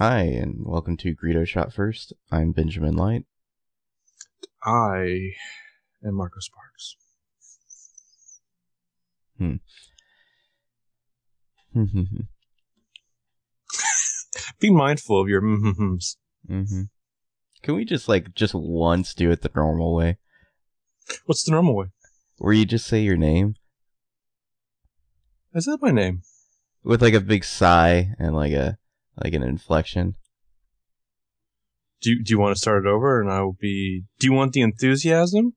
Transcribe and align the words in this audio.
Hi, 0.00 0.20
and 0.22 0.64
welcome 0.64 0.96
to 0.98 1.14
Greedo 1.14 1.46
Shot 1.46 1.74
First. 1.74 2.14
I'm 2.32 2.52
Benjamin 2.52 2.96
Light. 2.96 3.26
I 4.64 5.32
am 6.02 6.14
Marco 6.14 6.40
Sparks. 6.40 6.96
Hmm. 9.36 9.56
Be 14.60 14.70
mindful 14.70 15.20
of 15.20 15.28
your 15.28 15.42
mm-hms. 15.42 16.16
hmm 16.48 16.82
Can 17.62 17.74
we 17.74 17.84
just 17.84 18.08
like 18.08 18.34
just 18.34 18.54
once 18.54 19.12
do 19.14 19.30
it 19.30 19.42
the 19.42 19.50
normal 19.54 19.94
way, 19.94 20.16
What's 21.26 21.44
the 21.44 21.50
normal 21.52 21.76
way? 21.76 21.86
where 22.38 22.54
you 22.54 22.64
just 22.64 22.86
say 22.86 23.00
your 23.02 23.18
name 23.18 23.54
Is 25.54 25.66
that 25.66 25.82
my 25.82 25.90
name? 25.90 26.22
with 26.82 27.02
like 27.02 27.12
a 27.14 27.20
big 27.20 27.44
sigh 27.44 28.14
and 28.18 28.34
like 28.34 28.52
a 28.52 28.78
like 29.22 29.34
an 29.34 29.42
inflection? 29.42 30.14
Do 32.00 32.10
you, 32.10 32.24
do 32.24 32.32
you 32.32 32.38
want 32.38 32.56
to 32.56 32.60
start 32.60 32.86
it 32.86 32.88
over 32.88 33.20
and 33.20 33.30
I 33.30 33.42
will 33.42 33.56
be. 33.60 34.04
Do 34.18 34.26
you 34.26 34.32
want 34.32 34.52
the 34.52 34.62
enthusiasm? 34.62 35.54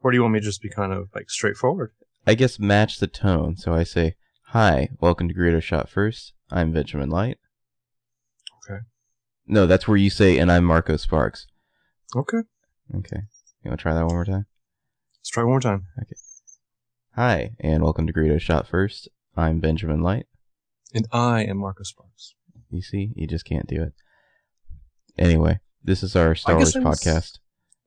Or 0.00 0.10
do 0.10 0.16
you 0.16 0.22
want 0.22 0.34
me 0.34 0.40
to 0.40 0.44
just 0.44 0.62
be 0.62 0.68
kind 0.68 0.92
of 0.92 1.08
like 1.14 1.30
straightforward? 1.30 1.92
I 2.26 2.34
guess 2.34 2.58
match 2.58 2.98
the 2.98 3.06
tone. 3.06 3.56
So 3.56 3.74
I 3.74 3.82
say, 3.84 4.14
"Hi, 4.48 4.90
welcome 5.00 5.28
to 5.28 5.34
Greedo 5.34 5.62
Shot 5.62 5.88
First. 5.88 6.34
I'm 6.50 6.72
Benjamin 6.72 7.10
Light." 7.10 7.38
Okay. 8.64 8.80
No, 9.46 9.66
that's 9.66 9.88
where 9.88 9.96
you 9.96 10.10
say, 10.10 10.38
"And 10.38 10.52
I'm 10.52 10.64
Marco 10.64 10.96
Sparks." 10.96 11.46
Okay. 12.14 12.38
Okay. 12.94 13.22
You 13.64 13.70
want 13.70 13.80
to 13.80 13.82
try 13.82 13.94
that 13.94 14.06
one 14.06 14.14
more 14.14 14.24
time? 14.24 14.46
Let's 15.18 15.30
try 15.30 15.42
one 15.42 15.52
more 15.52 15.60
time. 15.60 15.86
Okay. 16.00 16.16
Hi, 17.16 17.50
and 17.58 17.82
welcome 17.82 18.06
to 18.06 18.12
Greedo 18.12 18.40
Shot 18.40 18.68
First. 18.68 19.08
I'm 19.36 19.58
Benjamin 19.58 20.02
Light. 20.02 20.26
And 20.94 21.08
I 21.10 21.44
am 21.44 21.58
Marco 21.58 21.82
Sparks. 21.82 22.34
You 22.70 22.82
see, 22.82 23.12
you 23.16 23.26
just 23.26 23.44
can't 23.44 23.66
do 23.66 23.82
it. 23.82 23.92
Anyway, 25.18 25.60
this 25.82 26.02
is 26.02 26.14
our 26.14 26.34
Star 26.34 26.56
Wars 26.56 26.76
I 26.76 26.80
was- 26.80 27.00
podcast, 27.00 27.38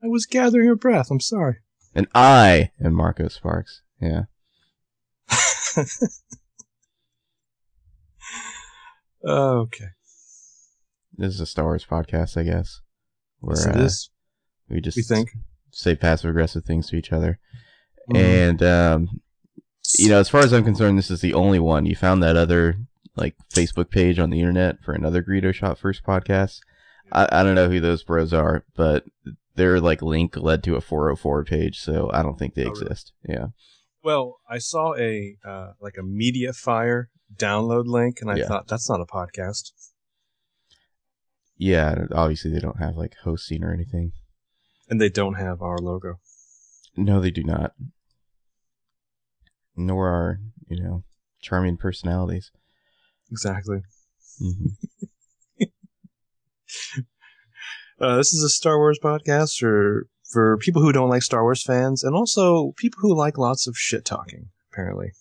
I 0.03 0.07
was 0.07 0.25
gathering 0.25 0.69
a 0.69 0.75
breath. 0.75 1.07
I'm 1.11 1.19
sorry. 1.19 1.57
and 1.93 2.07
I 2.15 2.71
am 2.83 2.93
Marco 2.93 3.27
Sparks. 3.27 3.81
Yeah, 4.01 4.23
okay. 9.27 9.85
this 11.17 11.33
is 11.33 11.39
a 11.41 11.45
Star 11.45 11.65
Wars 11.65 11.85
podcast, 11.89 12.37
I 12.37 12.43
guess. 12.43 12.81
Where 13.39 13.55
Yes, 13.57 13.65
it 13.67 13.75
uh, 13.75 13.83
is. 13.83 14.09
we 14.69 14.81
just 14.81 14.97
We 14.97 15.03
think. 15.03 15.29
say 15.71 15.95
passive 15.95 16.29
aggressive 16.29 16.63
things 16.65 16.87
to 16.89 16.95
each 16.95 17.11
other, 17.11 17.39
Mhm. 18.09 18.17
and 18.17 18.63
um, 18.63 19.21
you 19.97 20.09
know, 20.09 20.19
as 20.19 20.29
far 20.29 20.41
as 20.41 20.53
I'm 20.53 20.63
concerned, 20.63 20.97
this 20.97 21.11
is 21.11 21.21
the 21.21 21.33
only 21.33 21.59
one. 21.59 21.85
You 21.85 21.95
found 21.95 22.21
that 22.23 22.35
other 22.35 22.77
like 23.15 23.35
Facebook 23.49 23.89
page 23.89 24.19
on 24.19 24.29
the 24.29 24.39
internet 24.39 24.81
for 24.83 24.93
another 24.93 25.21
Greedo 25.23 25.53
Shot 25.53 25.77
First 25.77 26.03
podcast. 26.03 26.59
I, 27.11 27.27
I 27.31 27.43
don't 27.43 27.55
know 27.55 27.69
who 27.69 27.79
those 27.79 28.03
bros 28.03 28.33
are, 28.33 28.63
but 28.75 29.05
their 29.55 29.79
like 29.81 30.01
link 30.01 30.37
led 30.37 30.63
to 30.63 30.75
a 30.75 30.81
404 30.81 31.43
page, 31.45 31.79
so 31.79 32.09
I 32.13 32.23
don't 32.23 32.39
think 32.39 32.53
they 32.55 32.65
Oh, 32.65 32.69
really? 32.71 32.81
exist. 32.83 33.13
Yeah. 33.27 33.47
Well, 34.03 34.39
I 34.49 34.57
saw 34.59 34.95
a 34.95 35.35
uh, 35.45 35.73
like 35.81 35.95
a 35.99 36.03
media 36.03 36.53
fire 36.53 37.09
download 37.35 37.85
link, 37.85 38.19
and 38.21 38.31
I 38.31 38.37
Yeah. 38.37 38.47
thought 38.47 38.67
that's 38.67 38.89
not 38.89 39.01
a 39.01 39.05
podcast. 39.05 39.71
Yeah, 41.57 42.05
obviously 42.11 42.51
they 42.51 42.59
don't 42.59 42.79
have 42.79 42.95
like 42.95 43.15
hosting 43.23 43.63
or 43.63 43.73
anything. 43.73 44.13
And 44.89 44.99
they 44.99 45.09
don't 45.09 45.35
have 45.35 45.61
our 45.61 45.77
logo. 45.77 46.19
No, 46.97 47.21
they 47.21 47.29
do 47.31 47.43
not. 47.43 47.73
Nor 49.75 50.07
are, 50.09 50.39
you 50.67 50.81
know, 50.81 51.03
charming 51.39 51.77
personalities. 51.77 52.51
Exactly. 53.31 53.79
hmm 54.39 54.67
Uh, 57.99 58.15
this 58.17 58.33
is 58.33 58.41
a 58.43 58.49
Star 58.49 58.79
Wars 58.79 58.97
podcast 59.03 59.59
for 59.59 60.07
for 60.31 60.57
people 60.57 60.81
who 60.81 60.91
don't 60.91 61.09
like 61.09 61.21
Star 61.21 61.43
Wars 61.43 61.61
fans, 61.61 62.03
and 62.03 62.15
also 62.15 62.71
people 62.77 62.99
who 63.01 63.13
like 63.15 63.37
lots 63.37 63.67
of 63.67 63.77
shit 63.77 64.05
talking. 64.05 64.49
Apparently, 64.71 65.11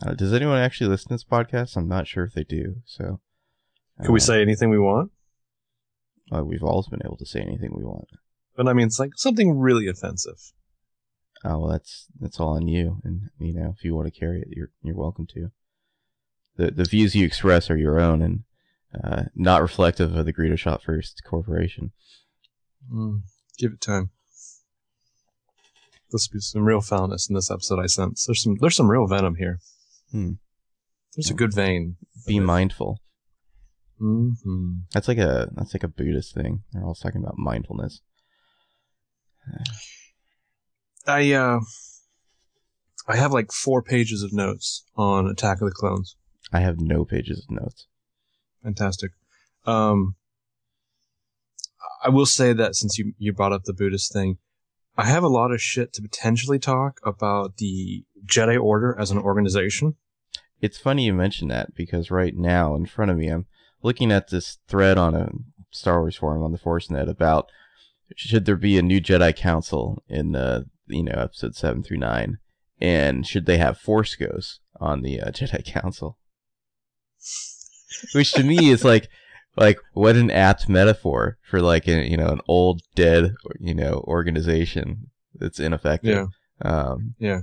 Uh, 0.00 0.14
does 0.14 0.32
anyone 0.32 0.58
actually 0.58 0.88
listen 0.88 1.08
to 1.08 1.14
this 1.14 1.24
podcast? 1.24 1.76
I'm 1.76 1.88
not 1.88 2.06
sure 2.06 2.22
if 2.24 2.34
they 2.34 2.44
do. 2.44 2.76
So, 2.84 3.20
can 4.00 4.12
we 4.12 4.20
uh, 4.20 4.22
say 4.22 4.40
anything 4.42 4.70
we 4.70 4.78
want? 4.78 5.10
uh, 6.32 6.44
we've 6.44 6.62
always 6.62 6.86
been 6.86 7.02
able 7.04 7.16
to 7.16 7.26
say 7.26 7.40
anything 7.40 7.72
we 7.74 7.82
want. 7.84 8.08
But 8.54 8.68
I 8.68 8.72
mean, 8.72 8.86
it's 8.86 9.00
like 9.00 9.10
something 9.16 9.58
really 9.58 9.88
offensive. 9.88 10.52
Oh 11.42 11.58
well, 11.60 11.68
that's 11.72 12.06
that's 12.20 12.38
all 12.38 12.54
on 12.54 12.68
you, 12.68 13.00
and 13.02 13.22
you 13.40 13.54
know 13.54 13.74
if 13.76 13.82
you 13.82 13.96
want 13.96 14.06
to 14.12 14.20
carry 14.20 14.40
it, 14.42 14.48
you're 14.50 14.70
you're 14.82 14.94
welcome 14.94 15.26
to. 15.34 15.50
The 16.56 16.70
the 16.70 16.84
views 16.84 17.14
you 17.14 17.24
express 17.24 17.70
are 17.70 17.76
your 17.76 18.00
own 18.00 18.22
and 18.22 18.40
uh, 19.02 19.24
not 19.34 19.62
reflective 19.62 20.14
of 20.16 20.26
the 20.26 20.32
Greedo 20.32 20.58
Shot 20.58 20.82
First 20.82 21.22
Corporation. 21.24 21.92
Mm, 22.92 23.22
give 23.58 23.72
it 23.72 23.80
time. 23.80 24.10
There's 26.10 26.28
be 26.28 26.40
some 26.40 26.62
real 26.62 26.80
foulness 26.80 27.28
in 27.28 27.36
this 27.36 27.50
episode. 27.50 27.78
I 27.78 27.86
sense 27.86 28.26
there's 28.26 28.42
some 28.42 28.56
there's 28.60 28.74
some 28.74 28.90
real 28.90 29.06
venom 29.06 29.36
here. 29.36 29.60
Hmm. 30.10 30.32
There's 31.14 31.30
a 31.30 31.34
good 31.34 31.54
vein. 31.54 31.96
Be 32.26 32.40
mindful. 32.40 33.00
hmm 33.98 34.78
That's 34.92 35.08
like 35.08 35.18
a 35.18 35.48
that's 35.54 35.74
like 35.74 35.84
a 35.84 35.88
Buddhist 35.88 36.34
thing. 36.34 36.64
They're 36.72 36.82
always 36.82 36.98
talking 36.98 37.22
about 37.22 37.38
mindfulness. 37.38 38.00
I 41.06 41.32
uh, 41.32 41.60
I 43.08 43.16
have 43.16 43.32
like 43.32 43.52
four 43.52 43.82
pages 43.82 44.22
of 44.22 44.32
notes 44.32 44.84
on 44.96 45.26
Attack 45.28 45.60
of 45.60 45.68
the 45.68 45.74
Clones. 45.74 46.16
I 46.52 46.60
have 46.60 46.80
no 46.80 47.04
pages 47.04 47.44
of 47.44 47.50
notes. 47.50 47.86
Fantastic. 48.62 49.12
Um, 49.66 50.16
I 52.02 52.08
will 52.08 52.26
say 52.26 52.52
that 52.52 52.74
since 52.74 52.98
you, 52.98 53.14
you 53.18 53.32
brought 53.32 53.52
up 53.52 53.64
the 53.64 53.72
Buddhist 53.72 54.12
thing, 54.12 54.38
I 54.96 55.06
have 55.06 55.22
a 55.22 55.28
lot 55.28 55.52
of 55.52 55.62
shit 55.62 55.92
to 55.94 56.02
potentially 56.02 56.58
talk 56.58 57.00
about 57.04 57.56
the 57.58 58.04
Jedi 58.26 58.60
Order 58.60 58.96
as 58.98 59.10
an 59.10 59.18
organization. 59.18 59.96
It's 60.60 60.78
funny 60.78 61.06
you 61.06 61.14
mention 61.14 61.48
that 61.48 61.74
because 61.74 62.10
right 62.10 62.36
now 62.36 62.74
in 62.74 62.86
front 62.86 63.10
of 63.10 63.16
me, 63.16 63.28
I'm 63.28 63.46
looking 63.82 64.12
at 64.12 64.28
this 64.28 64.58
thread 64.68 64.98
on 64.98 65.14
a 65.14 65.30
Star 65.70 66.00
Wars 66.00 66.16
forum 66.16 66.42
on 66.42 66.52
the 66.52 66.58
ForceNet 66.58 67.08
about 67.08 67.50
should 68.16 68.44
there 68.44 68.56
be 68.56 68.76
a 68.76 68.82
new 68.82 69.00
Jedi 69.00 69.34
Council 69.34 70.02
in 70.08 70.34
uh, 70.34 70.64
you 70.86 71.04
know 71.04 71.12
episode 71.12 71.54
seven 71.54 71.82
through 71.82 71.98
nine, 71.98 72.38
and 72.80 73.26
should 73.26 73.46
they 73.46 73.56
have 73.58 73.78
Force 73.78 74.16
ghosts 74.16 74.60
on 74.80 75.02
the 75.02 75.20
uh, 75.20 75.30
Jedi 75.30 75.64
Council? 75.64 76.18
Which 78.14 78.32
to 78.32 78.42
me 78.42 78.70
is 78.70 78.84
like 78.84 79.08
like 79.56 79.78
what 79.92 80.16
an 80.16 80.30
apt 80.30 80.68
metaphor 80.68 81.38
for 81.42 81.60
like 81.60 81.86
a, 81.88 82.08
you 82.08 82.16
know 82.16 82.28
an 82.28 82.40
old 82.48 82.82
dead 82.94 83.34
you 83.58 83.74
know 83.74 84.04
organization 84.06 85.10
that's 85.34 85.60
ineffective. 85.60 86.28
Um, 86.62 87.14
Yeah. 87.18 87.40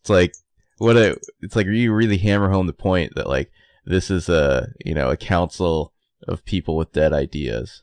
It's 0.00 0.10
like 0.10 0.34
what 0.78 0.96
a. 0.96 1.16
It's 1.40 1.54
like 1.54 1.66
you 1.66 1.92
really 1.92 2.18
hammer 2.18 2.50
home 2.50 2.66
the 2.66 2.72
point 2.72 3.14
that 3.14 3.28
like 3.28 3.50
this 3.84 4.10
is 4.10 4.28
a 4.28 4.68
you 4.84 4.94
know 4.94 5.10
a 5.10 5.16
council 5.16 5.92
of 6.26 6.44
people 6.44 6.76
with 6.76 6.92
dead 6.92 7.12
ideas. 7.12 7.82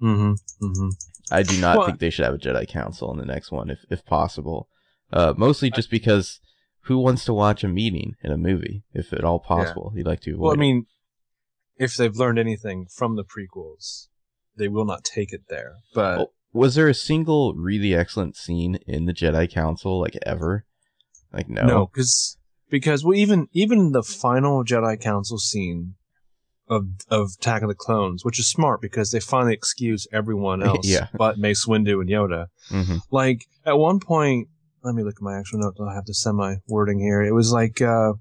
Mm-hmm. 0.00 0.64
Mm-hmm. 0.64 0.88
I 1.30 1.42
do 1.42 1.60
not 1.60 1.76
Well- 1.78 1.86
think 1.86 1.98
they 1.98 2.10
should 2.10 2.24
have 2.24 2.34
a 2.34 2.38
Jedi 2.38 2.66
Council 2.68 3.10
in 3.12 3.18
the 3.18 3.24
next 3.26 3.50
one, 3.50 3.70
if 3.70 3.80
if 3.90 4.04
possible. 4.04 4.68
Uh, 5.12 5.32
mostly 5.36 5.70
just 5.70 5.90
because 5.90 6.40
who 6.84 6.98
wants 6.98 7.24
to 7.26 7.34
watch 7.34 7.64
a 7.64 7.68
meeting 7.68 8.14
in 8.22 8.30
a 8.32 8.36
movie, 8.36 8.82
if 8.92 9.12
at 9.12 9.24
all 9.24 9.38
possible? 9.40 9.92
You'd 9.94 10.06
like 10.06 10.20
to 10.20 10.32
avoid. 10.32 10.42
Well, 10.42 10.52
I 10.52 10.56
mean, 10.56 10.86
if 11.76 11.96
they've 11.96 12.14
learned 12.16 12.38
anything 12.38 12.86
from 12.86 13.16
the 13.16 13.24
prequels, 13.24 14.08
they 14.56 14.68
will 14.68 14.84
not 14.84 15.04
take 15.04 15.32
it 15.32 15.42
there. 15.48 15.76
But 15.94 16.16
Well, 16.18 16.32
was 16.52 16.74
there 16.76 16.88
a 16.88 16.94
single 16.94 17.54
really 17.54 17.94
excellent 17.94 18.36
scene 18.36 18.76
in 18.86 19.06
the 19.06 19.12
Jedi 19.12 19.50
Council 19.50 20.00
like 20.00 20.16
ever? 20.24 20.64
Like 21.32 21.48
no. 21.48 21.66
no, 21.66 21.86
because 21.86 22.36
because 22.70 23.04
well, 23.04 23.16
even 23.16 23.48
even 23.52 23.92
the 23.92 24.02
final 24.04 24.64
Jedi 24.64 25.00
Council 25.00 25.38
scene 25.38 25.94
of 26.68 26.86
of 27.10 27.30
Attack 27.40 27.62
of 27.62 27.68
the 27.68 27.74
Clones, 27.74 28.24
which 28.24 28.38
is 28.38 28.48
smart 28.48 28.80
because 28.80 29.10
they 29.10 29.20
finally 29.20 29.52
excuse 29.54 30.06
everyone 30.12 30.62
else, 30.70 30.86
Yeah. 30.86 31.08
but 31.14 31.38
Mace 31.38 31.66
Windu 31.66 32.00
and 32.00 32.08
Yoda. 32.08 32.46
hmm 32.68 32.98
Like 33.10 33.46
at 33.66 33.78
one 33.78 33.98
point, 33.98 34.48
let 34.84 34.94
me 34.94 35.02
look 35.02 35.16
at 35.16 35.22
my 35.22 35.38
actual 35.38 35.60
note. 35.60 35.76
I'll 35.80 35.94
have 35.94 36.04
to 36.04 36.14
send 36.14 36.36
my 36.36 36.56
wording 36.68 37.00
here. 37.00 37.22
It 37.22 37.32
was 37.32 37.50
like, 37.52 37.80
uh, 37.80 38.12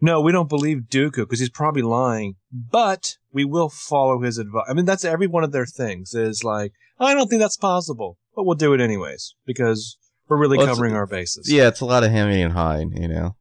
no, 0.00 0.20
we 0.20 0.32
don't 0.32 0.48
believe 0.48 0.82
Dooku 0.90 1.16
because 1.16 1.40
he's 1.40 1.48
probably 1.50 1.82
lying, 1.82 2.34
but 2.52 3.16
we 3.32 3.44
will 3.44 3.70
follow 3.70 4.20
his 4.20 4.38
advice. 4.38 4.66
I 4.68 4.74
mean, 4.74 4.84
that's 4.84 5.04
every 5.04 5.26
one 5.26 5.44
of 5.44 5.52
their 5.52 5.66
things 5.66 6.14
is 6.14 6.44
like, 6.44 6.72
I 7.00 7.14
don't 7.14 7.28
think 7.28 7.40
that's 7.40 7.56
possible, 7.56 8.18
but 8.36 8.44
we'll 8.44 8.54
do 8.54 8.74
it 8.74 8.80
anyways 8.80 9.34
because 9.46 9.96
we're 10.28 10.38
really 10.38 10.58
Well, 10.58 10.66
covering 10.66 10.94
our 10.94 11.06
bases. 11.06 11.50
Yeah, 11.50 11.68
it's 11.68 11.80
a 11.80 11.86
lot 11.86 12.04
of 12.04 12.10
hemming 12.10 12.42
and 12.42 12.52
hawing, 12.52 12.92
you 13.00 13.08
know. 13.08 13.36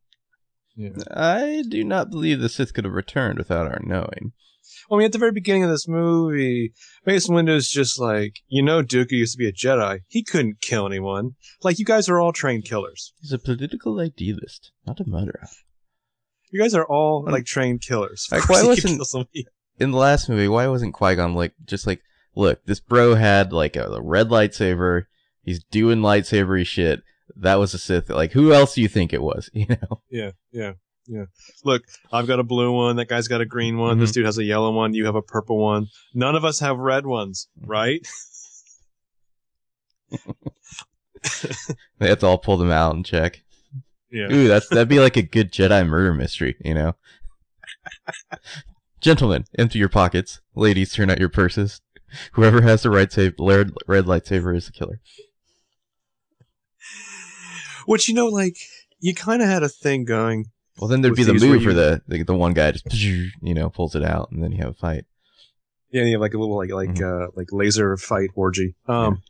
Yeah. 0.76 0.90
I 1.12 1.64
do 1.68 1.84
not 1.84 2.10
believe 2.10 2.40
the 2.40 2.50
Sith 2.50 2.74
could 2.74 2.86
have 2.86 2.94
returned 2.94 3.38
without 3.38 3.68
our 3.68 3.82
knowing. 3.84 4.32
Well, 4.90 4.98
I 4.98 5.00
mean, 5.00 5.06
at 5.06 5.12
the 5.12 5.18
very 5.18 5.32
beginning 5.32 5.64
of 5.64 5.70
this 5.70 5.88
movie, 5.88 6.74
Mace 7.06 7.28
Windu's 7.30 7.70
just 7.70 8.00
like, 8.00 8.38
you 8.48 8.62
know, 8.62 8.84
Dooku 8.84 9.12
used 9.12 9.34
to 9.34 9.38
be 9.38 9.48
a 9.48 9.54
Jedi. 9.54 10.00
He 10.08 10.24
couldn't 10.24 10.62
kill 10.62 10.86
anyone. 10.86 11.32
Like, 11.64 11.80
you 11.80 11.86
guys 11.86 12.10
are 12.10 12.20
all 12.20 12.34
trained 12.34 12.66
killers. 12.66 13.14
He's 13.22 13.32
a 13.32 13.40
political 13.40 14.00
idealist, 14.00 14.72
not 14.86 15.00
a 15.00 15.06
murderer. 15.08 15.48
You 16.52 16.60
guys 16.62 16.76
are 16.76 16.86
all 16.86 17.24
like 17.26 17.46
trained 17.46 17.82
killers. 17.82 18.28
Like, 18.32 18.48
why 18.50 18.62
wasn't- 18.68 19.00
in 19.80 19.92
the 19.92 19.98
last 19.98 20.30
movie, 20.30 20.48
why 20.48 20.68
wasn't 20.68 20.94
Qui 20.94 21.16
Gon 21.16 21.34
like 21.34 21.54
just 21.66 21.88
like, 21.88 22.02
look, 22.36 22.64
this 22.66 22.80
bro 22.80 23.16
had 23.16 23.52
like 23.52 23.76
a, 23.76 23.86
a 23.88 24.02
red 24.02 24.30
lightsaber. 24.30 25.06
He's 25.44 25.64
doing 25.64 26.00
lightsabery 26.00 26.66
shit. 26.66 27.02
That 27.36 27.56
was 27.56 27.74
a 27.74 27.80
Sith. 27.80 28.10
Like, 28.10 28.34
who 28.34 28.54
else 28.54 28.76
do 28.76 28.82
you 28.82 28.88
think 28.88 29.14
it 29.14 29.22
was? 29.24 29.50
You 29.54 29.66
know? 29.68 30.02
Yeah, 30.12 30.32
yeah, 30.52 30.74
yeah. 31.08 31.26
Look, 31.64 31.84
I've 32.12 32.28
got 32.28 32.40
a 32.40 32.44
blue 32.44 32.72
one. 32.72 32.96
That 32.96 33.08
guy's 33.10 33.28
got 33.28 33.42
a 33.42 33.46
green 33.46 33.78
one. 33.78 34.00
This 34.00 34.12
mm-hmm. 34.12 34.22
dude 34.22 34.26
has 34.26 34.38
a 34.38 34.44
yellow 34.44 34.72
one. 34.72 34.94
You 34.94 35.06
have 35.06 35.16
a 35.16 35.22
purple 35.22 35.58
one. 35.58 35.88
None 36.14 36.36
of 36.36 36.46
us 36.46 36.60
have 36.60 36.78
red 36.78 37.06
ones, 37.06 37.48
mm-hmm. 37.60 37.70
right? 37.70 38.08
They 42.00 42.10
have 42.10 42.20
to 42.20 42.28
all 42.28 42.38
pull 42.38 42.58
them 42.58 42.72
out 42.72 42.96
and 42.96 43.06
check. 43.06 43.42
Yeah. 44.12 44.32
Ooh, 44.32 44.48
that's 44.48 44.68
that'd 44.68 44.90
be 44.90 45.00
like 45.00 45.18
a 45.18 45.22
good 45.22 45.52
Jedi 45.52 45.88
murder 45.88 46.14
mystery, 46.14 46.56
you 46.64 46.74
know. 46.74 46.96
Gentlemen, 49.02 49.46
empty 49.58 49.80
your 49.80 49.90
pockets. 49.90 50.42
Ladies, 50.56 50.94
turn 50.94 51.10
out 51.10 51.20
your 51.20 51.30
purses. 51.30 51.82
Whoever 52.34 52.62
has 52.62 52.84
the 52.84 52.90
right 52.90 53.12
saber, 53.12 53.36
red, 53.40 53.72
red 53.88 54.06
lightsaber 54.06 54.56
is 54.56 54.68
the 54.68 54.72
killer. 54.72 55.00
Which 57.86 58.08
you 58.08 58.14
know, 58.14 58.28
like 58.28 58.58
you 59.00 59.16
kind 59.16 59.42
of 59.42 59.48
had 59.48 59.64
a 59.64 59.70
thing 59.70 60.06
going. 60.06 60.48
Well, 60.80 60.88
then 60.88 61.02
there'd 61.02 61.16
be 61.16 61.24
the 61.24 61.34
move 61.34 61.62
you- 61.64 61.74
the, 61.74 62.02
the 62.08 62.24
the 62.24 62.34
one 62.36 62.54
guy 62.54 62.72
just 62.72 62.92
you 62.94 63.30
know 63.54 63.70
pulls 63.70 63.96
it 63.96 64.04
out, 64.04 64.32
and 64.32 64.44
then 64.44 64.52
you 64.52 64.58
have 64.60 64.70
a 64.72 64.74
fight. 64.74 65.06
Yeah, 65.92 66.04
you 66.04 66.14
have 66.14 66.22
like 66.22 66.34
a 66.34 66.40
little 66.40 66.58
like 66.58 66.72
like 66.72 66.90
Mm-hmm. 66.96 67.24
uh 67.26 67.28
like 67.36 67.48
laser 67.52 67.96
fight 67.98 68.32
orgy. 68.36 68.76
Um, 68.88 69.22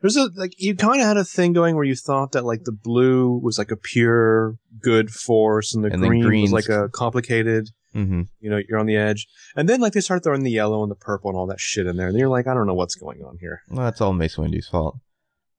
there's 0.00 0.16
a 0.16 0.30
like 0.36 0.52
you 0.56 0.74
kind 0.76 1.00
of 1.00 1.06
had 1.06 1.16
a 1.18 1.24
thing 1.24 1.52
going 1.52 1.74
where 1.74 1.84
you 1.84 1.94
thought 1.96 2.32
that 2.32 2.44
like 2.44 2.64
the 2.64 2.72
blue 2.72 3.38
was 3.42 3.58
like 3.58 3.70
a 3.70 3.76
pure 3.76 4.56
good 4.80 5.10
force, 5.10 5.74
and 5.74 5.84
the 5.84 5.88
And 5.92 6.00
green 6.22 6.42
was 6.42 6.52
like 6.52 6.68
a 6.70 6.88
complicated. 6.88 7.68
hmm 7.92 8.22
You 8.40 8.48
know, 8.50 8.60
you're 8.66 8.78
on 8.78 8.86
the 8.86 8.96
edge, 8.96 9.26
and 9.56 9.68
then 9.68 9.80
like 9.80 9.92
they 9.92 10.00
start 10.00 10.22
throwing 10.24 10.42
the 10.44 10.50
yellow 10.50 10.82
and 10.82 10.90
the 10.90 10.94
purple 10.96 11.28
and 11.30 11.36
all 11.36 11.46
that 11.48 11.60
shit 11.60 11.86
in 11.86 11.96
there, 11.98 12.08
and 12.08 12.16
you're 12.18 12.28
like, 12.28 12.46
I 12.46 12.54
don't 12.54 12.66
know 12.66 12.74
what's 12.74 12.94
going 12.94 13.22
on 13.22 13.36
here. 13.40 13.60
Well, 13.68 13.84
that's 13.84 14.00
all 14.00 14.14
Mace 14.14 14.38
Windu's 14.38 14.68
fault. 14.68 14.96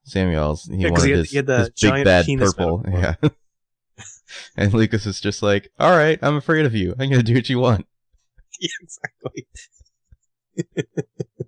Samuel's 0.06 0.64
he 0.66 0.78
Yeah, 0.78 0.90
wanted 0.90 1.06
he 1.06 1.12
had- 1.12 1.20
his, 1.20 1.30
he 1.30 1.38
had 1.38 1.46
the 1.46 1.58
his 1.60 1.92
big 1.92 2.06
bad 2.06 2.26
purple. 2.40 2.84
Yeah. 2.88 3.16
and 4.58 4.74
Lucas 4.74 5.06
is 5.06 5.22
just 5.22 5.42
like, 5.42 5.72
"All 5.80 5.96
right, 5.96 6.20
I'm 6.22 6.36
afraid 6.36 6.66
of 6.66 6.76
you. 6.76 6.96
I'm 7.00 7.10
gonna 7.10 7.24
do 7.24 7.36
what 7.36 7.50
you 7.50 7.60
want." 7.60 7.88
yeah, 8.60 8.70
exactly. 8.82 9.48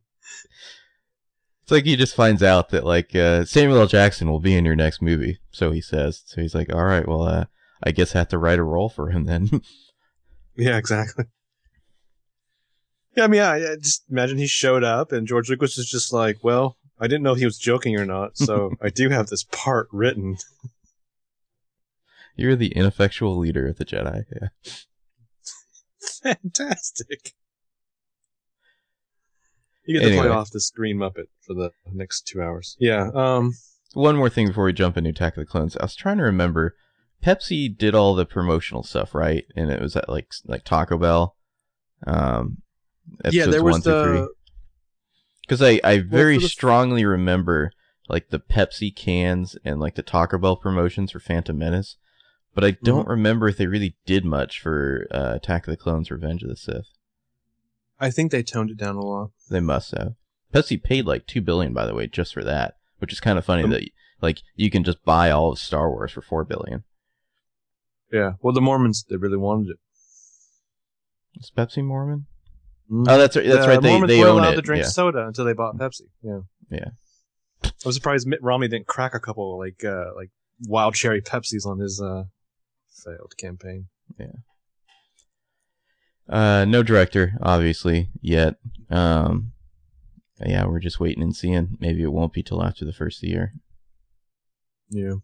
It's 1.64 1.72
like 1.72 1.86
he 1.86 1.96
just 1.96 2.16
finds 2.16 2.44
out 2.44 2.68
that 2.72 2.84
like 2.84 3.16
uh, 3.16 3.46
Samuel 3.46 3.80
L. 3.80 3.88
Jackson 3.88 4.30
will 4.30 4.42
be 4.42 4.56
in 4.56 4.66
your 4.66 4.76
next 4.76 5.02
movie, 5.02 5.40
so 5.52 5.72
he 5.72 5.80
says. 5.80 6.22
So 6.26 6.42
he's 6.42 6.54
like, 6.54 6.74
"All 6.74 6.84
right, 6.84 7.08
well, 7.08 7.22
uh, 7.22 7.46
I 7.82 7.92
guess 7.92 8.14
I 8.14 8.18
have 8.18 8.28
to 8.30 8.38
write 8.38 8.60
a 8.60 8.64
role 8.64 8.90
for 8.90 9.10
him 9.10 9.24
then." 9.24 9.50
Yeah, 10.56 10.78
exactly. 10.78 11.26
Yeah, 13.16 13.24
I 13.24 13.28
mean, 13.28 13.38
yeah, 13.40 13.56
yeah, 13.56 13.76
just 13.82 14.04
imagine 14.10 14.38
he 14.38 14.48
showed 14.48 14.84
up 14.84 15.12
and 15.12 15.28
George 15.28 15.50
Lucas 15.50 15.78
is 15.78 15.90
just 15.90 16.14
like, 16.14 16.38
well, 16.44 16.78
I 17.00 17.08
didn't 17.08 17.24
know 17.24 17.34
if 17.34 17.40
he 17.40 17.46
was 17.46 17.58
joking 17.58 17.98
or 17.98 18.06
not, 18.06 18.38
so 18.38 18.72
I 18.82 18.90
do 18.90 19.10
have 19.10 19.28
this 19.28 19.44
part 19.44 19.88
written. 19.92 20.38
You're 22.42 22.56
the 22.56 22.74
ineffectual 22.76 23.38
leader 23.38 23.68
of 23.68 23.78
the 23.78 23.86
Jedi. 23.86 24.24
Yeah. 24.42 24.74
Fantastic. 26.24 27.34
You 29.86 29.96
get 30.00 30.06
to 30.06 30.12
Anyway. 30.12 30.28
play 30.28 30.36
off 30.36 30.52
this 30.52 30.70
Green 30.70 30.98
Muppet 30.98 31.26
for 31.46 31.54
the 31.54 31.72
next 31.92 32.28
two 32.28 32.42
hours. 32.42 32.76
Yeah. 32.80 33.10
Um. 33.14 33.54
One 33.94 34.16
more 34.16 34.30
thing 34.30 34.48
before 34.48 34.66
we 34.66 34.74
jump 34.74 34.96
into 34.98 35.10
Attack 35.10 35.36
of 35.36 35.42
the 35.42 35.46
Clones. 35.46 35.76
I 35.78 35.84
was 35.84 35.96
trying 35.96 36.18
to 36.18 36.24
remember. 36.24 36.76
Pepsi 37.24 37.76
did 37.76 37.94
all 37.94 38.16
the 38.16 38.26
promotional 38.26 38.84
stuff, 38.84 39.14
right? 39.14 39.46
And 39.56 39.70
it 39.70 39.82
was 39.82 39.96
at 39.96 40.10
like 40.10 40.32
like 40.46 40.64
Taco 40.64 40.98
Bell. 40.98 41.36
Um, 42.08 42.62
yeah, 43.30 43.46
there 43.46 43.64
was 43.64 43.84
the. 43.84 44.30
because 45.42 45.62
I 45.62 45.80
I 45.84 46.00
very 46.00 46.38
the- 46.38 46.48
strongly 46.48 47.06
remember 47.06 47.72
like 48.10 48.30
the 48.30 48.40
Pepsi 48.40 48.96
cans 48.96 49.56
and 49.66 49.80
like 49.80 49.96
the 49.96 50.02
Taco 50.04 50.38
Bell 50.38 50.56
promotions 50.56 51.12
for 51.12 51.20
Phantom 51.20 51.58
Menace, 51.58 51.98
but 52.54 52.64
I 52.64 52.72
don't 52.72 53.02
Mm-hmm. 53.04 53.10
remember 53.12 53.48
if 53.48 53.58
they 53.58 53.68
really 53.68 53.96
did 54.06 54.26
much 54.26 54.60
for 54.60 55.08
uh, 55.12 55.34
Attack 55.36 55.68
of 55.68 55.72
the 55.72 55.78
Clones: 55.78 56.12
Revenge 56.12 56.44
of 56.44 56.50
the 56.50 56.56
Sith. 56.56 56.88
I 58.00 58.10
think 58.12 58.32
they 58.32 58.44
toned 58.44 58.72
it 58.72 58.78
down 58.78 58.96
a 58.96 59.02
lot. 59.06 59.32
They 59.50 59.60
must 59.60 59.92
have. 59.92 60.14
Pepsi 60.54 60.82
paid 60.82 61.06
like 61.06 61.28
two 61.28 61.40
billion, 61.42 61.74
by 61.74 61.86
the 61.86 61.94
way, 61.94 62.08
just 62.08 62.34
for 62.34 62.44
that, 62.44 62.76
which 63.00 63.14
is 63.14 63.20
kind 63.20 63.38
of 63.38 63.46
funny 63.46 63.64
Um, 63.64 63.70
that 63.70 63.84
like 64.22 64.42
you 64.56 64.70
can 64.72 64.84
just 64.84 65.04
buy 65.06 65.30
all 65.32 65.52
of 65.52 65.60
Star 65.60 65.90
Wars 65.90 66.12
for 66.12 66.22
four 66.22 66.44
billion. 66.44 66.84
Yeah. 68.12 68.34
Well, 68.42 68.54
the 68.54 68.60
Mormons 68.62 69.06
they 69.10 69.16
really 69.18 69.38
wanted 69.38 69.70
it. 69.72 69.78
Is 71.40 71.52
Pepsi 71.56 71.84
Mormon? 71.84 72.26
Mhm. 72.92 73.06
Oh, 73.08 73.18
that's 73.18 73.38
right. 73.38 73.46
That's 73.48 73.62
The 73.66 73.68
right. 73.72 73.82
They 73.82 73.90
Mormons 73.92 74.10
they 74.10 74.20
were 74.20 74.28
allowed 74.28 74.54
it. 74.54 74.56
to 74.58 74.62
drink 74.62 74.84
yeah. 74.84 74.90
soda 74.90 75.26
until 75.28 75.46
they 75.46 75.54
bought 75.54 75.78
Pepsi. 75.78 76.10
Yeah. 76.22 76.40
Yeah. 76.70 76.90
I 77.64 77.70
was 77.86 77.96
surprised 77.96 78.28
Mitt 78.28 78.42
Romney 78.44 78.68
didn't 78.68 78.88
crack 78.88 79.14
a 79.16 79.20
couple 79.20 79.58
like 79.58 79.84
uh 79.86 80.14
like 80.16 80.30
wild 80.68 80.96
cherry 80.96 81.22
Pepsis 81.22 81.66
on 81.66 81.80
his 81.80 82.02
uh 82.02 82.24
failed 82.92 83.34
campaign. 83.38 83.88
Yeah. 84.20 84.28
Uh, 86.30 86.66
no 86.66 86.84
director, 86.84 87.34
obviously 87.42 88.10
yet. 88.22 88.56
Um, 88.90 89.52
yeah, 90.46 90.66
we're 90.66 90.80
just 90.80 91.00
waiting 91.00 91.24
and 91.24 91.36
seeing. 91.36 91.78
Maybe 91.80 92.04
it 92.04 92.12
won't 92.14 92.34
be 92.34 92.44
till 92.44 92.64
after 92.64 92.86
the 92.86 92.94
first 92.94 93.18
of 93.18 93.22
the 93.22 93.30
year. 93.30 93.54
Yeah. 94.90 95.16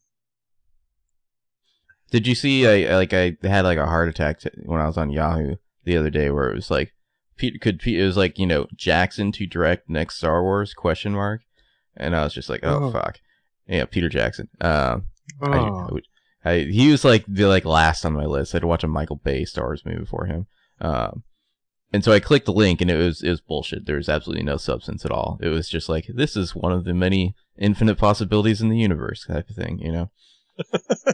Did 2.11 2.27
you 2.27 2.35
see? 2.35 2.65
I 2.67 2.91
I- 2.93 2.95
like 2.95 3.13
I 3.13 3.37
had 3.43 3.65
like 3.65 3.77
a 3.77 3.85
heart 3.85 4.09
attack 4.09 4.39
t- 4.39 4.49
when 4.63 4.79
I 4.81 4.87
was 4.87 4.97
on 4.97 5.09
Yahoo 5.11 5.55
the 5.83 5.97
other 5.97 6.09
day, 6.09 6.29
where 6.29 6.49
it 6.49 6.55
was 6.55 6.71
like, 6.71 6.93
Pete 7.37 7.61
could 7.61 7.79
Pete, 7.79 7.99
it 7.99 8.05
was 8.05 8.17
like 8.17 8.37
you 8.39 8.45
know 8.47 8.67
Jackson 8.75 9.31
to 9.33 9.45
direct 9.45 9.89
next 9.89 10.17
Star 10.17 10.41
Wars 10.41 10.73
question 10.73 11.13
mark, 11.13 11.41
and 11.95 12.15
I 12.15 12.23
was 12.23 12.33
just 12.33 12.49
like, 12.49 12.61
oh, 12.63 12.85
Oh. 12.85 12.91
fuck, 12.91 13.19
yeah, 13.67 13.85
Peter 13.85 14.09
Jackson. 14.09 14.47
Um, 14.61 15.07
I, 15.41 15.47
I 15.49 15.59
Oh. 15.69 15.89
would, 15.91 16.05
I, 16.47 16.59
he 16.63 16.91
was 16.91 17.03
like 17.05 17.25
the 17.27 17.45
like 17.45 17.65
last 17.65 18.05
on 18.05 18.13
my 18.13 18.25
list. 18.25 18.53
I 18.53 18.57
had 18.57 18.61
to 18.61 18.67
watch 18.67 18.83
a 18.83 18.88
Michael 18.88 19.17
Bay 19.17 19.45
Star 19.45 19.65
Wars 19.65 19.85
movie 19.85 19.99
before 19.99 20.25
him. 20.25 20.47
Um, 20.79 21.23
and 21.94 22.03
so 22.03 22.11
I 22.11 22.19
clicked 22.19 22.45
the 22.45 22.53
link, 22.53 22.81
and 22.81 22.91
it 22.91 22.97
was 22.97 23.21
it 23.21 23.29
was 23.29 23.41
bullshit. 23.41 23.85
There 23.85 23.95
was 23.95 24.09
absolutely 24.09 24.44
no 24.44 24.57
substance 24.57 25.05
at 25.05 25.11
all. 25.11 25.39
It 25.41 25.49
was 25.49 25.69
just 25.69 25.89
like 25.89 26.07
this 26.13 26.35
is 26.35 26.55
one 26.55 26.71
of 26.71 26.83
the 26.83 26.94
many 26.94 27.35
infinite 27.57 27.97
possibilities 27.97 28.61
in 28.61 28.69
the 28.69 28.77
universe 28.77 29.25
type 29.25 29.49
of 29.49 29.55
thing, 29.55 29.79
you 29.79 29.91
know. 29.91 30.11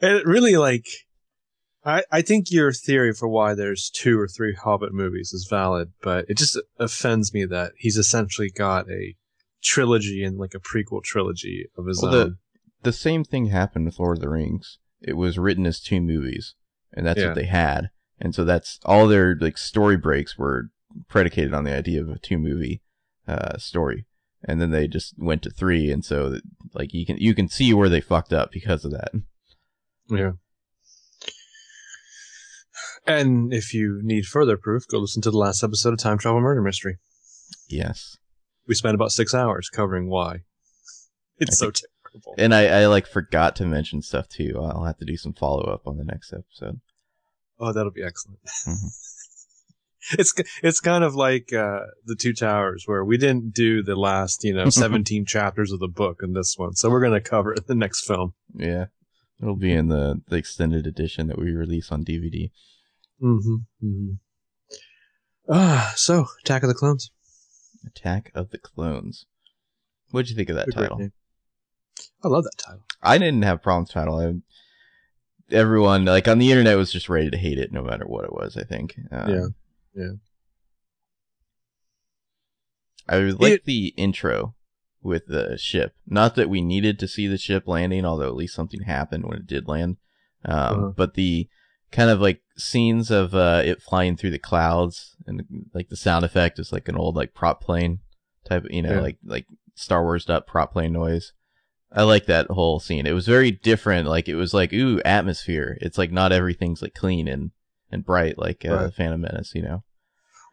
And 0.00 0.16
it 0.16 0.26
really 0.26 0.56
like 0.56 0.86
I, 1.84 2.02
I 2.10 2.22
think 2.22 2.50
your 2.50 2.72
theory 2.72 3.12
for 3.12 3.28
why 3.28 3.54
there's 3.54 3.90
two 3.90 4.18
or 4.18 4.28
three 4.28 4.54
Hobbit 4.54 4.92
movies 4.92 5.32
is 5.32 5.46
valid, 5.48 5.92
but 6.02 6.26
it 6.28 6.36
just 6.36 6.58
offends 6.78 7.32
me 7.32 7.44
that 7.46 7.72
he's 7.76 7.96
essentially 7.96 8.50
got 8.50 8.90
a 8.90 9.16
trilogy 9.62 10.22
and 10.24 10.38
like 10.38 10.54
a 10.54 10.58
prequel 10.60 11.02
trilogy 11.02 11.66
of 11.76 11.86
his 11.86 12.02
Well, 12.02 12.14
own. 12.14 12.36
The 12.82 12.92
same 12.92 13.24
thing 13.24 13.46
happened 13.46 13.86
with 13.86 13.98
Lord 13.98 14.18
of 14.18 14.22
the 14.22 14.28
Rings. 14.28 14.78
It 15.00 15.14
was 15.14 15.38
written 15.38 15.66
as 15.66 15.80
two 15.80 16.00
movies, 16.00 16.54
and 16.92 17.06
that's 17.06 17.20
Yeah. 17.20 17.26
what 17.28 17.34
they 17.36 17.46
had. 17.46 17.90
And 18.18 18.34
so 18.34 18.44
that's 18.44 18.78
all 18.84 19.06
their 19.08 19.34
like 19.40 19.56
story 19.58 19.96
breaks 19.96 20.36
were 20.36 20.70
predicated 21.08 21.54
on 21.54 21.64
the 21.64 21.74
idea 21.74 22.02
of 22.02 22.08
a 22.10 22.18
two 22.18 22.38
movie 22.38 22.82
uh, 23.26 23.56
story. 23.58 24.06
And 24.44 24.60
then 24.60 24.70
they 24.70 24.88
just 24.88 25.14
went 25.18 25.42
to 25.42 25.50
three, 25.50 25.90
and 25.90 26.04
so 26.04 26.30
that, 26.30 26.42
like 26.74 26.92
you 26.94 27.04
can 27.06 27.16
you 27.18 27.34
can 27.34 27.48
see 27.48 27.72
where 27.74 27.88
they 27.90 28.00
fucked 28.00 28.32
up 28.32 28.50
because 28.52 28.84
of 28.84 28.90
that. 28.92 29.10
Yeah. 30.08 30.32
And 33.06 33.52
if 33.52 33.72
you 33.74 34.00
need 34.02 34.26
further 34.26 34.56
proof, 34.56 34.86
go 34.86 34.98
listen 34.98 35.22
to 35.22 35.30
the 35.30 35.38
last 35.38 35.62
episode 35.64 35.92
of 35.92 35.98
Time 35.98 36.18
Travel 36.18 36.40
Murder 36.40 36.62
Mystery. 36.62 36.98
Yes, 37.68 38.16
We 38.66 38.74
spent 38.74 38.94
about 38.94 39.12
six 39.12 39.34
hours 39.34 39.68
covering 39.68 40.08
why. 40.08 40.42
It's 41.38 41.58
so 41.58 41.72
terrible. 42.12 42.34
and 42.38 42.54
I, 42.54 42.82
I 42.82 42.86
like 42.86 43.06
forgot 43.06 43.56
to 43.56 43.66
mention 43.66 44.02
stuff 44.02 44.28
too. 44.28 44.58
I'll 44.60 44.84
have 44.84 44.98
to 44.98 45.04
do 45.04 45.16
some 45.16 45.32
follow 45.32 45.64
up 45.64 45.86
on 45.86 45.96
the 45.96 46.04
next 46.04 46.32
episode. 46.32 46.80
Oh, 47.58 47.72
that'll 47.72 47.92
be 47.92 48.02
excellent. 48.04 48.40
Mhm. 48.66 48.76
It's 50.18 50.32
it's 50.62 50.80
kind 50.80 51.04
of 51.04 51.14
like 51.14 51.52
uh, 51.52 51.80
the 52.06 52.16
Two 52.16 52.32
Towers, 52.32 52.84
where 52.86 53.04
we 53.04 53.18
didn't 53.18 53.52
do 53.52 53.82
the 53.82 53.94
last 53.94 54.42
you 54.42 54.54
know 54.54 54.70
seventeen 54.70 55.26
chapters 55.26 55.72
of 55.72 55.78
the 55.78 55.88
book 55.88 56.20
in 56.22 56.32
this 56.32 56.54
one, 56.56 56.74
so 56.74 56.88
we're 56.88 57.02
going 57.02 57.12
to 57.12 57.20
cover 57.20 57.52
it 57.52 57.66
the 57.66 57.74
next 57.74 58.06
film. 58.06 58.32
Yeah, 58.54 58.86
it'll 59.42 59.56
be 59.56 59.74
in 59.74 59.88
the 59.88 60.22
the 60.26 60.36
extended 60.36 60.86
edition 60.86 61.26
that 61.26 61.38
we 61.38 61.52
release 61.52 61.92
on 61.92 62.02
DVD. 62.02 62.50
Mm-hmm. 63.22 63.56
mm-hmm. 63.84 64.12
Ah, 65.50 65.92
so 65.96 66.26
Attack 66.44 66.62
of 66.62 66.68
the 66.70 66.74
Clones. 66.74 67.10
Attack 67.86 68.30
of 68.34 68.50
the 68.50 68.58
Clones. 68.58 69.26
What'd 70.12 70.30
you 70.30 70.34
think 70.36 70.48
of 70.48 70.56
that 70.56 70.66
What 70.68 70.74
a 70.74 70.78
great 70.78 70.84
title? 70.84 70.98
name. 70.98 71.12
I 72.24 72.28
love 72.28 72.44
that 72.44 72.56
title. 72.58 72.82
I 73.02 73.18
didn't 73.18 73.42
have 73.42 73.62
problems 73.62 73.90
title. 73.90 74.18
I, 74.18 75.54
everyone 75.54 76.04
like 76.04 76.28
on 76.28 76.38
the 76.38 76.50
internet 76.50 76.76
was 76.76 76.92
just 76.92 77.08
ready 77.08 77.30
to 77.30 77.36
hate 77.38 77.58
it 77.58 77.72
no 77.72 77.82
matter 77.82 78.06
what 78.06 78.24
it 78.24 78.32
was. 78.32 78.56
I 78.56 78.64
think. 78.64 78.94
Um, 79.10 79.30
Yeah. 79.30 79.46
Yeah. 79.94 80.12
I 83.08 83.18
like 83.18 83.52
It- 83.52 83.64
the 83.64 83.88
intro 83.96 84.54
with 85.02 85.26
the 85.26 85.56
ship. 85.58 85.94
Not 86.06 86.34
that 86.34 86.50
we 86.50 86.60
needed 86.60 86.98
to 86.98 87.08
see 87.08 87.26
the 87.26 87.38
ship 87.38 87.66
landing, 87.66 88.04
although 88.04 88.28
at 88.28 88.36
least 88.36 88.54
something 88.54 88.82
happened 88.82 89.24
when 89.24 89.38
it 89.38 89.46
did 89.46 89.66
land. 89.66 89.96
Um, 90.44 90.54
Uh-huh. 90.54 90.92
But 90.96 91.14
the 91.14 91.48
kind 91.90 92.10
of 92.10 92.20
like 92.20 92.42
scenes 92.56 93.10
of 93.10 93.34
uh, 93.34 93.62
it 93.64 93.82
flying 93.82 94.16
through 94.16 94.30
the 94.30 94.38
clouds, 94.38 95.16
and 95.26 95.42
like 95.74 95.88
the 95.88 95.96
sound 95.96 96.24
effect 96.24 96.58
is 96.58 96.72
like 96.72 96.88
an 96.88 96.96
old 96.96 97.16
like 97.16 97.34
prop 97.34 97.62
plane 97.62 97.98
type, 98.44 98.64
you 98.70 98.82
know, 98.82 98.94
Yeah. 98.96 99.00
like 99.00 99.18
like 99.24 99.46
Star 99.74 100.02
Wars 100.04 100.28
up 100.28 100.46
prop 100.46 100.72
plane 100.72 100.92
noise. 100.92 101.32
I 101.92 102.02
like 102.04 102.26
that 102.26 102.46
whole 102.50 102.78
scene. 102.80 103.06
It 103.06 103.12
was 103.14 103.26
very 103.26 103.50
different. 103.50 104.06
Like 104.08 104.28
it 104.28 104.36
was 104.36 104.54
like 104.54 104.72
ooh 104.72 105.00
atmosphere. 105.04 105.76
It's 105.80 105.98
like 105.98 106.12
not 106.12 106.32
everything's 106.32 106.82
like 106.82 106.94
clean 106.94 107.26
and 107.28 107.50
and 107.90 108.04
bright 108.04 108.38
like 108.38 108.64
uh, 108.64 108.74
Right. 108.74 108.94
Phantom 108.94 109.20
Menace. 109.20 109.52
You 109.54 109.62
know. 109.62 109.84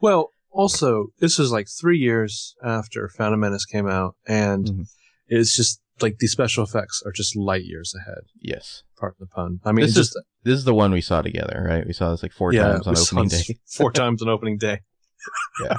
Well, 0.01 0.32
also, 0.51 1.08
this 1.20 1.38
was 1.38 1.51
like 1.51 1.67
three 1.70 1.98
years 2.00 2.56
after 2.63 3.10
Phantom 3.10 3.39
Menace 3.39 3.65
came 3.65 3.88
out, 3.88 4.15
and 4.27 4.65
Mhm. 4.65 4.88
it's 5.27 5.56
just 5.56 5.79
like 6.01 6.17
the 6.20 6.27
special 6.27 6.63
effects 6.63 7.01
are 7.06 7.12
just 7.12 7.36
light 7.36 7.63
years 7.65 7.94
ahead. 8.00 8.24
Yes. 8.39 8.84
Pardon 9.00 9.17
the 9.20 9.27
pun. 9.27 9.60
I 9.65 9.72
mean, 9.72 9.82
This 9.86 9.89
it's 9.91 9.98
just 9.98 10.10
is 10.15 10.24
This 10.44 10.58
is 10.60 10.65
the 10.65 10.74
one 10.74 10.91
we 10.91 11.01
saw 11.01 11.22
together, 11.22 11.65
right? 11.67 11.86
We 11.86 11.94
saw 11.94 12.12
this 12.12 12.22
like 12.24 12.32
four 12.32 12.53
yeah, 12.53 12.74
times 12.79 12.88
on 12.88 12.98
opening 12.98 13.27
day. 13.29 13.60
four 13.65 13.91
times 13.91 14.22
on 14.22 14.29
opening 14.29 14.58
day. 14.58 14.82
Yeah. 15.63 15.77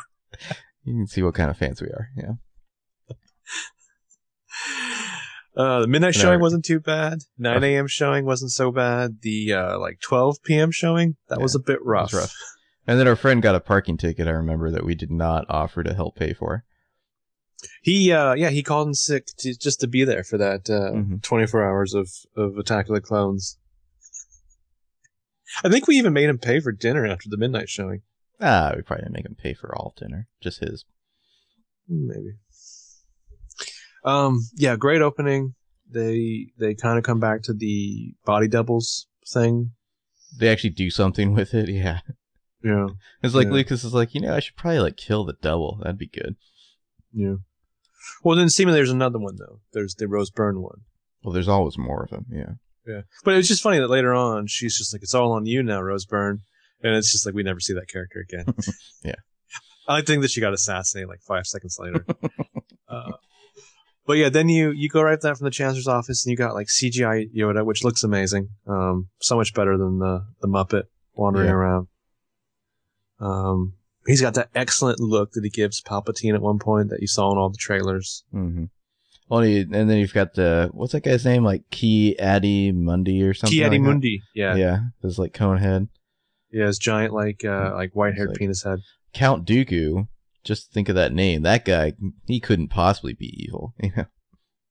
You 0.85 0.95
can 0.95 1.07
see 1.07 1.23
what 1.23 1.35
kind 1.35 1.51
of 1.51 1.57
fans 1.57 1.81
we 1.81 1.89
are. 1.89 2.09
Yeah. 2.17 2.33
Uh, 5.59 5.81
the 5.81 5.89
midnight 5.89 6.15
showing 6.15 6.41
wasn't 6.41 6.65
too 6.65 6.79
bad. 6.79 7.19
9 7.37 7.65
a.m. 7.65 7.89
showing 7.89 8.25
wasn't 8.25 8.53
so 8.53 8.71
bad. 8.71 9.19
The 9.23 9.53
uh, 9.53 9.79
like 9.81 9.99
12 10.01 10.37
p.m. 10.45 10.71
showing 10.71 11.17
that 11.29 11.39
Yeah, 11.39 11.43
was 11.43 11.57
a 11.57 11.59
bit 11.61 11.85
rough. 11.85 12.15
rough. 12.15 12.33
And 12.87 12.99
then 12.99 13.09
our 13.09 13.17
friend 13.17 13.43
got 13.43 13.57
a 13.57 13.61
parking 13.61 13.97
ticket. 13.99 14.29
I 14.29 14.31
remember 14.31 14.71
that 14.71 14.85
we 14.85 14.95
did 14.95 15.11
not 15.11 15.45
offer 15.49 15.83
to 15.83 15.93
help 15.95 16.15
pay 16.15 16.33
for. 16.33 16.65
He 17.83 18.13
uh, 18.13 18.35
yeah, 18.35 18.51
he 18.51 18.63
called 18.63 18.87
in 18.87 18.95
sick 18.95 19.27
to, 19.39 19.53
just 19.53 19.81
to 19.81 19.89
be 19.89 20.05
there 20.05 20.23
for 20.23 20.39
that 20.39 20.71
uh, 20.71 20.93
Mhm. 20.93 21.23
24 21.23 21.69
hours 21.69 21.93
of 21.93 22.09
of 22.37 22.57
Attack 22.57 22.89
of 22.89 22.95
the 22.95 23.01
Clones. 23.01 23.59
I 25.65 25.69
think 25.69 25.89
we 25.89 25.97
even 25.97 26.13
made 26.13 26.29
him 26.29 26.39
pay 26.39 26.61
for 26.61 26.71
dinner 26.71 27.05
after 27.05 27.29
the 27.29 27.37
midnight 27.37 27.69
showing. 27.69 28.03
Ah, 28.41 28.73
we 28.77 28.83
probably 28.83 29.03
didn't 29.03 29.15
make 29.17 29.27
him 29.27 29.35
pay 29.35 29.55
for 29.55 29.75
all 29.75 29.93
dinner, 29.97 30.29
just 30.41 30.61
his. 30.61 30.85
Maybe. 31.89 32.35
Um. 34.09 34.41
Yeah. 34.55 34.77
Great 34.77 35.03
opening. 35.03 35.55
They 35.91 36.49
they 36.59 36.75
kind 36.75 36.99
of 36.99 37.05
come 37.05 37.21
back 37.21 37.43
to 37.45 37.53
the 37.55 38.15
body 38.25 38.49
doubles 38.49 39.07
thing. 39.33 39.73
They 40.39 40.49
actually 40.49 40.71
do 40.71 40.91
something 40.91 41.35
with 41.35 41.55
it. 41.55 41.69
Yeah, 41.69 42.01
Yeah. 42.63 42.89
it's 43.23 43.35
like 43.35 43.47
Yeah. 43.47 43.53
Lucas 43.55 43.85
is 43.85 43.95
like, 43.95 44.15
you 44.15 44.21
know, 44.21 44.35
I 44.35 44.41
should 44.41 44.57
probably 44.57 44.81
like 44.81 44.97
kill 44.97 45.25
the 45.25 45.35
double. 45.41 45.79
That'd 45.83 45.99
be 45.99 46.07
good. 46.09 46.37
Yeah. 47.13 47.37
Well, 48.23 48.37
then 48.37 48.49
seemingly 48.51 48.79
there's 48.79 48.91
another 48.91 49.19
one 49.19 49.37
though. 49.37 49.61
There's 49.73 49.95
the 49.95 50.09
Rose 50.09 50.31
Byrne 50.31 50.61
one. 50.63 50.81
Well, 51.23 51.33
there's 51.33 51.49
always 51.49 51.77
more 51.79 52.05
of 52.05 52.11
them. 52.11 52.27
Yeah. 52.31 52.53
Yeah. 52.87 53.01
But 53.25 53.35
it's 53.35 53.49
just 53.49 53.63
funny 53.63 53.79
that 53.79 53.89
later 53.91 54.15
on 54.15 54.47
she's 54.47 54.77
just 54.79 54.93
like, 54.95 55.03
"It's 55.03 55.15
all 55.15 55.33
on 55.33 55.47
you 55.47 55.63
now, 55.63 55.81
Rose 55.83 56.07
Byrne," 56.07 56.41
and 56.83 56.95
it's 56.95 57.11
just 57.13 57.27
like 57.27 57.35
we 57.35 57.43
never 57.43 57.61
see 57.61 57.75
that 57.75 57.89
character 57.89 58.21
again. 58.21 58.55
Yeah. 59.03 59.15
I 59.89 60.03
think 60.03 60.21
that 60.23 60.31
she 60.31 60.41
got 60.43 60.53
assassinated 60.53 61.09
like 61.09 61.23
five 61.23 61.47
seconds 61.47 61.79
later. 61.81 62.05
uh, 62.89 63.13
but 64.09 64.15
yeah, 64.17 64.29
then 64.29 64.49
you 64.49 64.73
you 64.73 64.89
go 64.89 65.03
right 65.03 65.21
there 65.21 65.35
from 65.37 65.45
the 65.45 65.51
chancellor's 65.53 65.87
office, 65.87 66.25
and 66.25 66.31
you 66.33 66.37
got 66.37 66.55
like 66.55 66.67
CGI 66.67 67.33
Yoda, 67.33 67.65
which 67.65 67.85
looks 67.85 68.03
amazing. 68.03 68.49
Um, 68.67 69.09
so 69.21 69.37
much 69.37 69.55
better 69.55 69.77
than 69.79 70.01
the 70.01 70.27
the 70.41 70.49
Muppet 70.49 70.85
wandering 71.15 71.47
Yeah. 71.47 71.53
around. 71.55 71.87
Um, 73.21 73.75
he's 74.07 74.21
got 74.21 74.35
that 74.35 74.49
excellent 74.55 75.01
look 75.01 75.33
that 75.33 75.45
he 75.45 75.51
gives 75.51 75.83
Palpatine 75.83 76.35
at 76.35 76.41
one 76.41 76.59
point 76.59 76.91
that 76.91 77.01
you 77.01 77.07
saw 77.07 77.31
in 77.33 77.39
all 77.39 77.51
the 77.51 77.59
trailers. 77.59 78.25
Mm-hmm. 78.35 78.65
You, 79.31 79.69
and 79.73 79.91
then 79.91 79.99
you've 79.99 80.15
got 80.15 80.35
the 80.35 80.71
what's 80.73 80.93
that 80.93 81.03
guy's 81.05 81.25
name? 81.27 81.45
Like 81.45 81.69
Ki-Adi 81.71 82.73
Mundi 82.73 83.23
or 83.23 83.35
something. 83.35 83.55
Ki-Adi 83.59 83.77
like? 83.79 83.87
Mundi, 83.87 84.23
yeah, 84.35 84.55
yeah, 84.55 84.57
Yeah, 84.57 84.79
his 85.03 85.19
like 85.19 85.35
cone 85.35 85.59
head. 85.59 85.89
Yeah, 86.51 86.67
his 86.67 86.79
giant 86.79 87.13
like 87.13 87.45
uh 87.45 87.73
like 87.75 87.95
white 87.95 88.15
haired 88.15 88.31
like- 88.31 88.39
penis 88.39 88.63
head. 88.65 88.79
Count 89.13 89.47
Dooku. 89.47 90.09
Just 90.45 90.73
think 90.73 90.89
of 90.89 90.95
that 90.95 91.13
name. 91.13 91.43
That 91.43 91.65
guy, 91.65 91.95
he 92.27 92.41
couldn't 92.41 92.69
possibly 92.69 93.15
be 93.15 93.35
evil. 93.45 93.75
You 93.83 93.93
know. 93.97 94.07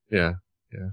Yeah, 0.09 0.31
yeah. 0.71 0.89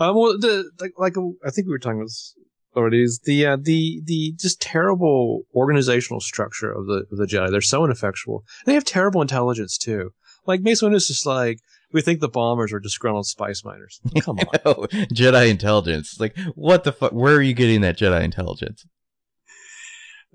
Um, 0.00 0.16
well, 0.16 0.38
the 0.38 0.70
like, 0.80 0.92
like 0.96 1.14
I 1.44 1.50
think 1.50 1.66
we 1.66 1.72
were 1.72 1.78
talking 1.78 1.98
about 1.98 2.06
this 2.06 2.34
already. 2.74 3.02
Is 3.02 3.20
the 3.24 3.44
uh, 3.46 3.56
the 3.60 4.00
the 4.04 4.34
just 4.38 4.60
terrible 4.60 5.42
organizational 5.54 6.20
structure 6.20 6.72
of 6.72 6.86
the 6.86 7.04
of 7.10 7.18
the 7.18 7.26
Jedi? 7.26 7.50
They're 7.50 7.60
so 7.60 7.84
ineffectual. 7.84 8.44
They 8.64 8.74
have 8.74 8.84
terrible 8.84 9.20
intelligence 9.20 9.76
too. 9.76 10.12
Like 10.46 10.60
Mace 10.62 10.82
Windu 10.82 10.94
is 10.94 11.08
just 11.08 11.26
like 11.26 11.58
we 11.92 12.02
think 12.02 12.20
the 12.20 12.28
bombers 12.28 12.72
are 12.72 12.80
disgruntled 12.80 13.26
spice 13.26 13.64
miners. 13.64 14.00
Come 14.20 14.38
on. 14.38 14.46
Oh, 14.64 14.86
Jedi 15.12 15.50
intelligence. 15.50 16.18
Like, 16.20 16.36
what 16.54 16.84
the 16.84 16.92
fuck? 16.92 17.12
Where 17.12 17.34
are 17.34 17.42
you 17.42 17.54
getting 17.54 17.80
that 17.82 17.98
Jedi 17.98 18.22
intelligence? 18.22 18.86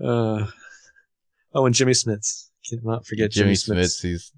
Uh, 0.04 0.48
oh, 1.54 1.66
and 1.66 1.76
Jimmy 1.76 1.94
Smits. 1.94 2.50
Cannot 2.70 3.06
forget 3.06 3.32
Jimmy, 3.32 3.56
Jimmy. 3.56 3.82
Smits. 3.82 4.02
He's 4.02 4.32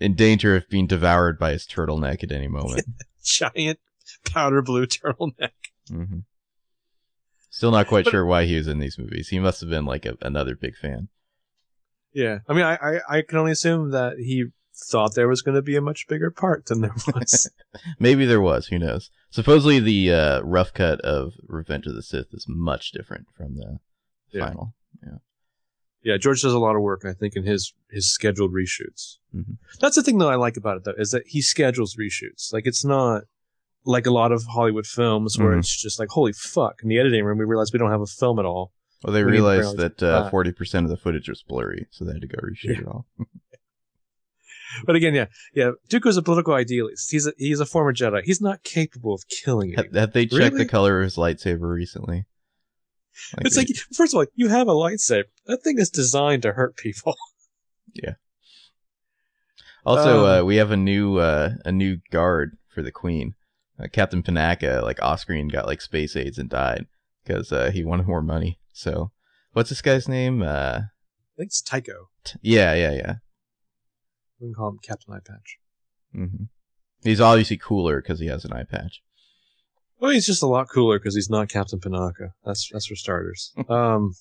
in 0.00 0.14
danger 0.14 0.56
of 0.56 0.68
being 0.68 0.86
devoured 0.86 1.38
by 1.38 1.52
his 1.52 1.66
turtleneck 1.66 2.22
at 2.22 2.32
any 2.32 2.48
moment. 2.48 2.84
Giant 3.24 3.78
powder 4.26 4.62
blue 4.62 4.86
turtleneck. 4.86 5.50
hmm 5.88 6.20
Still 7.50 7.70
not 7.70 7.86
quite 7.86 8.04
But- 8.06 8.10
sure 8.12 8.24
why 8.26 8.44
he 8.46 8.56
was 8.56 8.66
in 8.66 8.78
these 8.78 8.98
movies. 8.98 9.28
He 9.28 9.38
must 9.38 9.60
have 9.60 9.68
been 9.70 9.84
like 9.84 10.06
a, 10.06 10.16
another 10.22 10.54
big 10.56 10.74
fan. 10.76 11.08
Yeah, 12.14 12.38
I 12.48 12.52
mean, 12.54 12.64
I, 12.64 12.74
I 12.76 13.00
I 13.18 13.22
can 13.22 13.38
only 13.38 13.52
assume 13.52 13.90
that 13.92 14.18
he 14.18 14.46
thought 14.90 15.14
there 15.14 15.28
was 15.28 15.40
going 15.42 15.54
to 15.54 15.62
be 15.62 15.76
a 15.76 15.80
much 15.80 16.06
bigger 16.08 16.30
part 16.30 16.66
than 16.66 16.80
there 16.82 16.94
was. 17.14 17.50
Maybe 17.98 18.26
there 18.26 18.40
was. 18.40 18.66
Who 18.66 18.78
knows? 18.78 19.10
Supposedly, 19.30 19.80
the 19.80 20.12
uh, 20.12 20.40
rough 20.42 20.74
cut 20.74 21.00
of 21.00 21.32
Revenge 21.46 21.86
of 21.86 21.94
the 21.94 22.02
Sith 22.02 22.26
is 22.32 22.44
much 22.48 22.90
different 22.92 23.28
from 23.36 23.54
the 23.56 23.78
Yeah. 24.30 24.46
final. 24.46 24.74
Yeah, 25.02 25.18
George 26.20 26.42
does 26.42 26.52
a 26.52 26.58
lot 26.58 26.74
of 26.76 26.82
work, 26.82 27.02
I 27.04 27.12
think, 27.12 27.36
in 27.36 27.44
his 27.44 27.72
his 27.90 28.12
scheduled 28.12 28.52
reshoots. 28.52 29.18
Mhm. 29.34 29.56
That's 29.80 29.96
the 29.96 30.02
thing 30.02 30.18
that 30.18 30.26
I 30.26 30.34
like 30.34 30.56
about 30.56 30.76
it, 30.78 30.84
though, 30.84 30.94
is 30.98 31.10
that 31.12 31.22
he 31.26 31.40
schedules 31.42 31.96
reshoots. 31.96 32.52
Like 32.52 32.66
it's 32.66 32.84
not 32.84 33.22
like 33.84 34.06
a 34.06 34.12
lot 34.12 34.32
of 34.32 34.44
Hollywood 34.44 34.86
films 34.86 35.38
where 35.38 35.52
Mhm. 35.54 35.60
it's 35.60 35.80
just 35.80 35.98
like, 35.98 36.08
holy 36.10 36.32
fuck! 36.32 36.80
In 36.82 36.88
the 36.88 36.98
editing 36.98 37.24
room, 37.24 37.38
we 37.38 37.44
realize 37.44 37.72
we 37.72 37.78
don't 37.78 37.90
have 37.90 38.00
a 38.00 38.06
film 38.06 38.38
at 38.38 38.44
all. 38.44 38.72
Well, 39.04 39.12
they 39.12 39.24
We 39.24 39.32
realized 39.32 39.76
that 39.78 40.02
uh, 40.02 40.30
forty 40.30 40.52
percent 40.52 40.84
of 40.86 40.90
the 40.90 40.96
footage 40.96 41.28
was 41.28 41.42
blurry, 41.42 41.86
so 41.90 42.04
they 42.04 42.12
had 42.12 42.20
to 42.22 42.28
go 42.28 42.38
reshoot 42.38 42.74
Yeah. 42.76 42.80
it 42.80 42.86
all. 42.86 43.06
But 44.86 44.96
again, 44.96 45.14
yeah, 45.14 45.26
yeah, 45.54 45.72
Duke 45.90 46.04
Dooku's 46.04 46.16
a 46.16 46.22
political 46.22 46.54
idealist. 46.54 47.10
He's 47.10 47.26
a 47.26 47.34
he's 47.36 47.60
a 47.60 47.66
former 47.66 47.92
Jedi. 47.92 48.22
He's 48.24 48.40
not 48.40 48.62
capable 48.64 49.12
of 49.14 49.22
killing 49.28 49.74
Have, 49.74 49.92
have 49.94 50.12
they 50.14 50.24
checked 50.24 50.32
Really? 50.54 50.64
the 50.64 50.64
color 50.64 51.00
of 51.00 51.04
his 51.04 51.16
lightsaber 51.16 51.70
recently? 51.74 52.24
It's 53.38 53.56
like, 53.56 53.68
first 53.94 54.14
of 54.14 54.18
all, 54.18 54.26
you 54.34 54.48
have 54.48 54.68
a 54.68 54.72
lightsaber. 54.72 55.24
That 55.46 55.62
thing 55.62 55.78
is 55.78 55.90
designed 55.90 56.42
to 56.42 56.52
hurt 56.52 56.76
people. 56.76 57.16
Yeah. 57.94 58.14
Also, 59.84 60.24
Um, 60.24 60.30
uh, 60.40 60.44
we 60.44 60.56
have 60.56 60.70
a 60.70 60.76
new 60.78 61.18
uh, 61.18 61.50
a 61.64 61.72
new 61.72 61.98
guard 62.10 62.56
for 62.68 62.82
the 62.82 62.92
Queen. 62.92 63.34
Uh, 63.78 63.88
Captain 63.92 64.22
Panaka, 64.22 64.82
like 64.82 65.02
off 65.02 65.20
screen, 65.20 65.48
got 65.48 65.66
like 65.66 65.82
space 65.82 66.16
aids 66.16 66.38
and 66.38 66.48
died 66.48 66.86
because 67.22 67.52
uh, 67.52 67.70
he 67.70 67.84
wanted 67.84 68.06
more 68.06 68.22
money. 68.22 68.58
So, 68.72 69.10
what's 69.52 69.68
this 69.68 69.82
guy's 69.82 70.08
name? 70.08 70.40
Uh, 70.42 70.80
I 70.84 71.36
think 71.36 71.48
it's 71.48 71.60
Tycho. 71.60 72.08
t- 72.24 72.38
yeah, 72.42 72.72
yeah, 72.74 72.92
yeah. 72.92 73.14
We 74.40 74.46
can 74.46 74.54
call 74.54 74.68
him 74.70 74.78
Captain 74.82 75.12
Eye 75.12 75.20
Patch. 75.22 75.58
Mm-hmm. 76.16 76.44
He's 77.02 77.20
obviously 77.20 77.56
cooler 77.58 78.00
because 78.00 78.20
he 78.20 78.26
has 78.28 78.44
an 78.46 78.52
eye 78.54 78.64
patch. 78.64 79.02
Well, 80.02 80.10
he's 80.10 80.26
just 80.26 80.42
a 80.42 80.46
lot 80.48 80.68
cooler 80.68 80.98
because 80.98 81.14
he's 81.14 81.30
not 81.30 81.48
Captain 81.48 81.78
Panaka. 81.78 82.32
That's 82.44 82.68
that's 82.72 82.86
for 82.86 82.96
starters. 82.96 83.52
um, 83.68 84.14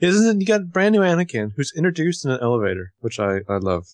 isn't 0.00 0.36
it? 0.36 0.40
You 0.40 0.46
got 0.46 0.70
brand 0.70 0.92
new 0.94 1.00
Anakin 1.00 1.50
who's 1.56 1.72
introduced 1.76 2.24
in 2.24 2.30
an 2.30 2.38
elevator, 2.40 2.92
which 3.00 3.18
I 3.18 3.40
I 3.48 3.56
love. 3.56 3.86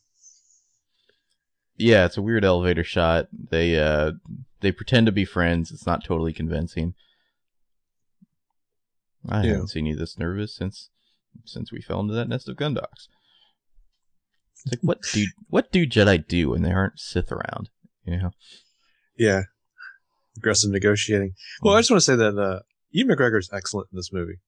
Yeah, 1.79 2.05
it's 2.05 2.19
a 2.19 2.23
weird 2.23 2.45
elevator 2.45 2.85
shot. 2.85 3.29
They 3.33 3.81
uh 3.81 4.12
they 4.61 4.73
pretend 4.73 5.07
to 5.07 5.12
be 5.12 5.25
friends. 5.25 5.73
It's 5.73 5.87
not 5.87 6.05
totally 6.05 6.35
convincing. 6.35 6.93
I 9.26 9.43
Yeah. 9.43 9.53
haven't 9.53 9.69
seen 9.69 9.87
you 9.87 9.97
this 9.97 10.19
nervous 10.19 10.55
since 10.55 10.91
since 11.47 11.73
we 11.73 11.81
fell 11.81 12.00
into 12.00 12.12
that 12.12 12.29
nest 12.29 12.47
of 12.47 12.57
gundarks. 12.59 13.09
It's 14.67 14.73
like 14.73 14.81
what 14.83 14.99
do 15.14 15.25
what 15.49 15.73
do 15.73 15.87
Jedi 15.87 16.29
do 16.29 16.50
when 16.50 16.61
they 16.61 16.73
aren't 16.73 17.00
Sith 17.00 17.33
around? 17.33 17.71
You 18.05 18.19
know? 18.19 18.31
Yeah, 19.17 19.45
aggressive 20.37 20.71
negotiating. 20.71 21.33
Well, 21.62 21.75
I 21.75 21.81
just 21.81 21.91
want 21.91 22.00
to 22.00 22.05
say 22.05 22.17
that 22.17 22.38
uh, 22.38 22.61
Ewan 22.91 23.17
McGregor 23.17 23.38
is 23.38 23.50
excellent 23.53 23.88
in 23.93 23.97
this 23.97 24.12
movie. 24.12 24.38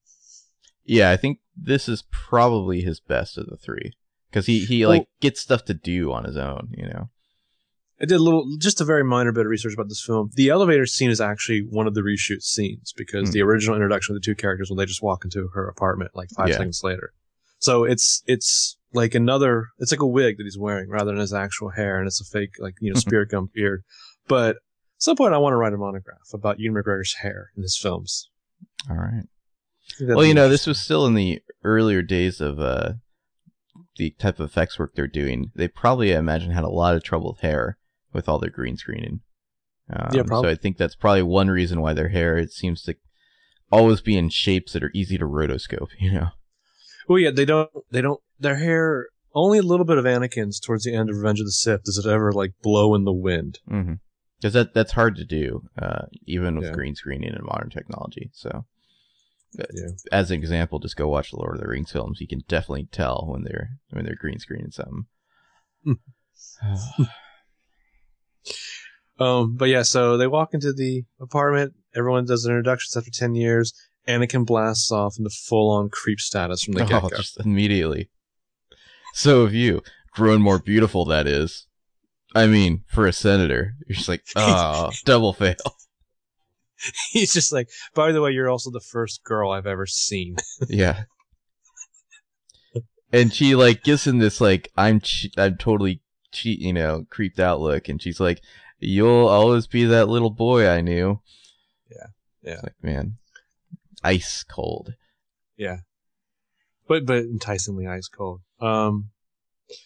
Yeah, 0.85 1.11
I 1.11 1.17
think 1.17 1.39
this 1.55 1.89
is 1.89 2.03
probably 2.11 2.81
his 2.81 2.99
best 2.99 3.37
of 3.37 3.47
the 3.47 3.57
three 3.57 3.91
because 4.29 4.45
he 4.45 4.59
he 4.65 4.85
like 4.87 5.01
Well- 5.01 5.07
gets 5.21 5.41
stuff 5.41 5.65
to 5.65 5.73
do 5.73 6.11
on 6.11 6.23
his 6.23 6.37
own. 6.37 6.69
You 6.77 6.85
know? 6.87 7.09
I 7.99 8.05
did 8.05 8.19
a 8.19 8.23
little, 8.23 8.45
just 8.59 8.79
a 8.79 8.85
very 8.85 9.03
minor 9.03 9.31
bit 9.31 9.45
of 9.47 9.49
research 9.49 9.73
about 9.73 9.89
this 9.89 10.03
film. 10.05 10.29
The 10.35 10.49
elevator 10.49 10.85
scene 10.85 11.09
is 11.09 11.19
actually 11.19 11.61
one 11.67 11.87
of 11.87 11.95
the 11.95 12.01
reshoot 12.01 12.41
scenes 12.43 12.93
because 12.95 13.29
Hmm. 13.29 13.33
the 13.33 13.41
original 13.41 13.75
introduction 13.75 14.15
of 14.15 14.21
the 14.21 14.25
two 14.25 14.35
characters 14.35 14.69
when 14.69 14.77
they 14.77 14.85
just 14.85 15.01
walk 15.01 15.25
into 15.25 15.47
her 15.55 15.67
apartment 15.67 16.11
like 16.13 16.29
five 16.29 16.49
Yeah. 16.49 16.57
seconds 16.57 16.81
later. 16.83 17.13
So 17.59 17.83
it's 17.85 18.21
it's 18.27 18.77
like 18.93 19.15
another, 19.15 19.69
it's 19.79 19.91
like 19.91 19.99
a 20.01 20.07
wig 20.07 20.37
that 20.37 20.43
he's 20.43 20.57
wearing 20.59 20.89
rather 20.89 21.11
than 21.11 21.19
his 21.19 21.33
actual 21.33 21.69
hair, 21.71 21.97
and 21.97 22.07
it's 22.07 22.21
a 22.21 22.25
fake 22.25 22.51
like 22.59 22.75
you 22.79 22.93
know 22.93 22.99
spirit 22.99 23.29
gum 23.31 23.49
beard. 23.53 23.83
But 24.27 24.57
some 24.97 25.15
point, 25.15 25.33
I 25.33 25.37
want 25.37 25.53
to 25.53 25.57
write 25.57 25.73
a 25.73 25.77
monograph 25.77 26.33
about 26.33 26.59
Ewan 26.59 26.81
McGregor's 26.81 27.15
hair 27.15 27.51
in 27.55 27.63
his 27.63 27.77
films. 27.77 28.29
All 28.89 28.97
right. 28.97 29.25
Well, 30.01 30.25
you 30.25 30.33
know, 30.33 30.49
this 30.49 30.67
was 30.67 30.79
still 30.79 31.05
in 31.05 31.13
the 31.13 31.41
earlier 31.63 32.01
days 32.01 32.41
of 32.41 32.59
uh, 32.59 32.93
the 33.97 34.11
type 34.11 34.39
of 34.39 34.49
effects 34.49 34.77
work 34.77 34.93
they're 34.95 35.07
doing. 35.07 35.51
They 35.55 35.67
probably, 35.67 36.13
I 36.13 36.19
imagine, 36.19 36.51
had 36.51 36.63
a 36.63 36.69
lot 36.69 36.95
of 36.95 37.03
trouble 37.03 37.31
with 37.31 37.41
hair 37.41 37.77
with 38.13 38.27
all 38.27 38.39
their 38.39 38.49
green 38.49 38.77
screening. 38.77 39.21
Um, 39.89 40.09
Yeah, 40.13 40.23
probably. 40.23 40.49
So 40.49 40.51
I 40.51 40.55
think 40.55 40.77
that's 40.77 40.95
probably 40.95 41.23
one 41.23 41.49
reason 41.49 41.81
why 41.81 41.93
their 41.93 42.09
hair 42.09 42.37
it 42.37 42.51
seems 42.51 42.81
to 42.83 42.95
always 43.71 44.01
be 44.01 44.17
in 44.17 44.29
shapes 44.29 44.73
that 44.73 44.83
are 44.83 44.91
easy 44.93 45.17
to 45.17 45.25
rotoscope. 45.25 45.89
You 45.99 46.11
know. 46.11 46.27
Well, 47.07 47.19
yeah, 47.19 47.31
they 47.31 47.45
don't. 47.45 47.69
They 47.89 48.01
don't. 48.01 48.19
Their 48.39 48.57
hair. 48.57 49.07
Only 49.33 49.59
a 49.59 49.63
little 49.63 49.85
bit 49.85 49.97
of 49.97 50.05
Anakin's 50.05 50.59
towards 50.59 50.83
the 50.83 50.95
end 50.95 51.09
of 51.09 51.17
Revenge 51.17 51.39
of 51.39 51.45
the 51.45 51.51
Sith 51.51 51.83
does 51.83 51.97
it 51.97 52.09
ever 52.09 52.31
like 52.31 52.53
blow 52.61 52.95
in 52.95 53.05
the 53.05 53.13
wind. 53.13 53.59
Mm-hmm. 53.69 53.93
Because 54.39 54.53
that 54.53 54.73
that's 54.73 54.91
hard 54.91 55.15
to 55.15 55.25
do, 55.25 55.63
uh, 55.81 56.05
even 56.25 56.55
with 56.55 56.65
Yeah. 56.65 56.71
green 56.73 56.95
screening 56.95 57.33
and 57.33 57.43
modern 57.43 57.69
technology. 57.69 58.29
So, 58.33 58.65
uh, 59.59 59.63
Yeah. 59.73 59.89
as 60.11 60.29
an 60.31 60.37
example, 60.37 60.79
just 60.79 60.95
go 60.95 61.07
watch 61.07 61.31
the 61.31 61.37
Lord 61.37 61.55
of 61.55 61.61
the 61.61 61.67
Rings 61.67 61.91
films. 61.91 62.21
You 62.21 62.27
can 62.27 62.43
definitely 62.47 62.87
tell 62.91 63.25
when 63.27 63.43
they're 63.43 63.71
when 63.89 64.05
they're 64.05 64.15
green 64.15 64.39
screening 64.39 64.71
something. 64.71 65.05
Um, 69.19 69.55
but 69.55 69.65
yeah, 69.69 69.81
so 69.81 70.15
they 70.17 70.27
walk 70.27 70.53
into 70.53 70.71
the 70.73 71.03
apartment. 71.19 71.73
Everyone 71.95 72.25
does 72.25 72.45
introductions 72.45 72.95
after 72.95 73.09
ten 73.09 73.33
years. 73.35 73.73
Anakin 74.07 74.45
blasts 74.45 74.91
off 74.91 75.15
into 75.17 75.29
full 75.31 75.69
on 75.71 75.89
creep 75.89 76.19
status 76.19 76.63
from 76.63 76.75
the 76.75 76.85
get 76.85 76.91
oh, 77.03 77.09
go. 77.09 77.17
immediately. 77.43 78.09
So 79.13 79.43
have 79.45 79.53
you 79.53 79.81
grown 80.11 80.41
more 80.41 80.59
beautiful? 80.59 81.03
That 81.05 81.27
is, 81.27 81.66
I 82.35 82.47
mean, 82.47 82.83
for 82.87 83.07
a 83.07 83.13
senator, 83.13 83.73
you're 83.87 83.95
just 83.95 84.09
like, 84.09 84.23
oh, 84.35 84.91
double 85.05 85.33
fail. 85.33 85.55
He's 87.11 87.33
just 87.33 87.51
like, 87.51 87.69
by 87.95 88.11
the 88.11 88.21
way, 88.21 88.31
you're 88.31 88.49
also 88.49 88.69
the 88.69 88.79
first 88.79 89.23
girl 89.23 89.51
I've 89.51 89.67
ever 89.67 89.85
seen. 89.85 90.37
Yeah. 90.67 91.03
And 93.11 93.33
she 93.33 93.55
like 93.55 93.83
gives 93.83 94.05
him 94.05 94.19
this 94.19 94.41
like 94.41 94.69
I'm 94.75 94.99
che- 94.99 95.31
I'm 95.37 95.55
totally 95.57 96.01
cheat 96.33 96.59
you 96.59 96.73
know 96.73 97.05
creeped 97.09 97.39
out 97.39 97.61
look, 97.61 97.87
and 97.87 98.01
she's 98.01 98.19
like, 98.19 98.41
"You'll 98.79 99.27
always 99.27 99.65
be 99.65 99.85
that 99.85 100.09
little 100.09 100.29
boy 100.29 100.67
I 100.67 100.81
knew." 100.81 101.21
Yeah. 101.89 102.07
Yeah. 102.43 102.53
It's 102.55 102.63
like 102.63 102.83
man, 102.83 103.17
ice 104.03 104.43
cold. 104.43 104.95
Yeah. 105.55 105.77
But 106.87 107.05
but 107.05 107.19
enticingly 107.19 107.87
ice 107.87 108.09
cold. 108.09 108.41
Um 108.59 109.11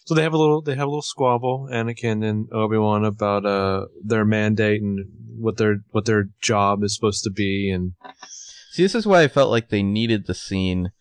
so 0.04 0.14
they 0.14 0.22
have 0.22 0.32
a 0.32 0.38
little 0.38 0.62
they 0.62 0.74
have 0.74 0.86
a 0.86 0.90
little 0.90 1.02
squabble, 1.02 1.68
Anakin 1.72 2.24
and 2.24 2.48
Obi 2.52 2.78
Wan 2.78 3.04
about 3.04 3.44
uh 3.46 3.86
their 4.04 4.24
mandate 4.24 4.80
and 4.82 5.06
what 5.38 5.56
their 5.56 5.76
what 5.90 6.04
their 6.04 6.28
job 6.40 6.82
is 6.84 6.94
supposed 6.94 7.24
to 7.24 7.30
be 7.30 7.70
and 7.70 7.92
See, 8.70 8.82
this 8.82 8.94
is 8.94 9.06
why 9.06 9.22
I 9.22 9.28
felt 9.28 9.50
like 9.50 9.68
they 9.68 9.82
needed 9.82 10.26
the 10.26 10.34
scene 10.34 10.92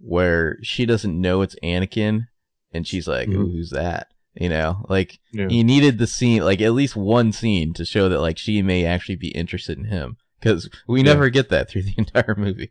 where 0.00 0.56
she 0.62 0.86
doesn't 0.86 1.20
know 1.20 1.42
it's 1.42 1.56
Anakin, 1.62 2.28
and 2.72 2.86
she's 2.86 3.06
like, 3.08 3.28
Mhm. 3.28 3.34
"Ooh, 3.36 3.50
who's 3.50 3.70
that?" 3.70 4.08
You 4.34 4.48
know, 4.48 4.86
like 4.88 5.18
yeah. 5.32 5.48
you 5.48 5.62
needed 5.64 5.98
the 5.98 6.06
scene, 6.06 6.42
like 6.44 6.60
at 6.60 6.72
least 6.72 6.94
one 6.96 7.32
scene 7.32 7.74
to 7.74 7.84
show 7.84 8.08
that 8.08 8.20
like 8.20 8.38
she 8.38 8.62
may 8.62 8.84
actually 8.84 9.16
be 9.16 9.28
interested 9.28 9.76
in 9.76 9.86
him, 9.86 10.16
because 10.40 10.70
we 10.86 11.00
Yeah. 11.00 11.04
never 11.12 11.28
get 11.28 11.48
that 11.50 11.68
through 11.68 11.82
the 11.82 11.94
entire 11.98 12.34
movie 12.38 12.70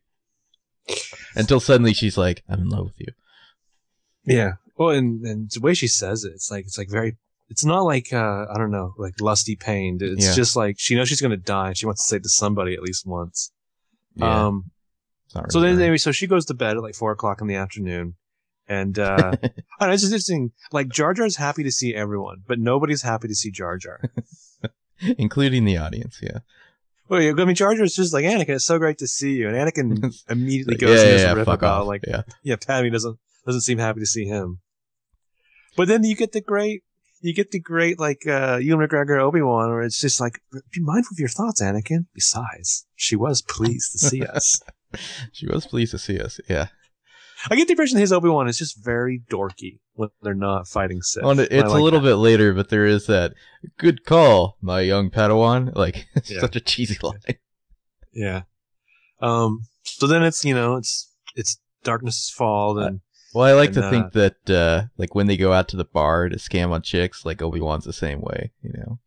until 1.35 1.59
suddenly 1.59 1.93
she's 1.93 2.17
like, 2.17 2.43
"I'm 2.47 2.61
in 2.61 2.69
love 2.69 2.85
with 2.85 2.99
you." 2.99 3.13
Yeah. 4.25 4.53
Well 4.77 4.89
and, 4.89 5.25
and 5.25 5.49
the 5.51 5.59
way 5.59 5.73
she 5.73 5.87
says 5.87 6.23
it, 6.23 6.33
it's 6.33 6.51
like 6.51 6.65
it's 6.65 6.77
like 6.77 6.89
very 6.89 7.17
it's 7.49 7.65
not 7.65 7.81
like 7.81 8.11
uh 8.13 8.45
I 8.53 8.57
don't 8.57 8.71
know, 8.71 8.93
like 8.97 9.19
lusty 9.21 9.55
pain. 9.55 9.97
It's 10.01 10.25
Yeah. 10.25 10.33
just 10.35 10.55
like 10.55 10.75
she 10.77 10.95
knows 10.95 11.07
she's 11.09 11.21
gonna 11.21 11.37
die 11.37 11.69
and 11.69 11.77
she 11.77 11.85
wants 11.85 12.03
to 12.03 12.07
say 12.07 12.17
it 12.17 12.23
to 12.23 12.29
somebody 12.29 12.73
at 12.73 12.81
least 12.81 13.05
once. 13.05 13.51
Yeah, 14.15 14.47
Um 14.47 14.71
it's 15.25 15.35
not 15.35 15.51
So 15.51 15.59
really 15.59 15.71
then, 15.71 15.77
nice. 15.79 15.83
anyway, 15.83 15.97
so 15.97 16.11
she 16.11 16.27
goes 16.27 16.45
to 16.45 16.53
bed 16.53 16.77
at 16.77 16.83
like 16.83 16.95
four 16.95 17.11
o'clock 17.11 17.41
in 17.41 17.47
the 17.47 17.55
afternoon, 17.55 18.15
and 18.67 18.97
uh, 18.97 19.31
I 19.43 19.47
don't 19.79 19.87
know, 19.89 19.93
it's 19.93 20.01
just 20.03 20.13
interesting. 20.13 20.51
Like 20.71 20.89
Jar 20.89 21.13
Jar's 21.13 21.35
happy 21.37 21.63
to 21.63 21.71
see 21.71 21.93
everyone, 21.95 22.43
but 22.47 22.59
nobody's 22.59 23.01
happy 23.01 23.27
to 23.27 23.35
see 23.35 23.51
Jar 23.51 23.77
Jar. 23.77 24.01
including 25.17 25.65
the 25.65 25.77
audience. 25.77 26.19
Yeah, 26.21 26.39
well, 27.09 27.21
yeah, 27.21 27.33
I 27.37 27.45
mean, 27.45 27.55
Jar 27.55 27.75
Jar's 27.75 27.95
just 27.95 28.13
like 28.13 28.25
Anakin. 28.25 28.49
It's 28.55 28.65
so 28.65 28.79
great 28.79 28.97
to 28.99 29.07
see 29.07 29.33
you, 29.33 29.47
and 29.49 29.55
Anakin 29.55 30.13
immediately 30.29 30.75
goes 30.77 30.89
yeah, 30.89 30.95
into 30.95 31.05
yeah, 31.07 31.13
this 31.13 31.21
yeah, 31.23 31.33
rip 31.33 31.45
fuck 31.45 31.59
about 31.59 31.81
off. 31.81 31.87
like, 31.87 32.01
yeah, 32.07 32.21
yeah, 32.43 32.55
Padme 32.55 32.89
doesn't 32.91 33.17
doesn't 33.45 33.61
seem 33.61 33.77
happy 33.77 33.99
to 33.99 34.05
see 34.05 34.25
him. 34.25 34.59
But 35.77 35.87
then 35.87 36.03
you 36.03 36.15
get 36.15 36.33
the 36.33 36.41
great, 36.41 36.83
you 37.21 37.33
get 37.33 37.51
the 37.51 37.59
great 37.61 37.97
like 37.99 38.27
uh, 38.27 38.57
Ewan 38.61 38.85
McGregor 38.85 39.21
Obi 39.21 39.41
Wan, 39.41 39.69
where 39.69 39.81
it's 39.83 40.01
just 40.01 40.19
like, 40.19 40.41
be 40.51 40.81
mindful 40.81 41.15
of 41.15 41.19
your 41.19 41.29
thoughts, 41.29 41.61
Anakin. 41.61 42.07
Besides, 42.13 42.85
she 42.95 43.15
was 43.15 43.41
pleased 43.41 43.93
to 43.93 43.99
see 43.99 44.23
us. 44.23 44.59
she 45.31 45.47
was 45.47 45.65
pleased 45.65 45.91
to 45.91 45.97
see 45.99 46.19
us. 46.19 46.39
Yeah, 46.49 46.67
I 47.49 47.55
get 47.55 47.67
the 47.67 47.73
impression 47.73 47.99
his 47.99 48.11
Obi 48.11 48.27
Wan 48.29 48.47
is 48.47 48.57
just 48.57 48.83
very 48.83 49.21
dorky 49.29 49.79
when 49.93 50.09
they're 50.21 50.33
not 50.33 50.67
fighting 50.67 51.01
Sith. 51.01 51.23
well, 51.23 51.39
it's 51.39 51.51
like 51.53 51.65
a 51.65 51.69
little 51.83 51.99
that. 52.01 52.07
bit 52.09 52.15
later, 52.15 52.53
but 52.53 52.69
there 52.69 52.85
is 52.85 53.05
that 53.07 53.33
good 53.77 54.03
call, 54.03 54.57
my 54.61 54.81
young 54.81 55.09
Padawan. 55.09 55.71
Like, 55.75 56.07
Yeah. 56.25 56.41
such 56.41 56.55
a 56.55 56.59
cheesy 56.59 56.97
line. 57.03 57.19
Yeah. 58.11 58.41
Um. 59.21 59.61
So 59.83 60.07
then 60.07 60.23
it's 60.23 60.43
you 60.43 60.53
know 60.55 60.75
it's 60.75 61.11
it's 61.35 61.59
darkness 61.83 62.33
fallen 62.35 62.83
and 62.83 62.99
Well, 63.37 63.45
I 63.45 63.53
like 63.53 63.69
And, 63.69 63.75
to 63.75 63.85
uh, 63.85 63.89
think 63.91 64.13
that, 64.13 64.49
uh, 64.49 64.87
like 64.97 65.13
when 65.13 65.27
they 65.27 65.37
go 65.37 65.53
out 65.53 65.67
to 65.67 65.77
the 65.77 65.85
bar 65.85 66.27
to 66.27 66.37
scam 66.37 66.71
on 66.71 66.81
chicks, 66.81 67.23
like 67.23 67.39
Obi 67.39 67.61
Wan's 67.61 67.85
the 67.85 67.93
same 67.93 68.19
way, 68.19 68.51
you 68.63 68.73
know. 68.73 68.97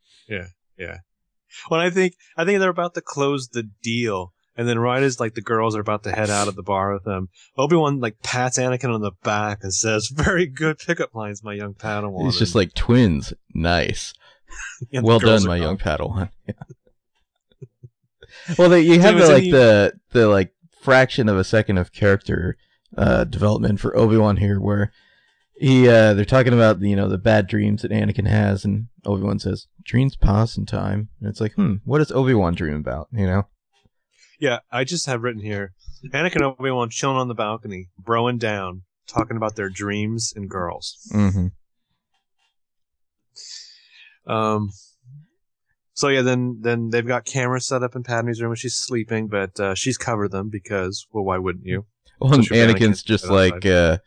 when 1.69 1.81
I 1.81 1.91
think 1.91 2.15
I 2.37 2.45
think 2.45 2.61
they're 2.61 2.71
about 2.71 2.95
to 2.95 3.01
close 3.01 3.49
the 3.49 3.65
deal, 3.83 4.33
and 4.57 4.69
then 4.69 4.79
right 4.79 5.03
as 5.03 5.19
like 5.19 5.35
the 5.35 5.41
girls 5.41 5.75
are 5.75 5.81
about 5.81 6.05
to 6.05 6.13
head 6.13 6.31
out 6.31 6.47
of 6.47 6.55
the 6.55 6.63
bar 6.63 6.93
with 6.93 7.03
them, 7.03 7.29
Obi 7.57 7.75
Wan 7.75 7.99
like 7.99 8.23
pats 8.23 8.57
Anakin 8.57 8.95
on 8.95 9.01
the 9.01 9.11
back 9.25 9.65
and 9.65 9.75
says, 9.75 10.07
"Very 10.15 10.47
good 10.47 10.79
pickup 10.79 11.13
lines, 11.13 11.43
my 11.43 11.55
young 11.55 11.75
Padawan." 11.75 12.27
He's 12.27 12.39
just 12.39 12.55
like 12.55 12.73
twins, 12.75 13.33
nice, 13.53 14.15
the 14.93 15.03
well 15.03 15.19
done, 15.19 15.45
my 15.45 15.59
gone. 15.59 15.63
young 15.63 15.79
Padawan. 15.79 16.31
Yeah. 16.47 16.55
well, 18.57 18.69
they, 18.69 18.83
you 18.83 19.01
have 19.01 19.19
the, 19.19 19.27
like 19.27 19.43
the 19.43 19.93
the 20.13 20.29
like 20.29 20.53
fraction 20.81 21.29
of 21.29 21.37
a 21.37 21.43
second 21.43 21.79
of 21.79 21.93
character 21.93 22.57
uh, 22.97 23.25
development 23.25 23.81
for 23.81 23.97
Obi 23.97 24.17
Wan 24.17 24.37
here, 24.37 24.61
where 24.61 24.93
he 25.55 25.89
uh, 25.89 26.15
they're 26.15 26.25
talking 26.25 26.53
about 26.53 26.81
you 26.81 26.97
know 26.97 27.09
the 27.09 27.19
bad 27.19 27.47
dreams 27.47 27.83
that 27.83 27.91
Anakin 27.91 28.27
has, 28.27 28.65
and 28.65 28.87
Obi 29.05 29.23
Wan 29.23 29.39
says 29.39 29.67
dreams 29.83 30.17
pass 30.17 30.57
in 30.57 30.67
time, 30.67 31.09
and 31.21 31.29
it's 31.29 31.41
like, 31.41 31.53
hmm, 31.55 31.77
what 31.85 31.99
does 31.99 32.13
Obi 32.13 32.35
Wan 32.35 32.55
dream 32.55 32.77
about? 32.77 33.09
You 33.13 33.27
know. 33.27 33.47
Yeah, 34.39 34.61
I 34.73 34.85
just 34.85 35.05
have 35.05 35.23
written 35.23 35.43
here, 35.43 35.75
Anakin 36.15 36.37
and 36.37 36.45
Obi 36.45 36.71
Wan 36.71 36.89
chilling 36.89 37.19
on 37.19 37.29
the 37.29 37.35
balcony, 37.35 37.91
broing 38.03 38.39
down, 38.39 38.83
talking 39.07 39.37
about 39.37 39.57
their 39.57 39.69
dreams 39.69 40.33
and 40.35 40.49
girls. 40.49 40.97
Mm-hmm. 41.13 41.49
Um, 44.33 44.71
so 45.93 46.09
yeah, 46.09 46.23
then 46.23 46.61
then 46.63 46.89
they've 46.89 47.07
got 47.07 47.27
cameras 47.27 47.67
set 47.67 47.83
up 47.83 47.95
in 47.95 48.03
Padme's 48.03 48.41
room 48.41 48.51
when 48.51 48.57
she's 48.57 48.77
sleeping, 48.77 49.29
but 49.29 49.61
uh, 49.61 49.75
she's 49.75 49.99
covered 49.99 50.31
them 50.31 50.49
because 50.49 51.07
well, 51.13 51.25
why 51.25 51.37
wouldn't 51.37 51.67
you? 51.67 51.85
Well, 52.21 52.43
So 52.43 52.55
Anakin's 52.55 53.03
just 53.03 53.29
like, 53.29 53.65
uh, 53.67 53.99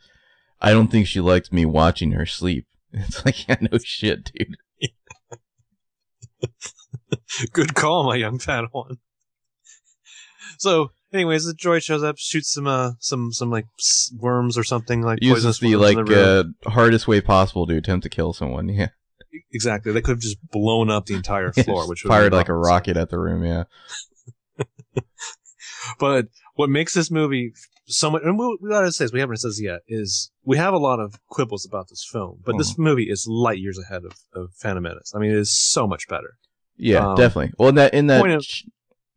I 0.60 0.70
don't 0.72 0.88
think 0.88 1.06
she 1.06 1.20
likes 1.20 1.52
me 1.52 1.64
watching 1.64 2.12
her 2.12 2.26
sleep. 2.26 2.66
It's 2.96 3.24
like, 3.24 3.48
yeah, 3.48 3.56
no 3.60 3.78
shit, 3.78 4.30
dude. 4.32 4.56
Good 7.52 7.74
call, 7.74 8.04
my 8.04 8.14
young 8.14 8.38
Padawan. 8.38 8.98
So, 10.58 10.92
anyways, 11.12 11.44
the 11.44 11.54
droid 11.54 11.82
shows 11.82 12.04
up, 12.04 12.16
shoots 12.18 12.52
some 12.52 12.68
uh 12.68 12.92
some 13.00 13.32
some 13.32 13.50
like 13.50 13.66
worms 14.16 14.56
or 14.56 14.62
something 14.62 15.02
like 15.02 15.18
Uses 15.22 15.58
the 15.58 15.74
like 15.74 15.96
room. 15.96 16.54
uh, 16.64 16.70
hardest 16.70 17.08
way 17.08 17.20
possible 17.20 17.66
to 17.66 17.76
attempt 17.76 18.04
to 18.04 18.08
kill 18.08 18.32
someone. 18.32 18.68
Yeah, 18.68 18.90
exactly. 19.52 19.90
They 19.90 20.00
could 20.00 20.12
have 20.12 20.20
just 20.20 20.38
blown 20.50 20.90
up 20.90 21.06
the 21.06 21.14
entire 21.14 21.52
floor, 21.64 21.88
which 21.88 22.04
would 22.04 22.08
fired 22.10 22.32
like 22.32 22.48
a 22.48 22.54
rocket 22.54 22.96
at 22.96 23.10
the 23.10 23.18
room. 23.18 23.44
Yeah, 23.44 23.64
But 25.98 26.26
what 26.54 26.70
makes 26.70 26.94
this 26.94 27.10
movie 27.10 27.52
so 27.86 28.10
much, 28.10 28.22
and 28.24 28.38
we, 28.38 28.58
we 28.60 28.68
gotta 28.70 28.90
say 28.92 29.04
this, 29.04 29.12
we 29.12 29.20
haven't 29.20 29.36
said 29.36 29.50
this 29.50 29.60
yet, 29.62 29.80
is 29.88 30.30
we 30.44 30.56
have 30.56 30.72
a 30.74 30.78
lot 30.78 31.00
of 31.00 31.14
quibbles 31.28 31.66
about 31.66 31.88
this 31.88 32.06
film, 32.10 32.40
but 32.44 32.56
this 32.58 32.78
movie 32.78 33.10
is 33.10 33.26
light 33.28 33.58
years 33.58 33.78
ahead 33.78 34.02
of, 34.04 34.12
of 34.34 34.52
Phantom 34.54 34.82
Menace. 34.82 35.12
I 35.14 35.18
mean, 35.18 35.30
it 35.30 35.36
is 35.38 35.52
so 35.56 35.86
much 35.86 36.08
better. 36.08 36.34
yeah, 36.76 37.10
Um, 37.10 37.16
definitely. 37.16 37.52
Well, 37.58 37.68
in 37.68 37.74
that 37.76 37.94
in 37.94 38.06
that. 38.08 38.20
point 38.20 38.32
of- 38.32 38.46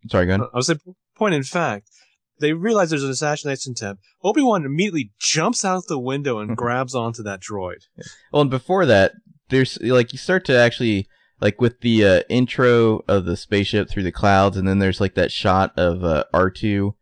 Sorry, 0.09 0.25
go 0.25 0.35
ahead. 0.35 0.47
I 0.53 0.57
was 0.57 0.67
saying, 0.67 0.79
point 1.15 1.33
in 1.35 1.43
fact, 1.43 1.89
they 2.39 2.53
realize 2.53 2.89
there's 2.91 3.03
an 3.03 3.09
assassination 3.09 3.71
attempt. 3.71 4.03
Obi 4.23 4.41
Wan 4.41 4.63
immediately 4.63 5.11
jumps 5.19 5.65
out 5.65 5.83
the 5.87 5.97
window 5.99 6.37
and 6.39 6.55
grabs 6.63 6.93
onto 6.93 7.23
that 7.23 7.39
droid. 7.41 7.79
Well, 8.31 8.41
and 8.43 8.51
before 8.51 8.85
that, 8.85 9.13
there's 9.49 9.77
like 9.81 10.11
you 10.13 10.19
start 10.19 10.45
to 10.45 10.57
actually 10.57 11.07
like 11.41 11.61
with 11.61 11.79
the 11.81 12.03
uh, 12.05 12.21
intro 12.29 13.01
of 13.07 13.25
the 13.25 13.37
spaceship 13.37 13.89
through 13.89 14.03
the 14.03 14.11
clouds, 14.11 14.55
and 14.57 14.67
then 14.67 14.79
there's 14.79 14.99
like 15.01 15.15
that 15.15 15.31
shot 15.31 15.71
of 15.77 16.03
uh, 16.03 16.25
R 16.33 16.49
two 16.49 16.95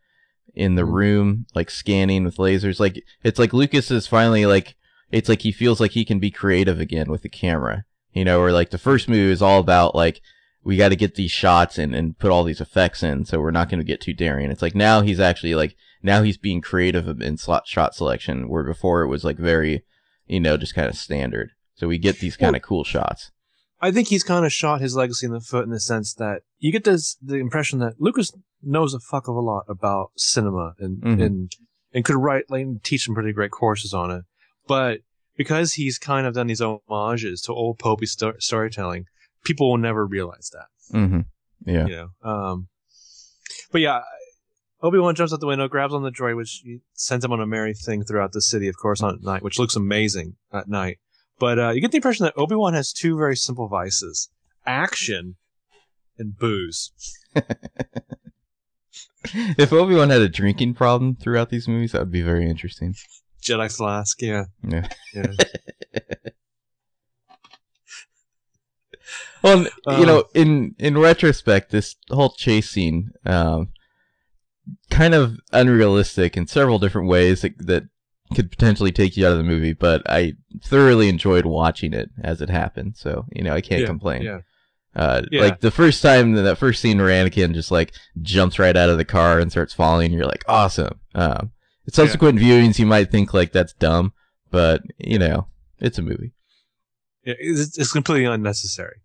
in 0.56 0.76
the 0.76 0.84
Mhm. 0.84 0.94
room, 0.94 1.46
like 1.54 1.70
scanning 1.70 2.24
with 2.24 2.38
lasers. 2.38 2.80
Like 2.80 3.04
it's 3.24 3.40
like 3.40 3.54
Lucas 3.54 3.92
is 3.92 4.08
finally 4.08 4.46
like 4.46 4.76
it's 5.12 5.30
like 5.30 5.42
he 5.42 5.52
feels 5.52 5.80
like 5.80 5.92
he 5.92 6.06
can 6.06 6.20
be 6.20 6.32
creative 6.32 6.80
again 6.80 7.10
with 7.10 7.22
the 7.22 7.30
camera. 7.30 7.86
You 8.14 8.24
know, 8.26 8.40
or 8.42 8.52
like 8.52 8.70
the 8.70 8.78
first 8.78 9.10
movie 9.10 9.32
is 9.32 9.42
all 9.42 9.60
about 9.60 9.94
like 9.96 10.22
we 10.64 10.78
got 10.78 10.90
to 10.90 10.96
get 10.96 11.16
these 11.16 11.32
shots 11.32 11.78
and 11.78 11.94
and 11.94 12.18
put 12.18 12.32
all 12.32 12.44
these 12.44 12.62
effects 12.62 13.04
in, 13.04 13.26
so 13.26 13.40
we're 13.40 13.52
not 13.52 13.70
going 13.70 13.80
to 13.80 13.86
get 13.86 14.02
too 14.02 14.14
daring. 14.14 14.50
It's 14.50 14.62
like 14.62 14.74
now 14.76 15.02
he's 15.02 15.20
actually 15.20 15.54
like 15.54 15.76
now 16.02 16.24
he's 16.24 16.38
being 16.38 16.62
creative 16.62 17.08
in 17.22 17.38
slot 17.38 17.68
shot 17.68 17.94
selection, 17.94 18.48
where 18.50 18.64
before 18.64 19.02
it 19.02 19.08
was 19.08 19.24
like 19.24 19.38
very, 19.38 19.84
you 20.28 20.40
know, 20.40 20.56
just 20.58 20.74
kind 20.76 20.88
of 20.88 20.96
standard. 20.96 21.52
So 21.76 21.88
we 21.88 21.98
get 21.98 22.20
these 22.20 22.38
kind 22.38 22.56
of 22.56 22.62
cool 22.62 22.84
shots. 22.84 23.32
I 23.86 23.92
think 23.92 24.08
he's 24.08 24.24
kind 24.24 24.46
of 24.46 24.52
shot 24.54 24.82
his 24.82 24.96
legacy 24.96 25.26
in 25.28 25.32
the 25.34 25.40
foot 25.40 25.64
in 25.66 25.72
the 25.72 25.80
sense 25.80 26.14
that 26.16 26.42
you 26.60 26.72
get 26.72 26.84
this 26.84 27.18
the 27.22 27.36
impression 27.36 27.80
that 27.80 27.94
Lucas 28.00 28.32
knows 28.62 28.94
a 28.94 29.00
fuck 29.00 29.28
of 29.28 29.36
a 29.36 29.42
lot 29.42 29.64
about 29.68 30.12
cinema 30.18 30.74
and 30.80 31.02
Mhm. 31.02 31.24
and 31.26 31.52
and 31.94 32.04
could 32.06 32.16
write 32.16 32.46
like 32.50 32.66
teach 32.84 33.06
some 33.06 33.16
pretty 33.16 33.32
great 33.32 33.52
courses 33.52 33.94
on 33.94 34.12
it, 34.12 34.24
but 34.68 35.00
because 35.38 35.74
he's 35.74 35.98
kind 35.98 36.26
of 36.26 36.34
done 36.34 36.48
these 36.48 36.62
homages 36.62 37.42
to 37.42 37.54
old 37.54 37.78
popey 37.80 38.08
sto- 38.08 38.40
storytelling, 38.40 39.06
people 39.44 39.70
will 39.70 39.78
never 39.78 40.06
realize 40.06 40.50
that. 40.54 40.98
Mm-hmm. 40.98 41.22
Yeah. 41.66 41.86
You 41.88 41.96
know, 41.96 42.30
um, 42.30 42.68
but 43.72 43.82
yeah. 43.82 44.02
Obi 44.82 45.00
Wan 45.00 45.16
jumps 45.16 45.34
out 45.34 45.40
the 45.40 45.48
window, 45.48 45.68
grabs 45.68 45.94
on 45.94 46.04
the 46.04 46.12
droid, 46.12 46.36
which 46.36 46.62
sends 46.94 47.26
him 47.26 47.32
on 47.32 47.40
a 47.42 47.48
merry 47.48 47.74
thing 47.74 48.04
throughout 48.04 48.34
the 48.34 48.42
city, 48.42 48.68
of 48.68 48.76
course, 48.78 49.02
on 49.02 49.16
at 49.16 49.22
night, 49.24 49.42
which 49.42 49.58
looks 49.58 49.76
amazing 49.76 50.36
at 50.52 50.68
night. 50.68 50.98
But 51.40 51.60
uh, 51.60 51.70
you 51.72 51.82
get 51.82 51.92
the 51.92 51.98
impression 51.98 52.24
that 52.26 52.38
Obi 52.38 52.56
Wan 52.56 52.74
has 52.74 52.94
two 52.94 53.18
very 53.18 53.36
simple 53.36 53.68
vices: 53.68 54.30
action 54.66 55.36
and 56.18 56.38
booze. 56.38 56.92
if 59.26 59.74
Obi 59.74 59.96
Wan 59.96 60.10
had 60.10 60.22
a 60.22 60.30
drinking 60.30 60.76
problem 60.76 61.16
throughout 61.16 61.50
these 61.50 61.68
movies, 61.68 61.92
that 61.92 62.00
would 62.00 62.12
be 62.12 62.22
very 62.22 62.50
interesting. 62.50 62.96
Jedi 63.42 63.76
flask, 63.76 64.22
yeah, 64.22 64.46
Yeah. 64.68 64.88
yeah. 65.14 65.34
Well, 69.44 69.60
you 69.64 69.70
Um, 69.86 70.06
know, 70.08 70.24
in 70.34 70.74
in 70.80 70.98
retrospect, 70.98 71.70
this 71.70 71.96
whole 72.10 72.32
chase 72.32 72.72
scene, 72.72 73.12
um, 73.26 73.70
kind 74.90 75.14
of 75.14 75.38
unrealistic 75.52 76.36
in 76.36 76.48
several 76.48 76.80
different 76.80 77.08
ways 77.08 77.42
that, 77.44 77.54
that 77.68 77.84
could 78.36 78.52
potentially 78.52 78.92
take 78.92 79.18
you 79.18 79.26
out 79.26 79.32
of 79.32 79.38
the 79.40 79.44
movie. 79.44 79.74
But 79.74 80.04
I 80.10 80.34
thoroughly 80.64 81.10
enjoyed 81.10 81.46
watching 81.46 81.94
it 81.94 82.10
as 82.24 82.42
it 82.42 82.50
happened. 82.50 82.98
So 82.98 83.26
you 83.32 83.44
know, 83.44 83.54
I 83.54 83.62
can't 83.62 83.82
Yeah, 83.82 83.88
complain. 83.88 84.22
yeah. 84.24 84.40
Uh, 84.96 85.24
Yeah. 85.32 85.42
Like 85.42 85.60
the 85.62 85.72
first 85.72 86.02
time 86.02 86.34
that, 86.34 86.44
that 86.44 86.58
first 86.58 86.82
scene 86.82 86.98
where 87.00 87.08
Anakin 87.10 87.54
just 87.54 87.72
like 87.72 87.94
jumps 88.22 88.60
right 88.60 88.78
out 88.78 88.90
of 88.90 88.98
the 88.98 89.06
car 89.06 89.40
and 89.40 89.52
starts 89.52 89.74
falling, 89.74 90.14
you're 90.14 90.26
like, 90.26 90.46
awesome. 90.48 91.00
Um, 91.16 91.52
subsequent 91.90 92.40
viewings, 92.40 92.80
you 92.80 92.86
might 92.86 93.12
think 93.12 93.34
like 93.34 93.52
that's 93.52 93.74
dumb, 93.74 94.14
but 94.52 94.82
you 94.98 95.20
know, 95.20 95.48
it's 95.80 95.98
a 95.98 96.02
movie. 96.02 96.32
yeah 97.26 97.34
it's, 97.40 97.78
it's 97.78 97.92
completely 97.92 98.26
unnecessary. 98.26 98.98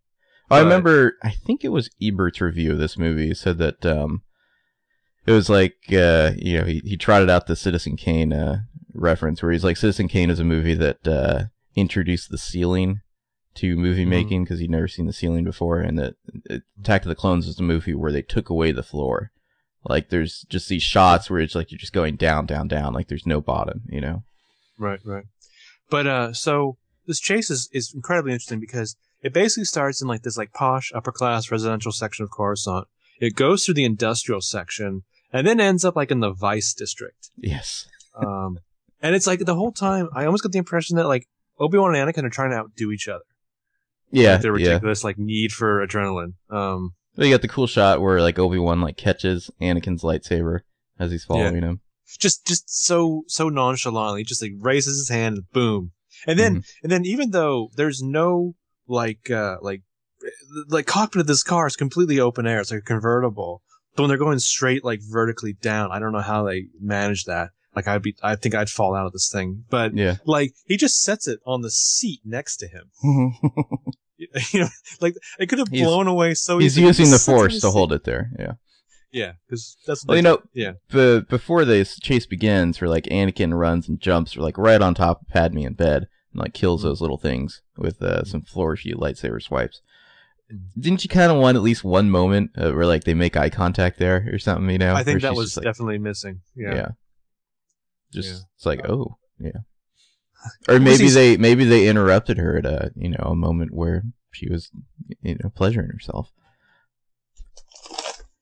I 0.53 0.59
But- 0.61 0.65
remember, 0.65 1.15
I 1.23 1.31
think 1.31 1.65
it 1.65 1.69
was 1.71 1.91
Ebert's 2.03 2.41
review 2.41 2.73
of 2.73 2.79
this 2.79 2.97
movie 2.99 3.35
said 3.35 3.59
that 3.59 3.85
um, 3.87 4.23
it 5.27 5.33
was 5.33 5.49
like, 5.51 5.77
uh, 5.93 6.33
you 6.37 6.59
know, 6.59 6.65
he, 6.65 6.81
he 6.85 6.97
trotted 6.97 7.31
out 7.31 7.47
the 7.47 7.57
Citizen 7.57 7.97
Kane 7.97 8.33
uh, 8.33 8.61
reference 9.01 9.43
where 9.43 9.51
he's 9.53 9.65
like, 9.65 9.77
Citizen 9.77 10.09
Kane 10.09 10.31
is 10.31 10.39
a 10.41 10.45
movie 10.45 10.75
that 10.75 11.07
uh, 11.09 11.45
introduced 11.75 12.31
the 12.31 12.39
ceiling 12.39 13.01
to 13.55 13.75
movie 13.77 14.05
Mhm. 14.05 14.09
making 14.09 14.45
because 14.45 14.61
he'd 14.61 14.71
never 14.71 14.87
seen 14.89 15.07
the 15.07 15.13
ceiling 15.13 15.43
before, 15.45 15.81
and 15.81 15.99
that 15.99 16.15
uh, 16.49 16.59
Attack 16.81 17.03
of 17.03 17.09
the 17.09 17.15
Clones 17.17 17.49
is 17.49 17.59
a 17.59 17.63
movie 17.65 17.95
where 17.95 18.13
they 18.13 18.23
took 18.23 18.49
away 18.49 18.71
the 18.71 18.83
floor. 18.83 19.33
Like, 19.85 20.11
there's 20.11 20.45
just 20.49 20.69
these 20.69 20.83
shots 20.83 21.31
where 21.31 21.41
it's 21.41 21.55
like 21.55 21.71
you're 21.73 21.79
just 21.79 21.93
going 21.95 22.17
down, 22.17 22.47
down, 22.47 22.69
down, 22.69 22.93
like 22.93 23.09
there's 23.09 23.27
no 23.27 23.41
bottom, 23.41 23.83
you 23.89 24.01
know? 24.01 24.25
Right, 24.79 25.01
right. 25.05 25.25
But 25.89 26.07
uh, 26.07 26.33
so 26.35 26.77
this 27.07 27.19
chase 27.19 27.51
is, 27.51 27.69
is 27.73 27.93
incredibly 27.95 28.33
interesting 28.33 28.61
because 28.61 28.97
it 29.23 29.33
basically 29.33 29.65
starts 29.65 30.01
in 30.01 30.07
like 30.09 30.23
this 30.23 30.37
like 30.37 30.53
posh 30.53 30.93
upper 30.95 31.11
class 31.13 31.51
residential 31.51 31.93
section 31.93 32.23
of 32.25 32.31
Coruscant. 32.31 32.87
It 33.21 33.35
goes 33.35 33.65
through 33.65 33.75
the 33.75 33.85
industrial 33.85 34.41
section 34.43 35.03
and 35.33 35.47
then 35.47 35.61
ends 35.61 35.85
up 35.85 35.97
like 35.97 36.11
in 36.11 36.21
the 36.21 36.33
Vice 36.33 36.73
district. 36.75 37.31
Yes. 37.37 37.87
Um, 38.15 38.59
and 39.03 39.15
it's 39.15 39.27
like 39.27 39.41
the 39.41 39.55
whole 39.55 39.73
time 39.73 40.09
I 40.15 40.25
almost 40.27 40.43
got 40.43 40.53
the 40.53 40.59
impression 40.59 40.97
that 40.97 41.07
like 41.07 41.27
Obi 41.59 41.79
Wan 41.79 41.95
and 41.95 42.09
Anakin 42.13 42.25
are 42.25 42.31
trying 42.31 42.51
to 42.51 42.57
outdo 42.57 42.91
each 42.91 43.09
other. 43.09 43.25
Yeah, 44.11 44.33
like, 44.33 44.43
their 44.43 44.59
yeah. 44.59 44.67
ridiculous 44.69 45.05
like 45.05 45.19
need 45.19 45.53
for 45.53 45.87
adrenaline. 45.87 46.35
Um, 46.51 46.95
Well, 47.17 47.27
you 47.27 47.35
got 47.35 47.43
the 47.43 47.49
cool 47.49 47.67
shot 47.67 48.01
where 48.01 48.21
like 48.21 48.39
Obi 48.39 48.59
Wan 48.59 48.81
like 48.81 48.97
catches 48.97 49.51
Anakin's 49.61 50.03
lightsaber 50.03 50.61
as 50.99 51.11
he's 51.11 51.25
following 51.25 51.63
him. 51.63 51.81
just 52.19 52.47
just 52.47 52.69
so 52.69 53.23
so 53.29 53.49
nonchalantly, 53.49 54.25
just 54.25 54.43
like 54.43 54.53
raises 54.59 54.99
his 54.99 55.09
hand 55.09 55.37
and 55.37 55.51
boom. 55.53 55.93
And 56.27 56.39
then 56.39 56.57
Mm-hmm. 56.57 56.83
and 56.83 56.93
then 56.93 57.05
even 57.05 57.31
though 57.31 57.71
there's 57.77 58.03
no 58.03 58.55
like 58.89 59.31
uh 59.31 59.57
like 59.63 59.83
like 60.69 60.87
cockpit 60.87 61.21
of 61.21 61.27
this 61.27 61.43
car 61.43 61.67
is 61.67 61.77
completely 61.77 62.19
open 62.21 62.47
air, 62.47 62.61
it's 62.61 62.71
like 62.71 62.81
a 62.81 62.83
convertible. 62.83 63.63
But 63.95 64.03
when 64.03 64.09
they're 64.09 64.19
going 64.19 64.39
straight 64.39 64.85
like 64.85 65.01
vertically 65.03 65.53
down, 65.55 65.93
I 65.93 65.99
don't 65.99 66.13
know 66.13 66.21
how 66.21 66.45
they 66.45 66.67
manage 66.81 67.25
that. 67.25 67.51
Like 67.77 67.87
I'd 67.89 68.03
be 68.03 68.17
I 68.23 68.37
think 68.37 68.55
I'd 68.55 68.69
fall 68.71 68.95
out 68.95 69.07
of 69.07 69.13
this 69.13 69.31
thing. 69.33 69.65
But 69.71 69.95
Yeah. 69.97 70.17
like 70.25 70.53
he 70.67 70.77
just 70.77 71.03
sets 71.03 71.29
it 71.29 71.41
on 71.47 71.63
the 71.63 71.71
seat 71.71 72.21
next 72.25 72.57
to 72.59 72.67
him. 72.69 72.91
you 74.53 74.61
know, 74.61 74.69
like 75.01 75.15
it 75.39 75.47
could 75.49 75.59
have 75.59 75.69
He's- 75.69 75.87
blown 75.87 76.07
away 76.07 76.35
so 76.35 76.59
He's 76.59 76.73
easily. 76.73 76.83
He 76.83 76.89
using 76.89 77.07
the 77.07 77.11
just 77.13 77.25
sets 77.25 77.29
it 77.29 77.33
on 77.33 77.39
force 77.39 77.61
to 77.61 77.71
hold 77.71 77.93
it 77.93 78.05
there. 78.05 78.31
Yeah. 78.39 78.53
Yeah, 79.13 79.33
because 79.47 79.77
that's 79.89 80.05
Well, 80.07 80.17
you 80.17 80.23
know, 80.23 80.41
yeah. 80.53 80.73
the 80.91 81.27
before 81.29 81.65
this 81.65 81.99
chase 81.99 82.27
begins, 82.27 82.81
where 82.81 82.89
like 82.89 83.05
Anakin 83.07 83.59
runs 83.59 83.89
and 83.89 83.99
jumps, 83.99 84.37
or 84.37 84.41
like 84.41 84.57
right 84.57 84.81
on 84.81 84.95
top 84.95 85.23
of 85.23 85.27
Padme 85.29 85.59
in 85.67 85.73
bed, 85.75 86.07
and 86.33 86.41
like 86.43 86.55
kills 86.55 86.83
Mm-hmm. 86.83 86.89
those 86.91 87.01
little 87.01 87.19
things 87.19 87.61
with 87.77 88.01
uh, 88.03 88.23
some 88.25 88.43
flourishy 88.43 88.95
lightsaber 88.95 89.43
swipes. 89.43 89.81
Didn't 90.79 91.03
you 91.03 91.09
kind 91.09 91.33
of 91.33 91.39
want 91.39 91.57
at 91.57 91.63
least 91.63 91.83
one 91.83 92.09
moment 92.11 92.53
uh, 92.57 92.71
where 92.71 92.87
like 92.87 93.03
they 93.05 93.15
make 93.15 93.37
eye 93.37 93.51
contact 93.51 93.99
there 93.99 94.29
or 94.33 94.39
something? 94.39 94.71
You 94.71 94.79
know, 94.79 94.95
I 94.95 95.03
think 95.03 95.23
that 95.23 95.35
was 95.35 95.47
just, 95.47 95.57
like, 95.57 95.65
definitely 95.65 95.99
missing. 95.99 96.43
yeah. 96.55 96.75
Yeah. 96.75 96.89
Just 98.13 98.29
Yeah. 98.29 98.39
it's 98.57 98.67
like 98.67 98.89
oh 98.89 99.17
yeah, 99.39 99.61
or 100.69 100.81
maybe 100.81 101.09
they 101.09 101.37
maybe 101.37 101.65
they 101.65 101.89
interrupted 101.89 102.39
her 102.39 102.57
at 102.59 102.67
a 102.67 102.91
you 102.97 103.11
know 103.11 103.25
a 103.25 103.35
moment 103.37 103.73
where 103.73 104.03
she 104.33 104.49
was 104.49 104.71
you 105.23 105.37
know 105.43 105.51
pleasuring 105.55 105.89
herself. 105.89 106.33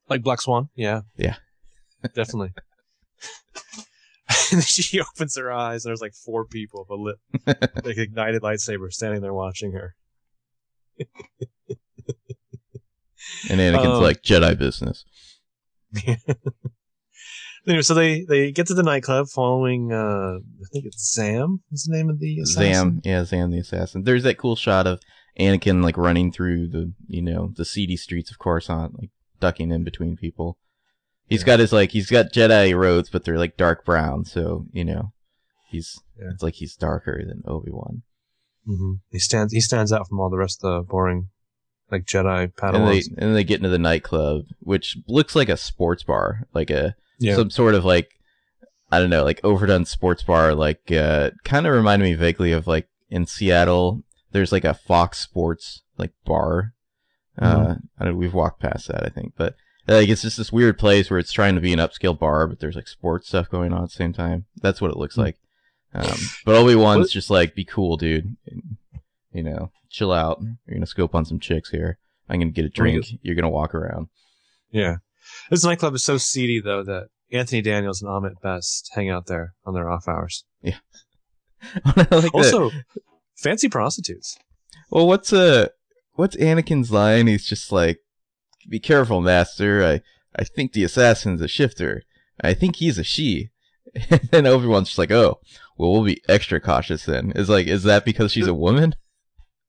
Like 0.09 0.23
Black 0.23 0.41
Swan? 0.41 0.71
Yeah. 0.75 1.03
Yeah. 1.17 1.37
Definitely. 2.15 2.53
and 4.29 4.35
then 4.53 4.61
she 4.63 5.01
opens 5.01 5.37
her 5.37 5.53
eyes 5.53 5.85
and 5.85 5.91
there's 5.91 6.01
like 6.01 6.15
four 6.15 6.47
people 6.47 6.87
with 6.89 6.99
a 6.99 7.03
lit 7.03 7.85
like 7.85 7.99
ignited 7.99 8.41
lightsaber 8.43 8.91
standing 8.91 9.21
there 9.21 9.35
watching 9.35 9.73
her. 9.73 9.95
And 13.51 13.61
Anakin's 13.61 13.99
Um, 13.99 14.03
like 14.03 14.23
Jedi 14.23 14.57
business. 14.59 15.05
Anyway, 17.67 17.83
so 17.83 17.95
they, 17.95 18.25
they 18.25 18.51
get 18.53 18.67
to 18.69 18.75
the 18.75 18.83
nightclub 18.83 19.29
following 19.29 19.93
uh 19.93 20.37
I 20.39 20.67
think 20.73 20.87
it's 20.87 21.13
Zam 21.15 21.61
is 21.73 21.85
the 21.85 21.97
name 21.97 22.09
of 22.09 22.19
the 22.21 22.41
assassin. 22.41 22.73
Zam, 22.73 23.01
yeah, 23.05 23.25
Zam 23.25 23.51
the 23.51 23.59
assassin. 23.59 24.05
There's 24.05 24.23
that 24.23 24.39
cool 24.39 24.57
shot 24.57 24.87
of 24.87 25.01
Anakin 25.39 25.83
like 25.83 25.97
running 25.97 26.33
through 26.33 26.69
the 26.69 26.93
you 27.07 27.23
know 27.23 27.53
the 27.57 27.65
seedy 27.65 27.97
streets 27.97 28.31
of 28.31 28.39
Coruscant, 28.39 28.99
like 28.99 29.11
ducking 29.41 29.71
in 29.71 29.85
between 29.85 30.17
people. 30.17 30.59
He's 31.27 31.41
Yeah. 31.41 31.47
got 31.47 31.59
his 31.61 31.73
like 31.73 31.91
he's 31.93 32.11
got 32.11 32.33
Jedi 32.33 32.75
robes, 32.77 33.11
but 33.11 33.25
they're 33.25 33.39
like 33.39 33.57
dark 33.57 33.85
brown, 33.85 34.25
so 34.25 34.67
you 34.73 34.85
know 34.85 35.13
he's 35.69 35.99
Yeah. 36.19 36.31
it's 36.33 36.43
like 36.43 36.55
he's 36.55 36.75
darker 36.77 37.23
than 37.27 37.43
Obi 37.47 37.71
Wan. 37.71 38.03
hmm 38.67 38.95
He 39.11 39.19
stands 39.19 39.53
he 39.53 39.61
stands 39.61 39.93
out 39.93 40.09
from 40.09 40.21
all 40.21 40.31
the 40.31 40.39
rest 40.39 40.65
of 40.65 40.87
the 40.87 40.89
boring 40.91 41.29
like 41.91 42.05
Jedi 42.05 42.51
And 42.63 42.87
they 42.89 43.03
and 43.19 43.35
they 43.35 43.45
get 43.45 43.59
into 43.59 43.69
the 43.69 43.79
nightclub, 43.79 44.43
which 44.61 44.97
looks 45.07 45.35
like 45.37 45.49
a 45.49 45.57
sports 45.57 46.03
bar, 46.03 46.47
like 46.55 46.71
a 46.71 46.95
yeah. 47.19 47.35
some 47.37 47.51
sort 47.51 47.75
of 47.75 47.85
like 47.85 48.11
I 48.91 48.99
don't 48.99 49.11
know, 49.11 49.25
like 49.25 49.41
overdone 49.45 49.85
sports 49.85 50.23
bar. 50.23 50.55
Like 50.55 50.91
uh, 50.91 51.31
kind 51.45 51.67
of 51.67 51.75
reminded 51.75 52.05
me 52.05 52.15
vaguely 52.15 52.53
of 52.53 52.67
like 52.67 52.89
in 53.11 53.27
Seattle. 53.27 54.03
There's 54.33 54.53
like 54.53 54.65
a 54.65 54.75
Fox 54.75 55.19
Sports 55.19 55.83
like 55.97 56.13
bar. 56.25 56.73
Uh, 57.39 57.77
I 57.99 58.05
don't. 58.05 58.17
We've 58.17 58.35
walked 58.35 58.61
past 58.61 58.89
that, 58.89 59.05
I 59.05 59.09
think, 59.11 59.35
but 59.37 59.55
like 59.87 60.09
it's 60.09 60.23
just 60.23 60.37
this 60.39 60.53
weird 60.53 60.79
place 60.79 61.09
where 61.11 61.19
it's 61.21 61.33
trying 61.33 61.55
to 61.55 61.61
be 61.61 61.73
an 61.73 61.79
upscale 61.79 62.19
bar, 62.19 62.47
but 62.47 62.61
there's 62.61 62.77
like 62.77 62.89
sports 62.89 63.29
stuff 63.29 63.49
going 63.49 63.73
on 63.73 63.85
at 63.85 63.91
the 63.91 63.95
same 63.95 64.13
time. 64.13 64.47
That's 64.61 64.81
what 64.81 64.91
it 64.91 64.97
looks 64.97 65.15
Hmm. 65.15 65.21
like. 65.23 65.37
Um, 65.95 66.19
but 66.45 66.55
Obi 66.55 66.75
Wan's 66.75 67.05
What- 67.05 67.11
just 67.11 67.31
like, 67.31 67.55
be 67.55 67.65
cool, 67.65 67.97
dude. 67.97 68.37
You 69.33 69.43
know, 69.43 69.71
chill 69.89 70.13
out. 70.13 70.41
You're 70.67 70.75
gonna 70.77 70.87
scope 70.87 71.15
on 71.15 71.25
some 71.25 71.39
chicks 71.41 71.71
here. 71.71 71.99
I'm 72.29 72.41
gonna 72.41 72.51
get 72.51 72.65
a 72.65 72.69
drink. 72.71 73.07
You're 73.23 73.35
gonna 73.37 73.49
walk 73.49 73.75
around. 73.75 74.09
Yeah. 74.71 74.97
This 75.51 75.65
nightclub 75.65 75.95
is 75.95 76.05
so 76.05 76.19
seedy 76.19 76.61
though 76.61 76.83
that 76.85 77.09
Anthony 77.33 77.63
Daniels 77.63 78.03
and 78.03 78.11
Ahmed 78.11 78.35
Best 78.43 78.91
hang 78.95 79.11
out 79.11 79.27
there 79.27 79.55
on 79.65 79.75
their 79.75 79.91
off 79.91 80.09
hours. 80.09 80.45
Yeah. 80.63 80.77
like 81.97 82.11
that. 82.11 82.31
Also, 82.33 82.71
fancy 83.37 83.69
prostitutes. 83.69 84.39
Well, 84.91 85.07
what's 85.07 85.33
uh, 85.33 85.69
what's 86.15 86.37
Anakin's 86.37 86.91
line? 86.91 87.27
He's 87.27 87.47
just 87.47 87.73
like, 87.73 87.99
"Be 88.69 88.79
careful, 88.79 89.21
Master. 89.21 89.85
I 89.85 90.01
I 90.37 90.45
think 90.45 90.73
the 90.73 90.85
assassin's 90.85 91.43
a 91.43 91.49
shifter. 91.49 92.03
I 92.43 92.55
think 92.55 92.77
he's 92.77 92.99
a 92.99 93.05
she." 93.05 93.51
And 94.11 94.29
then 94.31 94.47
Obi 94.47 94.67
Wan's 94.67 94.89
just 94.89 94.99
like, 94.99 95.11
"Oh, 95.11 95.41
well, 95.77 95.93
we'll 95.93 96.05
be 96.05 96.23
extra 96.29 96.61
cautious 96.61 97.05
then." 97.07 97.33
Is 97.35 97.49
like, 97.49 97.67
is 97.67 97.83
that 97.85 98.05
because 98.05 98.33
she's 98.33 98.47
a 98.47 98.55
woman? 98.55 98.95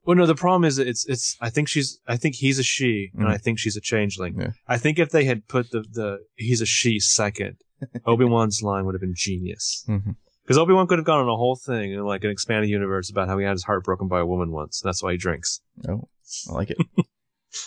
Well, 0.10 0.18
no, 0.18 0.26
the 0.26 0.34
problem 0.34 0.64
is 0.66 0.80
it's 0.80 1.06
it's. 1.06 1.38
I 1.40 1.52
think 1.52 1.68
she's. 1.68 2.00
I 2.08 2.18
think 2.18 2.34
he's 2.34 2.58
a 2.58 2.64
she, 2.64 3.12
and. 3.16 3.28
I 3.28 3.38
think 3.38 3.60
she's 3.60 3.78
a 3.78 3.80
changeling. 3.80 4.42
Yeah. 4.42 4.54
I 4.68 4.80
think 4.80 4.98
if 4.98 5.12
they 5.12 5.24
had 5.24 5.48
put 5.48 5.70
the 5.70 5.82
the 5.82 6.26
he's 6.36 6.62
a 6.62 6.66
she 6.66 7.00
second, 7.00 7.58
Obi 8.08 8.26
Wan's 8.26 8.64
line 8.64 8.86
would 8.86 8.96
have 8.96 9.02
been 9.02 9.14
genius. 9.16 9.86
Mhm. 9.88 10.16
Because 10.42 10.58
Obi 10.58 10.74
Wan 10.74 10.88
could 10.88 10.98
have 10.98 11.06
gone 11.06 11.22
on 11.22 11.30
a 11.30 11.36
whole 11.36 11.56
thing 11.56 11.94
in 11.94 12.04
like 12.04 12.24
an 12.24 12.32
expanded 12.32 12.72
universe 12.72 13.12
about 13.12 13.28
how 13.28 13.38
he 13.38 13.46
had 13.46 13.52
his 13.52 13.66
heart 13.66 13.84
broken 13.84 14.08
by 14.08 14.20
a 14.20 14.26
woman 14.26 14.50
once. 14.52 14.82
And 14.82 14.90
that's 14.90 15.04
why 15.04 15.12
he 15.12 15.18
drinks. 15.20 15.62
Oh, 15.88 16.10
I 16.50 16.54
like 16.54 16.72
it. 16.72 16.78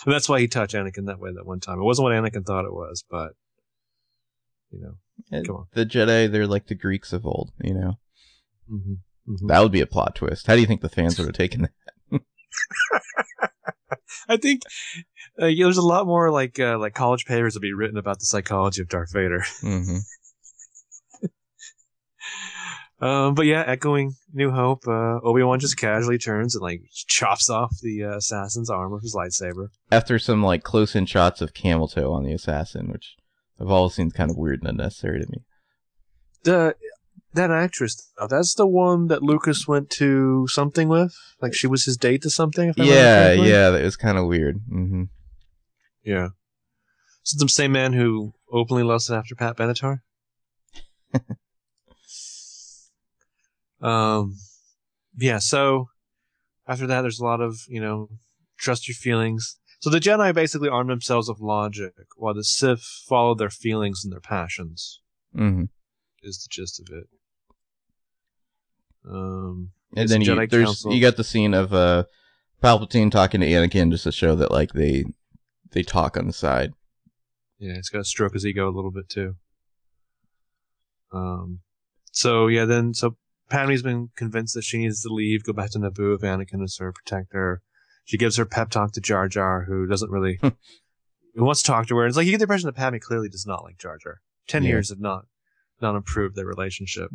And 0.05 0.13
that's 0.13 0.27
why 0.27 0.41
he 0.41 0.49
touched 0.49 0.73
Anakin 0.75 1.05
that 1.05 1.19
way 1.19 1.31
that 1.33 1.45
one 1.45 1.61
time. 1.61 1.79
It 1.79 1.83
wasn't 1.83 2.03
what 2.03 2.11
Anakin 2.13 2.45
thought 2.45 2.65
it 2.65 2.73
was, 2.73 3.05
but 3.09 3.31
you 4.69 4.81
know. 4.81 4.95
And 5.31 5.47
Come 5.47 5.55
on. 5.55 5.65
The 5.73 5.85
Jedi, 5.85 6.29
they're 6.29 6.47
like 6.47 6.67
the 6.67 6.75
Greeks 6.75 7.13
of 7.13 7.25
old, 7.25 7.51
you 7.61 7.73
know? 7.73 7.93
hmm 8.69 8.95
That 9.47 9.61
would 9.61 9.71
be 9.71 9.79
a 9.81 9.85
plot 9.85 10.15
twist. 10.15 10.47
How 10.47 10.55
do 10.55 10.61
you 10.61 10.67
think 10.67 10.81
the 10.81 10.89
fans 10.89 11.17
would 11.17 11.27
have 11.27 11.35
taken 11.35 11.61
that? 11.61 11.71
I 14.29 14.37
think 14.37 14.61
uh, 15.41 15.47
yeah, 15.47 15.65
there's 15.65 15.77
a 15.77 15.81
lot 15.81 16.07
more 16.07 16.31
like 16.31 16.59
uh, 16.59 16.77
like 16.77 16.93
college 16.93 17.25
papers 17.25 17.53
to 17.55 17.59
be 17.59 17.73
written 17.73 17.97
about 17.97 18.19
the 18.19 18.25
psychology 18.25 18.81
of 18.81 18.89
Darth 18.89 19.11
Vader. 19.13 19.43
hmm 19.61 19.97
Um, 23.03 23.35
but 23.35 23.45
yeah, 23.45 23.65
echoing 23.67 24.13
New 24.33 24.49
Hope, 24.51 24.87
uh, 24.87 25.19
Obi 25.23 25.43
Wan 25.43 25.59
just 25.59 25.75
casually 25.75 26.17
turns 26.17 26.55
and 26.55 26.61
like 26.61 26.83
chops 26.93 27.49
off 27.49 27.75
the 27.81 28.01
uh, 28.05 28.15
assassin's 28.15 28.69
arm 28.69 28.93
with 28.93 29.01
his 29.01 29.13
lightsaber. 29.13 29.67
After 29.91 30.17
some 30.17 30.41
like 30.41 30.63
close 30.63 30.95
in 30.95 31.05
shots 31.05 31.41
of 31.41 31.53
camel 31.53 31.89
toe 31.89 32.13
on 32.13 32.23
the 32.23 32.31
assassin, 32.31 32.89
which 32.89 33.17
have 33.59 33.69
always 33.69 33.95
seemed 33.95 34.13
kind 34.13 34.31
of 34.31 34.37
weird 34.37 34.61
and 34.61 34.69
unnecessary 34.69 35.19
to 35.19 35.29
me. 35.29 35.39
The 36.43 36.75
that 37.33 37.51
actress, 37.51 38.11
though, 38.17 38.27
that's 38.27 38.55
the 38.55 38.67
one 38.67 39.07
that 39.07 39.23
Lucas 39.23 39.67
went 39.67 39.89
to 39.91 40.47
something 40.47 40.87
with. 40.87 41.15
Like 41.41 41.53
she 41.53 41.67
was 41.67 41.85
his 41.85 41.97
date 41.97 42.21
to 42.23 42.29
something. 42.29 42.69
If 42.69 42.79
I 42.79 42.83
Yeah, 42.83 43.33
yeah, 43.33 43.69
that 43.69 43.83
was 43.83 43.95
kind 43.95 44.17
of 44.17 44.27
weird. 44.27 44.57
hmm 44.69 45.03
yeah. 46.03 46.29
Is 47.25 47.37
the 47.39 47.47
same 47.47 47.71
man 47.71 47.93
who 47.93 48.33
openly 48.51 48.83
lusted 48.83 49.15
after 49.15 49.35
Pat 49.35 49.55
Benatar? 49.55 50.01
um, 53.81 54.35
yeah. 55.17 55.39
So 55.39 55.87
after 56.67 56.85
that, 56.87 57.01
there's 57.01 57.19
a 57.19 57.23
lot 57.23 57.39
of 57.39 57.61
you 57.67 57.79
know 57.79 58.09
trust 58.57 58.87
your 58.87 58.95
feelings. 58.95 59.57
So 59.79 59.89
the 59.89 59.99
Jedi 59.99 60.33
basically 60.33 60.69
arm 60.69 60.87
themselves 60.87 61.29
with 61.29 61.39
logic, 61.39 61.93
while 62.17 62.33
the 62.33 62.43
Sith 62.43 62.83
follow 63.07 63.35
their 63.35 63.49
feelings 63.49 64.01
and 64.03 64.11
their 64.11 64.21
passions. 64.21 65.01
hmm 65.33 65.63
Is 66.21 66.37
the 66.43 66.49
gist 66.49 66.79
of 66.81 66.87
it. 66.93 67.07
Um, 69.09 69.71
And 69.95 70.09
then 70.09 70.21
you, 70.21 70.31
Jedi 70.31 70.49
there's 70.49 70.65
Council. 70.65 70.93
you 70.93 71.01
got 71.01 71.17
the 71.17 71.23
scene 71.23 71.53
of 71.53 71.73
uh, 71.73 72.05
Palpatine 72.61 73.11
talking 73.11 73.41
to 73.41 73.47
Anakin 73.47 73.91
just 73.91 74.03
to 74.05 74.11
show 74.11 74.35
that 74.35 74.51
like 74.51 74.71
they 74.73 75.05
they 75.71 75.83
talk 75.83 76.17
on 76.17 76.27
the 76.27 76.33
side. 76.33 76.73
Yeah, 77.59 77.75
he's 77.75 77.89
got 77.89 77.99
to 77.99 78.03
stroke 78.05 78.33
his 78.33 78.45
ego 78.45 78.67
a 78.69 78.75
little 78.75 78.91
bit 78.91 79.09
too. 79.09 79.35
Um, 81.11 81.59
so 82.11 82.47
yeah, 82.47 82.65
then 82.65 82.93
so 82.93 83.17
Padme's 83.49 83.83
been 83.83 84.09
convinced 84.15 84.55
that 84.55 84.63
she 84.63 84.77
needs 84.79 85.01
to 85.03 85.09
leave, 85.13 85.43
go 85.43 85.53
back 85.53 85.71
to 85.71 85.79
Naboo 85.79 86.15
if 86.15 86.21
Anakin 86.21 86.63
is 86.63 86.77
her 86.79 86.91
protector. 86.91 87.61
She 88.05 88.17
gives 88.17 88.35
her 88.37 88.45
pep 88.45 88.69
talk 88.69 88.91
to 88.93 89.01
Jar 89.01 89.27
Jar, 89.27 89.63
who 89.65 89.85
doesn't 89.85 90.11
really 90.11 90.39
who 90.41 91.43
wants 91.45 91.61
to 91.61 91.67
talk 91.67 91.87
to 91.87 91.95
her. 91.97 92.05
It's 92.07 92.17
like 92.17 92.25
you 92.25 92.31
get 92.31 92.39
the 92.39 92.43
impression 92.43 92.67
that 92.67 92.75
Padme 92.75 92.97
clearly 92.97 93.29
does 93.29 93.45
not 93.45 93.63
like 93.63 93.77
Jar 93.77 93.97
Jar. 93.97 94.21
Ten 94.47 94.63
Yeah. 94.63 94.69
years 94.69 94.89
have 94.89 94.99
not 94.99 95.25
not 95.81 95.95
improved 95.95 96.35
their 96.35 96.45
relationship. 96.45 97.09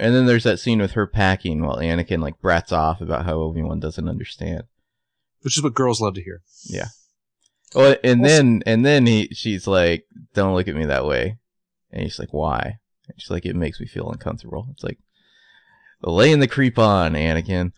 And 0.00 0.14
then 0.14 0.26
there's 0.26 0.44
that 0.44 0.58
scene 0.58 0.80
with 0.80 0.92
her 0.92 1.06
packing 1.06 1.62
while 1.62 1.76
Anakin 1.76 2.20
like 2.20 2.40
brats 2.40 2.72
off 2.72 3.00
about 3.00 3.24
how 3.26 3.34
Obi 3.40 3.62
Wan 3.62 3.80
doesn't 3.80 4.08
understand. 4.08 4.62
Which 5.42 5.56
is 5.56 5.62
what 5.62 5.74
girls 5.74 6.00
love 6.00 6.14
to 6.14 6.22
hear. 6.22 6.42
Yeah. 6.64 6.88
Oh, 7.74 7.94
and 8.02 8.20
Also- 8.20 8.28
then 8.34 8.62
and 8.66 8.84
then 8.84 9.06
he 9.06 9.28
she's 9.32 9.66
like, 9.66 10.04
"Don't 10.34 10.54
look 10.54 10.68
at 10.68 10.74
me 10.74 10.86
that 10.86 11.06
way," 11.06 11.36
and 11.92 12.02
he's 12.02 12.18
like, 12.18 12.32
"Why?" 12.32 12.78
And 13.08 13.20
she's 13.20 13.30
like, 13.30 13.46
"It 13.46 13.54
makes 13.56 13.78
me 13.80 13.86
feel 13.86 14.10
uncomfortable." 14.10 14.66
It's 14.72 14.82
like 14.82 14.98
laying 16.02 16.40
the 16.40 16.48
creep 16.48 16.78
on, 16.78 17.12
Anakin. 17.12 17.72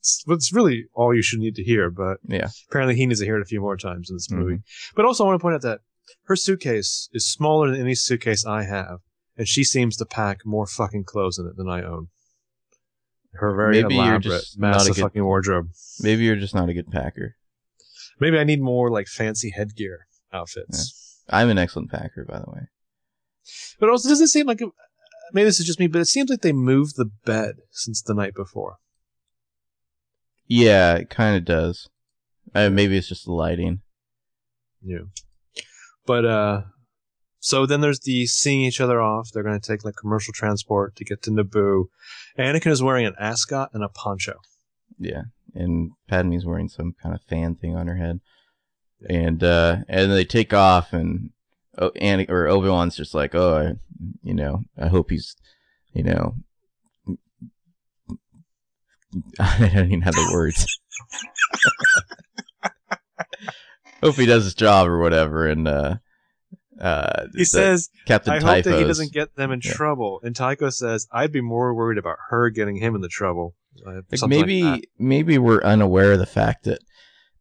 It's, 0.00 0.22
it's 0.28 0.52
really 0.52 0.84
all 0.94 1.14
you 1.14 1.22
should 1.22 1.40
need 1.40 1.54
to 1.56 1.64
hear, 1.64 1.90
but 1.90 2.18
Yeah. 2.28 2.48
apparently 2.68 2.96
he 2.96 3.06
needs 3.06 3.20
to 3.20 3.26
hear 3.26 3.36
it 3.38 3.42
a 3.42 3.46
few 3.46 3.60
more 3.60 3.76
times 3.76 4.10
in 4.10 4.16
this 4.16 4.30
movie. 4.30 4.56
Mhm. 4.56 4.62
But 4.94 5.04
also, 5.04 5.24
I 5.24 5.28
want 5.28 5.40
to 5.40 5.42
point 5.42 5.54
out 5.54 5.62
that 5.62 5.80
her 6.24 6.36
suitcase 6.36 7.08
is 7.12 7.26
smaller 7.30 7.70
than 7.70 7.80
any 7.80 7.94
suitcase 7.94 8.44
I 8.44 8.64
have, 8.64 8.98
and 9.38 9.48
she 9.48 9.64
seems 9.64 9.96
to 9.96 10.04
pack 10.04 10.40
more 10.44 10.66
fucking 10.66 11.04
clothes 11.04 11.38
in 11.38 11.46
it 11.46 11.56
than 11.56 11.68
I 11.68 11.82
own. 11.82 12.08
Her 13.34 13.54
very 13.54 13.82
Maybe 13.82 13.94
elaborate, 13.94 14.22
just 14.24 14.58
not 14.58 14.68
a 14.68 14.70
massive 14.78 14.96
good- 14.96 15.02
fucking 15.02 15.24
wardrobe. 15.24 15.68
Maybe 16.00 16.24
you're 16.24 16.36
just 16.36 16.54
not 16.54 16.68
a 16.68 16.74
good 16.74 16.90
packer. 16.90 17.36
Maybe 18.20 18.38
I 18.38 18.44
need 18.44 18.60
more 18.60 18.90
like 18.90 19.06
fancy 19.06 19.50
headgear 19.56 20.06
outfits. 20.32 21.22
I'm 21.30 21.48
an 21.50 21.58
excellent 21.58 21.90
packer, 21.90 22.24
by 22.28 22.40
the 22.40 22.50
way. 22.50 22.62
But 23.78 23.88
also, 23.90 24.08
does 24.08 24.20
it 24.20 24.28
seem 24.28 24.46
like 24.46 24.60
maybe 25.32 25.44
this 25.44 25.60
is 25.60 25.66
just 25.66 25.78
me, 25.78 25.86
but 25.86 26.00
it 26.00 26.06
seems 26.06 26.28
like 26.30 26.40
they 26.40 26.52
moved 26.52 26.96
the 26.96 27.04
bed 27.24 27.56
since 27.70 28.02
the 28.02 28.14
night 28.14 28.34
before. 28.34 28.76
Yeah, 30.46 30.94
it 30.96 31.10
kind 31.10 31.36
of 31.36 31.44
does. 31.44 31.88
Uh, 32.54 32.70
maybe 32.70 32.96
it's 32.96 33.08
just 33.08 33.26
the 33.26 33.32
lighting. 33.32 33.82
Yeah. 34.82 35.00
But 36.06 36.24
uh 36.24 36.62
so 37.40 37.66
then 37.66 37.80
there's 37.80 38.00
the 38.00 38.26
seeing 38.26 38.62
each 38.62 38.80
other 38.80 39.00
off. 39.00 39.30
They're 39.32 39.42
gonna 39.42 39.60
take 39.60 39.84
like 39.84 39.96
commercial 39.96 40.32
transport 40.32 40.96
to 40.96 41.04
get 41.04 41.22
to 41.22 41.30
Naboo. 41.30 41.86
Anakin 42.38 42.70
is 42.70 42.82
wearing 42.82 43.06
an 43.06 43.14
ascot 43.18 43.70
and 43.72 43.84
a 43.84 43.88
poncho. 43.88 44.40
Yeah, 44.98 45.22
and 45.54 45.92
Padme's 46.08 46.44
wearing 46.44 46.68
some 46.68 46.94
kind 47.00 47.14
of 47.14 47.22
fan 47.22 47.54
thing 47.54 47.76
on 47.76 47.86
her 47.86 47.96
head, 47.96 48.20
and 49.08 49.42
uh, 49.42 49.78
and 49.88 50.12
they 50.12 50.24
take 50.24 50.52
off, 50.52 50.92
and 50.92 51.30
oh, 51.78 51.90
Anakin 51.90 52.30
or 52.30 52.48
Obi 52.48 52.68
Wan's 52.68 52.96
just 52.96 53.14
like, 53.14 53.34
oh, 53.34 53.56
I, 53.56 53.74
you 54.22 54.34
know, 54.34 54.64
I 54.76 54.88
hope 54.88 55.10
he's, 55.10 55.36
you 55.92 56.02
know, 56.02 56.34
I 59.38 59.70
don't 59.74 59.86
even 59.86 60.02
have 60.02 60.14
the 60.14 60.30
words. 60.32 60.66
hope 64.02 64.16
he 64.16 64.26
does 64.26 64.44
his 64.44 64.54
job 64.54 64.88
or 64.88 64.98
whatever, 64.98 65.46
and 65.46 65.66
uh, 65.66 65.96
uh, 66.80 67.26
He 67.34 67.44
says, 67.44 67.88
Captain 68.06 68.32
I 68.32 68.40
hope 68.40 68.64
that 68.64 68.78
he 68.78 68.84
doesn't 68.84 69.12
get 69.12 69.34
them 69.36 69.50
in 69.50 69.60
Yeah. 69.62 69.72
trouble. 69.72 70.20
And 70.22 70.34
Tycho 70.36 70.70
says, 70.70 71.06
I'd 71.12 71.32
be 71.32 71.40
more 71.40 71.74
worried 71.74 71.98
about 71.98 72.16
her 72.30 72.50
getting 72.50 72.76
him 72.76 72.94
in 72.94 73.00
the 73.00 73.08
trouble. 73.08 73.54
Uh, 73.86 74.02
Like 74.10 74.28
maybe 74.28 74.62
that. 74.62 74.80
maybe 74.98 75.38
we're 75.38 75.62
unaware 75.62 76.12
of 76.12 76.18
the 76.18 76.26
fact 76.26 76.64
that 76.64 76.78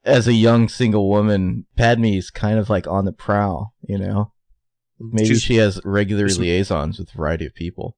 as 0.04 0.28
a 0.28 0.34
young 0.34 0.70
single 0.70 1.10
woman, 1.10 1.66
Padme 1.76 2.06
is 2.06 2.30
kind 2.30 2.58
of 2.60 2.70
like 2.70 2.88
on 2.88 3.06
the 3.06 3.12
prowl, 3.12 3.74
you 3.82 3.98
know? 3.98 4.32
Maybe 5.00 5.28
She's- 5.28 5.42
she 5.42 5.56
has 5.58 5.80
regular 5.84 6.28
liaisons 6.28 6.98
with 7.00 7.14
a 7.14 7.18
variety 7.18 7.46
of 7.46 7.54
people. 7.54 7.96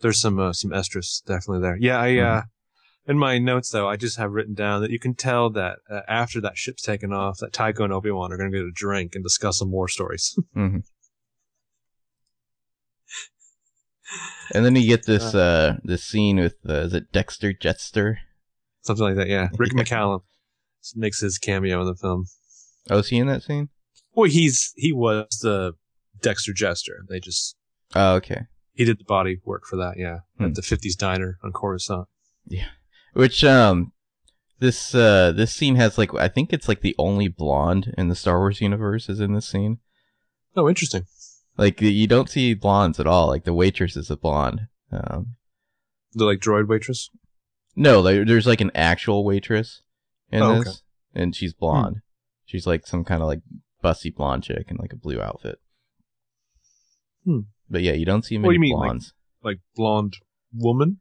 there's 0.00 0.20
some 0.20 0.38
uh, 0.38 0.52
some 0.52 0.72
estrus 0.72 1.22
definitely 1.24 1.60
there. 1.60 1.76
Yeah, 1.80 2.00
I 2.00 2.08
Mm-hmm. 2.10 2.48
Uh 3.06 3.10
in 3.10 3.18
my 3.18 3.38
notes 3.38 3.70
though, 3.70 3.88
I 3.88 3.96
just 3.96 4.16
have 4.18 4.30
written 4.32 4.54
down 4.54 4.80
that 4.82 4.90
you 4.90 4.98
can 4.98 5.14
tell 5.14 5.50
that 5.50 5.78
uh, 5.90 6.00
after 6.08 6.40
that 6.40 6.56
ship's 6.56 6.82
taken 6.82 7.12
off, 7.12 7.38
that 7.38 7.52
Tycho 7.52 7.84
and 7.84 7.92
Obi 7.92 8.10
Wan 8.10 8.32
are 8.32 8.36
going 8.36 8.50
to 8.52 8.56
get 8.58 8.64
a 8.66 8.70
drink 8.72 9.14
and 9.14 9.24
discuss 9.24 9.58
some 9.58 9.70
war 9.72 9.88
stories. 9.88 10.38
hmm 10.54 10.78
And 14.54 14.64
then 14.64 14.76
you 14.76 14.86
get 14.86 15.06
this 15.06 15.34
uh 15.34 15.76
this 15.84 16.04
scene 16.04 16.36
with 16.38 16.56
uh, 16.68 16.82
is 16.82 16.92
it 16.94 17.12
Dexter 17.12 17.52
Jettster? 17.54 18.16
Something 18.82 19.04
like 19.06 19.16
that. 19.16 19.28
Yeah, 19.28 19.48
Rick 19.56 19.72
McCallum 19.72 20.20
makes 20.94 21.20
his 21.20 21.38
cameo 21.38 21.80
in 21.80 21.86
the 21.86 21.94
film. 21.94 22.26
Oh, 22.90 22.98
is 22.98 23.08
he 23.08 23.18
in 23.18 23.28
that 23.28 23.42
scene? 23.42 23.68
Well, 24.14 24.28
he's 24.28 24.72
he 24.76 24.92
was 24.92 25.38
the 25.40 25.72
Dexter 26.20 26.52
Jettster. 26.52 27.06
They 27.08 27.20
just 27.20 27.56
Oh, 27.94 28.14
okay. 28.16 28.42
he 28.74 28.84
did 28.84 28.98
the 28.98 29.04
body 29.04 29.38
work 29.44 29.62
for 29.68 29.76
that. 29.76 29.94
Yeah, 29.96 30.20
Hmm. 30.38 30.44
at 30.46 30.54
the 30.56 30.62
'50s 30.62 30.96
diner 30.96 31.38
on 31.42 31.52
Coruscant. 31.52 32.08
Which 33.12 33.44
um 33.44 33.92
this 34.58 34.94
uh 34.94 35.32
this 35.32 35.52
scene 35.52 35.76
has 35.76 35.98
like 35.98 36.14
I 36.14 36.28
think 36.28 36.52
it's 36.52 36.68
like 36.68 36.80
the 36.80 36.94
only 36.98 37.28
blonde 37.28 37.92
in 37.98 38.08
the 38.08 38.14
Star 38.14 38.38
Wars 38.38 38.60
universe 38.60 39.08
is 39.08 39.20
in 39.20 39.32
this 39.34 39.48
scene. 39.48 39.78
Oh, 40.56 40.68
interesting. 40.68 41.04
Like 41.56 41.80
you 41.80 42.06
don't 42.06 42.30
see 42.30 42.54
blondes 42.54 42.98
at 43.00 43.06
all. 43.06 43.26
Like 43.28 43.44
the 43.44 43.52
waitress 43.54 43.96
is 43.96 44.10
a 44.10 44.16
blonde. 44.16 44.68
Um, 44.90 45.36
The 46.12 46.24
like 46.24 46.38
droid 46.38 46.68
waitress. 46.68 47.10
no, 47.76 48.00
like, 48.00 48.26
there's 48.26 48.46
like 48.46 48.60
an 48.60 48.70
actual 48.74 49.24
waitress 49.24 49.82
in 50.30 50.42
Oh, 50.42 50.58
this, 50.58 50.68
okay. 50.68 51.22
and 51.22 51.34
she's 51.36 51.52
blonde. 51.54 52.00
She's 52.44 52.66
like 52.66 52.86
some 52.86 53.04
kind 53.04 53.22
of 53.22 53.28
like 53.28 53.40
bussy 53.82 54.10
blonde 54.10 54.44
chick 54.44 54.66
in 54.70 54.76
like 54.76 54.92
a 54.92 54.96
blue 54.96 55.20
outfit. 55.20 55.58
Hmm. 57.24 57.40
But 57.70 57.82
yeah, 57.82 57.92
you 57.92 58.04
don't 58.04 58.24
see 58.24 58.36
What 58.36 58.42
many 58.48 58.52
do 58.52 58.54
you 58.54 58.60
mean, 58.60 58.76
like- 58.78 58.86
blondes. 58.88 59.14
Like 59.42 59.58
blonde 59.74 60.14
woman. 60.54 61.00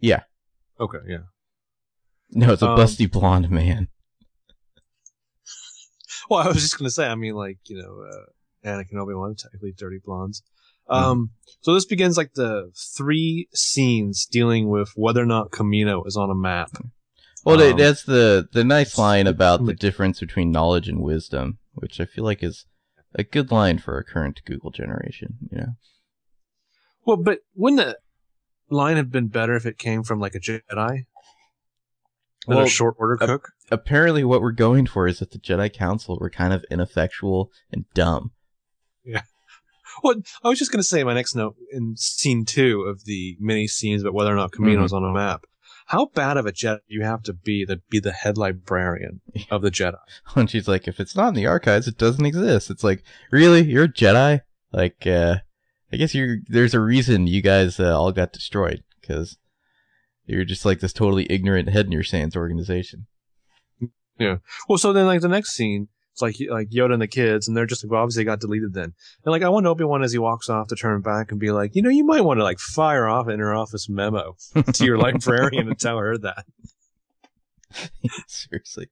Yeah. 0.00 0.22
Okay. 0.80 0.98
Yeah. 1.06 1.24
No, 2.32 2.52
it's 2.52 2.62
a 2.62 2.68
um, 2.68 2.78
busty 2.78 3.10
blonde 3.10 3.50
man. 3.50 3.88
Well, 6.30 6.40
I 6.40 6.48
was 6.48 6.62
just 6.62 6.78
gonna 6.78 6.88
say. 6.88 7.06
I 7.06 7.14
mean, 7.14 7.34
like 7.34 7.58
you 7.66 7.76
know, 7.76 8.04
uh, 8.08 8.68
Anakin 8.68 8.94
Obi 8.94 9.12
Wan 9.12 9.34
technically 9.34 9.72
dirty 9.76 9.98
blondes. 10.02 10.42
Mm-hmm. 10.88 11.04
Um, 11.04 11.30
so 11.60 11.74
this 11.74 11.84
begins 11.84 12.16
like 12.16 12.34
the 12.34 12.70
three 12.96 13.48
scenes 13.52 14.24
dealing 14.26 14.68
with 14.68 14.92
whether 14.94 15.20
or 15.20 15.26
not 15.26 15.50
Kamino 15.50 16.06
is 16.06 16.16
on 16.16 16.30
a 16.30 16.34
map. 16.34 16.70
Well, 17.44 17.60
um, 17.60 17.76
that's 17.76 18.04
the 18.04 18.48
the 18.52 18.64
nice 18.64 18.96
line 18.96 19.26
about 19.26 19.66
the 19.66 19.74
difference 19.74 20.20
between 20.20 20.52
knowledge 20.52 20.88
and 20.88 21.00
wisdom, 21.00 21.58
which 21.74 22.00
I 22.00 22.04
feel 22.04 22.24
like 22.24 22.42
is 22.42 22.66
a 23.14 23.24
good 23.24 23.50
line 23.50 23.78
for 23.78 23.94
our 23.94 24.04
current 24.04 24.40
Google 24.46 24.70
generation. 24.70 25.34
You 25.50 25.58
know. 25.58 25.66
Well, 27.04 27.16
but 27.16 27.40
wouldn't 27.54 27.78
the 27.84 27.96
line 28.70 28.96
have 28.96 29.10
been 29.10 29.26
better 29.26 29.56
if 29.56 29.66
it 29.66 29.76
came 29.76 30.02
from 30.02 30.20
like 30.20 30.34
a 30.34 30.40
Jedi? 30.40 31.06
Well, 32.46 32.60
a 32.60 32.68
short 32.68 32.96
order 32.98 33.14
a- 33.14 33.26
cook? 33.26 33.52
Apparently, 33.70 34.24
what 34.24 34.42
we're 34.42 34.52
going 34.52 34.86
for 34.86 35.06
is 35.06 35.20
that 35.20 35.30
the 35.30 35.38
Jedi 35.38 35.72
Council 35.72 36.18
were 36.20 36.30
kind 36.30 36.52
of 36.52 36.64
ineffectual 36.70 37.50
and 37.70 37.84
dumb. 37.94 38.32
Yeah. 39.04 39.22
Well, 40.02 40.14
I 40.42 40.48
was 40.48 40.58
just 40.58 40.72
going 40.72 40.80
to 40.80 40.88
say 40.88 41.04
my 41.04 41.12
next 41.12 41.36
note 41.36 41.54
in 41.70 41.96
scene 41.98 42.46
two 42.46 42.80
of 42.82 43.04
the 43.04 43.36
mini 43.38 43.68
scenes 43.68 44.00
about 44.00 44.14
whether 44.14 44.32
or 44.32 44.36
not 44.36 44.50
Kamino's 44.50 44.92
on 44.92 45.04
a 45.04 45.12
map. 45.12 45.44
How 45.86 46.06
bad 46.06 46.38
of 46.38 46.46
a 46.46 46.52
Jedi 46.52 46.78
you 46.86 47.02
have 47.02 47.22
to 47.24 47.34
be 47.34 47.66
to 47.66 47.82
be 47.90 48.00
the 48.00 48.10
head 48.10 48.38
librarian 48.38 49.20
of 49.50 49.60
the 49.60 49.70
Jedi? 49.70 49.98
And 50.34 50.48
she's 50.48 50.66
like, 50.66 50.88
if 50.88 50.98
it's 50.98 51.14
not 51.14 51.28
in 51.28 51.34
the 51.34 51.46
archives, 51.46 51.86
it 51.88 51.98
doesn't 51.98 52.24
exist. 52.24 52.70
It's 52.70 52.82
like, 52.82 53.04
really? 53.30 53.62
You're 53.64 53.84
a 53.84 53.92
Jedi? 53.92 54.40
Like, 54.72 55.06
uh, 55.06 55.36
I 55.92 55.96
guess 55.98 56.14
you're, 56.14 56.38
there's 56.46 56.72
a 56.72 56.80
reason 56.80 57.26
you 57.26 57.42
guys 57.42 57.78
uh, 57.78 57.94
all 57.94 58.12
got 58.12 58.32
destroyed. 58.32 58.82
Because 59.02 59.36
you're 60.26 60.44
just 60.44 60.64
like 60.64 60.80
this 60.80 60.92
totally 60.92 61.26
ignorant 61.30 61.68
head 61.68 61.86
in 61.86 61.92
your 61.92 62.02
Sans 62.02 62.36
organization. 62.36 63.06
Yeah. 64.18 64.36
Well, 64.68 64.78
so 64.78 64.92
then 64.92 65.06
like 65.06 65.20
the 65.20 65.28
next 65.28 65.50
scene, 65.50 65.88
it's 66.12 66.22
like 66.22 66.36
like 66.50 66.68
Yoda 66.70 66.92
and 66.92 67.02
the 67.02 67.08
kids, 67.08 67.48
and 67.48 67.56
they're 67.56 67.66
just 67.66 67.84
like, 67.84 67.90
well, 67.90 68.02
obviously 68.02 68.24
got 68.24 68.40
deleted 68.40 68.74
then. 68.74 68.92
And 69.24 69.32
like 69.32 69.42
I 69.42 69.48
want 69.48 69.66
Obi 69.66 69.84
Wan 69.84 70.02
as 70.02 70.12
he 70.12 70.18
walks 70.18 70.48
off 70.48 70.68
to 70.68 70.76
turn 70.76 71.00
back 71.00 71.30
and 71.30 71.40
be 71.40 71.50
like, 71.50 71.74
you 71.74 71.82
know, 71.82 71.88
you 71.88 72.04
might 72.04 72.20
want 72.20 72.38
to 72.38 72.44
like 72.44 72.58
fire 72.58 73.08
off 73.08 73.26
an 73.26 73.34
inner 73.34 73.54
office 73.54 73.88
memo 73.88 74.36
to 74.74 74.84
your 74.84 74.98
librarian 74.98 75.68
and 75.68 75.78
tell 75.78 75.98
her 75.98 76.18
that. 76.18 76.44
Seriously. 78.26 78.88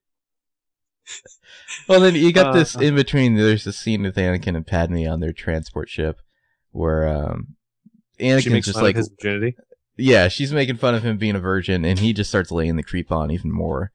Well, 1.89 2.01
then 2.01 2.15
you 2.15 2.33
got 2.33 2.55
this 2.55 2.77
Uh, 2.77 2.81
in 2.81 2.95
between. 2.95 3.35
There's 3.35 3.65
this 3.65 3.79
scene 3.79 4.03
with 4.03 4.17
Anakin 4.17 4.57
and 4.57 4.67
Padme 4.67 5.07
on 5.07 5.21
their 5.21 5.33
transport 5.33 5.89
ship 5.89 6.21
where, 6.71 7.07
um, 7.07 7.57
Anakin's 8.21 8.67
just 8.67 8.81
like, 8.81 8.97
his 8.97 9.09
virginity. 9.09 9.57
Yeah, 9.97 10.29
she's 10.29 10.53
making 10.53 10.77
fun 10.77 10.95
of 10.95 11.03
him 11.03 11.19
being 11.19 11.37
a 11.37 11.41
virgin, 11.41 11.85
and 11.85 11.99
he 11.99 12.13
just 12.13 12.31
starts 12.31 12.51
laying 12.51 12.77
the 12.77 12.83
creep 12.83 13.11
on 13.13 13.31
even 13.31 13.53
more. 13.53 13.93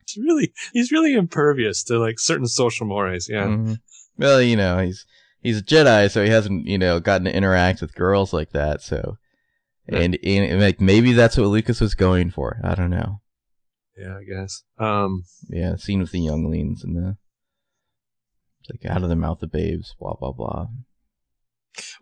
It's 0.00 0.16
really 0.16 0.52
he's 0.72 0.90
really 0.90 1.14
impervious 1.14 1.82
to 1.84 1.98
like 1.98 2.18
certain 2.18 2.46
social 2.46 2.86
mores. 2.86 3.28
Yeah. 3.28 3.44
Mhm. 3.46 3.80
Well, 4.16 4.40
you 4.40 4.56
know, 4.56 4.78
he's 4.78 5.04
he's 5.42 5.58
a 5.58 5.62
Jedi, 5.62 6.10
so 6.10 6.24
he 6.24 6.30
hasn't, 6.30 6.66
you 6.66 6.78
know, 6.78 6.98
gotten 6.98 7.26
to 7.26 7.34
interact 7.36 7.80
with 7.82 7.94
girls 7.94 8.32
like 8.32 8.50
that. 8.52 8.82
So, 8.82 9.18
and, 9.86 10.18
and 10.24 10.60
like 10.60 10.80
maybe 10.80 11.12
that's 11.12 11.36
what 11.36 11.46
Lucas 11.48 11.80
was 11.80 11.94
going 11.94 12.30
for. 12.30 12.58
I 12.64 12.74
don't 12.74 12.90
know. 12.90 13.20
Yeah, 13.98 14.16
I 14.16 14.24
guess. 14.24 14.62
Um, 14.78 15.24
Yeah, 15.50 15.76
scene 15.76 16.00
with 16.00 16.12
the 16.12 16.20
younglings 16.20 16.82
and 16.84 16.96
the 16.96 17.16
like 18.70 18.84
out 18.90 19.02
of 19.02 19.08
the 19.10 19.16
mouth 19.16 19.42
of 19.42 19.52
babes, 19.52 19.94
blah 20.00 20.14
blah 20.14 20.32
blah. 20.32 20.68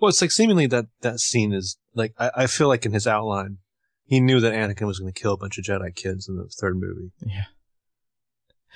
Well, 0.01 0.09
it's 0.09 0.21
like 0.21 0.31
seemingly 0.31 0.67
that 0.69 0.87
that 1.03 1.21
scene 1.21 1.53
is 1.53 1.77
like 1.95 2.13
I, 2.19 2.31
I 2.37 2.47
feel 2.47 2.69
like 2.69 2.87
in 2.87 2.93
his 2.93 3.07
outline, 3.07 3.59
he 4.05 4.21
knew 4.21 4.41
that 4.41 4.53
Anakin 4.53 4.87
was 4.87 4.99
going 4.99 5.13
to 5.13 5.21
kill 5.21 5.35
a 5.35 5.39
bunch 5.39 5.59
of 5.59 5.65
Jedi 5.65 5.95
kids 5.95 6.29
in 6.29 6.37
the 6.37 6.49
third 6.61 6.77
movie. 6.77 7.13
Yeah. 7.25 7.45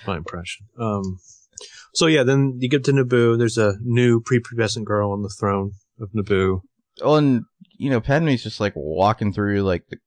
my 0.06 0.16
impression. 0.16 0.66
Um, 0.78 1.18
so 1.94 2.06
yeah, 2.06 2.22
then 2.22 2.56
you 2.60 2.68
get 2.68 2.84
to 2.84 2.92
Naboo. 2.92 3.38
There's 3.38 3.58
a 3.58 3.76
new 3.82 4.20
prepubescent 4.20 4.84
girl 4.84 5.12
on 5.12 5.22
the 5.22 5.28
throne 5.28 5.72
of 6.00 6.10
Naboo. 6.12 6.62
Oh, 7.02 7.14
and 7.16 7.44
you 7.78 7.90
know, 7.90 8.00
Padme's 8.00 8.42
just 8.42 8.60
like 8.60 8.72
walking 8.76 9.32
through 9.32 9.62
like 9.62 9.86
the 9.88 9.98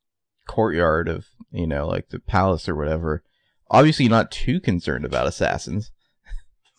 courtyard 0.48 1.08
of 1.08 1.26
you 1.52 1.68
know 1.68 1.88
like 1.88 2.10
the 2.10 2.20
palace 2.20 2.68
or 2.68 2.76
whatever. 2.76 3.24
Obviously, 3.70 4.08
not 4.08 4.32
too 4.32 4.60
concerned 4.60 5.06
about 5.06 5.28
assassins. 5.28 5.92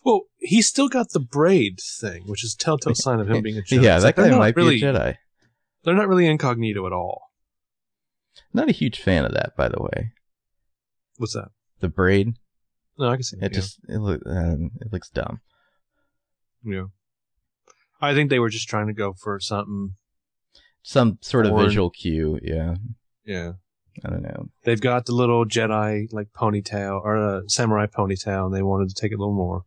Well, 0.05 0.21
he's 0.37 0.67
still 0.67 0.87
got 0.87 1.09
the 1.09 1.19
braid 1.19 1.79
thing, 1.81 2.23
which 2.27 2.43
is 2.43 2.53
a 2.53 2.57
telltale 2.57 2.93
sign 2.95 3.19
of 3.19 3.29
him 3.29 3.41
being 3.41 3.57
a 3.57 3.61
Jedi. 3.61 3.81
yeah, 3.81 3.99
that 3.99 4.15
guy 4.15 4.29
not 4.29 4.37
might 4.37 4.55
really, 4.55 4.79
be 4.79 4.85
a 4.85 4.93
Jedi. 4.93 5.15
They're 5.83 5.95
not 5.95 6.07
really 6.07 6.27
incognito 6.27 6.85
at 6.85 6.93
all. 6.93 7.31
Not 8.53 8.69
a 8.69 8.73
huge 8.73 8.99
fan 8.99 9.25
of 9.25 9.33
that, 9.33 9.55
by 9.57 9.67
the 9.67 9.81
way. 9.81 10.13
What's 11.17 11.33
that? 11.33 11.49
The 11.79 11.89
braid, 11.89 12.35
No, 12.97 13.09
I 13.09 13.15
can 13.15 13.23
see 13.23 13.37
it 13.37 13.43
It 13.45 13.51
yeah. 13.51 13.59
just 13.59 13.79
it, 13.89 13.97
look, 13.97 14.21
um, 14.25 14.71
it 14.79 14.93
looks 14.93 15.09
dumb. 15.09 15.41
yeah. 16.63 16.85
I 18.01 18.13
think 18.13 18.29
they 18.29 18.39
were 18.39 18.49
just 18.49 18.67
trying 18.67 18.87
to 18.87 18.93
go 18.93 19.13
for 19.13 19.39
something. 19.39 19.95
Some 20.83 21.17
sort 21.21 21.47
of 21.47 21.57
visual 21.57 21.89
cue. 21.89 22.39
Yeah, 22.43 22.75
Yeah. 23.25 23.53
I 24.03 24.09
don't 24.09 24.21
know. 24.21 24.49
They've 24.65 24.81
got 24.81 25.05
the 25.05 25.13
little 25.13 25.45
Jedi 25.45 26.11
like 26.11 26.27
ponytail 26.33 27.01
or 27.01 27.15
a 27.15 27.43
samurai 27.47 27.87
ponytail, 27.87 28.45
and 28.45 28.53
they 28.53 28.61
wanted 28.61 28.89
to 28.89 28.95
take 28.95 29.11
it 29.11 29.15
a 29.15 29.17
little 29.17 29.33
more. 29.33 29.63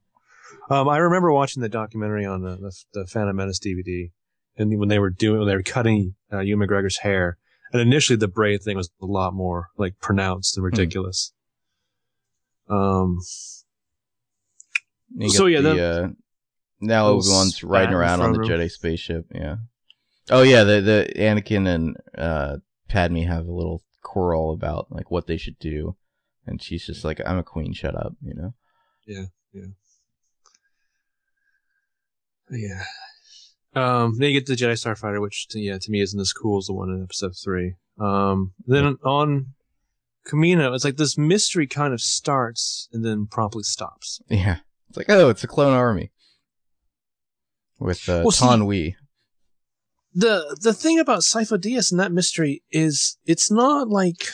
Um, 0.71 0.89
I 0.89 0.99
remember 0.99 1.33
watching 1.33 1.63
the 1.63 1.69
documentary 1.69 2.25
on 2.27 2.43
the, 2.43 2.57
the, 2.57 2.73
the 2.93 3.07
Phantom 3.07 3.35
Menace 3.37 3.59
DVD, 3.59 4.11
and 4.57 4.79
when 4.79 4.89
they 4.89 4.99
were 4.99 5.11
doing, 5.11 5.39
when 5.41 5.49
they 5.49 5.57
were 5.57 5.63
cutting 5.63 6.15
uh, 6.33 6.41
Ewan 6.41 6.67
McGregor's 6.69 6.99
hair, 6.99 7.39
and 7.73 7.81
initially 7.83 8.17
the 8.17 8.29
braid 8.29 8.63
thing 8.63 8.77
was 8.77 8.91
a 9.01 9.07
lot 9.07 9.35
more 9.35 9.69
like 9.77 9.99
pronounced 10.01 10.57
and 10.57 10.65
ridiculous. 10.65 11.33
Um, 12.69 13.19
So, 15.29 15.47
yeah, 15.47 15.61
the, 15.61 15.75
then- 15.75 16.05
uh, 16.05 16.09
now 16.81 17.07
Little 17.07 17.21
Obi-Wan's 17.23 17.65
riding 17.65 17.95
around 17.95 18.21
on 18.21 18.33
the 18.33 18.43
him. 18.43 18.49
Jedi 18.49 18.71
spaceship. 18.71 19.27
Yeah. 19.35 19.57
Oh 20.31 20.43
yeah, 20.43 20.63
the 20.65 20.81
the 20.81 21.13
Anakin 21.17 21.67
and 21.67 21.97
uh, 22.17 22.59
Padme 22.89 23.23
have 23.23 23.47
a 23.47 23.53
little 23.53 23.83
quarrel 24.03 24.53
about 24.53 24.87
like 24.91 25.11
what 25.11 25.27
they 25.27 25.39
should 25.39 25.59
do, 25.59 25.97
and 26.47 26.63
she's 26.63 26.85
just 26.87 27.03
like, 27.05 27.21
"I'm 27.27 27.39
a 27.39 27.43
queen, 27.43 27.73
shut 27.73 27.97
up," 27.97 28.13
you 28.23 28.35
know. 28.35 28.55
Yeah, 29.07 29.25
yeah. 29.53 29.69
Um, 33.75 34.17
then 34.19 34.31
you 34.31 34.41
get 34.41 34.47
the 34.47 34.55
Jedi 34.55 34.73
Starfighter, 34.73 35.21
which 35.21 35.47
to, 35.49 35.61
yeah, 35.61 35.79
to 35.79 35.91
me 35.91 36.01
isn't 36.01 36.19
as 36.19 36.33
cool 36.33 36.59
as 36.59 36.67
the 36.67 36.73
one 36.73 36.89
in 36.91 37.03
Episode 37.03 37.35
Three. 37.43 37.75
Um, 38.01 38.53
then 38.67 38.97
on 39.05 39.55
Kamino, 40.27 40.75
it's 40.75 40.85
like 40.85 40.97
this 40.97 41.19
mystery 41.19 41.67
kind 41.67 41.93
of 41.93 42.01
starts 42.01 42.89
and 42.93 43.05
then 43.05 43.27
promptly 43.27 43.63
stops. 43.63 44.21
Yeah, 44.29 44.59
it's 44.89 44.97
like, 44.97 45.11
oh, 45.11 45.29
it's 45.29 45.45
a 45.45 45.49
clone 45.49 45.75
army 45.75 46.11
with 47.79 48.09
uh, 48.09 48.23
Well, 48.25 48.33
Taun 48.33 48.67
We. 48.67 48.97
the 50.15 50.57
the 50.61 50.73
thing 50.75 50.99
about 50.99 51.21
Sifo 51.21 51.59
Dyas 51.59 51.91
and 51.91 52.01
that 52.01 52.11
mystery 52.13 52.63
is 52.71 53.19
it's 53.27 53.51
not 53.51 53.89
like 53.89 54.29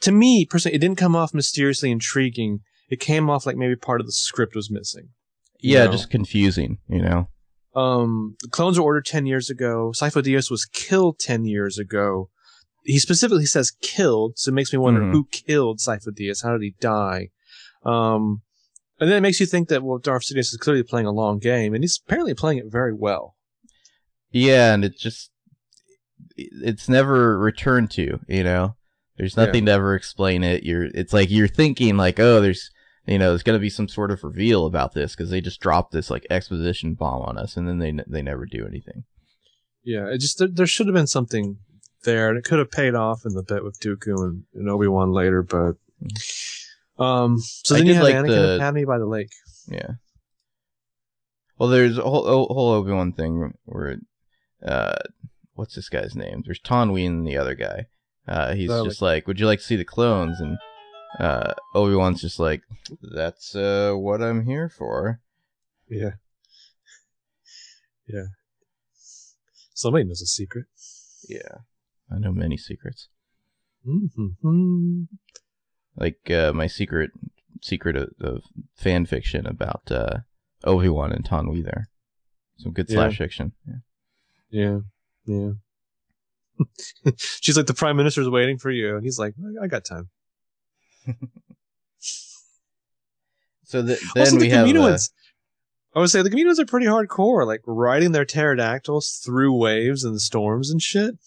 to 0.00 0.12
me 0.12 0.44
personally 0.44 0.74
it 0.74 0.80
didn't 0.80 0.98
come 0.98 1.16
off 1.16 1.32
mysteriously 1.32 1.90
intriguing. 1.90 2.60
It 2.90 3.00
came 3.00 3.30
off 3.30 3.46
like 3.46 3.56
maybe 3.56 3.76
part 3.76 4.00
of 4.00 4.06
the 4.06 4.12
script 4.12 4.54
was 4.54 4.70
missing. 4.70 5.10
Yeah, 5.60 5.84
No. 5.86 5.92
just 5.92 6.10
confusing, 6.10 6.78
you 6.88 7.02
know. 7.02 7.28
Um, 7.74 8.36
the 8.42 8.48
clones 8.48 8.78
were 8.78 8.84
ordered 8.84 9.06
ten 9.06 9.26
years 9.26 9.50
ago. 9.50 9.92
Sifo 9.94 10.22
Dyas 10.22 10.50
was 10.50 10.64
killed 10.66 11.18
ten 11.18 11.44
years 11.44 11.78
ago. 11.78 12.30
He 12.84 12.98
specifically 12.98 13.46
says 13.46 13.70
killed, 13.82 14.34
so 14.38 14.50
it 14.50 14.54
makes 14.54 14.72
me 14.72 14.78
wonder 14.78 15.00
Mhm. 15.00 15.12
who 15.12 15.26
killed 15.30 15.78
Sifo 15.78 16.08
Dyas. 16.08 16.42
How 16.42 16.52
did 16.52 16.62
he 16.62 16.74
die? 16.80 17.30
Um, 17.84 18.42
and 19.00 19.08
then 19.10 19.18
it 19.18 19.20
makes 19.20 19.38
you 19.40 19.46
think 19.46 19.68
that 19.68 19.82
well, 19.84 19.98
Darth 19.98 20.22
Sidious 20.24 20.52
is 20.52 20.58
clearly 20.60 20.82
playing 20.82 21.06
a 21.06 21.12
long 21.12 21.38
game, 21.38 21.74
and 21.74 21.84
he's 21.84 22.00
apparently 22.04 22.34
playing 22.34 22.58
it 22.58 22.64
very 22.70 22.92
well. 22.94 23.36
Yeah, 24.30 24.74
and 24.74 24.84
it 24.84 24.96
just 24.98 25.30
it's 26.36 26.88
never 26.88 27.38
returned 27.38 27.90
to, 27.92 28.20
you 28.28 28.42
know. 28.44 28.76
There's 29.16 29.36
Yeah. 29.36 29.46
nothing 29.46 29.66
to 29.66 29.72
ever 29.72 29.94
explain 29.94 30.42
it. 30.44 30.62
You're 30.64 30.84
it's 30.94 31.12
like 31.12 31.30
you're 31.30 31.48
thinking 31.48 31.96
like, 31.96 32.18
oh, 32.20 32.40
there's 32.40 32.70
you 33.08 33.18
know, 33.18 33.30
there's 33.30 33.42
going 33.42 33.58
to 33.58 33.60
be 33.62 33.70
some 33.70 33.88
sort 33.88 34.10
of 34.10 34.22
reveal 34.22 34.66
about 34.66 34.92
this 34.94 35.14
because 35.16 35.30
they 35.30 35.40
just 35.40 35.60
dropped 35.60 35.92
this 35.92 36.10
like 36.10 36.26
exposition 36.30 36.94
bomb 36.94 37.22
on 37.22 37.38
us 37.38 37.56
and 37.56 37.66
then 37.68 37.78
they 37.78 37.92
they 38.06 38.22
never 38.22 38.46
do 38.46 38.66
anything. 38.66 39.04
Yeah, 39.84 40.06
it 40.08 40.18
just 40.18 40.38
there, 40.38 40.48
there 40.48 40.66
should 40.66 40.86
have 40.86 40.94
been 40.94 41.06
something 41.06 41.56
there, 42.04 42.28
and 42.28 42.38
it 42.38 42.44
could 42.44 42.58
have 42.58 42.70
paid 42.70 42.94
off 42.94 43.24
in 43.24 43.32
the 43.34 43.42
bit 43.42 43.64
with 43.64 43.80
Dooku 43.80 44.22
and, 44.24 44.44
and 44.54 44.68
Obi 44.68 44.86
Wan 44.88 45.12
later. 45.12 45.42
But 45.42 45.76
um, 47.02 47.38
so 47.38 47.74
I 47.74 47.78
then 47.78 47.86
you 47.86 47.92
did 47.94 47.96
have 47.96 48.04
like 48.04 48.14
Anakin 48.14 48.28
the- 48.28 48.52
and 48.52 48.60
Padme 48.60 48.84
by 48.84 48.98
the 48.98 49.06
lake. 49.06 49.30
Yeah. 49.70 49.92
Well, 51.58 51.68
there's 51.68 51.98
a 51.98 52.02
whole, 52.02 52.26
a 52.26 52.54
whole 52.54 52.70
Obi 52.70 52.92
Wan 52.92 53.12
thing 53.12 53.52
where, 53.64 53.96
uh, 54.64 54.94
what's 55.54 55.74
this 55.74 55.88
guy's 55.88 56.14
name? 56.14 56.42
There's 56.44 56.60
Taun 56.60 56.92
We 56.92 57.04
and 57.04 57.26
the 57.26 57.36
other 57.36 57.54
guy. 57.54 57.86
Uh, 58.28 58.54
he's 58.54 58.70
Oh, 58.70 58.84
just 58.84 59.02
like, 59.02 59.26
would 59.26 59.40
you 59.40 59.46
like 59.46 59.58
to 59.58 59.64
see 59.64 59.74
the 59.76 59.84
clones? 59.84 60.38
And 60.40 60.58
uh, 61.18 61.54
Obi 61.74 61.94
Wan's 61.94 62.20
just 62.20 62.38
like, 62.38 62.62
that's 63.02 63.54
uh, 63.54 63.92
what 63.94 64.22
I'm 64.22 64.44
here 64.44 64.68
for. 64.68 65.20
Yeah, 65.88 66.12
yeah. 68.06 68.26
Somebody 69.74 70.04
knows 70.04 70.22
a 70.22 70.26
secret. 70.26 70.66
Yeah, 71.28 71.58
I 72.10 72.18
know 72.18 72.32
many 72.32 72.56
secrets. 72.56 73.08
Mm-hmm. 73.86 75.02
Like 75.96 76.30
uh, 76.30 76.52
my 76.52 76.66
secret 76.66 77.10
secret 77.62 77.96
of, 77.96 78.10
of 78.20 78.42
fan 78.74 79.06
fiction 79.06 79.46
about 79.46 79.90
uh, 79.90 80.18
Obi 80.64 80.88
Wan 80.88 81.12
and 81.12 81.24
Taun 81.24 81.50
We 81.50 81.62
there. 81.62 81.88
Some 82.58 82.72
good 82.72 82.86
Yeah. 82.88 82.96
slash 82.96 83.18
fiction. 83.18 83.52
Yeah. 83.66 83.74
Yeah, 84.50 84.78
yeah. 85.26 85.50
She's 87.16 87.56
like, 87.56 87.66
the 87.66 87.74
prime 87.74 87.96
minister's 87.96 88.28
waiting 88.28 88.58
for 88.58 88.70
you, 88.70 88.96
and 88.96 89.04
he's 89.04 89.18
like, 89.18 89.34
I 89.62 89.66
got 89.66 89.84
time. 89.84 90.08
So 93.68 93.86
th- 93.86 94.00
then 94.14 94.24
also, 94.24 94.38
we 94.38 94.48
the 94.48 94.56
have. 94.56 94.66
Uh, 94.66 94.96
I 95.94 96.00
would 96.00 96.08
say 96.08 96.22
the 96.22 96.30
Kaminoans 96.30 96.58
are 96.58 96.64
pretty 96.64 96.86
hardcore, 96.86 97.46
like 97.46 97.60
riding 97.66 98.12
their 98.12 98.24
pterodactyls 98.24 99.20
through 99.22 99.54
waves 99.54 100.04
and 100.04 100.20
storms 100.20 100.70
and 100.70 100.82
shit. 100.82 101.16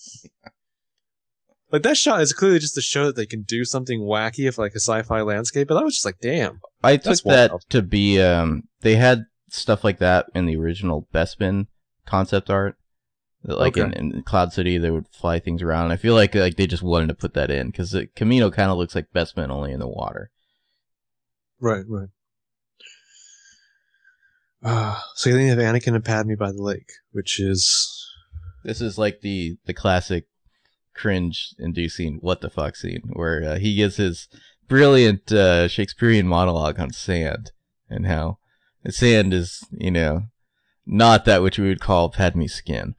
Like 1.71 1.83
that 1.83 1.95
shot 1.95 2.19
is 2.19 2.33
clearly 2.33 2.59
just 2.59 2.75
to 2.75 2.81
show 2.81 3.05
that 3.05 3.15
they 3.15 3.25
can 3.25 3.43
do 3.43 3.63
something 3.63 4.01
wacky 4.01 4.45
if 4.45 4.57
like 4.57 4.73
a 4.73 4.81
sci-fi 4.81 5.21
landscape. 5.21 5.69
But 5.69 5.77
I 5.77 5.83
was 5.83 5.93
just 5.93 6.05
like, 6.05 6.19
damn. 6.19 6.59
I 6.83 6.97
took 6.97 7.23
that 7.23 7.51
wild. 7.51 7.63
to 7.69 7.81
be 7.81 8.21
um 8.21 8.63
they 8.81 8.97
had 8.97 9.23
stuff 9.47 9.85
like 9.85 9.99
that 9.99 10.25
in 10.35 10.47
the 10.47 10.57
original 10.57 11.07
Bespin 11.13 11.67
concept 12.05 12.49
art. 12.49 12.75
Like 13.43 13.75
in, 13.77 13.89
Okay. 13.89 13.99
in 13.99 14.21
Cloud 14.23 14.53
City, 14.53 14.77
they 14.77 14.91
would 14.91 15.07
fly 15.07 15.39
things 15.39 15.63
around. 15.63 15.91
I 15.91 15.97
feel 15.97 16.13
like 16.13 16.35
like 16.35 16.57
they 16.57 16.67
just 16.67 16.83
wanted 16.83 17.07
to 17.07 17.15
put 17.15 17.33
that 17.33 17.49
in 17.49 17.67
because 17.67 17.91
Kamino 18.15 18.53
kind 18.53 18.69
of 18.69 18.77
looks 18.77 18.93
like 18.93 19.11
Bespin 19.13 19.49
only 19.49 19.71
in 19.71 19.79
the 19.79 19.87
water. 19.87 20.29
Right, 21.59 21.83
right. 21.87 22.09
Uh, 24.63 24.99
so 25.15 25.29
you 25.31 25.49
have 25.49 25.57
Anakin 25.57 25.95
and 25.95 26.05
Padme 26.05 26.35
by 26.35 26.51
the 26.51 26.61
lake, 26.61 26.91
which 27.11 27.39
is 27.39 28.07
This 28.63 28.79
is 28.79 28.97
like 28.97 29.21
the 29.21 29.57
the 29.65 29.73
classic 29.73 30.25
cringe-inducing 30.93 32.17
what 32.21 32.41
the 32.41 32.49
fuck 32.49 32.75
scene 32.75 33.01
where 33.13 33.43
uh, 33.43 33.57
he 33.57 33.75
gives 33.75 33.95
his 33.95 34.27
brilliant 34.67 35.31
uh, 35.31 35.67
Shakespearean 35.67 36.27
monologue 36.27 36.79
on 36.79 36.91
sand 36.91 37.51
and 37.89 38.05
how 38.05 38.37
sand 38.89 39.33
is 39.33 39.63
you 39.71 39.89
know 39.89 40.23
not 40.85 41.25
that 41.25 41.41
which 41.41 41.57
we 41.57 41.67
would 41.67 41.79
call 41.79 42.09
Padme's 42.09 42.53
skin. 42.53 42.93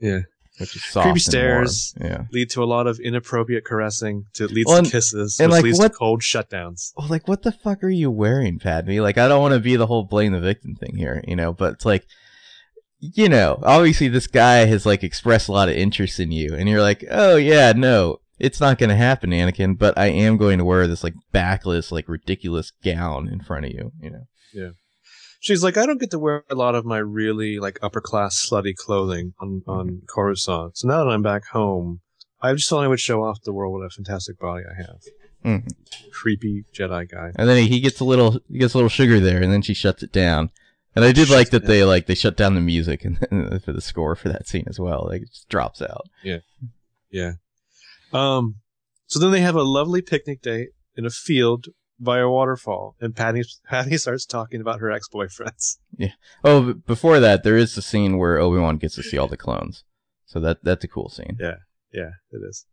Yeah 0.00 0.20
which 0.58 0.76
is 0.76 0.84
soft 0.84 1.04
Creepy 1.06 1.38
and 1.38 1.54
warm. 1.54 1.66
stairs. 1.68 1.94
Yeah. 1.98 2.24
lead 2.32 2.50
to 2.50 2.62
a 2.62 2.66
lot 2.66 2.86
of 2.86 3.00
inappropriate 3.00 3.64
caressing. 3.64 4.26
To 4.34 4.46
leads 4.46 4.66
Well, 4.66 4.76
and- 4.78 4.86
to 4.86 4.92
kisses, 4.92 5.40
and, 5.40 5.48
which 5.48 5.56
like, 5.56 5.64
leads 5.64 5.78
what- 5.78 5.92
to 5.92 5.96
cold 5.98 6.20
shutdowns. 6.20 6.92
Well, 6.98 7.08
like, 7.08 7.26
what 7.26 7.42
the 7.44 7.52
fuck 7.52 7.82
are 7.82 7.88
you 7.88 8.10
wearing, 8.10 8.58
Padme? 8.58 8.98
Like, 8.98 9.16
I 9.16 9.26
don't 9.26 9.40
want 9.40 9.54
to 9.54 9.60
be 9.60 9.76
the 9.76 9.86
whole 9.86 10.04
blame 10.04 10.32
the 10.32 10.40
victim 10.40 10.74
thing 10.74 10.96
here, 10.96 11.24
you 11.26 11.34
know, 11.34 11.54
but 11.54 11.74
it's 11.74 11.86
like, 11.86 12.04
you 12.98 13.30
know, 13.30 13.58
obviously 13.62 14.08
this 14.08 14.26
guy 14.26 14.66
has 14.66 14.84
like 14.84 15.02
expressed 15.02 15.48
a 15.48 15.52
lot 15.52 15.70
of 15.70 15.76
interest 15.76 16.20
in 16.20 16.30
you, 16.30 16.54
and 16.54 16.68
you're 16.68 16.82
like, 16.82 17.04
oh 17.10 17.36
yeah, 17.36 17.72
no, 17.74 18.18
it's 18.38 18.60
not 18.60 18.76
going 18.76 18.90
to 18.90 18.96
happen, 18.96 19.30
Anakin, 19.30 19.78
but 19.78 19.96
I 19.96 20.08
am 20.08 20.36
going 20.36 20.58
to 20.58 20.64
wear 20.66 20.86
this 20.86 21.02
like 21.02 21.14
backless, 21.32 21.90
like 21.90 22.06
ridiculous 22.06 22.70
gown 22.84 23.28
in 23.28 23.40
front 23.40 23.64
of 23.64 23.72
you, 23.72 23.92
you 24.02 24.10
know. 24.10 24.26
She's 25.40 25.64
like, 25.64 25.76
I 25.76 25.86
don't 25.86 25.98
get 26.00 26.10
to 26.12 26.18
wear 26.18 26.44
a 26.50 26.54
lot 26.54 26.74
of 26.74 26.84
my 26.84 26.98
really 26.98 27.58
like 27.58 27.78
upper 27.82 28.00
class 28.00 28.46
slutty 28.48 28.74
clothing 28.76 29.32
on 29.40 29.60
Mm-hmm. 29.62 29.70
on 29.70 30.02
Coruscant. 30.06 30.76
So 30.78 30.86
now 30.86 31.02
that 31.04 31.10
I'm 31.10 31.22
back 31.22 31.46
home, 31.46 32.00
I 32.42 32.52
just 32.54 32.68
thought 32.68 32.84
I 32.84 32.88
would 32.88 33.00
show 33.00 33.24
off 33.24 33.42
the 33.42 33.52
world 33.52 33.72
what 33.72 33.84
a 33.84 33.90
fantastic 33.90 34.38
body 34.38 34.64
I 34.70 34.74
have. 34.82 35.00
Mhm. 35.44 35.72
Creepy 36.12 36.64
Jedi 36.74 37.10
guy. 37.10 37.32
And 37.36 37.48
then 37.48 37.56
he, 37.62 37.68
he 37.68 37.80
gets 37.80 38.00
a 38.00 38.04
little, 38.04 38.38
he 38.50 38.58
gets 38.58 38.74
a 38.74 38.76
little 38.76 38.90
sugar 38.90 39.18
there, 39.18 39.42
and 39.42 39.50
then 39.52 39.62
she 39.62 39.72
shuts 39.74 40.02
it 40.02 40.12
down. 40.12 40.50
And 40.94 41.04
I 41.04 41.12
did 41.12 41.28
Shuts 41.28 41.30
like 41.30 41.50
that 41.50 41.66
they 41.66 41.84
like 41.84 42.06
they 42.06 42.14
shut 42.14 42.36
down 42.36 42.54
the 42.54 42.60
music 42.60 43.04
and 43.30 43.62
for 43.64 43.72
the 43.72 43.80
score 43.80 44.14
for 44.16 44.28
that 44.28 44.46
scene 44.48 44.64
as 44.68 44.78
well. 44.78 45.06
Like 45.08 45.22
it 45.22 45.30
just 45.30 45.48
drops 45.48 45.80
out. 45.80 46.06
Yeah. 46.22 46.40
Yeah. 47.10 47.32
Um. 48.12 48.56
So 49.06 49.18
then 49.18 49.30
they 49.30 49.40
have 49.40 49.54
a 49.56 49.62
lovely 49.62 50.02
picnic 50.02 50.42
date 50.42 50.70
in 50.96 51.06
a 51.06 51.10
field 51.10 51.66
by 52.00 52.18
a 52.18 52.28
waterfall, 52.28 52.96
and 53.00 53.14
Patty 53.14 53.42
Patty 53.68 53.96
starts 53.98 54.24
talking 54.26 54.60
about 54.60 54.80
her 54.80 54.90
ex 54.90 55.08
boyfriends. 55.12 55.76
Yeah. 55.98 56.12
Oh, 56.42 56.72
before 56.86 57.20
that, 57.20 57.42
there 57.44 57.56
is 57.56 57.74
the 57.74 57.82
scene 57.82 58.16
where 58.18 58.38
Obi 58.38 58.58
Wan 58.58 58.78
gets 58.78 58.94
to 58.94 59.02
see 59.02 59.18
all 59.18 59.28
the 59.28 59.36
clones. 59.36 59.84
So 60.24 60.40
that 60.40 60.64
that's 60.64 60.84
a 60.84 60.88
cool 60.88 61.08
scene. 61.10 61.36
Yeah. 61.38 61.56
Yeah, 61.92 62.10
it 62.32 62.40
is. 62.48 62.64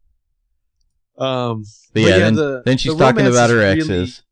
Um. 1.18 1.64
But 1.94 2.04
yeah, 2.04 2.18
then, 2.20 2.36
the- 2.36 2.62
then 2.66 2.78
she's 2.78 2.94
the 2.94 3.00
talking 3.04 3.26
about 3.26 3.50
her 3.50 3.58
really- 3.58 3.80
exes. 3.82 4.24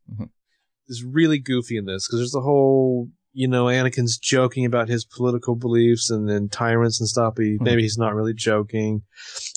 is 0.88 1.02
really 1.04 1.38
goofy 1.38 1.76
in 1.76 1.84
this 1.84 2.06
because 2.06 2.20
there's 2.20 2.30
the 2.30 2.40
whole 2.42 3.08
you 3.32 3.48
know 3.48 3.64
Anakin's 3.66 4.16
joking 4.18 4.64
about 4.64 4.88
his 4.88 5.04
political 5.04 5.56
beliefs 5.56 6.08
and 6.10 6.28
then 6.28 6.48
tyrants 6.48 7.00
and 7.00 7.08
stuff. 7.08 7.34
But 7.36 7.44
he, 7.44 7.58
Mhm. 7.58 7.62
maybe 7.62 7.82
he's 7.82 7.98
not 7.98 8.14
really 8.14 8.34
joking, 8.34 9.02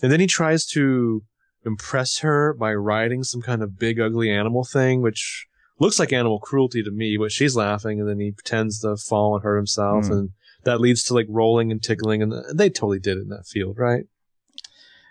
and 0.01 0.11
then 0.11 0.19
he 0.19 0.25
tries 0.27 0.65
to 0.67 1.21
impress 1.65 2.19
her 2.19 2.53
by 2.53 2.73
riding 2.73 3.23
some 3.23 3.41
kind 3.41 3.61
of 3.61 3.77
big 3.77 3.99
ugly 3.99 4.29
animal 4.31 4.63
thing, 4.63 5.01
which 5.01 5.45
looks 5.79 5.99
like 5.99 6.11
animal 6.13 6.39
cruelty 6.39 6.83
to 6.83 6.91
me. 6.91 7.17
But 7.17 7.31
she's 7.31 7.55
laughing, 7.55 7.99
and 7.99 8.07
then 8.09 8.19
he 8.19 8.31
pretends 8.31 8.79
to 8.81 8.95
fall 8.97 9.35
and 9.35 9.43
hurt 9.43 9.57
himself, 9.57 10.05
Mhm. 10.05 10.11
and 10.11 10.29
that 10.63 10.81
leads 10.81 11.03
to 11.05 11.13
like 11.13 11.27
rolling 11.29 11.71
and 11.71 11.81
tickling, 11.81 12.21
and 12.21 12.33
they 12.53 12.69
totally 12.69 12.99
did 12.99 13.17
it 13.17 13.21
in 13.21 13.29
that 13.29 13.45
field, 13.47 13.77
right? 13.77 14.05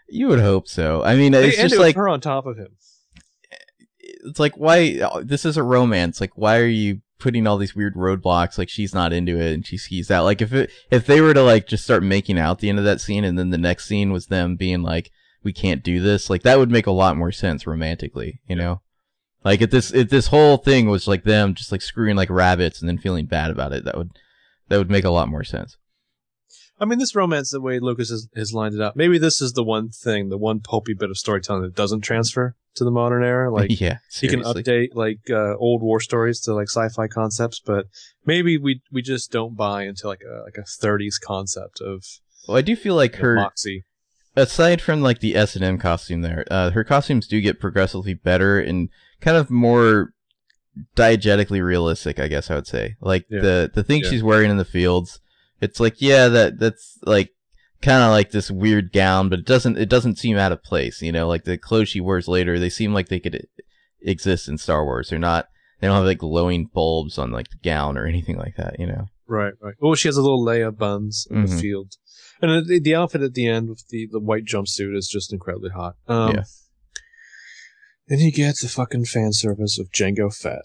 You 0.09 0.29
would 0.29 0.41
hope 0.41 0.69
so. 0.69 1.03
I 1.03 1.17
mean, 1.17 1.35
it's 1.35 1.59
ended 1.59 1.71
just 1.73 1.81
like 1.81 1.97
her 1.97 2.09
on 2.09 2.21
top 2.21 2.47
of 2.47 2.57
him. 2.57 2.77
it's 4.01 4.41
like 4.41 4.57
why 4.57 4.99
this 5.23 5.45
is 5.45 5.57
a 5.57 5.63
romance. 5.63 6.21
Like 6.21 6.33
why 6.37 6.59
are 6.59 6.67
you 6.67 7.01
putting 7.19 7.47
all 7.47 7.59
these 7.59 7.75
weird 7.77 7.95
roadblocks? 7.95 8.59
Like 8.59 8.69
she's 8.69 8.95
not 8.95 9.13
into 9.13 9.39
it 9.39 9.53
and 9.53 9.67
she 9.67 9.77
skis 9.77 10.11
out. 10.11 10.25
Like 10.25 10.41
if 10.43 10.53
it 10.53 10.71
if 10.91 11.07
they 11.07 11.21
were 11.21 11.35
to 11.35 11.43
like 11.43 11.67
just 11.67 11.85
start 11.85 12.03
making 12.03 12.39
out 12.39 12.59
the 12.61 12.69
end 12.69 12.79
of 12.79 12.85
that 12.85 13.01
scene 13.01 13.25
and 13.25 13.39
then 13.39 13.51
the 13.51 13.59
next 13.59 13.87
scene 13.87 14.11
was 14.13 14.27
them 14.27 14.57
being 14.57 14.83
like 14.83 15.11
we 15.43 15.53
can't 15.53 15.83
do 15.83 16.01
this. 16.01 16.29
Like 16.31 16.43
that 16.43 16.59
would 16.59 16.71
make 16.71 16.87
a 16.87 16.93
lot 16.93 17.17
more 17.17 17.33
sense 17.33 17.67
romantically. 17.67 18.41
You 18.49 18.57
know. 18.57 18.81
Like 19.45 19.63
if 19.63 19.71
this 19.71 19.93
if 19.93 20.11
this 20.11 20.29
whole 20.29 20.57
thing 20.57 20.89
was 20.89 21.07
like 21.07 21.25
them 21.25 21.55
just 21.55 21.73
like 21.73 21.83
screwing 21.83 22.17
like 22.17 22.31
rabbits 22.31 22.81
and 22.81 22.89
then 22.89 22.99
feeling 22.99 23.27
bad 23.27 23.51
about 23.51 23.73
it, 23.73 23.85
that 23.85 23.97
would 23.97 24.11
that 24.69 24.79
would 24.79 24.91
make 24.91 25.05
a 25.05 25.11
lot 25.11 25.29
more 25.29 25.45
sense. 25.45 25.77
I 26.81 26.85
mean, 26.85 26.99
this 26.99 27.15
romance, 27.17 27.51
the 27.51 27.61
way 27.61 27.81
Lucas 27.81 28.11
has, 28.11 28.29
has 28.37 28.53
lined 28.53 28.75
it 28.75 28.81
up, 28.81 28.95
maybe 28.95 29.19
this 29.19 29.41
is 29.41 29.53
the 29.55 29.65
one 29.65 29.89
thing, 29.89 30.29
the 30.29 30.39
one 30.39 30.61
pulpy 30.61 30.95
bit 30.95 31.11
of 31.11 31.19
storytelling 31.19 31.63
that 31.63 31.75
doesn't 31.75 32.03
transfer 32.03 32.55
to 32.77 32.85
the 32.85 32.91
modern 32.91 33.25
era. 33.25 33.51
Like, 33.59 33.81
yeah, 33.81 33.99
he 34.13 34.29
can 34.29 34.43
update 34.43 34.91
like 34.95 35.31
uh, 35.31 35.57
old 35.57 35.83
war 35.83 36.01
stories 36.01 36.41
to 36.43 36.55
like 36.55 36.69
sci-fi 36.69 37.09
concepts, 37.09 37.61
but 37.61 37.87
maybe 38.25 38.57
we 38.59 38.83
we 38.93 39.03
just 39.03 39.33
don't 39.33 39.57
buy 39.57 39.85
into 39.85 40.07
like 40.07 40.21
a 40.23 40.43
like 40.45 40.57
a 40.57 40.63
30s 40.63 41.15
concept 41.21 41.81
of, 41.81 42.05
Well, 42.47 42.57
I 42.57 42.63
do 42.63 42.77
feel 42.77 42.95
like 42.95 43.17
her 43.17 43.35
moxie. 43.35 43.85
Aside 44.41 44.81
from 44.81 45.01
like 45.01 45.21
the 45.21 45.35
S 45.37 45.55
and 45.57 45.65
M 45.65 45.79
costume 45.79 46.23
there, 46.23 46.45
uh, 46.51 46.71
her 46.71 46.85
costumes 46.85 47.27
do 47.27 47.41
get 47.41 47.61
progressively 47.61 48.15
better 48.15 48.59
and 48.61 48.89
kind 49.21 49.37
of 49.37 49.51
more 49.51 50.13
diegetically 50.97 51.63
realistic. 51.65 52.19
I 52.19 52.29
guess 52.29 52.51
I 52.51 52.55
would 52.55 52.67
say, 52.67 52.97
like 53.01 53.27
Yeah. 53.31 53.41
the 53.41 53.71
the 53.75 53.83
thing 53.85 54.03
Yeah. 54.03 54.11
she's 54.11 54.23
wearing 54.23 54.51
in 54.51 54.57
the 54.57 54.65
fields. 54.65 55.21
It's 55.61 55.81
like 55.81 56.01
yeah, 56.01 56.29
that 56.29 56.59
that's 56.59 56.99
like 57.05 57.31
kind 57.83 58.03
of 58.03 58.11
like 58.11 58.31
this 58.31 58.51
weird 58.51 58.93
gown, 58.93 59.29
but 59.29 59.41
it 59.41 59.47
doesn't 59.47 59.79
it 59.79 59.89
doesn't 59.89 60.19
seem 60.19 60.37
out 60.37 60.53
of 60.53 60.63
place. 60.63 61.03
You 61.03 61.13
know, 61.13 61.27
like 61.29 61.45
the 61.45 61.59
clothes 61.59 61.89
she 61.89 62.01
wears 62.01 62.29
later, 62.29 62.59
they 62.59 62.71
seem 62.71 62.93
like 62.95 63.09
they 63.09 63.21
could 63.21 63.47
exist 64.03 64.49
in 64.49 64.59
Star 64.59 64.85
Wars. 64.85 65.11
They're 65.11 65.19
not. 65.19 65.47
They 65.81 65.87
don't 65.87 65.97
have 65.97 66.07
like 66.07 66.19
glowing 66.19 66.67
bulbs 66.73 67.19
on 67.19 67.31
like 67.31 67.51
the 67.51 67.59
gown 67.63 67.97
or 67.97 68.07
anything 68.07 68.37
like 68.37 68.57
that. 68.57 68.79
You 68.79 68.87
know. 68.87 69.07
Right, 69.27 69.53
right. 69.61 69.75
Oh, 69.83 69.95
she 69.95 70.09
has 70.09 70.17
a 70.17 70.23
little 70.23 70.45
Leia 70.45 70.77
buns 70.77 71.27
in 71.31 71.43
the 71.43 71.49
Mhm. 71.49 71.61
field, 71.61 71.93
and 72.41 72.67
the, 72.67 72.79
the 72.79 72.95
outfit 72.95 73.23
at 73.23 73.35
the 73.35 73.47
end 73.47 73.69
with 73.69 73.87
the 73.89 74.09
the 74.11 74.21
white 74.21 74.45
jumpsuit 74.45 74.97
is 74.97 75.09
just 75.09 75.33
incredibly 75.33 75.71
hot. 75.71 75.97
Um, 76.07 76.37
Yeah. 76.37 76.45
Then 78.09 78.21
you 78.21 78.33
get 78.33 78.57
the 78.61 78.69
fucking 78.69 79.05
fan 79.05 79.33
service 79.35 79.79
of 79.79 79.91
Jango 79.91 80.35
Fett. 80.35 80.63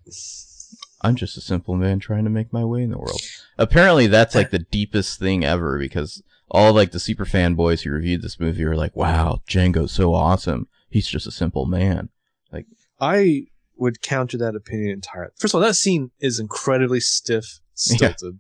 I'm 1.02 1.16
just 1.16 1.36
a 1.36 1.42
simple 1.42 1.76
man 1.76 2.00
trying 2.00 2.24
to 2.24 2.30
make 2.30 2.54
my 2.54 2.64
way 2.64 2.84
in 2.84 2.92
the 2.92 2.98
world. 2.98 3.20
Apparently, 3.58 4.08
that's 4.08 4.34
like 4.34 4.52
the 4.52 4.60
deepest 4.60 5.20
thing 5.20 5.44
ever 5.44 5.78
because 5.78 6.24
all 6.50 6.72
like 6.72 6.92
the 6.92 7.00
super 7.00 7.26
fanboys 7.26 7.82
who 7.82 7.92
reviewed 7.92 8.22
this 8.22 8.40
movie 8.40 8.64
are 8.64 8.76
like, 8.76 8.96
"Wow, 8.96 9.42
Jango's 9.48 9.92
so 9.92 10.14
awesome. 10.14 10.68
He's 10.90 11.08
just 11.08 11.28
a 11.28 11.32
simple 11.32 11.66
man." 11.66 12.08
Like, 12.52 12.68
I 13.02 13.48
would 13.76 14.02
counter 14.02 14.38
that 14.38 14.56
opinion 14.56 14.92
entirely. 14.92 15.32
First 15.38 15.54
of 15.54 15.62
all, 15.62 15.68
that 15.68 15.76
scene 15.76 16.12
is 16.22 16.40
incredibly 16.40 17.02
stiff, 17.02 17.60
stilted. 17.74 18.02
Yeah. 18.02 18.16
stilted. 18.16 18.40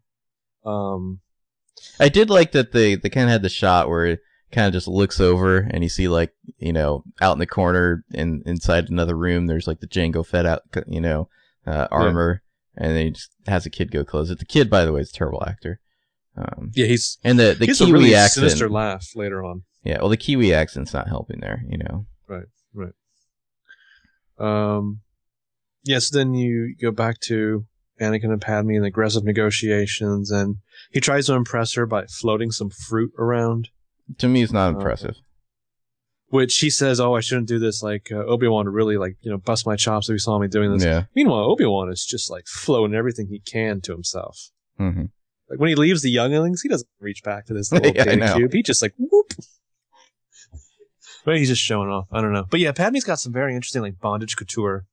Um, 0.65 1.19
I 1.99 2.09
did 2.09 2.29
like 2.29 2.51
that 2.53 2.71
they 2.71 2.95
they 2.95 3.09
kind 3.09 3.25
of 3.25 3.31
had 3.31 3.41
the 3.41 3.49
shot 3.49 3.89
where 3.89 4.05
it 4.05 4.19
kind 4.51 4.67
of 4.67 4.73
just 4.73 4.87
looks 4.87 5.19
over 5.19 5.57
and 5.57 5.83
you 5.83 5.89
see 5.89 6.07
like 6.07 6.31
you 6.57 6.73
know 6.73 7.03
out 7.21 7.33
in 7.33 7.39
the 7.39 7.47
corner 7.47 8.03
in 8.13 8.43
inside 8.45 8.89
another 8.89 9.17
room 9.17 9.47
there's 9.47 9.67
like 9.67 9.79
the 9.79 9.87
Jango 9.87 10.25
Fett 10.25 10.45
out 10.45 10.61
you 10.87 11.01
know 11.01 11.27
uh, 11.65 11.87
armor 11.91 12.43
and 12.75 12.95
then 12.95 13.05
he 13.05 13.11
just 13.11 13.31
has 13.47 13.65
a 13.65 13.69
kid 13.69 13.91
go 13.91 14.03
close 14.03 14.29
it. 14.29 14.39
The 14.39 14.45
kid, 14.45 14.69
by 14.69 14.85
the 14.85 14.91
way, 14.91 15.01
is 15.01 15.11
a 15.11 15.13
terrible 15.13 15.43
actor. 15.45 15.79
Um, 16.35 16.71
yeah, 16.73 16.87
he's 16.87 17.19
and 17.23 17.39
the 17.39 17.55
the 17.57 17.67
Kiwi 17.67 17.89
a 17.89 17.93
really 17.93 18.15
accent. 18.15 18.43
sinister 18.45 18.69
laugh 18.69 19.09
later 19.15 19.43
on. 19.43 19.63
Yeah, 19.83 19.99
well, 19.99 20.09
the 20.09 20.17
Kiwi 20.17 20.53
accent's 20.53 20.93
not 20.93 21.07
helping 21.07 21.39
there. 21.39 21.63
You 21.67 21.77
know. 21.77 22.05
Right. 22.27 22.45
Right. 22.73 22.93
Um, 24.39 25.01
yes, 25.83 26.09
then 26.09 26.33
you 26.33 26.75
go 26.81 26.91
back 26.91 27.19
to 27.21 27.65
Anakin 28.01 28.31
and 28.31 28.41
Padme 28.41 28.71
and 28.71 28.85
aggressive 28.85 29.23
negotiations, 29.23 30.31
and 30.31 30.57
he 30.91 30.99
tries 30.99 31.27
to 31.27 31.33
impress 31.33 31.73
her 31.75 31.85
by 31.85 32.05
floating 32.07 32.51
some 32.51 32.69
fruit 32.69 33.11
around, 33.17 33.69
To 34.17 34.27
me, 34.27 34.41
it's 34.43 34.51
not 34.51 34.73
Uh, 34.73 34.77
impressive. 34.77 35.15
which 36.29 36.57
he 36.57 36.69
says, 36.69 36.99
"Oh, 36.99 37.13
I 37.15 37.19
shouldn't 37.21 37.47
do 37.47 37.59
this." 37.59 37.83
Like 37.83 38.09
uh, 38.11 38.25
Obi 38.25 38.47
Wan 38.47 38.67
really 38.67 38.97
like 38.97 39.17
you 39.21 39.29
know 39.31 39.37
bust 39.37 39.65
my 39.67 39.75
chops 39.75 40.09
if 40.09 40.13
he 40.15 40.17
saw 40.19 40.39
me 40.39 40.47
doing 40.47 40.71
this. 40.73 40.83
Yeah. 40.83 41.03
Meanwhile, 41.15 41.43
Obi 41.45 41.65
Wan 41.65 41.89
is 41.91 42.03
just 42.03 42.29
like 42.31 42.45
floating 42.47 42.95
everything 42.95 43.27
he 43.27 43.39
can 43.39 43.79
to 43.81 43.91
himself. 43.91 44.49
hmm 44.77 45.03
Like 45.49 45.59
when 45.59 45.69
he 45.69 45.75
leaves 45.75 46.01
the 46.01 46.09
younglings, 46.09 46.61
he 46.61 46.69
doesn't 46.69 46.89
reach 46.99 47.21
back 47.23 47.45
to 47.45 47.53
this 47.53 47.71
little 47.71 47.93
Yeah, 47.93 48.01
I 48.01 48.05
data 48.05 48.17
know. 48.17 48.33
cube. 48.35 48.53
He 48.53 48.63
just 48.63 48.81
like 48.81 48.93
whoop. 48.97 49.33
But 51.25 51.37
he's 51.37 51.47
just 51.49 51.61
showing 51.61 51.89
off. 51.89 52.07
I 52.11 52.19
don't 52.21 52.33
know. 52.33 52.45
But 52.49 52.59
yeah, 52.59 52.71
Padme's 52.73 53.05
got 53.05 53.19
some 53.19 53.31
very 53.31 53.55
interesting 53.55 53.81
like 53.81 53.99
bondage 53.99 54.35
couture 54.35 54.85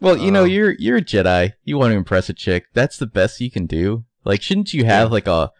Well, 0.00 0.16
you 0.16 0.30
know, 0.30 0.44
Um, 0.44 0.50
you're 0.50 0.74
you're 0.78 0.98
a 0.98 1.02
Jedi. 1.02 1.52
You 1.64 1.78
want 1.78 1.92
to 1.92 1.96
impress 1.96 2.28
a 2.28 2.32
chick. 2.34 2.66
That's 2.74 2.98
the 2.98 3.06
best 3.06 3.40
you 3.40 3.50
can 3.50 3.66
do. 3.66 4.04
Like, 4.24 4.42
shouldn't 4.42 4.72
you 4.74 4.84
have 4.84 5.10
like 5.10 5.26
a, 5.26 5.50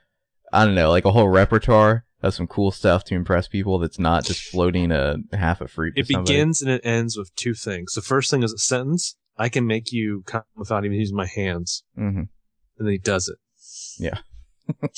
I 0.52 0.64
don't 0.64 0.74
know, 0.74 0.90
like 0.90 1.04
a 1.04 1.12
whole 1.12 1.28
repertoire 1.28 2.04
of 2.22 2.34
some 2.34 2.46
cool 2.46 2.70
stuff 2.70 3.04
to 3.04 3.14
impress 3.14 3.48
people 3.48 3.78
that's 3.78 3.98
not 3.98 4.24
just 4.24 4.42
floating 4.42 4.90
a 4.92 5.16
half 5.32 5.60
a 5.60 5.68
fruit. 5.68 5.94
It 5.96 6.08
begins 6.08 6.60
and 6.62 6.70
it 6.70 6.80
ends 6.84 7.16
with 7.16 7.34
two 7.36 7.54
things. 7.54 7.94
The 7.94 8.02
first 8.02 8.30
thing 8.30 8.42
is 8.42 8.52
a 8.52 8.58
sentence. 8.58 9.16
I 9.36 9.48
can 9.48 9.66
make 9.66 9.92
you 9.92 10.22
come 10.26 10.42
without 10.56 10.84
even 10.84 10.98
using 10.98 11.16
my 11.16 11.26
hands. 11.26 11.84
hmm 11.94 12.02
And 12.18 12.28
then 12.78 12.88
he 12.88 12.98
does 12.98 13.28
it. 13.28 13.38
Yeah. 13.98 14.18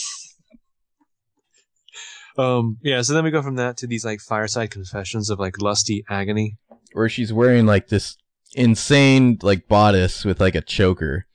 um, 2.39 2.79
yeah, 2.83 3.03
so 3.03 3.13
then 3.13 3.25
we 3.25 3.31
go 3.31 3.43
from 3.43 3.57
that 3.57 3.77
to 3.79 3.87
these 3.87 4.05
like 4.05 4.21
fireside 4.21 4.71
confessions 4.71 5.29
of 5.31 5.39
like 5.39 5.61
lusty 5.61 6.05
agony. 6.09 6.57
Where 6.93 7.09
she's 7.09 7.33
wearing 7.33 7.67
like 7.67 7.89
this 7.89 8.17
insane 8.55 9.39
like 9.43 9.69
bodice 9.69 10.25
with 10.25 10.41
like 10.41 10.55
a 10.55 10.61
choker. 10.61 11.27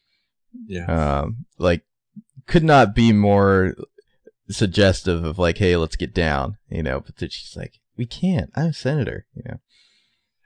Yeah. 0.68 0.86
Um, 1.22 1.46
like 1.58 1.84
could 2.48 2.64
not 2.64 2.94
be 2.96 3.12
more 3.12 3.76
suggestive 4.50 5.24
of 5.24 5.38
like, 5.40 5.58
hey, 5.58 5.76
let's 5.78 5.96
get 5.96 6.14
down. 6.14 6.58
You 6.70 6.84
know, 6.84 7.00
but 7.02 7.18
then 7.18 7.30
she's 7.30 7.56
like, 7.56 7.80
we 7.98 8.06
can't. 8.06 8.50
I'm 8.56 8.68
a 8.68 8.74
senator. 8.74 9.26
You 9.36 9.44
know. 9.46 9.58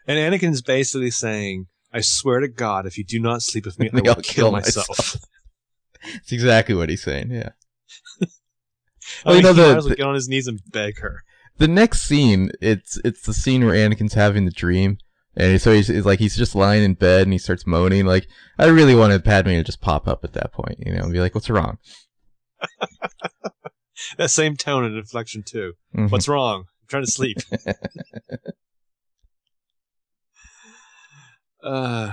And 0.08 0.18
Anakin's 0.18 0.62
basically 0.62 1.12
saying, 1.12 1.68
I 1.94 2.02
swear 2.02 2.40
to 2.40 2.48
God, 2.48 2.86
if 2.86 2.98
you 2.98 3.04
do 3.04 3.20
not 3.20 3.42
sleep 3.42 3.66
with 3.66 3.80
me, 3.80 3.90
I 3.94 3.98
I'll 3.98 4.04
kill 4.04 4.22
kill 4.22 4.52
myself. 4.52 4.90
myself. 4.90 5.24
It's 6.16 6.32
exactly 6.32 6.76
what 6.76 6.88
he's 6.90 7.04
saying. 7.04 7.30
Yeah. 7.32 7.50
I 8.22 8.26
Well, 9.26 9.36
mean, 9.36 9.38
you 9.38 9.42
know, 9.44 9.54
he 9.54 9.62
the- 9.62 9.68
might 9.68 9.78
as 9.78 9.84
well 9.84 9.90
the- 9.90 9.96
get 9.98 10.06
on 10.06 10.16
his 10.16 10.30
knees 10.30 10.48
and 10.48 10.62
beg 10.72 11.00
her. 11.00 11.24
the 11.58 11.68
next 11.68 12.04
scene, 12.04 12.52
it's 12.62 12.98
it's 13.04 13.22
the 13.24 13.34
scene 13.34 13.66
where 13.66 13.76
Anakin's 13.76 14.14
having 14.14 14.46
the 14.46 14.52
dream, 14.52 14.98
and 15.40 15.60
so 15.62 15.74
he's, 15.74 15.88
he's 15.88 16.06
like 16.06 16.20
he's 16.20 16.36
just 16.38 16.54
lying 16.54 16.84
in 16.84 16.94
bed 16.94 17.24
and 17.24 17.34
he 17.34 17.40
starts 17.40 17.66
moaning. 17.66 18.06
Like 18.06 18.28
I 18.60 18.66
really 18.68 18.94
wanted 18.96 19.24
Padme 19.26 19.52
to 19.52 19.64
just 19.64 19.82
pop 19.82 20.08
up 20.08 20.24
at 20.24 20.34
that 20.34 20.52
point, 20.54 20.76
you 20.86 20.94
know, 20.94 21.04
and 21.04 21.12
be 21.14 21.20
like, 21.20 21.34
"What's 21.34 21.50
wrong?" 21.50 21.78
That 24.18 24.32
same 24.32 24.56
tone 24.56 24.86
and 24.86 24.96
inflection 24.98 25.44
too. 25.44 25.74
Mhm. 25.96 26.10
What's 26.10 26.30
wrong? 26.30 26.62
I'm 26.62 26.88
trying 26.88 27.04
to 27.06 27.12
sleep. 27.12 27.38
uh, 31.64 32.12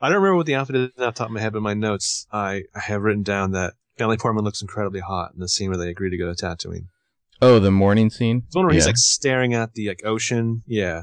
I 0.00 0.08
don't 0.08 0.16
remember 0.16 0.36
what 0.36 0.46
the 0.46 0.54
outfit 0.54 0.76
is 0.76 0.88
off 0.90 0.94
the 0.96 1.10
top 1.12 1.28
of 1.28 1.32
my 1.32 1.40
head, 1.40 1.52
but 1.52 1.58
in 1.58 1.64
my 1.64 1.74
notes 1.74 2.26
I, 2.30 2.64
I 2.74 2.80
have 2.80 3.02
written 3.02 3.22
down 3.22 3.52
that 3.52 3.74
Natalie 3.98 4.16
Portman 4.18 4.44
looks 4.44 4.62
incredibly 4.62 5.00
hot 5.00 5.32
in 5.34 5.40
the 5.40 5.48
scene 5.48 5.70
where 5.70 5.78
they 5.78 5.88
agree 5.88 6.10
to 6.10 6.16
go 6.18 6.32
to 6.32 6.46
Tatooine. 6.46 6.86
oh, 7.42 7.58
the 7.58 7.70
morning 7.70 8.10
scene. 8.10 8.42
It's 8.46 8.54
one 8.56 8.66
where 8.66 8.74
he's 8.74 8.86
like 8.86 8.96
staring 8.98 9.54
at 9.54 9.74
the 9.74 9.88
like 9.88 10.02
ocean. 10.04 10.62
Yeah, 10.66 11.02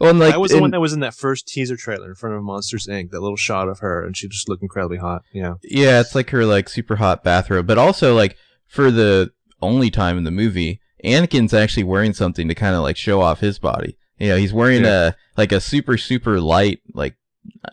and 0.00 0.18
like 0.18 0.32
that 0.32 0.40
was 0.40 0.50
the 0.50 0.56
in- 0.58 0.62
one 0.62 0.70
that 0.72 0.80
was 0.80 0.92
in 0.92 1.00
that 1.00 1.14
first 1.14 1.46
teaser 1.48 1.76
trailer 1.76 2.08
in 2.08 2.14
front 2.14 2.36
of 2.36 2.42
Monsters 2.42 2.86
Inc. 2.86 3.10
That 3.10 3.20
little 3.20 3.36
shot 3.36 3.68
of 3.68 3.78
her, 3.80 4.04
and 4.04 4.16
she 4.16 4.28
just 4.28 4.48
looked 4.48 4.62
incredibly 4.62 4.98
hot. 4.98 5.22
Yeah, 5.32 5.54
yeah, 5.62 6.00
it's 6.00 6.14
like 6.14 6.30
her 6.30 6.44
like 6.44 6.68
super 6.68 6.96
hot 6.96 7.24
bathrobe, 7.24 7.66
but 7.66 7.78
also 7.78 8.14
like 8.14 8.36
for 8.66 8.90
the 8.90 9.32
only 9.62 9.90
time 9.90 10.18
in 10.18 10.24
the 10.24 10.30
movie, 10.30 10.80
Anakin's 11.04 11.54
actually 11.54 11.84
wearing 11.84 12.12
something 12.12 12.48
to 12.48 12.54
kind 12.54 12.74
of 12.74 12.82
like 12.82 12.96
show 12.96 13.20
off 13.20 13.40
his 13.40 13.58
body. 13.58 13.96
You 14.18 14.28
know, 14.28 14.36
he's 14.36 14.52
wearing 14.52 14.84
a 14.84 15.16
like 15.36 15.52
a 15.52 15.60
super 15.60 15.96
super 15.98 16.40
light 16.40 16.80
like 16.94 17.14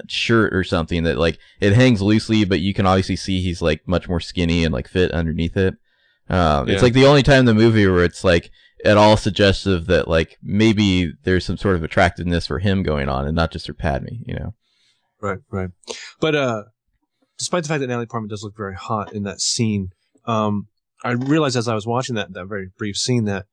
shirt 0.08 0.54
or 0.54 0.64
something 0.64 1.04
that 1.04 1.18
like 1.18 1.38
it 1.60 1.74
hangs 1.74 2.02
loosely, 2.02 2.46
but 2.46 2.60
you 2.60 2.74
can 2.74 2.86
obviously 2.86 3.16
see 3.16 3.42
he's 3.42 3.62
like 3.62 3.88
much 3.88 4.08
more 4.08 4.20
skinny 4.20 4.64
and 4.64 4.74
like 4.74 4.88
fit 4.88 5.12
underneath 5.12 5.58
it. 5.58 5.76
Um, 6.30 6.68
Yeah. 6.68 6.76
It's 6.76 6.84
like 6.84 6.94
the 6.94 7.06
only 7.06 7.24
time 7.24 7.40
in 7.40 7.46
the 7.46 7.54
movie 7.54 7.88
where 7.88 8.04
it's 8.04 8.24
like 8.24 8.52
at 8.84 8.98
all 8.98 9.18
suggestive 9.18 9.88
that 9.88 10.08
like 10.08 10.38
maybe 10.44 11.14
there's 11.24 11.46
some 11.46 11.58
sort 11.58 11.76
of 11.76 11.84
attractiveness 11.84 12.48
for 12.48 12.60
him 12.60 12.84
going 12.84 13.10
on 13.10 13.26
and 13.26 13.36
not 13.36 13.52
just 13.52 13.68
for 13.68 13.74
Padme. 13.74 14.08
You 14.26 14.36
know. 14.36 14.54
right, 15.22 15.40
right. 15.50 15.70
But 16.20 16.36
uh, 16.36 16.64
despite 17.38 17.64
the 17.64 17.70
fact 17.70 17.82
that 17.82 17.88
Natalie 17.88 18.06
Portman 18.06 18.30
does 18.30 18.44
look 18.44 18.58
very 18.58 18.76
hot 18.76 19.14
in 19.14 19.24
that 19.24 19.40
scene, 19.40 19.90
um, 20.26 20.68
I 21.04 21.12
realized 21.12 21.56
as 21.56 21.68
I 21.68 21.76
was 21.76 21.88
watching 21.88 22.16
that 22.16 22.34
that 22.34 22.46
very 22.46 22.70
brief 22.78 22.98
scene 22.98 23.26
that 23.26 23.46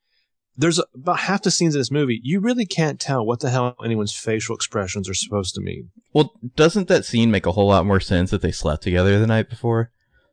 there's 0.57 0.81
about 0.95 1.21
half 1.21 1.43
the 1.43 1.51
scenes 1.51 1.75
in 1.75 1.81
this 1.81 1.91
movie 1.91 2.21
you 2.23 2.41
really 2.41 2.67
can't 2.67 3.01
tell 3.01 3.25
what 3.25 3.41
the 3.41 3.51
hell 3.51 3.75
anyone's 3.85 4.15
facial 4.15 4.55
expressions 4.55 5.09
are 5.09 5.15
supposed 5.15 5.55
to 5.55 5.61
mean. 5.61 5.91
Well, 6.13 6.33
doesn't 6.57 6.89
that 6.89 7.05
scene 7.05 7.31
make 7.31 7.47
a 7.47 7.53
whole 7.53 7.69
lot 7.69 7.87
more 7.87 8.01
sense 8.01 8.31
that 8.31 8.43
they 8.43 8.53
slept 8.53 8.83
together 8.83 9.19
the 9.19 9.27
night 9.27 9.49
before? 9.49 9.91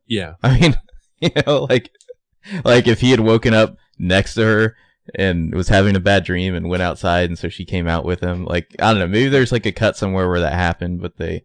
Yeah, 0.08 0.34
I 0.43 0.60
mean, 0.60 0.76
you 1.20 1.30
know, 1.45 1.66
like, 1.70 1.91
like 2.64 2.88
if 2.88 3.02
he 3.02 3.12
had 3.12 3.20
woken 3.20 3.54
up 3.54 3.78
next 4.00 4.36
to 4.36 4.43
her 4.43 4.76
and 5.16 5.53
was 5.53 5.70
having 5.70 5.95
a 5.95 5.99
bad 6.01 6.24
dream 6.24 6.55
and 6.55 6.70
went 6.70 6.84
outside, 6.84 7.30
and 7.30 7.38
so 7.38 7.49
she 7.49 7.66
came 7.66 7.88
out 7.88 8.05
with 8.05 8.22
him. 8.22 8.45
Like, 8.45 8.76
I 8.80 8.91
don't 8.91 8.99
know, 8.99 9.08
maybe 9.08 9.30
there's 9.30 9.51
like 9.51 9.66
a 9.66 9.72
cut 9.72 9.97
somewhere 9.97 10.28
where 10.28 10.41
that 10.41 10.53
happened, 10.53 11.01
but 11.01 11.18
they 11.18 11.43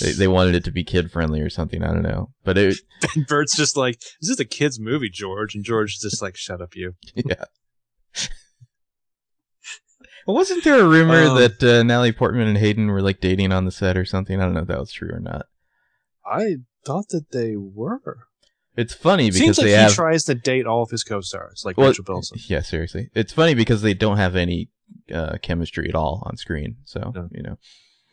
they, 0.00 0.12
they 0.12 0.28
wanted 0.28 0.54
it 0.54 0.64
to 0.64 0.70
be 0.70 0.84
kid 0.84 1.10
friendly 1.10 1.40
or 1.40 1.50
something. 1.50 1.82
I 1.82 1.88
don't 1.88 2.02
know, 2.02 2.30
but 2.42 2.56
it, 2.56 2.78
and 3.14 3.26
Bert's 3.26 3.56
just 3.56 3.76
like, 3.76 4.00
this 4.20 4.30
"Is 4.30 4.40
a 4.40 4.44
kids' 4.44 4.80
movie, 4.80 5.10
George?" 5.10 5.54
And 5.54 5.64
George 5.64 5.94
is 5.94 6.00
just 6.00 6.22
like, 6.22 6.36
"Shut 6.36 6.60
up, 6.60 6.74
you." 6.74 6.94
yeah. 7.14 7.44
well, 10.26 10.36
Wasn't 10.36 10.64
there 10.64 10.80
a 10.80 10.88
rumor 10.88 11.24
Um, 11.24 11.38
that 11.38 11.62
uh, 11.62 11.82
Natalie 11.82 12.12
Portman 12.12 12.48
and 12.48 12.58
Hayden 12.58 12.88
were 12.88 13.02
like 13.02 13.20
dating 13.20 13.52
on 13.52 13.66
the 13.66 13.70
set 13.70 13.96
or 13.96 14.04
something? 14.04 14.40
I 14.40 14.44
don't 14.44 14.54
know 14.54 14.62
if 14.62 14.68
that 14.68 14.80
was 14.80 14.92
true 14.92 15.10
or 15.10 15.20
not. 15.20 15.46
I 16.26 16.56
thought 16.84 17.10
that 17.10 17.30
they 17.32 17.54
were. 17.56 18.26
It's 18.76 18.92
funny 18.94 19.26
because 19.26 19.38
Seems 19.38 19.58
like 19.58 19.66
they 19.66 19.70
he 19.70 19.76
have 19.76 19.92
tries 19.94 20.24
to 20.24 20.34
date 20.34 20.66
all 20.66 20.82
of 20.82 20.90
his 20.90 21.04
co-stars, 21.04 21.62
like 21.64 21.76
Well, 21.76 21.88
Rachel 21.88 22.04
Bilson. 22.04 22.38
Yeah, 22.48 22.60
seriously. 22.60 23.08
It's 23.14 23.32
funny 23.32 23.54
because 23.54 23.82
they 23.82 23.94
don't 23.94 24.16
have 24.16 24.34
any 24.36 24.68
uh, 25.12 25.36
chemistry 25.42 25.88
at 25.88 25.94
all 25.94 26.22
on 26.26 26.36
screen. 26.36 26.76
So, 26.84 27.12
No. 27.14 27.28
you 27.30 27.42
know. 27.42 27.58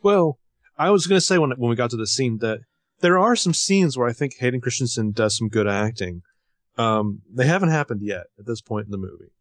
Well, 0.03 0.38
I 0.78 0.89
was 0.91 1.07
going 1.07 1.18
to 1.18 1.26
say 1.26 1.38
when 1.38 1.51
when 1.51 1.70
we 1.70 1.76
got 1.76 1.89
to 1.91 1.97
the 1.97 2.07
scene 2.07 2.38
that 2.39 2.59
there 2.99 3.18
are 3.18 3.36
some 3.36 3.53
scenes 3.53 3.97
where 3.97 4.07
I 4.07 4.14
think 4.14 4.36
Hayden 4.39 4.62
Christensen 4.62 5.12
does 5.12 5.36
some 5.38 5.47
good 5.49 5.68
acting. 5.68 6.22
Um, 6.78 7.22
they 7.34 7.47
haven't 7.47 7.70
happened 7.70 8.01
yet 8.03 8.28
at 8.39 8.45
this 8.45 8.62
point 8.62 8.86
in 8.86 8.91
the 8.91 8.97
movie. 8.97 9.32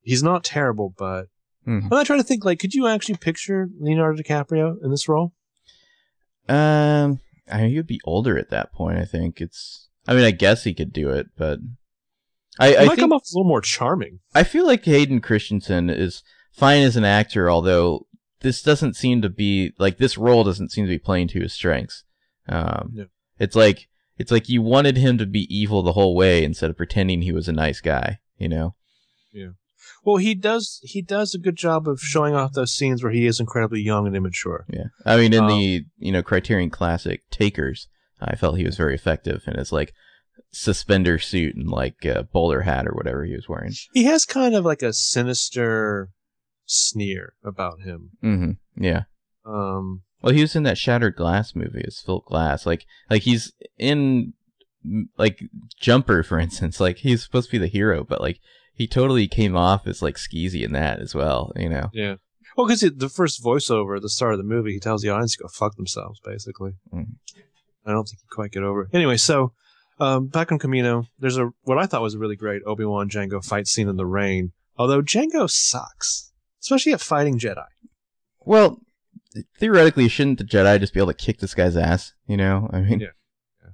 He's 0.00 0.22
not 0.22 0.42
terrible, 0.44 0.94
but 0.96 1.26
Mhm. 1.66 1.84
I'm 1.84 1.88
not 1.90 2.06
trying 2.06 2.18
to 2.20 2.24
think. 2.24 2.44
Like, 2.44 2.58
could 2.58 2.74
you 2.74 2.86
actually 2.88 3.16
picture 3.18 3.68
Leonardo 3.78 4.20
DiCaprio 4.20 4.82
in 4.82 4.90
this 4.90 5.08
role? 5.08 5.32
Um, 6.48 7.20
I 7.50 7.58
mean, 7.62 7.70
he 7.70 7.76
would 7.76 7.86
be 7.86 8.00
older 8.04 8.36
at 8.38 8.50
that 8.50 8.72
point. 8.72 8.98
I 8.98 9.04
think 9.04 9.40
it's. 9.40 9.88
I 10.06 10.14
mean, 10.14 10.24
I 10.24 10.30
guess 10.32 10.64
he 10.64 10.74
could 10.74 10.92
do 10.92 11.10
it, 11.10 11.28
but 11.36 11.58
I, 12.58 12.76
I 12.76 12.78
might 12.80 12.88
think 12.88 13.00
come 13.00 13.12
off 13.12 13.22
a 13.22 13.32
little 13.38 13.48
more 13.48 13.60
charming. 13.60 14.18
I 14.34 14.42
feel 14.44 14.66
like 14.66 14.84
Hayden 14.84 15.20
Christensen 15.20 15.88
is 15.90 16.22
fine 16.52 16.82
as 16.82 16.96
an 16.96 17.04
actor, 17.04 17.50
although 17.50 18.06
this 18.40 18.62
doesn't 18.62 18.96
seem 18.96 19.22
to 19.22 19.28
be 19.28 19.72
like 19.78 19.98
this 19.98 20.18
role 20.18 20.44
doesn't 20.44 20.70
seem 20.72 20.84
to 20.84 20.90
be 20.90 20.98
playing 20.98 21.28
to 21.28 21.40
his 21.40 21.52
strengths. 21.52 22.04
Um, 22.48 22.90
Yeah. 22.94 23.04
it's 23.38 23.54
like 23.56 23.88
it's 24.18 24.30
like 24.32 24.48
you 24.48 24.60
wanted 24.62 24.96
him 24.96 25.16
to 25.18 25.26
be 25.26 25.46
evil 25.54 25.82
the 25.82 25.92
whole 25.92 26.14
way 26.14 26.44
instead 26.44 26.68
of 26.70 26.76
pretending 26.76 27.22
he 27.22 27.32
was 27.32 27.48
a 27.48 27.52
nice 27.52 27.80
guy. 27.80 28.18
You 28.36 28.48
know. 28.48 28.74
Yeah. 29.32 29.50
Well, 30.04 30.16
he 30.16 30.34
does. 30.34 30.80
He 30.82 31.00
does 31.00 31.32
a 31.34 31.38
good 31.38 31.56
job 31.56 31.86
of 31.88 32.00
showing 32.00 32.34
off 32.34 32.52
those 32.54 32.74
scenes 32.74 33.02
where 33.04 33.12
he 33.12 33.24
is 33.26 33.38
incredibly 33.38 33.80
young 33.80 34.06
and 34.06 34.16
immature. 34.16 34.66
Yeah, 34.68 34.86
I 35.06 35.16
mean, 35.16 35.32
in 35.32 35.44
Um, 35.44 35.48
the 35.48 35.84
you 35.98 36.10
know 36.12 36.22
Criterion 36.24 36.70
Classic 36.70 37.22
Takers, 37.30 37.86
I 38.28 38.36
felt 38.36 38.58
he 38.58 38.64
was 38.64 38.76
very 38.76 38.94
effective 38.94 39.42
in 39.46 39.54
his 39.54 39.72
like 39.72 39.92
suspender 40.52 41.18
suit 41.18 41.56
and 41.56 41.68
like 41.68 42.04
uh, 42.06 42.22
bowler 42.22 42.62
hat 42.62 42.86
or 42.86 42.92
whatever 42.92 43.24
he 43.24 43.34
was 43.34 43.48
wearing. 43.48 43.72
He 43.94 44.04
has 44.04 44.24
kind 44.24 44.54
of 44.54 44.64
like 44.64 44.82
a 44.82 44.92
sinister 44.92 46.10
sneer 46.66 47.34
about 47.44 47.80
him. 47.82 48.10
hmm 48.20 48.50
Yeah. 48.76 49.02
Um, 49.44 50.02
Well, 50.22 50.32
he 50.34 50.40
was 50.40 50.54
in 50.54 50.62
that 50.62 50.78
Shattered 50.78 51.16
Glass 51.16 51.54
movie 51.54 51.84
as 51.86 52.00
Phil 52.00 52.20
Glass. 52.20 52.64
Like, 52.66 52.86
like 53.10 53.22
he's 53.22 53.52
in 53.78 54.34
like 55.18 55.40
Jumper, 55.80 56.22
for 56.22 56.38
instance. 56.38 56.80
Like 56.80 56.98
he's 56.98 57.22
supposed 57.22 57.48
to 57.48 57.52
be 57.52 57.58
the 57.58 57.66
hero, 57.66 58.04
but 58.04 58.20
like 58.20 58.38
he 58.74 58.86
totally 58.86 59.28
came 59.28 59.56
off 59.56 59.86
as 59.86 60.02
like 60.02 60.16
skeezy 60.16 60.62
in 60.64 60.72
that 60.72 61.00
as 61.00 61.14
well. 61.14 61.52
You 61.56 61.68
know. 61.68 61.90
Yeah. 61.92 62.16
Well, 62.56 62.66
because 62.66 62.80
the 62.82 63.08
first 63.08 63.42
voiceover 63.42 63.96
at 63.96 64.02
the 64.02 64.10
start 64.10 64.32
of 64.34 64.38
the 64.38 64.44
movie, 64.44 64.72
he 64.74 64.80
tells 64.80 65.00
the 65.02 65.08
audience 65.08 65.36
to 65.36 65.42
go 65.44 65.48
fuck 65.48 65.74
themselves, 65.76 66.20
basically. 66.22 66.72
Mm. 66.92 67.14
I 67.84 67.92
don't 67.92 68.04
think 68.04 68.20
he 68.20 68.26
quite 68.30 68.52
get 68.52 68.62
over 68.62 68.82
it. 68.82 68.88
Anyway, 68.92 69.16
so 69.16 69.52
um, 69.98 70.28
back 70.28 70.52
on 70.52 70.58
Kamino, 70.58 71.06
there's 71.18 71.36
a 71.36 71.50
what 71.62 71.78
I 71.78 71.86
thought 71.86 72.02
was 72.02 72.14
a 72.14 72.18
really 72.18 72.36
great 72.36 72.62
Obi 72.66 72.84
Wan 72.84 73.08
Jango 73.08 73.44
fight 73.44 73.66
scene 73.66 73.88
in 73.88 73.96
the 73.96 74.06
rain. 74.06 74.52
Although 74.76 75.02
Jango 75.02 75.48
sucks, 75.50 76.32
especially 76.60 76.92
at 76.92 77.00
fighting 77.00 77.38
Jedi. 77.38 77.64
Well, 78.40 78.80
theoretically, 79.58 80.08
shouldn't 80.08 80.38
the 80.38 80.44
Jedi 80.44 80.80
just 80.80 80.94
be 80.94 81.00
able 81.00 81.12
to 81.12 81.14
kick 81.14 81.38
this 81.38 81.54
guy's 81.54 81.76
ass? 81.76 82.12
You 82.26 82.36
know. 82.36 82.68
I 82.72 82.80
mean. 82.80 83.00
Yeah. 83.00 83.08
Yeah. 83.62 83.68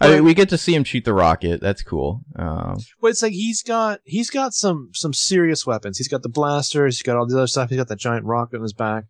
I 0.00 0.10
mean, 0.10 0.24
we 0.24 0.34
get 0.34 0.48
to 0.50 0.58
see 0.58 0.74
him 0.74 0.84
shoot 0.84 1.04
the 1.04 1.14
rocket. 1.14 1.60
That's 1.60 1.82
cool. 1.82 2.22
Um, 2.36 2.78
But 3.00 3.08
it's 3.08 3.22
like 3.22 3.32
he's 3.32 3.62
got 3.62 4.00
he's 4.04 4.28
got 4.28 4.52
some 4.52 4.90
some 4.92 5.14
serious 5.14 5.66
weapons. 5.66 5.98
He's 5.98 6.08
got 6.08 6.22
the 6.22 6.28
blasters. 6.28 6.98
He's 6.98 7.02
got 7.02 7.16
all 7.16 7.26
the 7.26 7.36
other 7.36 7.46
stuff. 7.46 7.70
He's 7.70 7.78
got 7.78 7.88
that 7.88 7.98
giant 7.98 8.26
rocket 8.26 8.56
on 8.56 8.62
his 8.62 8.72
back. 8.72 9.04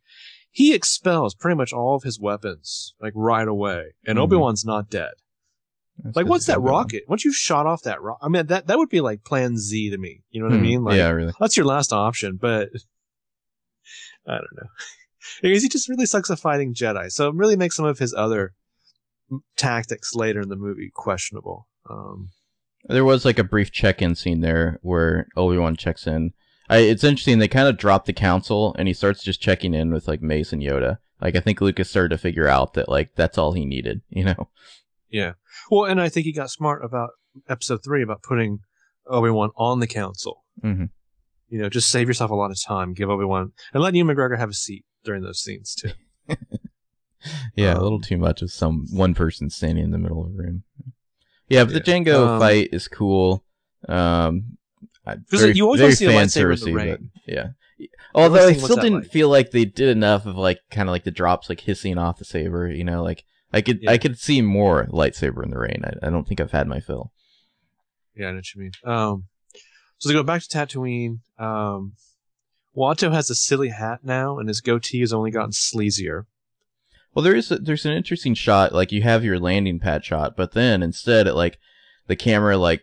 He 0.54 0.72
expels 0.72 1.34
pretty 1.34 1.56
much 1.56 1.72
all 1.72 1.96
of 1.96 2.04
his 2.04 2.20
weapons 2.20 2.94
like 3.00 3.12
right 3.16 3.46
away, 3.48 3.94
and 4.06 4.16
Mhm. 4.18 4.22
Obi 4.22 4.36
Wan's 4.36 4.64
not 4.64 4.88
dead. 4.88 5.14
that's 5.98 6.16
Like, 6.16 6.26
what's 6.26 6.46
that 6.46 6.60
rocket? 6.60 7.02
Once 7.08 7.24
you've 7.24 7.34
shot 7.34 7.66
off 7.66 7.82
that 7.82 8.00
rocket, 8.00 8.24
I 8.24 8.28
mean, 8.28 8.46
that 8.46 8.68
that 8.68 8.78
would 8.78 8.88
be 8.88 9.00
like 9.00 9.24
Plan 9.24 9.56
Z 9.58 9.90
to 9.90 9.98
me. 9.98 10.22
You 10.30 10.40
know 10.40 10.46
what 10.46 10.54
I 10.54 10.58
Hmm. 10.58 10.62
mean? 10.62 10.84
Like, 10.84 10.96
yeah, 10.96 11.10
really. 11.10 11.32
that's 11.40 11.56
your 11.56 11.66
last 11.66 11.92
option. 11.92 12.36
But 12.40 12.70
I 14.26 14.34
don't 14.36 14.56
know. 14.56 14.68
Because 15.40 15.62
he 15.62 15.70
just 15.70 15.88
really 15.88 16.04
sucks 16.04 16.30
at 16.30 16.38
fighting 16.38 16.74
Jedi. 16.74 17.10
So 17.10 17.28
it 17.30 17.34
really 17.34 17.56
makes 17.56 17.76
some 17.76 17.86
of 17.86 17.98
his 17.98 18.12
other 18.12 18.52
tactics 19.56 20.14
later 20.14 20.42
in 20.42 20.50
the 20.50 20.56
movie 20.56 20.90
questionable. 20.94 21.66
Um, 21.88 22.28
There 22.88 23.06
was 23.06 23.24
like 23.24 23.38
a 23.38 23.44
brief 23.44 23.72
check-in 23.72 24.14
scene 24.16 24.42
there 24.42 24.78
where 24.82 25.26
Obi 25.34 25.56
Wan 25.56 25.76
checks 25.76 26.06
in. 26.06 26.34
I, 26.68 26.78
it's 26.78 27.04
interesting. 27.04 27.38
They 27.38 27.48
kind 27.48 27.68
of 27.68 27.76
drop 27.76 28.06
the 28.06 28.12
council, 28.12 28.74
and 28.78 28.88
he 28.88 28.94
starts 28.94 29.22
just 29.22 29.40
checking 29.40 29.74
in 29.74 29.92
with 29.92 30.08
like 30.08 30.22
Mace 30.22 30.52
and 30.52 30.62
Yoda. 30.62 30.98
Like 31.20 31.36
I 31.36 31.40
think 31.40 31.60
Lucas 31.60 31.90
started 31.90 32.10
to 32.10 32.18
figure 32.18 32.48
out 32.48 32.74
that 32.74 32.88
like 32.88 33.14
that's 33.14 33.38
all 33.38 33.52
he 33.52 33.64
needed. 33.64 34.00
You 34.10 34.24
know? 34.24 34.48
yeah. 35.10 35.32
Well, 35.70 35.84
and 35.90 36.00
I 36.00 36.08
think 36.08 36.24
he 36.24 36.32
got 36.32 36.50
smart 36.50 36.84
about 36.84 37.10
episode 37.48 37.82
three 37.84 38.02
about 38.02 38.22
putting 38.22 38.60
Obi 39.06 39.30
Wan 39.30 39.50
on 39.56 39.80
the 39.80 39.86
council. 39.86 40.44
hmm 40.62 40.84
You 41.48 41.58
know, 41.60 41.68
just 41.68 41.88
save 41.88 42.08
yourself 42.08 42.30
a 42.30 42.34
lot 42.34 42.50
of 42.50 42.62
time. 42.62 42.94
Give 42.94 43.10
Obi 43.10 43.24
Wan 43.24 43.52
and 43.72 43.82
let 43.82 43.94
Ewan 43.94 44.14
McGregor 44.16 44.38
have 44.38 44.50
a 44.50 44.54
seat 44.54 44.84
during 45.04 45.22
those 45.22 45.40
scenes 45.40 45.74
too. 45.74 45.90
Yeah, 47.56 47.72
a 47.72 47.80
little 47.80 47.94
Um, 47.94 48.02
too 48.02 48.18
much 48.18 48.42
of 48.42 48.50
some 48.50 48.86
one 48.90 49.14
person 49.14 49.48
standing 49.48 49.84
in 49.84 49.90
the 49.92 49.98
middle 49.98 50.20
of 50.26 50.32
a 50.32 50.36
room. 50.36 50.64
Yeah, 51.48 51.64
but 51.64 51.72
the 51.72 51.80
Jango 51.80 52.26
Um, 52.28 52.38
fight 52.40 52.68
is 52.72 52.86
cool. 52.86 53.44
Um, 53.88 54.58
very, 55.28 55.52
you 55.54 55.64
always 55.64 55.80
wanna 55.80 55.92
see 55.94 56.06
a 56.06 56.10
lightsaber 56.10 56.58
in 56.58 56.64
the 56.64 56.72
rain. 56.72 57.10
Yeah. 57.26 57.48
Although 58.14 58.46
I 58.46 58.52
still 58.54 58.76
didn't 58.76 59.00
like. 59.02 59.10
feel 59.10 59.28
like 59.28 59.50
they 59.50 59.64
did 59.64 59.88
enough 59.88 60.26
of 60.26 60.36
like 60.36 60.60
kind 60.70 60.88
of 60.88 60.92
like 60.92 61.04
the 61.04 61.10
drops 61.10 61.48
like 61.48 61.60
hissing 61.60 61.98
off 61.98 62.18
the 62.18 62.24
saber. 62.24 62.70
You 62.70 62.84
know, 62.84 63.02
like 63.02 63.24
I 63.52 63.60
could 63.60 63.82
Yeah. 63.82 63.90
I 63.90 63.98
could 63.98 64.18
see 64.18 64.40
more 64.40 64.86
lightsaber 64.86 65.42
in 65.42 65.50
the 65.50 65.58
rain. 65.58 65.82
I, 65.84 66.06
I 66.06 66.10
don't 66.10 66.26
think 66.26 66.40
I've 66.40 66.52
had 66.52 66.68
my 66.68 66.80
fill. 66.80 67.12
Yeah, 68.16 68.28
I 68.28 68.30
know 68.30 68.36
what 68.36 68.54
you 68.54 68.60
mean. 68.60 68.72
Um, 68.84 69.24
so 69.98 70.10
to 70.10 70.14
go 70.14 70.22
back 70.22 70.42
to 70.42 70.48
Tatooine, 70.48 71.18
um, 71.38 71.94
Watto 72.76 73.12
has 73.12 73.30
a 73.30 73.34
silly 73.34 73.70
hat 73.70 74.00
now, 74.04 74.38
and 74.38 74.48
his 74.48 74.60
goatee 74.60 75.00
has 75.00 75.12
only 75.12 75.30
gotten 75.30 75.50
sleazier. 75.50 76.24
Well, 77.14 77.22
there 77.22 77.34
is 77.34 77.50
a, 77.50 77.58
there's 77.58 77.86
an 77.86 77.92
interesting 77.92 78.34
shot. 78.34 78.72
Like 78.72 78.92
you 78.92 79.02
have 79.02 79.24
your 79.24 79.38
landing 79.38 79.78
pad 79.78 80.04
shot, 80.04 80.36
but 80.36 80.52
then 80.52 80.82
instead 80.82 81.26
it 81.26 81.34
like 81.34 81.58
the 82.06 82.16
camera 82.16 82.56
like 82.56 82.82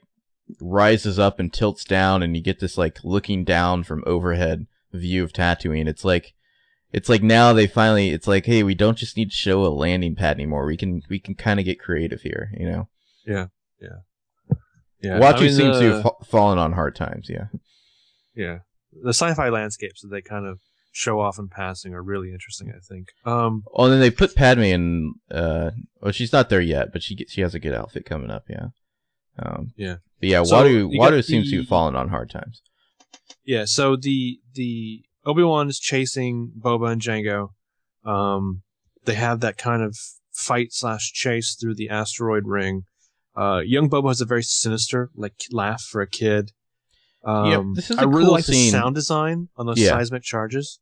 rises 0.59 1.17
up 1.19 1.39
and 1.39 1.51
tilts 1.53 1.83
down, 1.85 2.21
and 2.23 2.35
you 2.35 2.41
get 2.43 2.59
this 2.59 2.77
like 2.77 3.03
looking 3.03 3.43
down 3.43 3.83
from 3.83 4.03
overhead 4.05 4.67
view 4.93 5.23
of 5.23 5.31
Tatooine. 5.33 5.87
It's 5.87 6.03
like 6.03 6.33
it's 6.91 7.07
like 7.09 7.23
now 7.23 7.53
they 7.53 7.67
finally 7.67 8.09
it's 8.09 8.27
like 8.27 8.45
hey 8.45 8.63
we 8.63 8.75
don't 8.75 8.97
just 8.97 9.15
need 9.15 9.29
to 9.31 9.35
show 9.37 9.65
a 9.65 9.69
landing 9.69 10.15
pad 10.15 10.35
anymore. 10.37 10.65
We 10.65 10.77
can 10.77 11.01
we 11.09 11.19
can 11.19 11.35
kind 11.35 11.59
of 11.59 11.65
get 11.65 11.79
creative 11.79 12.21
here. 12.21 12.51
You 12.57 12.69
know, 12.69 12.89
Yeah, 13.25 13.47
Yeah. 13.81 13.99
Yeah. 15.01 15.19
Watch 15.19 15.37
I 15.37 15.39
you 15.39 15.45
mean, 15.47 15.55
seems 15.57 15.79
to 15.79 15.91
have 15.93 16.01
fa- 16.03 16.25
fallen 16.25 16.59
on 16.59 16.73
hard 16.73 16.95
times. 16.95 17.27
Yeah. 17.29 17.45
yeah, 18.35 18.59
the 18.91 19.13
sci-fi 19.13 19.49
landscapes 19.49 20.01
that 20.01 20.09
they 20.09 20.21
kind 20.21 20.45
of 20.45 20.59
show 20.91 21.19
off 21.19 21.39
in 21.39 21.47
passing 21.47 21.93
are 21.93 22.03
really 22.03 22.31
interesting. 22.31 22.71
I 22.75 22.79
think. 22.79 23.07
Um, 23.25 23.63
Oh, 23.73 23.85
and 23.85 23.93
then 23.93 23.99
they 24.01 24.11
put 24.11 24.35
Padme 24.35 24.61
in. 24.63 25.13
Uh, 25.31 25.71
well, 26.01 26.11
she's 26.11 26.33
not 26.33 26.49
there 26.49 26.61
yet, 26.61 26.91
but 26.91 27.01
she 27.01 27.15
get- 27.15 27.29
she 27.29 27.41
has 27.41 27.55
a 27.55 27.59
good 27.59 27.73
outfit 27.73 28.05
coming 28.05 28.29
up. 28.29 28.43
Yeah. 28.49 28.67
Um, 29.39 29.71
Yeah. 29.77 29.97
But 30.19 30.29
yeah, 30.29 30.43
So, 30.43 30.55
Watto 30.55 30.91
Watto 30.97 31.23
seems 31.23 31.45
to 31.47 31.51
the- 31.51 31.57
have 31.57 31.67
fallen 31.67 31.95
on 31.95 32.09
hard 32.09 32.29
times. 32.29 32.61
yeah, 33.45 33.65
so 33.65 33.95
the 33.95 34.39
the 34.53 35.03
Obi 35.25 35.43
Wan 35.43 35.67
is 35.69 35.79
chasing 35.79 36.51
Boba 36.59 36.91
and 36.91 37.01
Jango. 37.01 37.49
Um, 38.03 38.63
they 39.05 39.15
have 39.15 39.39
that 39.41 39.57
kind 39.57 39.81
of 39.83 39.97
fight 40.31 40.73
slash 40.73 41.11
chase 41.13 41.55
through 41.55 41.75
the 41.75 41.89
asteroid 41.89 42.43
ring. 42.45 42.83
Uh, 43.35 43.61
young 43.65 43.89
Boba 43.89 44.09
has 44.09 44.21
a 44.21 44.25
very 44.25 44.43
sinister 44.43 45.09
like 45.15 45.33
laugh 45.51 45.81
for 45.81 46.01
a 46.01 46.07
kid. 46.07 46.51
Um, 47.23 47.73
this 47.75 47.89
is 47.91 47.97
I 47.97 48.03
a 48.03 48.07
really 48.07 48.25
cool 48.25 48.33
like 48.33 48.43
scene. 48.45 48.71
the 48.71 48.77
sound 48.79 48.95
design 48.95 49.49
on 49.55 49.65
those 49.67 49.79
Yeah. 49.79 49.89
seismic 49.89 50.23
charges. 50.23 50.79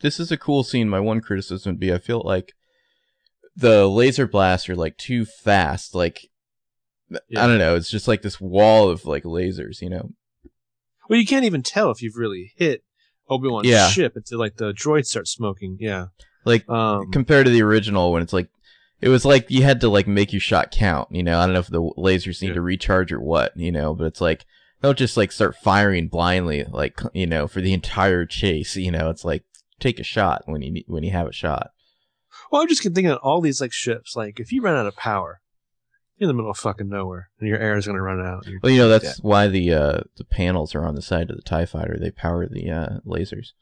This 0.00 0.18
is 0.18 0.32
a 0.32 0.36
cool 0.36 0.64
scene. 0.64 0.88
My 0.88 1.00
one 1.00 1.20
criticism 1.20 1.72
would 1.74 1.80
be 1.80 1.92
I 1.92 1.98
feel 1.98 2.22
like 2.24 2.54
the 3.54 3.86
laser 3.88 4.26
blasts 4.26 4.68
are 4.68 4.76
like 4.76 4.96
too 4.96 5.24
fast. 5.24 5.94
Like 5.94 6.27
Yeah. 7.28 7.44
I 7.44 7.46
don't 7.46 7.58
know. 7.58 7.74
It's 7.76 7.90
just 7.90 8.08
like 8.08 8.22
this 8.22 8.40
wall 8.40 8.88
of 8.90 9.04
like 9.04 9.24
lasers. 9.24 9.80
You 9.80 9.90
know. 9.90 10.10
Well, 11.08 11.18
you 11.18 11.26
can't 11.26 11.44
even 11.46 11.62
tell 11.62 11.90
if 11.90 12.02
you've 12.02 12.16
really 12.16 12.52
hit 12.56 12.84
Obi 13.30 13.48
Wan's 13.48 13.66
Yeah. 13.68 13.88
ship 13.88 14.14
until 14.16 14.38
like 14.38 14.56
the 14.56 14.72
droids 14.72 15.06
start 15.06 15.26
smoking. 15.28 15.76
Yeah. 15.80 16.06
Like 16.44 16.68
Um, 16.68 17.10
compared 17.10 17.46
to 17.46 17.50
the 17.50 17.62
original 17.62 18.12
when 18.12 18.22
it's 18.22 18.32
like 18.32 18.48
it 19.00 19.08
was 19.08 19.24
like 19.24 19.50
you 19.50 19.62
had 19.62 19.80
to 19.82 19.88
like 19.88 20.06
make 20.08 20.32
your 20.32 20.40
shot 20.40 20.70
count 20.72 21.08
you 21.12 21.22
know 21.22 21.38
i 21.38 21.44
don't 21.44 21.52
know 21.52 21.60
if 21.60 21.68
the 21.68 21.80
lasers 21.80 22.40
need 22.42 22.48
Yeah. 22.48 22.54
to 22.54 22.60
recharge 22.62 23.12
or 23.12 23.20
what 23.20 23.56
you 23.56 23.70
know 23.70 23.94
but 23.94 24.06
it's 24.06 24.20
like 24.20 24.44
don't 24.82 24.98
just 24.98 25.16
like 25.16 25.30
start 25.30 25.54
firing 25.56 26.08
blindly 26.08 26.64
like 26.64 26.98
you 27.12 27.26
know 27.26 27.46
for 27.46 27.60
the 27.60 27.72
entire 27.72 28.24
chase 28.26 28.74
you 28.76 28.90
know 28.90 29.08
it's 29.10 29.24
like 29.24 29.44
take 29.78 30.00
a 30.00 30.02
shot 30.04 30.42
when 30.46 30.62
you 30.62 30.82
when 30.88 31.04
you 31.04 31.12
have 31.12 31.28
a 31.28 31.32
shot 31.32 31.70
well, 32.50 32.62
I'm 32.62 32.68
just 32.68 32.82
thinking 32.82 33.06
of 33.08 33.18
all 33.18 33.40
these 33.40 33.60
like 33.60 33.72
ships. 33.72 34.16
Like, 34.16 34.40
if 34.40 34.52
you 34.52 34.62
run 34.62 34.76
out 34.76 34.86
of 34.86 34.96
power, 34.96 35.40
you're 36.18 36.26
in 36.26 36.28
the 36.28 36.34
middle 36.34 36.50
of 36.50 36.56
fucking 36.58 36.88
nowhere, 36.88 37.30
and 37.40 37.48
your 37.48 37.58
air 37.58 37.76
is 37.76 37.86
going 37.86 37.96
to 37.96 38.02
run 38.02 38.20
out. 38.20 38.46
Well 38.62 38.72
you 38.72 38.78
know 38.78 38.88
that's 38.88 39.04
Yeah. 39.04 39.12
why 39.22 39.46
the 39.48 39.72
uh 39.72 40.00
the 40.16 40.24
panels 40.24 40.74
are 40.74 40.84
on 40.84 40.94
the 40.94 41.02
side 41.02 41.30
of 41.30 41.36
the 41.36 41.42
tie 41.42 41.66
fighter 41.66 41.96
they 41.98 42.10
power 42.10 42.46
the 42.46 42.70
uh 42.70 42.98
lasers 43.06 43.52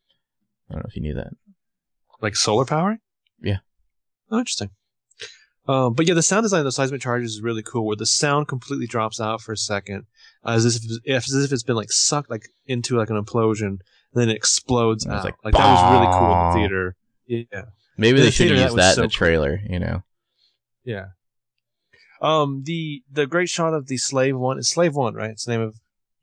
i 0.68 0.72
don't 0.74 0.82
know 0.82 0.88
if 0.88 0.96
you 0.96 1.02
knew 1.02 1.14
that 1.14 1.32
like 2.22 2.34
solar 2.34 2.64
power. 2.64 2.98
Yeah. 3.42 3.58
Oh, 4.30 4.38
interesting. 4.38 4.70
Um, 5.68 5.92
but 5.94 6.06
yeah, 6.08 6.14
the 6.14 6.22
sound 6.22 6.44
design 6.44 6.60
of 6.60 6.64
the 6.64 6.72
seismic 6.72 7.00
charges 7.02 7.32
is 7.34 7.42
really 7.42 7.62
cool, 7.62 7.84
where 7.86 7.96
the 7.96 8.06
sound 8.06 8.48
completely 8.48 8.86
drops 8.86 9.20
out 9.20 9.40
for 9.42 9.52
a 9.52 9.56
second, 9.56 10.06
as 10.44 10.64
if 10.64 10.76
as 11.08 11.34
if 11.44 11.52
it's 11.52 11.62
been 11.64 11.76
like 11.76 11.90
sucked 11.92 12.30
like 12.30 12.48
into 12.66 12.96
like 12.96 13.10
an 13.10 13.22
implosion, 13.22 13.66
and 13.66 13.80
then 14.14 14.28
it 14.30 14.36
explodes 14.36 15.04
And 15.04 15.12
out. 15.14 15.24
like, 15.24 15.34
Like, 15.44 15.54
that 15.54 15.70
was 15.70 15.92
really 15.92 16.06
cool 16.18 16.32
in 16.32 16.48
the 16.48 16.54
theater. 16.54 16.96
Yeah, 17.26 17.64
maybe 17.98 18.18
In 18.18 18.22
they 18.22 18.26
the 18.26 18.30
should 18.32 18.48
have 18.50 18.56
that 18.58 18.64
used 18.64 18.76
that 18.78 18.94
so 18.94 19.02
in 19.02 19.08
the 19.08 19.12
cool. 19.12 19.18
trailer 19.18 19.60
you 19.68 19.78
know 19.80 20.02
yeah. 20.84 21.06
Um, 22.20 22.62
the 22.64 23.02
the 23.10 23.26
great 23.26 23.48
shot 23.48 23.74
of 23.74 23.86
the 23.88 23.96
slave 23.98 24.36
one 24.36 24.58
is 24.58 24.68
slave 24.70 24.94
one, 24.94 25.14
right? 25.14 25.30
It's 25.30 25.44
the 25.44 25.52
name 25.52 25.60
of 25.60 25.76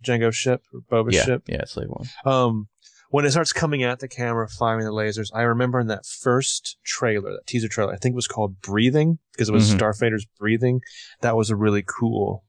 Jango's 0.04 0.36
ship 0.36 0.62
or 0.74 0.82
Boba's 0.82 1.16
yeah 1.16 1.24
ship. 1.26 1.44
yeah 1.48 1.66
slave 1.66 1.88
one 1.89 2.08
Um, 2.26 2.68
when 3.10 3.26
it 3.26 3.32
starts 3.32 3.54
coming 3.54 3.84
at 3.84 4.00
the 4.00 4.08
camera, 4.08 4.48
firing 4.50 4.86
the 4.86 4.91
lasers, 4.91 5.28
I 5.36 5.44
remember 5.44 5.80
in 5.80 5.86
that 5.88 6.06
first 6.06 6.78
trailer, 6.84 7.32
that 7.34 7.46
teaser 7.46 7.68
trailer, 7.68 7.94
I 7.94 7.98
think 7.98 8.14
it 8.14 8.16
was 8.16 8.28
called 8.28 8.60
Breathing 8.62 9.20
because 9.34 9.50
it 9.50 9.54
was 9.54 9.70
Mhm. 9.72 9.78
Starfighter's 9.80 10.26
breathing. 10.39 10.82
That 11.22 11.36
was 11.36 11.52
a 11.52 11.56
really 11.56 11.84
cool 11.86 12.44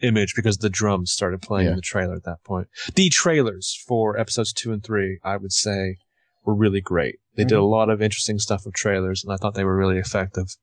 image 0.00 0.34
because 0.36 0.58
the 0.58 0.70
drums 0.70 1.10
started 1.10 1.42
playing 1.42 1.66
Yeah. 1.66 1.70
in 1.72 1.76
the 1.76 1.82
trailer 1.82 2.14
at 2.14 2.22
that 2.24 2.42
point. 2.44 2.68
The 2.94 3.08
trailers 3.10 3.74
for 3.86 4.16
episodes 4.16 4.52
two 4.52 4.72
and 4.72 4.82
three, 4.82 5.18
I 5.24 5.36
would 5.36 5.52
say, 5.52 5.96
were 6.44 6.54
really 6.54 6.80
great. 6.80 7.18
They 7.34 7.42
did 7.44 7.52
a 7.54 7.56
Mm-hmm. 7.58 7.64
lot 7.72 7.90
of 7.90 8.00
interesting 8.00 8.38
stuff 8.38 8.64
with 8.64 8.74
trailers, 8.74 9.24
and 9.24 9.32
I 9.32 9.36
thought 9.36 9.54
they 9.54 9.64
were 9.64 9.76
really 9.76 9.98
effective. 9.98 10.56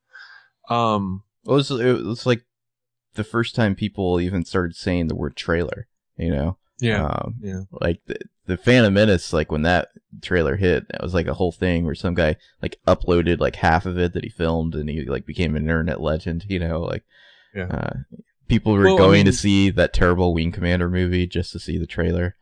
Um, 0.70 1.24
it 1.48 1.52
was, 1.52 1.72
it 1.72 2.04
was 2.06 2.26
like 2.26 2.44
the 3.16 3.24
first 3.24 3.56
time 3.56 3.76
people 3.76 4.20
even 4.20 4.46
started 4.46 4.76
saying 4.76 5.08
the 5.08 5.16
word 5.16 5.36
trailer, 5.36 5.88
you 6.18 6.30
know? 6.32 6.58
yeah, 6.80 7.06
Um, 7.08 7.36
yeah. 7.42 7.62
like 7.72 8.00
the, 8.06 8.18
the 8.46 8.58
Phantom 8.58 8.94
Menace, 8.94 9.34
like 9.34 9.52
when 9.52 9.64
that 9.64 9.90
trailer 10.22 10.56
hit, 10.58 10.88
that 10.90 11.02
was 11.02 11.14
like 11.14 11.26
a 11.28 11.34
whole 11.34 11.52
thing 11.52 11.86
where 11.86 11.96
some 11.96 12.14
guy 12.14 12.36
like 12.62 12.78
uploaded 12.88 13.40
like 13.40 13.56
half 13.56 13.86
of 13.86 13.98
it 13.98 14.14
that 14.14 14.24
he 14.24 14.30
filmed 14.30 14.76
and 14.76 14.88
he 14.90 15.04
like 15.06 15.26
became 15.26 15.56
an 15.56 15.64
internet 15.64 16.00
legend, 16.02 16.46
you 16.48 16.60
know? 16.60 16.82
Like, 16.82 17.04
Yeah. 17.56 17.68
uh, 17.72 17.94
people 18.48 18.74
were 18.74 18.84
Well, 18.84 18.96
I 18.96 18.98
going 19.00 19.26
to 19.26 19.34
see 19.34 19.70
that 19.72 19.94
terrible 19.94 20.34
Wing 20.34 20.52
Commander 20.52 20.90
movie 20.90 21.26
just 21.28 21.52
to 21.54 21.60
see 21.60 21.78
the 21.80 21.88
trailer. 21.88 22.36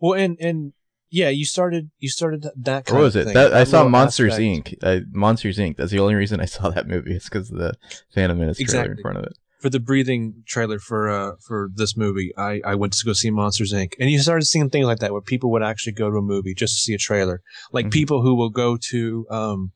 Well, 0.00 0.18
and 0.18 0.36
and 0.40 0.72
yeah, 1.10 1.28
you 1.28 1.44
started 1.44 1.90
you 1.98 2.08
started 2.08 2.46
that, 2.56 2.90
What 2.90 3.00
was 3.00 3.16
it? 3.16 3.32
That, 3.32 3.52
I 3.54 3.64
saw 3.64 3.88
Monsters 3.88 4.32
aspect. 4.34 4.70
Inc. 4.70 4.74
Uh, 4.82 5.00
Monsters 5.12 5.58
Inc. 5.58 5.76
That's 5.76 5.90
the 5.92 6.00
only 6.00 6.14
reason 6.14 6.40
I 6.40 6.44
saw 6.56 6.70
that 6.70 6.86
movie. 6.88 7.14
It's 7.14 7.28
because 7.28 7.50
of 7.50 7.58
the 7.58 7.74
Phantom 8.14 8.38
Menace 8.38 8.58
trailer 8.58 8.92
in 8.92 8.98
front 9.02 9.18
of 9.18 9.24
it. 9.24 9.32
for 9.60 9.70
the 9.70 9.80
breathing 9.80 10.42
trailer 10.46 10.78
for 10.78 11.08
uh 11.08 11.32
for 11.46 11.70
this 11.74 11.96
movie, 11.96 12.32
I 12.36 12.60
I 12.64 12.74
went 12.74 12.92
to 12.94 13.04
go 13.06 13.12
see 13.12 13.30
Monsters 13.30 13.72
Inc. 13.72 13.92
And 14.00 14.10
you 14.10 14.18
started 14.18 14.44
seeing 14.46 14.68
things 14.70 14.86
like 14.86 14.98
that 14.98 15.12
where 15.12 15.22
people 15.22 15.50
would 15.52 15.62
actually 15.62 15.92
go 15.94 16.10
to 16.10 16.16
a 16.16 16.22
movie 16.22 16.54
just 16.54 16.74
to 16.76 16.80
see 16.80 16.94
a 16.94 16.98
trailer, 16.98 17.40
like 17.72 17.86
Mhm. 17.86 17.92
people 17.92 18.22
who 18.22 18.34
will 18.34 18.50
go 18.50 18.76
to 18.90 19.26
um 19.30 19.72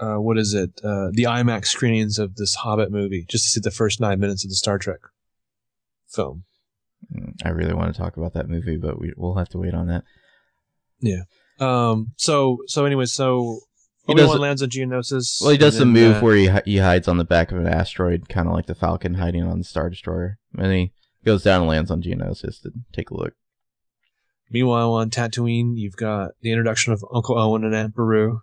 uh 0.00 0.16
what 0.16 0.36
is 0.38 0.54
it 0.54 0.70
uh 0.82 1.08
the 1.12 1.22
IMAX 1.24 1.66
screenings 1.66 2.18
of 2.18 2.34
this 2.36 2.54
Hobbit 2.56 2.90
movie 2.90 3.24
just 3.28 3.44
to 3.44 3.50
see 3.50 3.60
the 3.60 3.70
first 3.70 4.00
nine 4.00 4.18
minutes 4.18 4.44
of 4.44 4.50
the 4.50 4.56
Star 4.56 4.78
Trek 4.78 5.00
film. 6.08 6.44
Mm, 7.12 7.32
I 7.44 7.48
really 7.50 7.74
want 7.74 7.92
to 7.94 8.00
talk 8.00 8.16
about 8.16 8.34
that 8.34 8.48
movie, 8.48 8.76
but 8.76 9.00
we, 9.00 9.12
we'll 9.16 9.34
have 9.36 9.48
to 9.50 9.58
wait 9.58 9.74
on 9.74 9.86
that. 9.88 10.04
Yeah. 11.00 11.22
Um. 11.60 12.12
So 12.16 12.58
so 12.66 12.84
anyway, 12.84 13.04
so 13.06 13.60
He 14.06 14.12
Obi-Wan 14.12 14.38
lands 14.40 14.62
on 14.62 14.70
Geonosis. 14.70 15.40
Well, 15.40 15.50
he 15.50 15.58
does 15.58 15.78
the 15.78 15.86
move 15.86 16.16
uh, 16.16 16.20
where 16.20 16.36
he 16.36 16.50
he 16.64 16.78
hides 16.78 17.08
on 17.08 17.18
the 17.18 17.24
back 17.24 17.52
of 17.52 17.58
an 17.58 17.66
asteroid, 17.68 18.28
kind 18.28 18.48
of 18.48 18.54
like 18.54 18.66
the 18.66 18.74
Falcon 18.74 19.14
hiding 19.14 19.42
on 19.44 19.58
the 19.58 19.64
Star 19.64 19.88
Destroyer, 19.90 20.38
and 20.58 20.72
he 20.72 20.92
goes 21.24 21.42
down 21.42 21.60
and 21.62 21.70
lands 21.70 21.90
on 21.90 22.02
Geonosis 22.02 22.60
to 22.62 22.70
take 22.92 23.10
a 23.10 23.14
look. 23.16 23.34
Meanwhile, 24.50 24.92
on 24.92 25.10
Tatooine, 25.10 25.72
you've 25.74 25.96
got 25.96 26.32
the 26.42 26.50
introduction 26.52 26.92
of 26.92 27.04
Uncle 27.12 27.38
Owen 27.38 27.64
and 27.64 27.74
Aunt 27.74 27.94
Beru. 27.94 28.40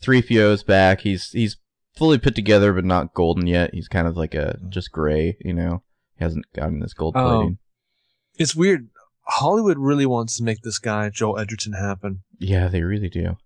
Three 0.00 0.22
PO's 0.22 0.62
back. 0.62 1.00
He's 1.02 1.30
he's 1.30 1.56
fully 1.96 2.18
put 2.18 2.34
together, 2.34 2.72
but 2.72 2.84
not 2.84 3.14
golden 3.14 3.46
yet. 3.46 3.72
He's 3.72 3.88
kind 3.88 4.06
of 4.06 4.16
like 4.16 4.34
a 4.34 4.58
just 4.68 4.92
gray, 4.92 5.36
you 5.40 5.52
know. 5.54 5.82
He 6.18 6.24
hasn't 6.24 6.44
gotten 6.54 6.80
this 6.80 6.92
gold 6.94 7.14
Oh. 7.16 7.38
plating. 7.38 7.58
It's 8.38 8.54
weird. 8.56 8.88
Hollywood 9.28 9.78
really 9.78 10.06
wants 10.06 10.36
to 10.38 10.42
make 10.42 10.62
this 10.62 10.78
guy 10.78 11.08
Joel 11.10 11.38
Edgerton 11.38 11.74
happen. 11.74 12.22
Yeah, 12.38 12.68
they 12.68 12.82
really 12.82 13.08
do. 13.08 13.36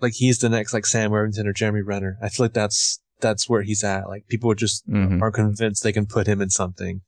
Like 0.00 0.12
he's 0.14 0.38
the 0.38 0.48
next 0.48 0.72
like 0.72 0.86
Sam 0.86 1.10
Worthington 1.10 1.46
or 1.48 1.52
Jeremy 1.52 1.82
Renner. 1.82 2.16
I 2.22 2.28
feel 2.28 2.44
like 2.44 2.52
that's 2.52 3.00
that's 3.20 3.48
where 3.48 3.62
he's 3.62 3.82
at. 3.82 4.08
Like 4.08 4.28
people 4.28 4.50
are 4.50 4.54
just 4.54 4.88
Mhm. 4.88 5.20
are 5.20 5.32
convinced 5.32 5.82
they 5.82 5.92
can 5.92 6.06
put 6.06 6.28
him 6.28 6.40
in 6.40 6.50
something. 6.50 7.00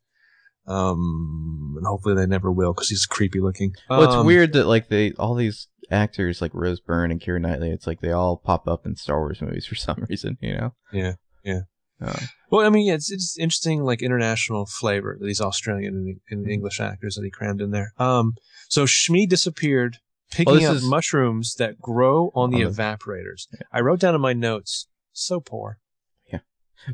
Um, 0.66 1.74
and 1.76 1.86
hopefully 1.86 2.14
they 2.14 2.26
never 2.26 2.50
will 2.50 2.72
because 2.72 2.88
he's 2.88 3.06
creepy 3.06 3.40
looking. 3.40 3.74
Well, 3.88 4.02
it's 4.04 4.14
Um, 4.14 4.26
weird 4.26 4.52
that 4.52 4.66
like 4.66 4.88
they 4.88 5.12
all 5.12 5.34
these 5.34 5.68
actors 5.90 6.40
like 6.40 6.52
Rose 6.54 6.80
Byrne 6.80 7.10
and 7.10 7.20
Keira 7.20 7.40
Knightley, 7.40 7.70
it's 7.70 7.86
like 7.86 8.00
they 8.00 8.12
all 8.12 8.36
pop 8.36 8.68
up 8.68 8.86
in 8.86 8.96
Star 8.96 9.18
Wars 9.20 9.40
movies 9.40 9.66
for 9.66 9.74
some 9.76 10.04
reason, 10.08 10.36
you 10.40 10.56
know? 10.56 10.74
Yeah, 10.92 11.14
yeah. 11.44 11.60
Uh, 12.02 12.18
Well, 12.50 12.66
I 12.66 12.70
mean, 12.70 12.86
yeah, 12.86 12.94
it's 12.94 13.10
it's 13.12 13.36
interesting, 13.38 13.82
like 13.82 14.02
international 14.02 14.66
flavor 14.66 15.18
these 15.20 15.40
Australian 15.40 15.94
and, 15.94 16.20
and 16.30 16.40
Mm-hmm. 16.44 16.50
English 16.50 16.80
actors 16.80 17.14
that 17.16 17.24
he 17.24 17.30
crammed 17.30 17.60
in 17.60 17.70
there. 17.70 17.92
Um, 17.98 18.34
so 18.68 18.84
Shmi 18.86 19.28
disappeared, 19.28 19.98
picking 20.30 20.54
Oh, 20.54 20.56
this 20.56 20.68
up 20.68 20.76
is- 20.76 20.84
mushrooms 20.84 21.54
that 21.56 21.78
grow 21.80 22.30
on 22.34 22.50
the 22.50 22.64
On 22.64 22.72
the- 22.72 22.82
evaporators. 22.82 23.46
I 23.72 23.80
wrote 23.80 24.00
down 24.00 24.14
in 24.14 24.20
my 24.20 24.32
notes, 24.32 24.86
so 25.12 25.40
poor. 25.40 25.78
Yeah. 26.32 26.40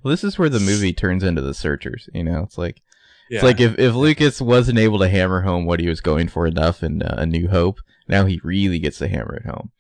Well, 0.03 0.11
this 0.11 0.25
is 0.25 0.39
where 0.39 0.49
the 0.49 0.61
movie 0.61 0.93
turns 0.93 1.23
into 1.23 1.41
the 1.43 1.55
Searchers, 1.55 2.09
you 2.13 2.25
know? 2.25 2.43
It's 2.43 2.59
like 2.59 2.83
Yeah. 3.31 3.37
it's 3.37 3.45
like 3.45 3.61
if 3.61 3.79
if 3.79 3.95
Lucas 3.95 4.41
wasn't 4.41 4.79
able 4.79 4.99
to 4.99 5.09
hammer 5.09 5.43
home 5.43 5.67
what 5.67 5.81
he 5.81 5.89
was 5.89 6.01
going 6.01 6.29
for 6.29 6.47
enough 6.47 6.83
in 6.83 7.03
uh, 7.03 7.15
A 7.19 7.27
New 7.27 7.49
Hope, 7.49 7.79
now 8.09 8.25
he 8.27 8.41
really 8.43 8.79
gets 8.81 8.99
to 8.99 9.09
hammer 9.09 9.35
it 9.37 9.47
home. 9.47 9.71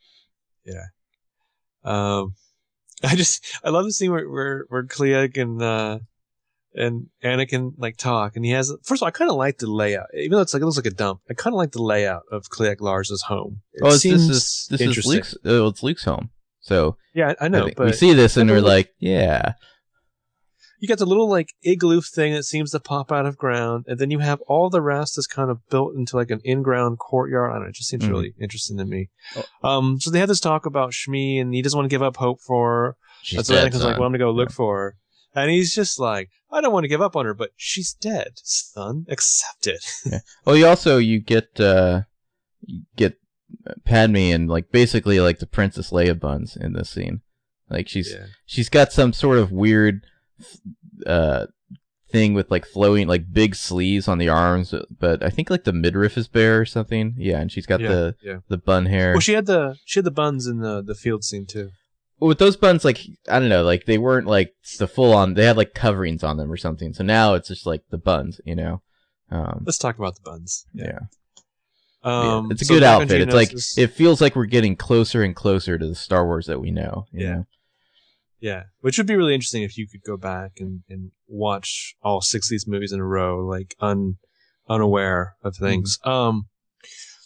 Yeah. 0.65 0.87
Um, 1.85 2.35
I 3.05 3.15
just 3.15 3.45
I 3.63 3.71
love 3.71 3.85
the 3.85 3.93
scene 3.93 4.11
where 4.11 4.29
where 4.29 4.65
where 4.69 4.85
Cliegg 4.85 5.37
and 5.37 5.63
uh 5.63 5.99
and 6.75 7.07
Anakin 7.25 7.73
like 7.79 7.97
talk, 7.97 8.37
and 8.37 8.45
he 8.45 8.51
has 8.53 8.73
first 8.83 9.01
of 9.01 9.05
all 9.05 9.09
I 9.09 9.11
kind 9.13 9.31
of 9.31 9.37
like 9.37 9.59
the 9.59 9.71
layout, 9.71 10.09
even 10.15 10.33
though 10.33 10.41
it's 10.43 10.53
like 10.55 10.63
it 10.63 10.67
looks 10.67 10.77
like 10.77 10.87
a 10.87 10.91
dump. 10.91 11.21
I 11.31 11.35
kind 11.35 11.55
of 11.55 11.59
like 11.59 11.73
the 11.73 11.83
layout 11.83 12.25
of 12.31 12.49
Cliegg 12.49 12.81
Lars's 12.81 13.23
home. 13.23 13.63
It 13.73 13.83
oh, 13.83 13.89
it's, 13.95 14.03
this 14.03 14.29
is 14.29 14.67
this 14.71 14.81
is. 14.81 15.07
Luke's. 15.07 15.35
Oh, 15.45 15.69
it's 15.69 15.83
Luke's 15.83 16.05
home. 16.05 16.31
So 16.61 16.97
Yeah, 17.15 17.35
I 17.41 17.47
I 17.47 17.49
know, 17.49 17.63
I 17.63 17.65
think 17.67 17.77
but 17.77 17.87
we 17.87 17.93
see 17.93 18.13
this 18.13 18.37
and 18.37 18.51
we're 18.51 18.57
Remember- 18.57 18.69
like, 18.77 18.95
yeah, 18.99 19.53
you 20.89 20.95
got 20.95 20.99
the 20.99 21.07
little 21.07 21.29
like 21.29 21.49
igloo 21.63 22.01
thing 22.01 22.33
that 22.35 22.45
seems 22.45 22.71
to 22.71 22.81
pop 22.81 23.11
out 23.11 23.27
of 23.27 23.37
ground, 23.37 23.85
and 23.89 23.99
then 23.99 24.11
you 24.11 24.21
have 24.21 24.41
all 24.43 24.71
the 24.71 24.81
rest 24.81 25.19
is 25.19 25.27
kind 25.27 25.51
of 25.51 25.59
built 25.69 25.95
into 25.97 26.17
like 26.17 26.31
an 26.31 26.41
in-ground 26.45 26.99
courtyard. 26.99 27.51
I 27.51 27.55
don't 27.55 27.63
know. 27.65 27.69
It 27.69 27.75
just 27.75 27.89
seems 27.89 28.05
Mhm. 28.05 28.11
really 28.11 28.35
interesting 28.41 28.77
to 28.79 28.85
me. 28.85 29.09
Oh. 29.63 29.69
Um, 29.69 30.01
so 30.01 30.11
they 30.11 30.21
had 30.21 30.29
this 30.29 30.41
talk 30.41 30.67
about 30.67 30.93
Shmi, 30.93 31.41
and 31.41 31.53
he 31.55 31.63
doesn't 31.63 31.77
want 31.77 31.87
to 31.91 31.95
give 31.95 32.03
up 32.03 32.17
hope 32.17 32.41
for 32.41 32.69
her. 32.71 32.97
she's 33.23 33.37
That's 33.39 33.49
dead. 33.49 33.73
Anakin's 33.73 33.83
like, 33.85 33.93
son. 33.95 34.01
well, 34.01 34.07
I'm 34.07 34.13
gonna 34.13 34.19
go 34.19 34.31
look 34.31 34.53
for 34.53 34.77
her. 34.79 34.97
And 35.35 35.51
he's 35.51 35.75
just 35.75 35.99
like, 35.99 36.31
I 36.51 36.61
don't 36.61 36.73
want 36.73 36.85
to 36.85 36.89
give 36.89 37.03
up 37.03 37.17
on 37.17 37.27
her, 37.27 37.35
but 37.35 37.51
she's 37.57 37.93
dead, 37.93 38.33
son. 38.43 39.05
Accept 39.09 39.67
it. 39.67 39.85
Oh, 40.47 40.55
you 40.55 40.67
also 40.67 40.99
you 40.99 41.19
get 41.21 41.59
uh 41.61 42.03
you 42.65 42.83
get 42.97 43.19
Padme 43.85 44.17
and 44.17 44.49
like 44.49 44.71
basically 44.71 45.21
like 45.21 45.39
the 45.41 45.47
Princess 45.47 45.91
Leia 45.91 46.19
buns 46.19 46.57
in 46.57 46.73
this 46.73 46.91
scene. 46.91 47.21
Like 47.69 47.89
she's 47.89 48.13
Yeah. 48.13 48.27
she's 48.47 48.69
got 48.69 48.93
some 48.93 49.13
sort 49.13 49.39
of 49.39 49.51
weird 49.51 50.03
uh 51.07 51.47
thing 52.11 52.35
with 52.35 52.51
like 52.51 52.65
flowing 52.65 53.09
like 53.09 53.33
big 53.33 53.55
sleeves 53.55 54.07
on 54.09 54.19
the 54.19 54.29
arms, 54.29 54.73
but 54.99 55.23
I 55.23 55.29
think 55.31 55.51
like 55.51 55.65
the 55.65 55.73
midriff 55.73 56.17
is 56.17 56.29
bare 56.29 56.61
or 56.61 56.65
something. 56.65 57.15
Yeah, 57.19 57.41
and 57.41 57.51
she's 57.51 57.67
got 57.67 57.81
yeah, 57.81 57.89
the 57.89 58.15
yeah. 58.23 58.37
the 58.49 58.59
bun 58.59 58.87
hair. 58.87 59.13
Well, 59.13 59.21
she 59.21 59.33
had 59.35 59.47
the 59.47 59.77
she 59.85 59.99
had 59.99 60.05
the 60.05 60.11
buns 60.13 60.47
in 60.47 60.61
the 60.61 60.83
the 60.83 60.95
field 60.95 61.25
scene 61.25 61.47
too. 61.47 61.71
with 62.21 62.39
those 62.39 62.57
buns, 62.57 62.85
like 62.85 63.01
I 63.29 63.39
don't 63.41 63.49
know, 63.49 63.65
like 63.65 63.87
they 63.87 63.99
weren't 63.99 64.27
like 64.27 64.55
the 64.79 64.87
full 64.89 65.13
on. 65.13 65.35
They 65.35 65.45
had 65.45 65.57
like 65.57 65.75
coverings 65.75 66.23
on 66.23 66.37
them 66.37 66.51
or 66.51 66.57
something. 66.57 66.93
So 66.95 67.03
now 67.05 67.35
it's 67.35 67.49
just 67.49 67.67
like 67.67 67.83
the 67.91 67.99
buns, 67.99 68.41
you 68.45 68.55
know. 68.55 68.83
Um, 69.31 69.65
Let's 69.67 69.79
talk 69.79 69.99
about 69.99 70.15
the 70.15 70.23
buns. 70.31 70.65
yeah. 70.73 70.99
Um, 72.05 72.47
Yeah, 72.47 72.53
it's 72.53 72.63
a 72.63 72.65
so 72.67 72.75
good 72.75 72.85
outfit. 72.85 73.21
It's 73.21 73.35
like 73.35 73.53
it 73.77 73.89
feels 73.89 74.21
like 74.21 74.37
we're 74.37 74.47
getting 74.47 74.77
closer 74.77 75.25
and 75.25 75.35
closer 75.35 75.77
to 75.77 75.87
the 75.89 75.95
Star 75.97 76.25
Wars 76.25 76.47
that 76.47 76.61
we 76.61 76.71
know. 76.71 77.07
you 77.13 77.27
Yeah. 77.27 77.33
know? 77.35 77.47
Yeah, 78.41 78.65
which 78.81 78.99
would 78.99 79.07
be 79.07 79.17
really 79.17 79.35
interesting 79.35 79.63
if 79.63 79.79
you 79.79 79.89
could 79.89 80.03
go 80.03 80.17
back 80.17 80.53
and, 80.59 80.83
and 80.91 81.11
watch 81.27 81.95
all 82.03 82.21
six 82.21 82.47
of 82.49 82.51
these 82.51 82.67
movies 82.67 82.93
in 82.93 83.01
a 83.01 83.05
row, 83.05 83.39
like 83.45 83.75
un 83.81 84.17
unaware 84.69 85.37
of 85.43 85.57
things. 85.57 85.99
Mm-hmm. 86.05 86.11
Um, 86.11 86.47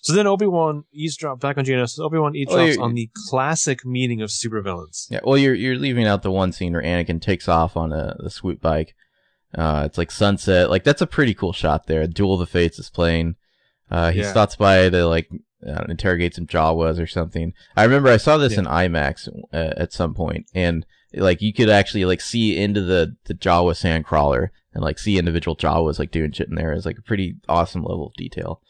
so 0.02 0.14
then 0.14 0.26
Obi 0.26 0.46
Wan 0.46 0.84
eavesdrops 0.98 1.40
back 1.40 1.58
on 1.58 1.64
Geonosis. 1.64 1.98
Obi 2.00 2.18
Wan 2.18 2.32
eavesdrops 2.34 2.66
you're- 2.74 2.78
on 2.82 2.94
the 2.94 3.10
classic 3.28 3.84
meeting 3.84 4.22
of 4.22 4.30
supervillains. 4.30 5.06
Yeah. 5.10 5.20
Well, 5.24 5.36
you're 5.36 5.54
you're 5.54 5.76
leaving 5.76 6.06
out 6.06 6.22
the 6.22 6.30
one 6.30 6.52
scene 6.52 6.72
where 6.72 6.82
Anakin 6.82 7.20
takes 7.20 7.48
off 7.48 7.76
on 7.76 7.92
a 7.92 8.16
the 8.20 8.30
swoop 8.30 8.60
bike. 8.60 8.94
Uh, 9.54 9.82
it's 9.84 9.98
like 9.98 10.10
sunset. 10.12 10.70
Like 10.70 10.84
that's 10.84 11.02
a 11.02 11.06
pretty 11.06 11.34
cool 11.34 11.52
shot 11.52 11.86
there. 11.86 12.06
Duel 12.06 12.34
of 12.34 12.40
the 12.40 12.46
Fates 12.46 12.78
is 12.78 12.88
playing. 12.88 13.34
Uh, 13.90 14.12
he 14.12 14.20
Yeah. 14.20 14.30
stops 14.30 14.54
by 14.56 14.88
to 14.88 15.06
like 15.06 15.28
uh, 15.66 15.84
interrogate 15.88 16.34
some 16.34 16.46
Jawas 16.46 16.98
or 16.98 17.06
something. 17.06 17.52
I 17.76 17.82
remember 17.84 18.08
I 18.10 18.16
saw 18.16 18.38
this 18.38 18.52
Yeah. 18.54 18.60
in 18.60 18.64
IMAX 18.66 19.28
uh, 19.52 19.74
at 19.76 19.92
some 19.92 20.14
point, 20.14 20.46
and 20.54 20.86
like 21.14 21.42
you 21.42 21.52
could 21.52 21.68
actually 21.70 22.04
like 22.04 22.20
see 22.20 22.56
into 22.56 22.80
the 22.82 23.16
the 23.24 23.34
Jawa 23.34 23.72
sandcrawler 23.72 24.48
and 24.74 24.82
like 24.84 24.98
see 24.98 25.18
individual 25.18 25.56
Jawas 25.56 25.98
like 25.98 26.10
doing 26.10 26.32
shit 26.32 26.48
in 26.48 26.54
there 26.54 26.72
is 26.72 26.86
like 26.86 26.98
a 26.98 27.02
pretty 27.02 27.36
awesome 27.48 27.82
level 27.82 28.06
of 28.08 28.14
detail. 28.14 28.60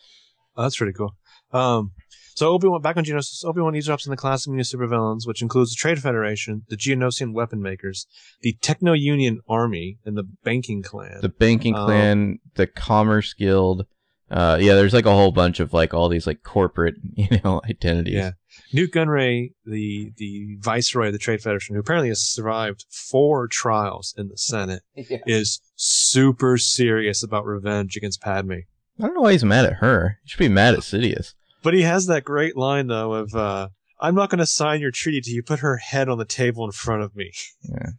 Oh, 0.56 0.62
that's 0.62 0.76
pretty 0.76 0.92
cool. 0.94 1.16
Um, 1.52 1.92
so 2.34 2.48
Obi 2.52 2.68
Wan 2.68 2.80
back 2.80 2.96
on 2.96 3.04
Geonosis. 3.04 3.44
Obi 3.44 3.60
Wan 3.60 3.74
eavesdrops 3.74 4.06
on 4.06 4.10
the 4.10 4.16
classic 4.16 4.50
meeting 4.50 4.60
of 4.60 4.66
supervillains, 4.66 5.26
which 5.26 5.42
includes 5.42 5.70
the 5.70 5.76
Trade 5.76 6.00
Federation, 6.00 6.62
the 6.68 6.76
Geonosian 6.76 7.34
weapon 7.34 7.60
makers, 7.60 8.06
the 8.40 8.56
Techno 8.62 8.92
Union 8.94 9.40
Army, 9.48 9.98
and 10.06 10.16
the 10.16 10.22
Banking 10.44 10.82
Clan. 10.82 11.18
the 11.20 11.28
banking 11.28 11.74
Um, 11.74 11.84
clan, 11.86 12.38
the 12.54 12.66
commerce 12.66 13.34
guild. 13.34 13.84
Uh, 14.30 14.58
yeah, 14.60 14.74
there's 14.74 14.92
like 14.92 15.06
a 15.06 15.14
whole 15.14 15.32
bunch 15.32 15.58
of 15.58 15.72
like 15.72 15.92
all 15.92 16.08
these 16.08 16.26
like 16.26 16.42
corporate, 16.42 16.94
you 17.14 17.40
know, 17.44 17.60
identities. 17.68 18.14
Yeah. 18.14 18.32
Nute 18.72 18.92
Gunray, 18.92 19.52
the 19.64 20.12
the 20.16 20.56
viceroy 20.60 21.08
of 21.08 21.12
the 21.12 21.18
Trade 21.18 21.42
Federation, 21.42 21.74
who 21.74 21.80
apparently 21.80 22.08
has 22.08 22.20
survived 22.20 22.86
four 22.90 23.48
trials 23.48 24.14
in 24.16 24.28
the 24.28 24.36
Senate, 24.36 24.82
is 24.94 25.60
super 25.74 26.58
serious 26.58 27.22
about 27.22 27.44
revenge 27.44 27.96
against 27.96 28.20
Padme. 28.20 28.52
I 28.52 29.06
don't 29.06 29.14
know 29.14 29.22
why 29.22 29.32
he's 29.32 29.44
mad 29.44 29.64
at 29.64 29.74
her. 29.74 30.18
He 30.22 30.28
should 30.28 30.38
be 30.38 30.48
mad 30.48 30.74
at 30.74 30.80
Sidious. 30.80 31.34
But 31.62 31.74
he 31.74 31.82
has 31.82 32.06
that 32.06 32.24
great 32.24 32.56
line 32.56 32.86
though 32.86 33.14
of 33.14 33.34
uh, 33.34 33.68
"I'm 34.00 34.14
not 34.14 34.30
going 34.30 34.38
to 34.38 34.46
sign 34.46 34.80
your 34.80 34.92
treaty 34.92 35.20
till 35.20 35.34
you 35.34 35.42
put 35.42 35.60
her 35.60 35.78
head 35.78 36.08
on 36.08 36.18
the 36.18 36.24
table 36.24 36.64
in 36.64 36.72
front 36.72 37.02
of 37.02 37.16
me." 37.16 37.32
Yeah. 37.62 37.90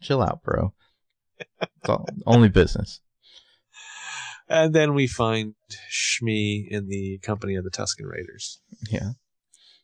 Chill 0.00 0.22
out, 0.22 0.42
bro. 0.42 0.72
It's 1.38 1.88
all, 1.88 2.08
only 2.26 2.48
business. 2.48 3.00
And 4.48 4.72
then 4.74 4.94
we 4.94 5.06
find 5.06 5.54
Shmi 5.90 6.68
in 6.70 6.88
the 6.88 7.18
company 7.22 7.56
of 7.56 7.64
the 7.64 7.70
Tusken 7.70 8.04
Raiders. 8.08 8.60
Yeah. 8.90 9.10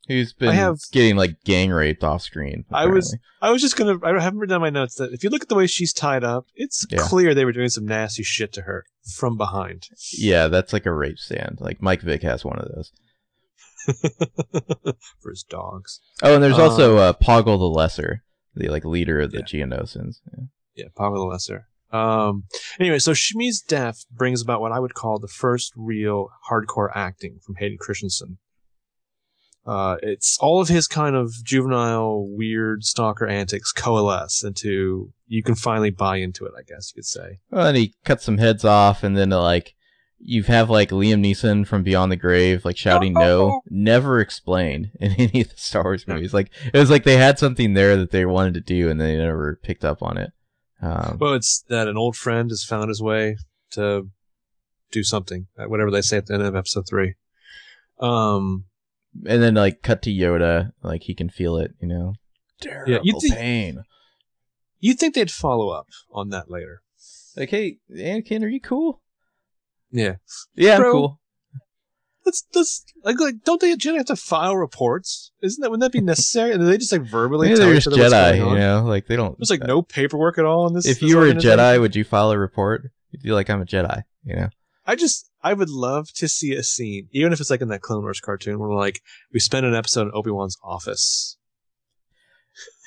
Who's 0.09 0.33
been 0.33 0.49
I 0.51 0.55
have- 0.55 0.79
getting 0.93 1.17
like 1.17 1.37
gang 1.45 1.71
raped 1.71 2.03
off 2.05 2.23
screen. 2.23 2.65
I 2.73 2.87
was- 2.87 3.17
I 3.41 3.51
was 3.51 3.61
just 3.63 3.77
gonna. 3.77 3.99
I 4.05 4.21
haven't 4.21 4.39
written 4.39 4.55
down 4.55 4.61
my 4.61 4.71
notes 4.71 4.97
that 4.97 5.13
if 5.13 5.23
you 5.25 5.31
look 5.31 5.43
at 5.43 5.49
the 5.49 5.55
way 5.55 5.67
she's 5.67 5.93
tied 5.93 6.23
up, 6.25 6.47
it's 6.55 6.85
Yeah. 6.91 6.99
clear 7.03 7.35
they 7.35 7.45
were 7.45 7.53
doing 7.53 7.69
some 7.69 7.85
nasty 7.87 8.23
shit 8.23 8.53
to 8.55 8.63
her 8.63 8.85
from 9.17 9.37
behind. 9.37 9.89
Yeah, 10.13 10.49
that's 10.49 10.73
like 10.73 10.87
a 10.87 10.93
rape 10.93 11.19
stand. 11.19 11.59
Like 11.61 11.81
Mike 11.83 12.03
Vick 12.03 12.23
has 12.23 12.45
one 12.45 12.59
of 12.59 12.69
those. 12.75 12.93
for 15.21 15.31
his 15.31 15.43
dogs. 15.49 16.01
Oh, 16.23 16.35
and 16.35 16.43
there's 16.43 16.59
Uh, 16.59 16.63
also 16.69 16.97
uh, 16.99 17.13
Poggle 17.15 17.59
the 17.59 17.65
Lesser, 17.69 18.23
the 18.55 18.69
like 18.69 18.85
leader 18.85 19.21
of 19.21 19.33
the 19.33 19.39
Yeah. 19.39 19.65
Geonosians. 19.67 20.17
Yeah. 20.33 20.45
Yeah, 20.75 20.85
Power 20.97 21.17
the 21.17 21.25
Lesser. 21.25 21.69
Um, 21.93 22.45
anyway, 22.81 22.99
so 22.99 23.13
Shmi's 23.13 23.61
death 23.61 24.07
brings 24.11 24.41
about 24.41 24.61
what 24.61 24.73
I 24.73 24.79
would 24.79 24.95
call 24.95 25.19
the 25.19 25.29
first 25.29 25.73
real 25.77 26.29
hardcore 26.51 26.91
acting 26.95 27.39
from 27.45 27.57
Hayden 27.57 27.79
Christensen. 27.79 28.39
Uh, 29.65 29.97
it's 30.03 30.39
all 30.41 30.61
of 30.61 30.69
his 30.69 30.89
kind 30.89 31.15
of 31.15 31.33
juvenile, 31.45 32.27
weird 32.27 32.83
stalker 32.83 33.27
antics 33.27 33.71
coalesce 33.73 34.43
into 34.43 35.13
you 35.29 35.43
can 35.43 35.55
finally 35.55 35.91
buy 35.91 36.17
into 36.17 36.45
it. 36.47 36.53
I 36.59 36.63
guess 36.63 36.91
you 36.91 37.01
could 37.01 37.07
say. 37.07 37.39
Well, 37.51 37.69
and 37.69 37.77
he 37.77 37.95
cuts 38.05 38.25
some 38.25 38.39
heads 38.39 38.65
off, 38.65 39.05
and 39.05 39.17
then 39.17 39.33
uh, 39.33 39.41
like 39.41 39.75
you 40.19 40.43
have 40.45 40.69
like 40.69 40.91
Liam 40.91 41.25
Neeson 41.25 41.65
from 41.67 41.85
Beyond 41.85 42.11
the 42.11 42.17
Grave, 42.17 42.65
like 42.65 42.77
shouting 42.77 43.13
no, 43.13 43.61
never 43.71 44.19
explained 44.19 44.91
in 44.99 45.13
any 45.19 45.43
of 45.43 45.51
the 45.51 45.57
Star 45.57 45.85
Wars 45.85 46.09
movies. 46.09 46.35
Like 46.35 46.51
it 46.73 46.79
was 46.79 46.91
like 46.91 47.05
they 47.05 47.17
had 47.17 47.39
something 47.39 47.75
there 47.75 47.97
that 47.97 48.11
they 48.11 48.27
wanted 48.27 48.55
to 48.55 48.61
do, 48.61 48.91
and 48.91 49.01
they 49.01 49.17
never 49.17 49.61
picked 49.63 49.85
up 49.85 50.03
on 50.03 50.17
it. 50.17 50.33
Um, 50.83 51.19
Well, 51.21 51.35
it's 51.35 51.63
that 51.69 51.89
an 51.89 51.97
old 51.97 52.17
friend 52.17 52.51
has 52.51 52.65
found 52.65 52.89
his 52.89 53.01
way 53.01 53.37
to 53.73 54.09
do 54.91 55.03
something, 55.03 55.47
uh, 55.59 55.65
whatever 55.67 55.91
they 55.91 56.03
say 56.03 56.19
at 56.19 56.27
the 56.27 56.35
end 56.35 56.43
of 56.43 56.57
episode 56.57 56.87
three. 56.89 57.15
Um, 57.99 58.65
and 59.27 59.43
then 59.43 59.55
like 59.55 59.83
cut 59.83 60.03
to 60.03 60.11
Yoda, 60.11 60.73
like 60.83 61.05
he 61.05 61.15
can 61.15 61.29
feel 61.31 61.57
it, 61.57 61.73
you 61.81 61.89
know. 61.89 62.15
Terrible 62.61 63.01
you 63.05 63.19
think- 63.21 63.35
pain. 63.35 63.83
you'd 64.81 64.99
think 64.99 65.15
they'd 65.15 65.31
follow 65.31 65.71
up 65.71 65.87
on 66.11 66.31
that 66.31 66.51
later. 66.51 66.83
Like, 67.37 67.51
hey, 67.51 67.79
Anakin, 67.91 68.43
are 68.43 68.49
you 68.49 68.61
cool? 68.61 69.01
Yeah. 69.91 70.17
Yeah, 70.55 70.77
I'm 70.77 70.83
cool. 70.93 71.21
Let's 72.25 72.45
let's 72.55 72.85
like 73.03 73.19
like 73.19 73.43
don't 73.45 73.61
they 73.61 73.75
Jedi 73.75 73.97
have 73.97 74.07
to 74.07 74.17
file 74.17 74.57
reports? 74.57 75.33
Isn't 75.43 75.61
that 75.63 75.71
wouldn't 75.71 75.83
that 75.83 75.97
be 75.97 76.01
necessary? 76.05 76.53
And 76.53 76.67
they 76.67 76.79
just 76.79 76.93
like 76.93 77.03
verbally 77.03 77.49
Maybe 77.49 77.59
tell 77.59 77.67
they're 77.67 77.81
just 77.81 77.89
Jedi, 77.89 78.37
you 78.37 78.59
know. 78.59 78.85
Like 78.85 79.07
they 79.07 79.17
don't. 79.17 79.37
There's 79.39 79.51
like 79.51 79.63
uh, 79.63 79.67
no 79.67 79.83
paperwork 79.83 80.39
at 80.39 80.45
all 80.45 80.67
in 80.69 80.75
this. 80.75 80.87
If 80.87 81.01
this 81.01 81.09
you 81.09 81.17
were 81.17 81.29
a? 81.29 81.35
Jedi, 81.35 81.81
would 81.81 81.97
you 81.97 82.05
file 82.05 82.31
a 82.31 82.39
report? 82.39 82.91
You'd 83.11 83.23
be 83.23 83.33
like, 83.33 83.51
I'm 83.51 83.61
a 83.61 83.67
Jedi, 83.67 84.03
you 84.25 84.37
know. 84.37 84.49
I 84.87 84.97
just 84.97 85.31
I 85.43 85.53
would 85.53 85.71
love 85.71 86.13
to 86.15 86.29
see 86.29 86.53
a 86.53 86.63
scene, 86.63 87.09
even 87.13 87.33
if 87.33 87.41
it's 87.41 87.51
like 87.51 87.61
in 87.61 87.69
that 87.69 87.83
Clone 87.83 88.03
Wars 88.03 88.21
cartoon, 88.21 88.59
where 88.59 88.71
like 88.71 89.01
we 89.33 89.41
spend 89.41 89.67
an 89.67 89.75
episode 89.75 90.03
in 90.03 90.13
Obi 90.15 90.31
Wan's 90.31 90.57
office. 90.63 91.37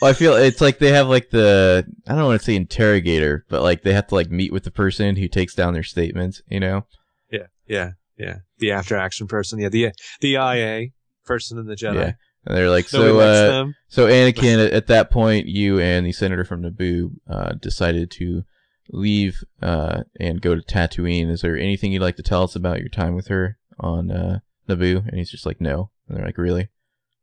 Well, 0.01 0.11
I 0.11 0.13
feel 0.13 0.35
it's 0.35 0.61
like 0.61 0.79
they 0.79 0.91
have 0.91 1.07
like 1.07 1.29
the 1.29 1.85
I 2.07 2.15
don't 2.15 2.25
want 2.25 2.39
to 2.39 2.45
say 2.45 2.55
interrogator, 2.55 3.45
but 3.49 3.61
like 3.61 3.83
they 3.83 3.93
have 3.93 4.07
to 4.07 4.15
like 4.15 4.29
meet 4.29 4.51
with 4.51 4.63
the 4.63 4.71
person 4.71 5.15
who 5.15 5.27
takes 5.27 5.55
down 5.55 5.73
their 5.73 5.83
statements. 5.83 6.41
You 6.49 6.59
know? 6.59 6.85
Yeah, 7.31 7.47
yeah, 7.67 7.91
yeah. 8.17 8.37
The 8.59 8.71
after 8.71 8.95
action 8.95 9.27
person, 9.27 9.59
yeah. 9.59 9.69
The 9.69 9.91
the 10.21 10.33
IA 10.33 10.89
person 11.25 11.57
in 11.57 11.65
the 11.65 11.75
Jedi. 11.75 11.95
Yeah. 11.95 12.13
And 12.45 12.55
they're 12.55 12.69
like, 12.69 12.87
so, 12.87 13.15
likes 13.15 13.25
uh, 13.25 13.47
them. 13.47 13.75
so 13.87 14.07
Anakin, 14.07 14.63
at, 14.63 14.71
at 14.71 14.87
that 14.87 15.09
point, 15.09 15.47
you 15.47 15.79
and 15.79 16.05
the 16.05 16.11
senator 16.11 16.45
from 16.45 16.61
Naboo 16.61 17.13
uh, 17.27 17.53
decided 17.53 18.11
to 18.11 18.43
leave 18.91 19.43
uh, 19.63 20.03
and 20.19 20.41
go 20.41 20.53
to 20.53 20.61
Tatooine. 20.61 21.31
Is 21.31 21.41
there 21.41 21.57
anything 21.57 21.91
you'd 21.91 22.03
like 22.03 22.17
to 22.17 22.23
tell 22.23 22.43
us 22.43 22.55
about 22.55 22.79
your 22.79 22.89
time 22.89 23.15
with 23.15 23.27
her 23.27 23.57
on 23.79 24.11
uh, 24.11 24.39
Naboo? 24.69 25.07
And 25.07 25.17
he's 25.17 25.31
just 25.31 25.45
like, 25.45 25.59
no. 25.59 25.89
And 26.07 26.17
they're 26.17 26.25
like, 26.25 26.37
really? 26.37 26.69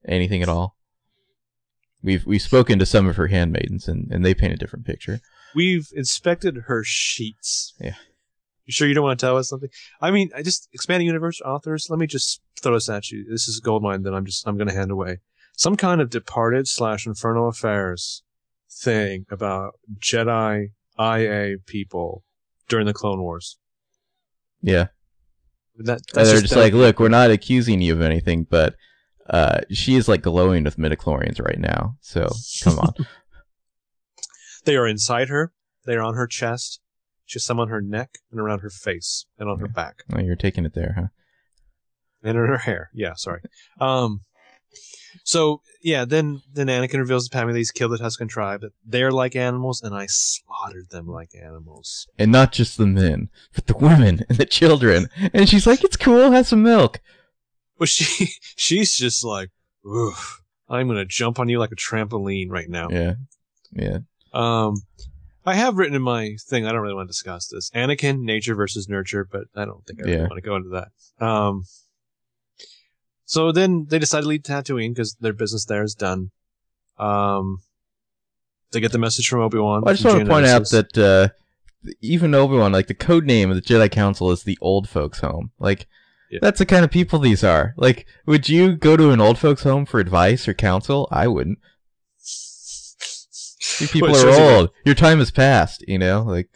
Anything 0.07 0.43
at 0.43 0.49
all? 0.49 0.77
We've 2.03 2.27
we've 2.27 2.43
spoken 2.43 2.81
to 2.81 2.87
some 2.87 3.07
of 3.07 3.15
her 3.15 3.29
handmaidens, 3.29 3.87
and, 3.87 4.11
and 4.11 4.25
they 4.25 4.35
paint 4.35 4.53
a 4.53 4.57
different 4.57 4.85
picture. 4.85 5.21
We've 5.55 5.87
inspected 5.95 6.65
her 6.67 6.83
sheets. 6.83 7.75
Yeah. 7.81 7.95
You 8.73 8.75
sure 8.75 8.89
you 8.89 8.95
don't 8.95 9.05
want 9.05 9.21
to 9.21 9.27
tell 9.27 9.37
us 9.37 9.51
something? 9.51 9.69
I 10.01 10.11
mean, 10.11 10.31
I 10.35 10.41
just 10.41 10.67
expanding 10.73 11.07
universe 11.07 11.43
authors. 11.43 11.89
Let 11.91 11.99
me 11.99 12.07
just 12.07 12.41
throw 12.59 12.73
this 12.73 12.89
at 12.89 13.11
you. 13.11 13.27
This 13.29 13.47
is 13.47 13.59
a 13.59 13.61
gold 13.61 13.83
mine 13.83 14.03
that 14.05 14.15
I'm 14.15 14.25
just 14.25 14.49
I'm 14.49 14.57
going 14.57 14.69
to 14.69 14.75
hand 14.75 14.91
away. 14.91 15.19
Some 15.59 15.77
kind 15.77 16.01
of 16.01 16.09
departed 16.09 16.67
slash 16.67 17.07
infernal 17.07 17.49
affairs 17.49 18.23
thing 18.71 19.27
about 19.31 19.75
Jedi 19.99 20.71
IA 20.99 21.59
people 21.67 22.25
during 22.67 22.87
the 22.87 22.95
Clone 22.95 23.21
Wars. 23.21 23.59
Yeah, 24.63 24.87
That 25.77 26.01
they're 26.15 26.25
just, 26.25 26.45
just 26.45 26.57
like, 26.57 26.73
look, 26.73 26.99
we're 26.99 27.11
not 27.11 27.31
accusing 27.31 27.83
you 27.83 27.93
of 27.93 28.01
anything, 28.01 28.47
but 28.49 28.77
uh, 29.29 29.61
she 29.71 29.97
is 29.97 30.09
like 30.09 30.23
glowing 30.23 30.65
with 30.65 30.79
midichlorians 30.79 31.45
right 31.45 31.59
now. 31.59 31.97
So 32.01 32.31
come 32.65 32.79
on. 32.79 32.95
they 34.65 34.77
are 34.77 34.87
inside 34.87 35.29
her. 35.29 35.53
They 35.85 35.95
are 35.95 36.03
on 36.03 36.15
her 36.15 36.27
chest. 36.27 36.81
She 37.33 37.39
has 37.39 37.45
some 37.45 37.59
on 37.59 37.69
her 37.69 37.81
neck 37.81 38.19
and 38.31 38.39
around 38.39 38.59
her 38.59 38.69
face 38.69 39.25
and 39.39 39.49
on 39.49 39.59
her 39.61 39.69
back. 39.69 40.05
oh, 40.15 40.21
you're 40.21 40.37
taking 40.37 40.67
it 40.67 40.75
there, 40.75 40.95
huh? 40.99 41.07
and 42.23 42.37
in 42.37 42.45
her 42.45 42.59
hair. 42.59 42.91
Yeah, 42.93 43.15
sorry. 43.15 43.41
Um, 43.81 44.21
so 45.25 45.63
yeah, 45.83 46.05
then 46.05 46.43
then 46.53 46.67
Anakin 46.67 46.99
reveals 46.99 47.27
to 47.27 47.35
Padme 47.35 47.53
that 47.53 47.57
he's 47.57 47.71
killed 47.71 47.93
the 47.93 47.97
Tusken 47.97 48.29
tribe. 48.29 48.61
That 48.61 48.73
they're 48.85 49.11
like 49.11 49.35
animals, 49.35 49.81
and 49.81 49.95
I 49.95 50.07
slaughtered 50.11 50.91
them 50.91 51.07
like 51.07 51.31
animals. 51.35 52.07
and 52.19 52.31
not 52.31 52.53
just 52.53 52.77
the 52.77 52.87
men, 52.87 53.31
but 53.55 53.67
the 53.67 53.79
women 53.79 54.27
and 54.29 54.37
the 54.37 54.45
children. 54.45 55.09
And 55.33 55.49
she's 55.49 55.67
like, 55.67 55.83
"It's 55.85 55.97
cool, 55.97 56.33
have 56.33 56.47
some 56.47 56.63
milk." 56.63 57.01
But 57.79 57.89
she 57.89 58.29
she's 58.57 58.95
just 58.95 59.25
like, 59.25 59.49
Oof, 59.87 60.43
I'm 60.69 60.87
gonna 60.87 61.07
jump 61.07 61.39
on 61.39 61.49
you 61.49 61.59
like 61.59 61.73
a 61.73 61.77
trampoline 61.77 62.51
right 62.51 62.69
now. 62.69 62.89
Yeah, 62.91 63.15
yeah. 63.73 63.99
Um, 64.35 64.75
I 65.45 65.55
have 65.55 65.77
written 65.77 65.95
in 65.97 66.03
my 66.03 66.37
thing. 66.41 66.67
I 66.67 66.73
don't 66.73 66.81
really 66.83 66.95
want 66.95 67.09
to 67.09 67.13
discuss 67.13 67.49
this. 67.49 67.71
Anakin, 67.71 68.21
nature 68.21 68.55
versus 68.55 68.89
nurture, 68.89 69.25
but 69.31 69.45
I 69.57 69.65
don't 69.65 69.85
think 69.87 70.01
I 70.01 70.03
really 70.05 70.17
Yeah. 70.19 70.23
want 70.29 70.35
to 70.37 70.41
go 70.41 70.57
into 70.57 70.69
that. 70.71 71.25
Um, 71.25 71.65
so 73.25 73.51
then 73.53 73.87
they 73.89 73.99
decide 73.99 74.23
to 74.23 74.29
leave 74.29 74.43
Tatooine 74.43 74.91
because 74.91 75.15
their 75.21 75.33
business 75.33 75.65
there 75.65 75.83
is 75.83 75.95
done. 75.95 76.31
Um, 76.99 77.59
they 78.73 78.81
get 78.81 78.93
the 78.93 78.99
message 78.99 79.29
from 79.29 79.41
Obi 79.41 79.59
Wan. 79.59 79.83
Well, 79.83 79.91
I 79.91 79.95
just 79.95 80.05
want 80.05 80.21
to 80.21 80.27
point 80.27 80.47
out 80.47 80.69
that 80.71 80.99
uh, 80.99 81.29
even 82.01 82.35
Obi 82.35 82.57
Wan, 82.57 82.73
like 82.73 82.87
the 82.87 82.95
code 82.95 83.25
name 83.25 83.51
of 83.51 83.57
the 83.57 83.63
Jedi 83.63 83.91
Council, 83.91 84.31
is 84.31 84.45
the 84.45 84.59
Old 84.61 84.89
Folks 84.89 85.21
Home. 85.21 85.51
Like, 85.59 85.87
Yeah. 86.31 86.39
that's 86.43 86.59
the 86.59 86.67
kind 86.67 86.85
of 86.85 86.91
people 86.91 87.19
these 87.19 87.43
are. 87.45 87.75
Like, 87.77 88.07
would 88.27 88.49
you 88.49 88.77
go 88.77 88.97
to 88.97 89.11
an 89.11 89.21
old 89.21 89.39
folks 89.39 89.63
home 89.65 89.85
for 89.87 89.99
advice 90.01 90.47
or 90.47 90.55
counsel? 90.55 91.09
I 91.11 91.27
wouldn't. 91.29 91.59
These 93.79 93.91
people 93.91 94.11
Well, 94.11 94.17
are 94.17 94.33
shows 94.33 94.39
you 94.39 94.45
old. 94.57 94.71
Your 94.85 94.95
time 94.95 95.19
has 95.19 95.31
passed. 95.31 95.85
You 95.87 95.99
know, 95.99 96.23
like 96.23 96.49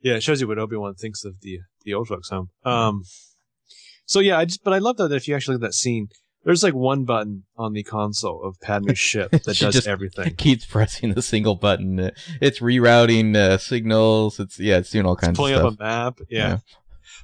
yeah, 0.00 0.14
it 0.14 0.22
shows 0.22 0.40
you 0.40 0.48
what 0.48 0.58
Obi 0.58 0.76
Wan 0.76 0.94
thinks 0.94 1.24
of 1.24 1.40
the 1.40 1.60
the 1.84 1.94
old 1.94 2.08
folks 2.08 2.28
home. 2.30 2.50
Um, 2.64 3.04
so 4.06 4.20
yeah, 4.20 4.38
I 4.38 4.44
just 4.44 4.64
but 4.64 4.72
I 4.72 4.78
love 4.78 4.96
though 4.96 5.08
that 5.08 5.16
if 5.16 5.28
you 5.28 5.34
actually 5.34 5.54
look 5.54 5.62
at 5.64 5.68
that 5.68 5.74
scene, 5.74 6.08
there's 6.44 6.62
like 6.62 6.74
one 6.74 7.04
button 7.04 7.44
on 7.56 7.72
the 7.74 7.82
console 7.82 8.42
of 8.42 8.58
Padme's 8.60 8.98
ship 8.98 9.30
that 9.44 9.58
does 9.58 9.86
everything. 9.86 10.34
keeps 10.36 10.64
pressing 10.64 11.14
the 11.14 11.22
single 11.22 11.54
button. 11.54 12.10
It's 12.40 12.60
rerouting 12.60 13.36
uh, 13.36 13.58
signals. 13.58 14.40
It's 14.40 14.58
yeah, 14.58 14.78
it's 14.78 14.90
doing 14.90 15.06
all 15.06 15.16
kinds 15.16 15.36
pulling 15.36 15.54
of 15.54 15.60
stuff. 15.60 15.78
Pulling 15.78 15.90
up 15.90 16.04
a 16.04 16.04
map. 16.06 16.20
Yeah. 16.30 16.48
Yeah. 16.48 16.58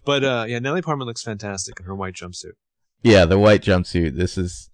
But 0.04 0.24
uh 0.24 0.44
yeah, 0.48 0.58
Natalie 0.58 0.82
Portman 0.82 1.06
looks 1.06 1.22
fantastic 1.22 1.80
in 1.80 1.86
her 1.86 1.94
white 1.94 2.14
jumpsuit. 2.14 2.52
Yeah, 3.02 3.24
the 3.24 3.38
white 3.38 3.62
jumpsuit. 3.62 4.16
This 4.16 4.36
is, 4.36 4.68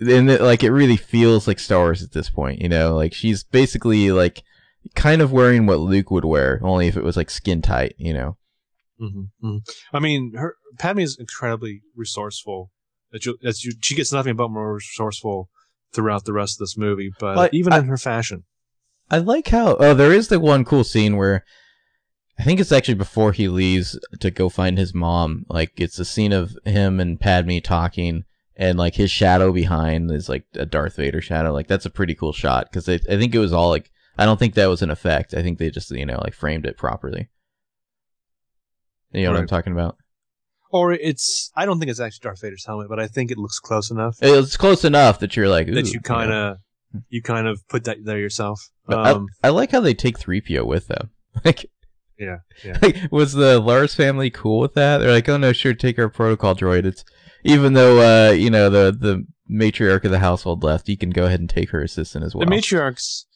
and 0.00 0.30
it, 0.30 0.40
like 0.40 0.62
it 0.62 0.70
really 0.72 0.96
feels 0.96 1.46
like 1.46 1.58
Star 1.58 1.80
Wars 1.80 2.02
at 2.02 2.12
this 2.12 2.30
point. 2.30 2.60
You 2.60 2.68
know, 2.68 2.94
like 2.94 3.12
she's 3.14 3.42
basically 3.44 4.10
like 4.10 4.42
kind 4.94 5.22
of 5.22 5.32
wearing 5.32 5.66
what 5.66 5.78
Luke 5.80 6.10
would 6.10 6.24
wear, 6.24 6.60
only 6.62 6.88
if 6.88 6.96
it 6.96 7.04
was 7.04 7.16
like 7.16 7.30
skin 7.30 7.62
tight. 7.62 7.94
You 7.98 8.14
know. 8.14 8.36
hmm 8.98 9.56
I 9.92 10.00
mean, 10.00 10.32
her 10.36 10.56
Padme 10.78 11.00
is 11.00 11.16
incredibly 11.18 11.82
resourceful. 11.96 12.70
That 13.12 13.24
you, 13.26 13.38
that 13.42 13.62
you, 13.62 13.72
she 13.80 13.94
gets 13.94 14.12
nothing 14.12 14.34
but 14.34 14.50
more 14.50 14.74
resourceful 14.74 15.48
throughout 15.92 16.24
the 16.24 16.32
rest 16.32 16.56
of 16.56 16.64
this 16.64 16.76
movie, 16.76 17.12
but 17.20 17.36
Well, 17.36 17.48
even 17.52 17.72
I- 17.72 17.78
in 17.78 17.84
her 17.84 17.96
fashion. 17.96 18.44
I 19.10 19.18
like 19.18 19.48
how 19.48 19.76
oh 19.76 19.92
there 19.94 20.12
is 20.12 20.28
the 20.28 20.40
one 20.40 20.64
cool 20.64 20.82
scene 20.82 21.16
where 21.18 21.44
I 22.38 22.42
think 22.42 22.58
it's 22.58 22.72
actually 22.72 22.94
before 22.94 23.32
he 23.32 23.46
leaves 23.48 23.96
to 24.18 24.30
go 24.30 24.48
find 24.48 24.78
his 24.78 24.94
mom. 24.94 25.44
Like 25.48 25.72
it's 25.76 25.98
a 26.00 26.04
scene 26.06 26.32
of 26.32 26.56
him 26.64 26.98
and 26.98 27.20
Padme 27.20 27.58
talking 27.62 28.24
and 28.56 28.78
like 28.78 28.94
his 28.94 29.10
shadow 29.10 29.52
behind 29.52 30.10
is 30.10 30.28
like 30.28 30.44
a 30.54 30.66
Darth 30.66 30.96
Vader 30.96 31.20
shadow. 31.20 31.52
Like 31.52 31.68
that's 31.68 31.86
a 31.86 31.90
pretty 31.90 32.14
cool 32.14 32.32
shot 32.32 32.70
because 32.70 32.88
I 32.88 32.98
think 32.98 33.34
it 33.34 33.38
was 33.38 33.52
all 33.52 33.70
like 33.70 33.90
I 34.16 34.24
don't 34.24 34.38
think 34.38 34.54
that 34.54 34.66
was 34.66 34.82
an 34.82 34.90
effect. 34.90 35.34
I 35.34 35.42
think 35.42 35.58
they 35.58 35.70
just 35.70 35.90
you 35.90 36.06
know 36.06 36.20
like 36.22 36.34
framed 36.34 36.66
it 36.66 36.76
properly. 36.76 37.28
You 39.12 39.24
know 39.24 39.32
what 39.32 39.40
I'm 39.40 39.46
talking 39.46 39.72
about? 39.72 39.96
Or 40.70 40.92
it's 40.92 41.50
I 41.56 41.66
don't 41.66 41.78
think 41.78 41.90
it's 41.90 42.00
actually 42.00 42.20
Darth 42.22 42.40
Vader's 42.40 42.64
helmet, 42.66 42.88
but 42.88 42.98
I 42.98 43.06
think 43.06 43.30
it 43.30 43.38
looks 43.38 43.60
close 43.60 43.90
enough 43.90 44.16
It's 44.20 44.56
close 44.56 44.84
enough 44.84 45.20
that 45.20 45.36
you're 45.36 45.48
like 45.48 45.68
that 45.68 45.92
you 45.92 46.00
kind 46.00 46.32
of 46.32 46.58
you 47.08 47.22
kind 47.22 47.46
of 47.46 47.66
put 47.68 47.84
that 47.84 47.98
there 48.04 48.18
yourself. 48.18 48.70
Um, 48.88 49.26
I, 49.42 49.48
I 49.48 49.50
like 49.50 49.70
how 49.70 49.80
they 49.80 49.94
take 49.94 50.18
3PO 50.18 50.66
with 50.66 50.88
them. 50.88 51.10
Like 51.44 51.68
yeah, 52.16 52.38
yeah. 52.64 52.78
Like, 52.80 52.96
was 53.10 53.32
the 53.32 53.58
Lars 53.58 53.92
family 53.92 54.30
cool 54.30 54.60
with 54.60 54.74
that? 54.74 54.98
They're 54.98 55.10
like, 55.10 55.28
oh 55.28 55.36
no, 55.36 55.52
sure, 55.52 55.74
take 55.74 55.98
our 55.98 56.08
protocol 56.08 56.54
droid. 56.54 56.84
It's 56.84 57.04
even 57.44 57.74
though 57.74 58.28
uh, 58.28 58.32
you 58.32 58.50
know 58.50 58.68
the 58.70 58.90
the 58.92 59.24
matriarch 59.50 60.04
of 60.04 60.10
the 60.10 60.18
household 60.18 60.62
left, 60.64 60.88
you 60.88 60.96
can 60.96 61.10
go 61.10 61.26
ahead 61.26 61.40
and 61.40 61.48
take 61.50 61.70
her 61.70 61.82
assistant 61.82 62.24
as 62.24 62.34
well. 62.34 62.44
The 62.46 62.50
matriarch's 62.50 63.26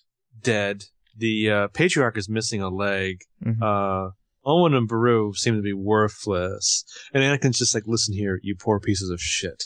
dead. 0.42 0.84
The 1.16 1.50
uh, 1.50 1.68
patriarch 1.68 2.16
is 2.16 2.28
missing 2.28 2.62
a 2.62 2.68
leg. 2.68 3.20
Mhm. 3.44 3.60
Uh, 3.62 4.10
Owen 4.44 4.72
and 4.72 4.88
Beru 4.88 5.34
seem 5.34 5.56
to 5.56 5.62
be 5.62 5.72
worthless, 5.74 6.84
and 7.12 7.22
Anakin's 7.22 7.58
just 7.58 7.74
like, 7.74 7.84
"Listen 7.86 8.14
here, 8.14 8.38
you 8.42 8.54
poor 8.56 8.80
pieces 8.80 9.10
of 9.10 9.20
shit. 9.20 9.64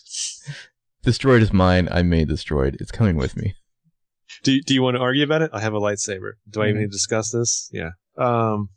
this 1.03 1.19
droid 1.19 1.41
is 1.43 1.53
mine. 1.53 1.89
I 1.91 2.03
made 2.03 2.29
this 2.29 2.43
droid. 2.45 2.81
It's 2.81 2.91
coming 2.91 3.17
with 3.17 3.37
me. 3.37 3.55
Do 4.43 4.61
Do 4.63 4.75
you 4.75 4.83
want 4.83 4.97
to 4.97 5.01
argue 5.03 5.23
about 5.25 5.43
it? 5.43 5.51
I 5.53 5.61
have 5.61 5.75
a 5.75 5.81
lightsaber. 5.81 6.33
Do 6.51 6.63
I 6.63 6.69
even 6.69 6.77
Mhm. 6.77 6.81
need 6.81 6.87
to 6.87 6.93
discuss 6.93 7.31
this? 7.31 7.69
Yeah. 7.73 7.91
Um. 8.19 8.71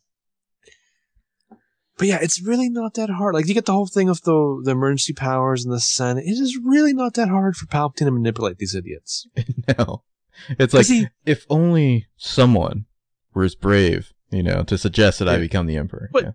But 1.98 2.08
yeah, 2.08 2.20
it's 2.22 2.42
really 2.42 2.70
not 2.70 2.96
that 2.96 3.10
hard. 3.10 3.34
Like 3.36 3.48
you 3.48 3.54
get 3.54 3.66
the 3.66 3.74
whole 3.74 3.88
thing 3.88 4.10
of 4.10 4.22
the 4.24 4.62
the 4.64 4.72
emergency 4.72 5.14
powers 5.14 5.64
and 5.64 5.74
the 5.74 5.80
Senate. 5.80 6.26
It 6.26 6.32
is 6.40 6.58
really 6.64 6.94
not 6.94 7.14
that 7.14 7.30
hard 7.30 7.56
for 7.56 7.66
Palpatine 7.68 8.06
to 8.06 8.12
manipulate 8.12 8.58
these 8.58 8.76
idiots. 8.76 9.28
no, 9.78 10.04
it's 10.50 10.74
like 10.74 10.88
he- 10.88 11.08
if 11.26 11.46
only 11.50 12.08
someone 12.18 12.86
were 13.34 13.44
as 13.46 13.56
brave, 13.56 14.12
you 14.30 14.44
know, 14.44 14.64
to 14.64 14.78
suggest 14.78 15.20
that 15.20 15.30
I 15.30 15.38
become 15.38 15.68
the 15.68 15.78
emperor. 15.78 16.10
But- 16.12 16.24
Yeah. 16.24 16.32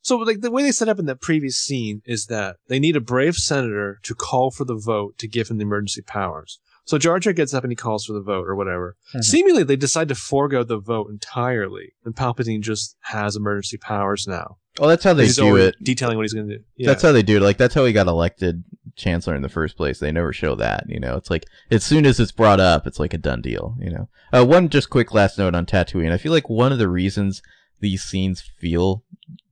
So, 0.00 0.16
like 0.18 0.40
the 0.40 0.50
way 0.50 0.62
they 0.62 0.72
set 0.72 0.88
up 0.88 0.98
in 1.00 1.04
that 1.06 1.20
previous 1.20 1.56
scene 1.58 2.00
is 2.06 2.26
that 2.26 2.56
they 2.68 2.78
need 2.78 2.96
a 2.96 3.00
brave 3.00 3.34
senator 3.34 3.98
to 4.04 4.14
call 4.14 4.50
for 4.50 4.64
the 4.64 4.76
vote 4.76 5.18
to 5.18 5.28
give 5.28 5.48
him 5.50 5.58
the 5.58 5.64
emergency 5.64 6.00
powers. 6.00 6.60
So 6.88 6.96
Jar 6.96 7.18
Jar 7.20 7.34
gets 7.34 7.52
up 7.52 7.64
and 7.64 7.70
he 7.70 7.76
calls 7.76 8.06
for 8.06 8.14
the 8.14 8.22
vote 8.22 8.48
or 8.48 8.56
whatever. 8.56 8.96
Mhm. 9.14 9.22
Seemingly, 9.22 9.62
they 9.62 9.76
decide 9.76 10.08
to 10.08 10.14
forego 10.14 10.64
the 10.64 10.78
vote 10.78 11.10
entirely, 11.10 11.92
and 12.04 12.16
Palpatine 12.16 12.62
just 12.62 12.96
has 13.02 13.36
emergency 13.36 13.76
powers 13.76 14.26
now. 14.26 14.56
well, 14.80 14.88
that's 14.88 15.02
how 15.04 15.12
they 15.12 15.24
He's 15.24 15.36
do 15.36 15.56
it. 15.56 15.74
detailing 15.82 16.16
what 16.16 16.22
he's 16.22 16.32
going 16.32 16.48
to 16.48 16.58
do. 16.58 16.64
Yeah. 16.76 16.86
That's 16.86 17.02
how 17.02 17.10
they 17.12 17.22
do 17.22 17.36
it. 17.38 17.42
Like 17.42 17.58
that's 17.58 17.74
how 17.74 17.84
he 17.84 17.92
got 17.92 18.06
elected 18.06 18.62
chancellor 18.96 19.34
in 19.34 19.42
the 19.42 19.48
first 19.48 19.76
place. 19.76 19.98
They 19.98 20.12
never 20.12 20.32
show 20.32 20.54
that. 20.54 20.84
You 20.88 20.98
know, 21.00 21.16
it's 21.16 21.30
like 21.30 21.44
as 21.70 21.82
soon 21.84 22.06
as 22.06 22.18
it's 22.20 22.30
brought 22.32 22.60
up, 22.60 22.86
it's 22.86 22.98
like 23.00 23.12
a 23.12 23.18
done 23.18 23.42
deal. 23.42 23.76
You 23.80 23.90
know. 23.90 24.08
Uh, 24.32 24.46
one 24.46 24.68
just 24.70 24.88
quick 24.88 25.12
last 25.12 25.36
note 25.36 25.54
on 25.56 25.66
Tatooine. 25.66 26.12
I 26.12 26.16
feel 26.16 26.32
like 26.32 26.48
one 26.48 26.72
of 26.72 26.78
the 26.78 26.88
reasons 26.88 27.42
these 27.80 28.02
scenes 28.02 28.40
feel 28.40 29.02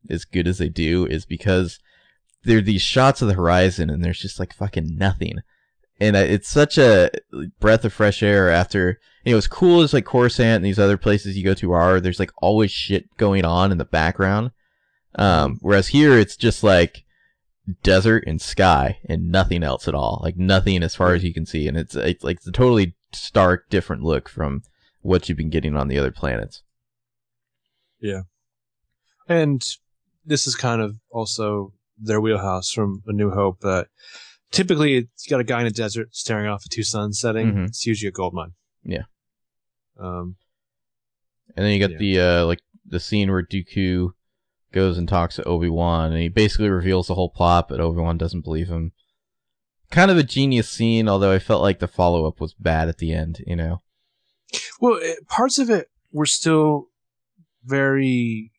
as 0.08 0.24
good 0.24 0.46
as 0.48 0.58
they 0.58 0.68
do 0.68 1.04
is 1.06 1.26
because 1.26 1.80
there 2.44 2.58
are 2.58 2.62
these 2.62 2.82
shots 2.82 3.20
of 3.20 3.28
the 3.28 3.34
horizon 3.34 3.90
and 3.90 4.02
there's 4.04 4.20
just 4.20 4.38
like 4.38 4.54
fucking 4.54 4.96
nothing. 4.96 5.38
And 5.98 6.16
uh, 6.16 6.20
it's 6.20 6.48
such 6.48 6.78
a 6.78 7.10
breath 7.60 7.84
of 7.84 7.92
fresh 7.92 8.22
air 8.22 8.50
after, 8.50 9.00
you 9.24 9.32
know, 9.32 9.38
as 9.38 9.46
cool 9.46 9.80
as 9.80 9.92
like 9.92 10.04
Coruscant 10.04 10.56
and 10.56 10.64
these 10.64 10.78
other 10.78 10.96
places 10.96 11.36
you 11.36 11.44
go 11.44 11.54
to 11.54 11.72
are, 11.72 12.00
there's 12.00 12.20
like 12.20 12.32
always 12.38 12.70
shit 12.70 13.16
going 13.16 13.44
on 13.44 13.72
in 13.72 13.78
the 13.78 13.84
background. 13.84 14.50
Um, 15.14 15.58
whereas 15.62 15.88
here 15.88 16.18
it's 16.18 16.36
just 16.36 16.62
like 16.62 17.04
desert 17.82 18.24
and 18.26 18.40
sky 18.40 18.98
and 19.08 19.32
nothing 19.32 19.62
else 19.62 19.88
at 19.88 19.94
all. 19.94 20.20
Like 20.22 20.36
nothing 20.36 20.82
as 20.82 20.94
far 20.94 21.14
as 21.14 21.24
you 21.24 21.32
can 21.32 21.46
see, 21.46 21.66
and 21.66 21.76
it's 21.78 21.94
it's 21.96 22.22
like 22.22 22.36
it's 22.36 22.46
a 22.46 22.52
totally 22.52 22.94
stark, 23.12 23.70
different 23.70 24.02
look 24.02 24.28
from 24.28 24.62
what 25.00 25.28
you've 25.28 25.38
been 25.38 25.48
getting 25.48 25.74
on 25.76 25.88
the 25.88 25.98
other 25.98 26.12
planets. 26.12 26.62
Yeah 27.98 28.22
and 29.28 29.64
this 30.24 30.46
is 30.46 30.54
kind 30.54 30.80
of 30.80 30.96
also 31.10 31.72
their 31.98 32.20
wheelhouse 32.20 32.70
from 32.70 33.02
A 33.06 33.12
New 33.12 33.30
Hope. 33.30 33.60
That 33.60 33.88
typically 34.52 34.96
it's 34.96 35.26
got 35.26 35.40
a 35.40 35.44
guy 35.44 35.60
in 35.60 35.66
a 35.66 35.70
desert 35.70 36.14
staring 36.14 36.46
off 36.46 36.62
at 36.66 36.70
two 36.70 36.82
suns 36.82 37.18
setting. 37.20 37.52
Mhm. 37.52 37.66
It's 37.68 37.86
usually 37.86 38.08
a 38.08 38.12
gold 38.12 38.34
mine. 38.34 38.52
Yeah. 38.84 39.04
Um, 39.98 40.36
And 41.56 41.64
then 41.64 41.72
you 41.72 41.80
got 41.88 41.98
the 41.98 42.20
uh 42.20 42.46
like 42.46 42.60
the 42.84 43.00
scene 43.00 43.30
where 43.30 43.42
Dooku 43.42 44.10
goes 44.72 44.98
and 44.98 45.08
talks 45.08 45.36
to 45.36 45.44
Obi 45.44 45.68
Wan, 45.68 46.12
and 46.12 46.20
he 46.20 46.28
basically 46.28 46.68
reveals 46.68 47.06
the 47.08 47.14
whole 47.14 47.30
plot, 47.30 47.68
but 47.68 47.80
Obi 47.80 48.00
Wan 48.00 48.18
doesn't 48.18 48.44
believe 48.44 48.68
him. 48.68 48.92
Kind 49.90 50.10
of 50.10 50.18
a 50.18 50.22
genius 50.22 50.68
scene, 50.68 51.08
although 51.08 51.32
I 51.32 51.38
felt 51.38 51.62
like 51.62 51.78
the 51.78 51.88
follow 51.88 52.26
up 52.26 52.40
was 52.40 52.52
bad 52.54 52.88
at 52.88 52.98
the 52.98 53.12
end. 53.12 53.42
You 53.46 53.56
know. 53.56 53.82
well, 54.80 54.98
it, 55.00 55.26
parts 55.28 55.58
of 55.58 55.70
it 55.70 55.88
were 56.12 56.26
still 56.26 56.88
very 57.64 58.52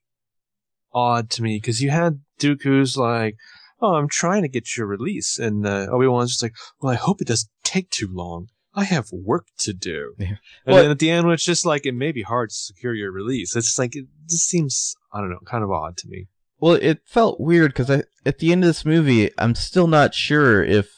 odd 0.93 1.29
to 1.31 1.43
me 1.43 1.57
because 1.57 1.81
you 1.81 1.89
had 1.91 2.21
Dooku's 2.39 2.97
like, 2.97 3.37
"Oh, 3.81 3.95
I'm 3.95 4.09
trying 4.09 4.41
to 4.43 4.47
get 4.49 4.75
your 4.77 4.87
release," 4.87 5.37
and 5.39 5.65
uh, 5.65 5.87
Obi 5.91 6.07
Wan's 6.07 6.31
just 6.31 6.43
like, 6.43 6.55
"Well, 6.81 6.91
I 6.93 6.95
hope 6.95 7.21
it 7.21 7.27
doesn't 7.27 7.49
take 7.63 7.89
too 7.89 8.09
long. 8.11 8.47
I 8.73 8.83
have 8.83 9.07
work 9.11 9.47
to 9.59 9.73
do." 9.73 10.13
Yeah. 10.19 10.27
And 10.65 10.73
Well- 10.73 10.81
then 10.83 10.91
at 10.91 10.99
the 10.99 11.09
end, 11.09 11.29
it's 11.31 11.43
just 11.43 11.65
like 11.65 11.85
it 11.85 11.93
may 11.95 12.11
be 12.11 12.21
hard 12.23 12.49
to 12.49 12.55
secure 12.55 12.93
your 12.93 13.11
release. 13.11 13.55
It's 13.55 13.67
just 13.67 13.79
like 13.79 13.95
it 13.95 14.05
just 14.29 14.47
seems 14.47 14.95
I 15.13 15.19
don't 15.21 15.29
know, 15.29 15.39
kind 15.45 15.63
of 15.63 15.71
odd 15.71 15.97
to 15.97 16.07
me. 16.07 16.27
Well, 16.59 16.73
it 16.73 17.01
felt 17.05 17.39
weird 17.39 17.71
because 17.73 17.89
at 18.25 18.39
the 18.39 18.51
end 18.51 18.63
of 18.63 18.67
this 18.67 18.83
movie, 18.85 19.29
I'm 19.37 19.53
still 19.53 19.87
not 19.87 20.15
sure 20.15 20.63
if 20.63 20.89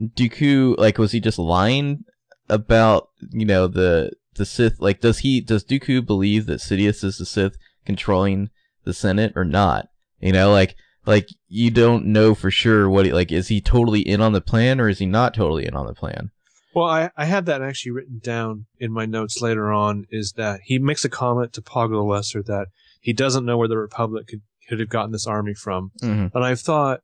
Dooku 0.00 0.76
like 0.78 0.98
was 0.98 1.12
he 1.12 1.20
just 1.20 1.38
lying 1.38 2.04
about 2.48 3.08
you 3.30 3.44
know 3.46 3.66
the 3.68 4.12
the 4.34 4.46
Sith 4.46 4.80
like 4.80 5.00
does 5.00 5.18
he 5.18 5.40
does 5.40 5.64
Dooku 5.64 6.04
believe 6.04 6.46
that 6.46 6.60
Sidious 6.60 7.04
is 7.04 7.18
the 7.18 7.26
Sith 7.26 7.56
controlling 7.84 8.50
the 8.84 8.94
Senate 8.94 9.32
or 9.36 9.44
not? 9.44 9.88
You 10.20 10.32
know, 10.32 10.50
like 10.50 10.76
like 11.06 11.28
you 11.48 11.70
don't 11.70 12.06
know 12.06 12.34
for 12.34 12.50
sure 12.50 12.88
what 12.88 13.06
he, 13.06 13.12
like 13.12 13.32
is 13.32 13.48
he 13.48 13.60
totally 13.60 14.00
in 14.00 14.20
on 14.20 14.32
the 14.32 14.40
plan 14.40 14.80
or 14.80 14.88
is 14.88 14.98
he 14.98 15.06
not 15.06 15.34
totally 15.34 15.66
in 15.66 15.74
on 15.74 15.86
the 15.86 15.94
plan? 15.94 16.30
Well, 16.74 16.86
I, 16.86 17.10
I 17.16 17.26
had 17.26 17.44
that 17.46 17.60
actually 17.60 17.92
written 17.92 18.20
down 18.22 18.64
in 18.78 18.92
my 18.92 19.04
notes 19.04 19.42
later 19.42 19.70
on. 19.70 20.06
Is 20.10 20.32
that 20.36 20.60
he 20.64 20.78
makes 20.78 21.04
a 21.04 21.10
comment 21.10 21.52
to 21.54 21.62
Poggle 21.62 21.90
the 21.90 22.02
Lesser 22.02 22.42
that 22.44 22.68
he 23.00 23.12
doesn't 23.12 23.44
know 23.44 23.58
where 23.58 23.68
the 23.68 23.76
Republic 23.76 24.26
could, 24.28 24.40
could 24.68 24.80
have 24.80 24.88
gotten 24.88 25.12
this 25.12 25.26
army 25.26 25.54
from, 25.54 25.90
Mm-hmm. 26.02 26.34
and 26.36 26.44
I 26.44 26.54
thought 26.54 27.00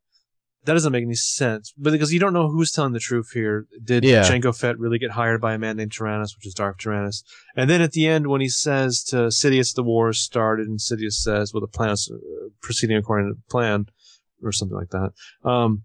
that 0.69 0.75
doesn't 0.75 0.93
make 0.93 1.03
any 1.03 1.15
sense. 1.15 1.73
But 1.79 1.93
because 1.93 2.13
you 2.13 2.21
don't 2.21 2.35
know 2.35 2.51
who's 2.51 2.71
telling 2.71 2.93
the 2.93 2.99
truth 3.01 3.31
here, 3.33 3.67
did 3.83 4.05
Yeah. 4.05 4.23
Jango 4.23 4.55
Fett 4.55 4.79
really 4.79 4.99
get 4.99 5.13
hired 5.13 5.41
by 5.41 5.55
a 5.55 5.59
man 5.59 5.79
named 5.79 5.93
Tyrannus, 5.93 6.37
which 6.37 6.47
is 6.47 6.53
Darth 6.53 6.77
Tyrannus? 6.77 7.25
And 7.57 7.71
then 7.71 7.81
at 7.81 7.93
the 7.93 8.07
end, 8.07 8.27
when 8.27 8.43
he 8.43 8.51
says 8.51 9.03
to 9.05 9.17
Sidious, 9.29 9.75
"The 9.75 9.83
war 9.83 10.13
started," 10.13 10.69
and 10.69 10.79
Sidious 10.79 11.15
says, 11.15 11.55
"Well, 11.55 11.63
the 11.63 11.69
plan 11.69 11.93
is 11.93 12.11
uh, 12.13 12.19
proceeding 12.61 12.99
according 12.99 13.35
to 13.35 13.41
plan," 13.51 13.87
or 14.43 14.53
something 14.53 14.77
like 14.77 14.91
that. 14.91 15.13
Um, 15.43 15.85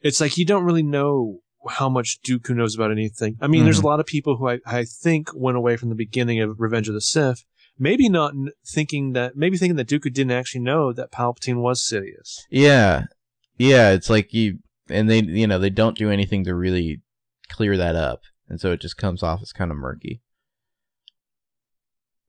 it's 0.00 0.20
like 0.20 0.36
you 0.36 0.44
don't 0.44 0.64
really 0.64 0.82
know 0.82 1.38
how 1.68 1.88
much 1.88 2.18
Dooku 2.26 2.50
knows 2.56 2.74
about 2.74 2.90
anything. 2.90 3.36
I 3.40 3.46
mean, 3.46 3.64
there's 3.64 3.78
a 3.78 3.86
lot 3.86 4.00
of 4.00 4.06
people 4.06 4.36
who 4.36 4.48
I, 4.48 4.58
I 4.66 4.84
think 4.84 5.30
went 5.32 5.56
away 5.56 5.76
from 5.76 5.90
the 5.90 5.94
beginning 5.94 6.40
of 6.40 6.58
Revenge 6.58 6.88
of 6.88 6.94
the 6.94 7.00
Sith, 7.00 7.44
maybe 7.78 8.08
not 8.08 8.34
thinking 8.66 9.12
that, 9.12 9.36
maybe 9.36 9.56
thinking 9.56 9.76
that 9.76 9.88
Dooku 9.88 10.12
didn't 10.12 10.32
actually 10.32 10.60
know 10.60 10.92
that 10.92 11.10
Palpatine 11.12 11.62
was 11.62 11.80
Sidious. 11.80 12.40
Yeah, 12.50 13.04
yeah. 13.56 13.90
It's 13.92 14.10
like 14.10 14.32
you 14.34 14.58
and 14.88 15.08
they 15.08 15.20
you 15.22 15.46
know 15.46 15.58
they 15.58 15.70
don't 15.70 15.96
do 15.96 16.10
anything 16.10 16.44
to 16.44 16.54
really 16.54 17.00
clear 17.48 17.76
that 17.76 17.96
up, 17.96 18.22
and 18.48 18.60
so 18.60 18.72
it 18.72 18.80
just 18.80 18.96
comes 18.96 19.22
off 19.22 19.40
as 19.42 19.52
kind 19.52 19.70
of 19.70 19.76
murky. 19.76 20.20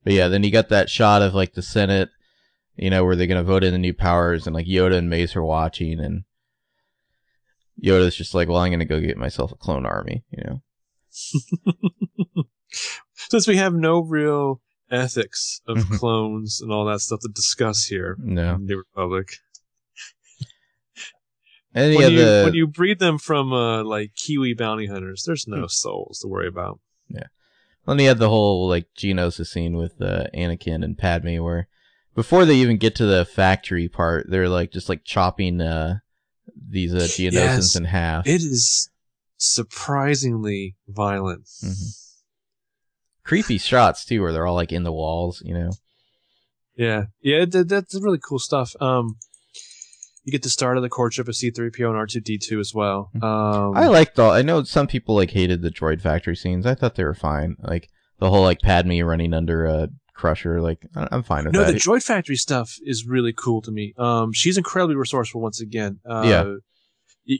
But 0.03 0.13
yeah, 0.13 0.27
then 0.27 0.43
you 0.43 0.51
got 0.51 0.69
that 0.69 0.89
shot 0.89 1.21
of 1.21 1.33
like 1.33 1.53
the 1.53 1.61
Senate, 1.63 2.09
you 2.75 2.89
know, 2.89 3.03
where 3.03 3.15
they're 3.15 3.27
gonna 3.27 3.43
vote 3.43 3.63
in 3.63 3.73
the 3.73 3.79
new 3.79 3.93
powers, 3.93 4.45
and 4.45 4.53
like 4.53 4.67
Yoda 4.67 4.97
and 4.97 5.09
Mace 5.09 5.35
are 5.35 5.43
watching, 5.43 5.99
and 5.99 6.23
Yoda's 7.83 8.15
just 8.15 8.33
like, 8.33 8.47
"Well, 8.47 8.57
I'm 8.59 8.71
gonna 8.71 8.85
go 8.85 8.99
get 9.01 9.17
myself 9.17 9.51
a 9.51 9.55
clone 9.55 9.85
army," 9.85 10.23
you 10.31 10.43
know. 10.43 10.61
Since 13.13 13.47
we 13.47 13.57
have 13.57 13.73
no 13.73 13.99
real 14.01 14.61
ethics 14.91 15.61
of 15.67 15.77
Mhm. 15.77 15.97
clones 15.97 16.59
and 16.61 16.71
all 16.71 16.85
that 16.85 16.99
stuff 16.99 17.21
to 17.21 17.29
discuss 17.33 17.85
here 17.85 18.15
No, 18.19 18.55
in 18.55 18.67
the 18.67 18.77
Republic. 18.77 19.37
Yeah, 21.75 21.95
when, 21.95 22.11
you, 22.11 22.17
the 22.17 22.41
when 22.45 22.53
you 22.53 22.67
breed 22.67 22.99
them 22.99 23.17
from 23.17 23.51
uh, 23.53 23.83
like 23.83 24.15
Kiwi 24.15 24.53
bounty 24.53 24.87
hunters, 24.87 25.23
there's 25.25 25.47
no 25.47 25.67
souls 25.67 26.19
to 26.19 26.27
worry 26.27 26.47
about. 26.47 26.79
Yeah. 27.09 27.27
Then 27.85 27.99
he 27.99 28.05
had 28.05 28.17
the 28.19 28.29
whole 28.29 28.67
like 28.67 28.87
Geonosis 28.97 29.47
scene 29.47 29.75
with 29.77 30.01
uh, 30.01 30.25
Anakin 30.33 30.83
and 30.83 30.97
Padme, 30.97 31.41
where 31.43 31.67
before 32.15 32.45
they 32.45 32.55
even 32.55 32.77
get 32.77 32.95
to 32.95 33.05
the 33.05 33.25
factory 33.25 33.87
part, 33.87 34.27
they're 34.29 34.49
like 34.49 34.71
just 34.71 34.89
like 34.89 35.03
chopping 35.03 35.61
uh, 35.61 35.99
these 36.55 36.93
uh, 36.93 37.07
Yes. 37.19 37.75
in 37.75 37.85
half. 37.85 38.25
It 38.25 38.41
is 38.41 38.89
surprisingly 39.37 40.75
violent. 40.87 41.45
Mhm. 41.63 42.01
Creepy 43.23 43.57
shots 43.57 44.05
too, 44.05 44.21
where 44.21 44.31
they're 44.31 44.45
all 44.45 44.55
like 44.55 44.71
in 44.71 44.83
the 44.83 44.93
walls, 44.93 45.41
you 45.43 45.53
know. 45.53 45.71
Yeah, 46.75 47.05
yeah, 47.21 47.45
that, 47.45 47.69
that's 47.69 47.95
really 47.95 48.19
cool 48.19 48.39
stuff. 48.39 48.75
Um, 48.81 49.17
you 50.25 50.31
get 50.31 50.41
the 50.43 50.49
start 50.49 50.75
of 50.75 50.83
the 50.83 50.89
courtship 50.89 51.27
of 51.27 51.35
C-3PO 51.35 51.87
and 51.87 51.95
R2D2 52.09 52.59
as 52.59 52.73
well. 52.73 53.11
Um, 53.21 53.77
I 53.77 53.87
liked 53.87 54.19
all. 54.19 54.31
I 54.31 54.41
know 54.41 54.63
some 54.63 54.87
people 54.87 55.15
like 55.15 55.31
hated 55.31 55.61
the 55.61 55.69
droid 55.69 56.01
factory 56.01 56.35
scenes. 56.35 56.65
I 56.65 56.75
thought 56.75 56.95
they 56.95 57.03
were 57.03 57.13
fine. 57.13 57.55
Like 57.61 57.89
the 58.19 58.29
whole 58.29 58.41
like 58.41 58.59
Padme 58.59 58.99
running 59.01 59.33
under 59.33 59.65
a 59.65 59.89
crusher. 60.15 60.61
Like 60.61 60.85
I- 60.95 61.07
I'm 61.11 61.21
fine 61.23 61.45
with 61.45 61.53
no, 61.53 61.59
that. 61.61 61.67
No, 61.67 61.71
the 61.73 61.79
droid 61.79 62.03
factory 62.03 62.35
stuff 62.37 62.77
is 62.83 63.05
really 63.05 63.33
cool 63.33 63.61
to 63.61 63.71
me. 63.71 63.93
Um, 63.97 64.33
she's 64.33 64.57
incredibly 64.57 64.95
resourceful 64.95 65.41
once 65.41 65.61
again. 65.61 65.99
Uh, 66.09 66.23
Yeah. 66.25 66.43
y- 67.27 67.37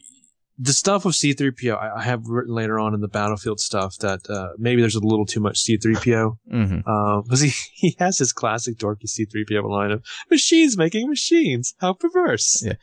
The 0.57 0.71
stuff 0.73 1.03
with 1.03 1.15
C3PO, 1.15 1.77
I 1.77 1.99
I 1.99 2.03
have 2.03 2.27
written 2.27 2.53
later 2.53 2.79
on 2.79 2.93
in 2.93 3.01
the 3.01 3.09
battlefield 3.09 3.59
stuff 3.59 3.97
that 3.97 4.29
uh, 4.29 4.49
maybe 4.57 4.81
there's 4.81 4.95
a 4.95 4.99
little 5.05 5.25
too 5.25 5.41
much 5.41 5.61
C3PO 5.65 6.37
hmm 6.49 6.77
because 7.23 7.41
he, 7.47 7.51
he 7.73 7.95
has 7.99 8.17
his 8.17 8.31
classic 8.31 8.77
dorky 8.77 9.05
C3PO 9.05 9.69
line 9.69 9.91
of 9.91 10.03
machines 10.31 10.77
making 10.77 11.09
machines. 11.09 11.73
How 11.79 11.93
perverse. 11.93 12.63
Yeah. 12.65 12.73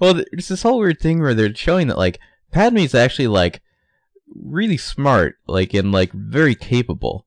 Well, 0.00 0.14
th- 0.14 0.26
there's 0.32 0.48
this 0.48 0.62
whole 0.62 0.78
weird 0.80 0.98
thing 1.00 1.20
where 1.20 1.34
they're 1.34 1.54
showing 1.54 1.86
that 1.88 1.98
like 1.98 2.18
Padme's 2.50 2.94
actually 2.94 3.28
like 3.28 3.62
really 4.34 4.76
smart, 4.76 5.36
like 5.46 5.74
and 5.74 5.92
like 5.92 6.12
very 6.12 6.54
capable. 6.56 7.26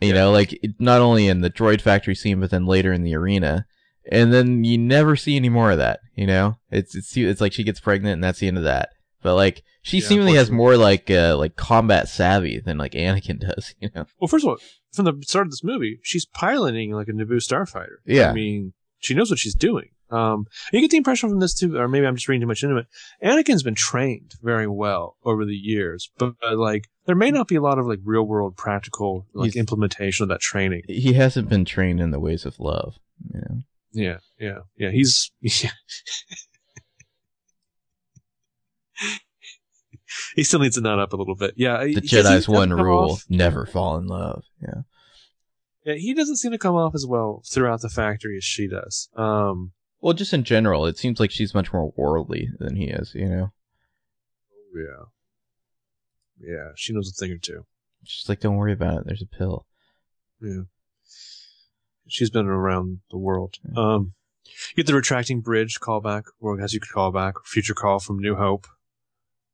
You 0.00 0.08
Yeah. 0.08 0.14
know, 0.14 0.30
like 0.32 0.58
not 0.78 1.00
only 1.00 1.26
in 1.28 1.40
the 1.40 1.50
droid 1.50 1.80
factory 1.80 2.14
scene, 2.14 2.40
but 2.40 2.50
then 2.50 2.66
later 2.66 2.92
in 2.92 3.02
the 3.02 3.14
arena. 3.16 3.66
And 4.10 4.32
then 4.32 4.64
you 4.64 4.78
never 4.78 5.14
see 5.16 5.36
any 5.36 5.48
more 5.48 5.70
of 5.70 5.78
that. 5.78 6.00
You 6.16 6.26
know, 6.26 6.56
it's 6.70 6.94
it's 6.94 7.16
it's 7.16 7.40
like 7.40 7.52
she 7.52 7.64
gets 7.64 7.80
pregnant 7.80 8.14
and 8.14 8.24
that's 8.24 8.40
the 8.40 8.48
end 8.48 8.58
of 8.58 8.64
that. 8.64 8.90
But 9.22 9.36
like 9.36 9.62
she 9.82 9.98
Yeah, 9.98 10.06
seemingly 10.08 10.34
has 10.34 10.50
more 10.50 10.76
like 10.76 11.10
uh, 11.10 11.36
like 11.38 11.56
combat 11.56 12.08
savvy 12.08 12.60
than 12.60 12.78
like 12.78 12.92
Anakin 12.92 13.38
does. 13.54 13.74
You 13.80 13.90
know. 13.94 14.06
Well, 14.20 14.28
first 14.28 14.44
of 14.44 14.50
all, 14.50 14.56
from 14.92 15.04
the 15.04 15.14
start 15.22 15.46
of 15.46 15.50
this 15.52 15.62
movie, 15.64 16.00
she's 16.02 16.26
piloting 16.26 16.92
like 16.92 17.08
a 17.08 17.12
Naboo 17.12 17.36
starfighter. 17.36 17.96
Yeah. 18.06 18.30
I 18.30 18.32
mean, 18.32 18.72
she 18.98 19.14
knows 19.14 19.30
what 19.30 19.38
she's 19.38 19.54
doing. 19.54 19.90
Um, 20.10 20.44
you 20.74 20.80
get 20.82 20.90
the 20.90 20.98
impression 20.98 21.30
from 21.30 21.40
this 21.40 21.54
too, 21.54 21.74
or 21.78 21.88
maybe 21.88 22.06
I'm 22.06 22.16
just 22.16 22.28
reading 22.28 22.42
too 22.42 22.46
much 22.46 22.62
into 22.62 22.76
it. 22.76 22.86
Anakin's 23.24 23.62
been 23.62 23.74
trained 23.74 24.34
very 24.42 24.66
well 24.66 25.16
over 25.24 25.46
the 25.46 25.54
years, 25.54 26.10
but 26.18 26.34
uh, 26.46 26.54
like 26.54 26.88
there 27.06 27.16
may 27.16 27.30
not 27.30 27.48
be 27.48 27.54
a 27.54 27.62
lot 27.62 27.78
of 27.78 27.86
like 27.86 28.00
real 28.04 28.24
world 28.24 28.54
practical 28.56 29.26
like 29.32 29.52
He's- 29.52 29.56
implementation 29.56 30.24
of 30.24 30.28
that 30.28 30.40
training. 30.40 30.82
He 30.86 31.14
hasn't 31.14 31.48
been 31.48 31.64
trained 31.64 31.98
in 32.00 32.10
the 32.10 32.20
ways 32.20 32.44
of 32.44 32.60
love. 32.60 32.96
You 33.32 33.40
know. 33.40 33.58
Yeah, 33.92 34.18
yeah, 34.38 34.58
yeah. 34.76 34.90
He's 34.90 35.30
yeah. 35.40 35.70
he 40.36 40.44
still 40.44 40.60
needs 40.60 40.76
to 40.76 40.80
nut 40.80 40.98
up 40.98 41.12
a 41.12 41.16
little 41.16 41.34
bit. 41.34 41.54
Yeah, 41.56 41.84
The 41.84 41.96
Jedi's 42.00 42.48
one 42.48 42.72
rule: 42.72 43.12
off- 43.12 43.24
never 43.28 43.66
fall 43.66 43.96
in 43.98 44.06
love. 44.06 44.44
Yeah. 44.60 44.82
Yeah, 45.84 45.94
he 45.94 46.14
doesn't 46.14 46.36
seem 46.36 46.52
to 46.52 46.58
come 46.58 46.76
off 46.76 46.94
as 46.94 47.04
well 47.06 47.42
throughout 47.50 47.80
the 47.80 47.88
factory 47.88 48.36
as 48.36 48.44
she 48.44 48.68
does. 48.68 49.08
Um, 49.16 49.72
Well, 50.00 50.12
just 50.14 50.32
in 50.32 50.44
general, 50.44 50.86
it 50.86 50.96
seems 50.96 51.18
like 51.18 51.32
she's 51.32 51.54
much 51.54 51.72
more 51.72 51.92
worldly 51.96 52.48
than 52.58 52.76
he 52.76 52.84
is. 52.84 53.12
You 53.14 53.28
know, 53.28 53.52
yeah, 54.74 55.04
yeah. 56.40 56.68
She 56.76 56.92
knows 56.92 57.10
a 57.10 57.12
thing 57.12 57.32
or 57.32 57.38
two. 57.38 57.66
she's 58.04 58.28
like, 58.28 58.40
"Don't 58.40 58.56
worry 58.56 58.72
about 58.72 58.98
it. 58.98 59.06
There's 59.06 59.22
a 59.22 59.26
pill." 59.26 59.66
Yeah. 60.40 60.62
She's 62.08 62.30
been 62.30 62.46
around 62.46 63.00
the 63.10 63.16
world. 63.18 63.56
Um, 63.76 64.12
you 64.70 64.82
get 64.82 64.86
the 64.86 64.94
retracting 64.94 65.40
bridge 65.40 65.78
callback, 65.80 66.24
or 66.40 66.60
as 66.60 66.72
you 66.74 66.80
could 66.80 66.90
call 66.92 67.10
back, 67.10 67.34
future 67.44 67.74
call 67.74 68.00
from 68.00 68.18
New 68.18 68.34
Hope. 68.36 68.66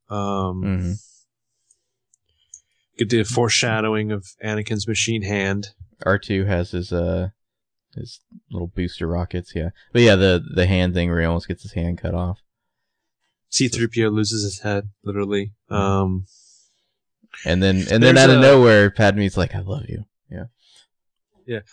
Um, 0.09 0.61
hmm 0.63 0.91
get 2.97 3.09
the 3.09 3.23
foreshadowing 3.23 4.11
of 4.11 4.27
Anakin's 4.43 4.85
machine 4.87 5.21
hand. 5.21 5.69
R 6.05 6.17
two 6.17 6.43
has 6.45 6.71
his 6.71 6.91
uh 6.91 7.29
his 7.95 8.19
little 8.51 8.67
booster 8.67 9.07
rockets. 9.07 9.53
Yeah, 9.55 9.69
but 9.93 10.01
yeah, 10.01 10.15
the 10.15 10.43
the 10.53 10.65
hand 10.67 10.93
thing 10.93 11.09
where 11.09 11.19
he 11.21 11.25
almost 11.25 11.47
gets 11.47 11.63
his 11.63 11.73
hand 11.73 11.97
cut 11.99 12.13
off. 12.13 12.39
C-3PO 13.51 14.11
loses 14.13 14.43
his 14.43 14.59
head, 14.59 14.89
literally. 15.03 15.53
Um, 15.69 16.25
And 17.45 17.63
then 17.63 17.77
and 17.77 18.03
then 18.03 18.15
There's 18.15 18.17
out 18.17 18.29
of 18.29 18.37
a- 18.37 18.41
nowhere, 18.41 18.91
Padme's 18.91 19.37
like, 19.37 19.55
"I 19.55 19.61
love 19.61 19.85
you." 19.89 20.05
yeah. 20.29 20.45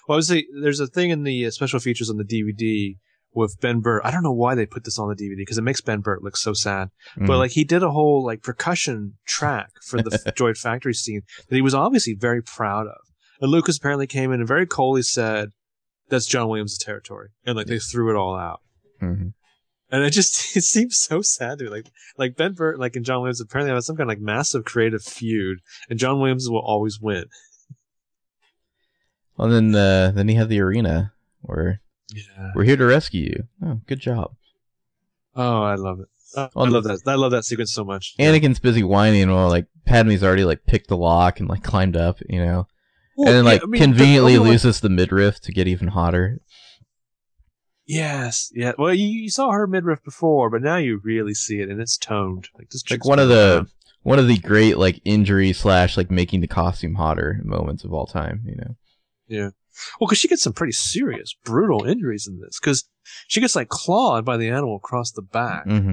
Well, 0.09 0.15
I 0.15 0.17
was 0.17 0.29
say 0.29 0.47
there's 0.63 0.81
a 0.81 0.87
thing 0.87 1.11
in 1.11 1.23
the 1.23 1.47
uh, 1.47 1.51
special 1.51 1.79
features 1.81 2.11
on 2.11 2.17
the 2.17 2.25
DVD 2.25 2.97
with 3.35 3.57
Ben 3.61 3.81
Burtt. 3.81 4.01
I 4.05 4.11
don't 4.11 4.23
know 4.23 4.33
why 4.33 4.55
they 4.55 4.65
put 4.67 4.85
this 4.85 4.99
on 4.99 5.09
the 5.09 5.15
DVD 5.15 5.37
because 5.37 5.59
it 5.59 5.63
makes 5.63 5.81
Ben 5.83 6.01
Burtt 6.01 6.23
look 6.23 6.37
so 6.37 6.53
sad. 6.55 6.89
But 7.17 7.25
Mhm. 7.35 7.39
like 7.39 7.51
he 7.51 7.65
did 7.65 7.83
a 7.83 7.91
whole 7.91 8.25
like 8.25 8.43
percussion 8.43 9.19
track 9.27 9.69
for 9.87 10.01
the 10.03 10.11
Droid 10.37 10.57
Factory 10.59 10.95
scene 10.95 11.21
that 11.49 11.55
he 11.55 11.61
was 11.63 11.75
obviously 11.75 12.15
very 12.19 12.43
proud 12.43 12.87
of. 12.87 12.97
And 13.41 13.51
Lucas 13.51 13.77
apparently 13.77 14.07
came 14.07 14.33
in 14.33 14.41
and 14.41 14.49
very 14.49 14.67
coldly 14.67 15.03
said, 15.03 15.51
"That's 16.09 16.25
John 16.27 16.49
Williams' 16.49 16.79
territory," 16.79 17.29
and 17.45 17.57
like 17.57 17.67
they 17.67 17.79
threw 17.79 18.11
it 18.11 18.17
all 18.17 18.35
out. 18.35 18.61
Mhm. 19.03 19.35
And 19.91 20.03
it 20.03 20.11
just 20.11 20.35
it 20.57 20.63
seems 20.63 20.97
so 20.97 21.21
sad 21.21 21.59
to 21.59 21.65
me. 21.65 21.71
Like 21.71 21.91
like 22.17 22.37
Ben 22.37 22.55
Burtt 22.55 22.79
like 22.81 22.97
and 22.97 23.05
John 23.05 23.21
Williams 23.21 23.41
apparently 23.43 23.75
have 23.75 23.85
some 23.85 23.97
kind 23.97 24.09
of 24.11 24.17
like 24.17 24.21
massive 24.25 24.65
creative 24.65 25.03
feud, 25.03 25.59
and 25.91 25.99
John 25.99 26.19
Williams 26.19 26.49
will 26.49 26.65
always 26.65 26.99
win. 27.01 27.27
Well, 29.37 29.49
then 29.49 29.75
uh, 29.75 30.13
then 30.15 30.29
he 30.29 30.35
had 30.35 30.49
the 30.49 30.61
arena 30.61 31.13
where 31.43 31.81
Yeah. 32.15 32.53
we're 32.55 32.65
here 32.65 32.77
to 32.77 32.87
rescue 32.87 33.23
you. 33.23 33.45
Oh, 33.65 33.81
good 33.87 34.01
job. 34.01 34.35
Oh, 35.35 35.63
I 35.63 35.75
love 35.75 36.01
it. 36.01 36.07
Oh, 36.37 36.49
Well, 36.55 36.67
I 36.67 36.69
love 36.69 36.85
that. 36.85 37.01
I 37.07 37.15
love 37.15 37.31
that 37.33 37.45
sequence 37.45 37.73
so 37.73 37.85
much. 37.85 38.15
Anakin's 38.19 38.59
busy 38.59 38.83
whining 38.83 39.31
while 39.31 39.49
like 39.49 39.67
Padme's 39.85 40.23
already 40.25 40.45
like 40.45 40.65
picked 40.67 40.89
the 40.89 40.97
lock 40.97 41.39
and 41.41 41.49
like 41.49 41.63
climbed 41.63 41.97
up, 41.97 42.19
you 42.29 42.39
know, 42.45 42.67
Well, 43.17 43.29
and 43.29 43.37
then 43.37 43.45
yeah, 43.45 43.51
like 43.51 43.63
I 43.63 43.67
mean, 43.67 43.81
conveniently 43.81 44.35
the- 44.37 44.43
loses 44.43 44.81
the 44.81 44.89
midriff 44.89 45.41
to 45.43 45.53
get 45.53 45.69
even 45.69 45.89
hotter. 45.89 46.41
Yes, 47.89 48.51
yeah. 48.55 48.73
Well, 48.77 48.93
you, 48.93 49.07
you 49.07 49.31
saw 49.31 49.53
her 49.53 49.67
midriff 49.69 50.03
before, 50.03 50.51
but 50.51 50.61
now 50.63 50.77
you 50.77 51.01
really 51.05 51.35
see 51.35 51.61
it, 51.61 51.69
and 51.69 51.81
it's 51.81 51.97
toned. 51.97 52.49
Like 52.59 52.69
this. 52.71 52.83
Like 52.91 53.05
one 53.05 53.21
of 53.21 53.29
the 53.29 53.69
one 54.03 54.19
of 54.19 54.27
the 54.27 54.39
great 54.39 54.77
like 54.77 55.01
injury 55.05 55.53
slash 55.53 55.97
like 55.97 56.11
making 56.11 56.41
the 56.41 56.49
costume 56.49 56.95
hotter 56.97 57.41
moments 57.45 57.85
of 57.85 57.93
all 57.93 58.07
time, 58.07 58.43
you 58.45 58.57
know. 58.57 58.77
Yeah. 59.29 59.51
Well, 60.01 60.09
because 60.09 60.19
she 60.19 60.29
gets 60.29 60.43
some 60.43 60.53
pretty 60.55 60.73
serious, 60.73 61.35
brutal 61.45 61.85
injuries 61.85 62.27
in 62.27 62.41
this. 62.41 62.59
Because 62.59 62.89
she 63.29 63.41
gets 63.41 63.55
like 63.57 63.69
clawed 63.69 64.25
by 64.25 64.37
the 64.37 64.49
animal 64.49 64.77
across 64.77 65.13
the 65.13 65.23
back, 65.23 65.67
hmm 65.67 65.93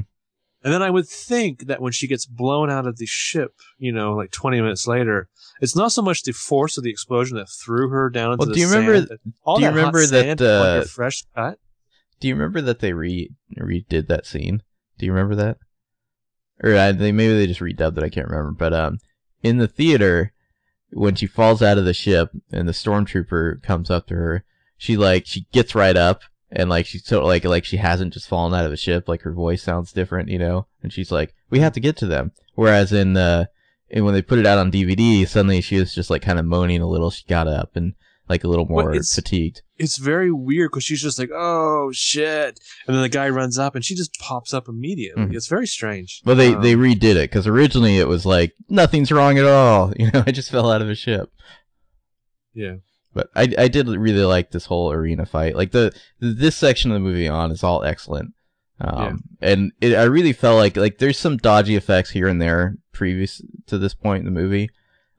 and 0.63 0.73
then 0.73 0.81
I 0.81 0.89
would 0.89 1.07
think 1.07 1.67
that 1.67 1.81
when 1.81 1.91
she 1.91 2.07
gets 2.07 2.25
blown 2.25 2.69
out 2.69 2.88
of 2.88 2.97
the 2.97 3.05
ship, 3.05 3.51
you 3.77 3.91
know, 3.91 4.13
like 4.13 4.31
20 4.31 4.61
minutes 4.61 4.88
later, 4.88 5.27
it's 5.59 5.75
not 5.75 5.91
so 5.91 6.01
much 6.01 6.23
the 6.23 6.31
force 6.31 6.77
of 6.77 6.86
the 6.86 6.89
explosion 6.89 7.36
that 7.36 7.49
threw 7.49 7.89
her 7.89 8.09
down 8.09 8.31
into 8.31 8.38
Well, 8.38 8.47
the 8.47 8.53
do 8.53 8.59
you 8.61 8.67
remember 8.67 8.95
sand, 8.95 9.07
but 9.09 9.19
all 9.43 9.57
do 9.57 9.63
you 9.63 9.67
that 9.67 9.75
remember 9.75 10.07
that, 10.07 10.41
uh, 10.41 10.86
fresh 10.86 11.25
cut? 11.36 11.59
Do 12.21 12.29
you 12.29 12.36
remember 12.36 12.61
that 12.61 12.79
they 12.79 12.93
re 12.93 13.29
redid 13.59 14.07
that 14.07 14.25
scene? 14.25 14.63
Do 14.97 15.05
you 15.05 15.11
remember 15.11 15.36
that? 15.36 15.57
Or 16.63 16.73
uh, 16.73 16.93
they 16.93 17.11
maybe 17.11 17.34
they 17.34 17.47
just 17.47 17.59
redubbed 17.59 17.97
it. 17.97 18.03
I 18.03 18.09
can't 18.09 18.29
remember. 18.29 18.51
But 18.51 18.73
um, 18.73 18.99
in 19.41 19.57
the 19.57 19.67
theater, 19.67 20.31
when 20.93 21.15
she 21.15 21.27
falls 21.27 21.61
out 21.61 21.77
of 21.77 21.85
the 21.85 21.93
ship 21.93 22.31
and 22.51 22.67
the 22.67 22.73
stormtrooper 22.73 23.61
comes 23.63 23.89
up 23.89 24.07
to 24.07 24.15
her, 24.15 24.43
she 24.77 24.97
like 24.97 25.25
she 25.25 25.47
gets 25.51 25.75
right 25.75 25.95
up 25.95 26.21
and 26.51 26.69
like 26.69 26.85
she's 26.85 27.05
so 27.05 27.25
like 27.25 27.43
like 27.43 27.65
she 27.65 27.77
hasn't 27.77 28.13
just 28.13 28.27
fallen 28.27 28.53
out 28.53 28.65
of 28.65 28.71
the 28.71 28.77
ship. 28.77 29.07
Like 29.07 29.21
her 29.21 29.33
voice 29.33 29.63
sounds 29.63 29.91
different, 29.91 30.29
you 30.29 30.39
know. 30.39 30.67
And 30.81 30.93
she's 30.93 31.11
like, 31.11 31.33
"We 31.49 31.59
have 31.59 31.73
to 31.73 31.79
get 31.79 31.97
to 31.97 32.05
them." 32.05 32.31
Whereas 32.55 32.93
in 32.93 33.17
uh, 33.17 33.45
and 33.89 34.05
when 34.05 34.13
they 34.13 34.21
put 34.21 34.39
it 34.39 34.45
out 34.45 34.57
on 34.57 34.71
DVD, 34.71 35.27
suddenly 35.27 35.61
she 35.61 35.79
was 35.79 35.93
just 35.93 36.09
like 36.09 36.21
kind 36.21 36.39
of 36.39 36.45
moaning 36.45 36.81
a 36.81 36.87
little. 36.87 37.11
She 37.11 37.25
got 37.27 37.47
up 37.47 37.75
and 37.75 37.93
like 38.34 38.43
a 38.43 38.47
little 38.47 38.65
more 38.65 38.91
it's- 38.91 39.13
fatigued. 39.15 39.61
It's 39.77 39.97
very 39.97 40.31
weird 40.31 40.71
because 40.71 40.84
she's 40.84 41.01
just 41.01 41.19
like, 41.19 41.31
"Oh 41.34 41.91
shit," 41.93 42.59
and 42.88 42.95
then 42.95 43.01
the 43.01 43.09
guy 43.09 43.27
runs 43.29 43.57
up 43.59 43.75
and 43.75 43.84
she 43.84 43.95
just 43.95 44.13
pops 44.19 44.53
up 44.53 44.67
immediately. 44.69 45.23
Mhm. 45.25 45.36
It's 45.36 45.47
very 45.47 45.67
strange. 45.67 46.21
Well, 46.25 46.36
they 46.36 46.53
Um, 46.53 46.61
they 46.61 46.75
redid 46.75 47.15
it 47.15 47.29
because 47.29 47.47
originally 47.47 47.97
it 47.97 48.07
was 48.07 48.25
like 48.25 48.53
nothing's 48.69 49.11
wrong 49.11 49.38
at 49.38 49.45
all. 49.45 49.91
You 49.99 50.09
know, 50.11 50.23
I 50.27 50.31
just 50.31 50.51
fell 50.51 50.71
out 50.71 50.81
of 50.81 50.89
a 50.89 50.95
ship. 50.95 51.29
yeah. 52.53 52.75
But 53.13 53.29
I 53.36 53.53
I 53.57 53.67
did 53.67 53.88
really 53.88 54.25
like 54.25 54.51
this 54.51 54.65
whole 54.65 54.91
arena 54.91 55.25
fight. 55.25 55.55
Like 55.55 55.71
the 55.71 55.93
this 56.19 56.55
section 56.55 56.89
of 56.91 56.95
the 56.95 56.99
movie 57.09 57.27
on 57.27 57.51
is 57.51 57.63
all 57.63 57.84
excellent. 57.84 58.34
Um, 58.81 59.23
and 59.39 59.71
it, 59.81 59.95
I 59.95 60.03
really 60.03 60.34
felt 60.34 60.57
like 60.57 60.75
like 60.77 60.97
there's 60.97 61.19
some 61.19 61.38
dodgy 61.38 61.75
effects 61.75 62.09
here 62.11 62.27
and 62.27 62.41
there 62.41 62.75
previous 62.91 63.41
to 63.67 63.77
this 63.77 63.93
point 63.93 64.19
in 64.19 64.25
the 64.25 64.39
movie. 64.41 64.69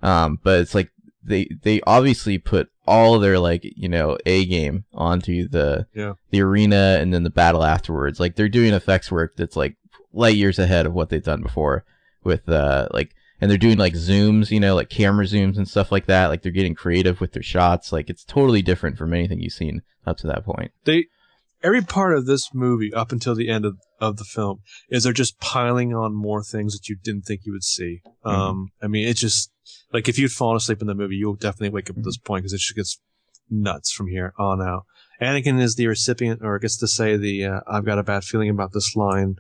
Um, 0.03 0.39
but 0.43 0.61
it's 0.61 0.75
like 0.75 0.91
they 1.23 1.49
they 1.63 1.81
obviously 1.87 2.37
put 2.39 2.69
all 2.87 3.19
their 3.19 3.39
like 3.39 3.63
you 3.65 3.89
know 3.89 4.19
a 4.27 4.45
game 4.47 4.85
onto 4.93 5.49
the 5.49 5.87
Yeah. 5.95 6.15
the 6.31 6.41
arena 6.43 6.99
and 7.01 7.13
then 7.15 7.23
the 7.23 7.31
battle 7.31 7.65
afterwards. 7.65 8.21
Like 8.21 8.37
they're 8.37 8.49
doing 8.49 8.75
effects 8.75 9.11
work 9.11 9.37
that's 9.37 9.57
like 9.57 9.77
light 10.13 10.37
years 10.37 10.59
ahead 10.59 10.87
of 10.87 10.93
what 10.95 11.09
they've 11.09 11.23
done 11.23 11.43
before 11.43 11.85
with 12.23 12.49
uh 12.49 12.89
like 12.93 13.15
and 13.41 13.51
they're 13.51 13.59
doing 13.59 13.79
like 13.79 13.95
zooms, 13.95 14.51
you 14.51 14.61
know, 14.61 14.75
like 14.75 14.89
camera 14.91 15.25
zooms 15.25 15.57
and 15.57 15.69
stuff 15.69 15.91
like 15.91 16.07
that. 16.07 16.29
Like 16.29 16.43
they're 16.43 16.53
getting 16.53 16.75
creative 16.75 17.21
with 17.21 17.33
their 17.33 17.43
shots. 17.43 17.93
Like 17.93 18.09
it's 18.09 18.25
totally 18.25 18.63
different 18.63 18.97
from 18.97 19.13
anything 19.13 19.41
you've 19.41 19.53
seen 19.53 19.83
up 20.07 20.17
to 20.19 20.27
that 20.29 20.45
point. 20.45 20.71
they 20.85 21.07
every 21.65 21.83
part 21.83 22.15
of 22.15 22.27
this 22.27 22.51
movie 22.55 22.93
up 22.93 23.11
until 23.11 23.35
the 23.35 23.49
end 23.49 23.65
of, 23.65 23.79
of 24.01 24.19
the 24.19 24.25
film 24.25 24.61
is 24.91 25.03
they're 25.03 25.13
just 25.13 25.41
piling 25.41 25.95
on 25.95 26.15
more 26.15 26.45
things 26.45 26.75
that 26.75 26.89
you 26.89 26.97
didn't 27.03 27.23
think 27.23 27.41
you 27.45 27.53
would 27.53 27.65
see. 27.65 28.03
Um, 28.25 28.69
I 28.83 28.87
mean, 28.87 29.09
it's 29.09 29.21
just 29.21 29.51
like 29.93 30.09
if 30.09 30.19
you'd 30.19 30.31
fallen 30.31 30.57
asleep 30.57 30.81
in 30.83 30.87
the 30.87 30.95
movie, 30.95 31.17
you'll 31.17 31.35
definitely 31.35 31.71
wake 31.71 31.91
up 31.91 31.97
at 31.97 32.05
this 32.05 32.19
point 32.19 32.43
because 32.43 32.53
it 32.53 32.59
just 32.59 32.77
gets 32.77 33.01
nuts 33.51 33.91
from 33.91 34.09
here 34.09 34.35
on 34.39 34.61
out. 34.61 34.85
Anakin 35.21 35.61
is 35.61 35.77
the 35.77 35.87
recipient 35.87 36.41
or 36.43 36.59
gets 36.59 36.77
to 36.79 36.89
say 36.89 37.17
the 37.17 37.45
uh, 37.45 37.61
"I've 37.67 37.85
got 37.85 37.99
a 37.99 38.03
bad 38.03 38.25
feeling 38.25 38.51
about 38.51 38.73
this" 38.73 38.95
line. 38.95 39.37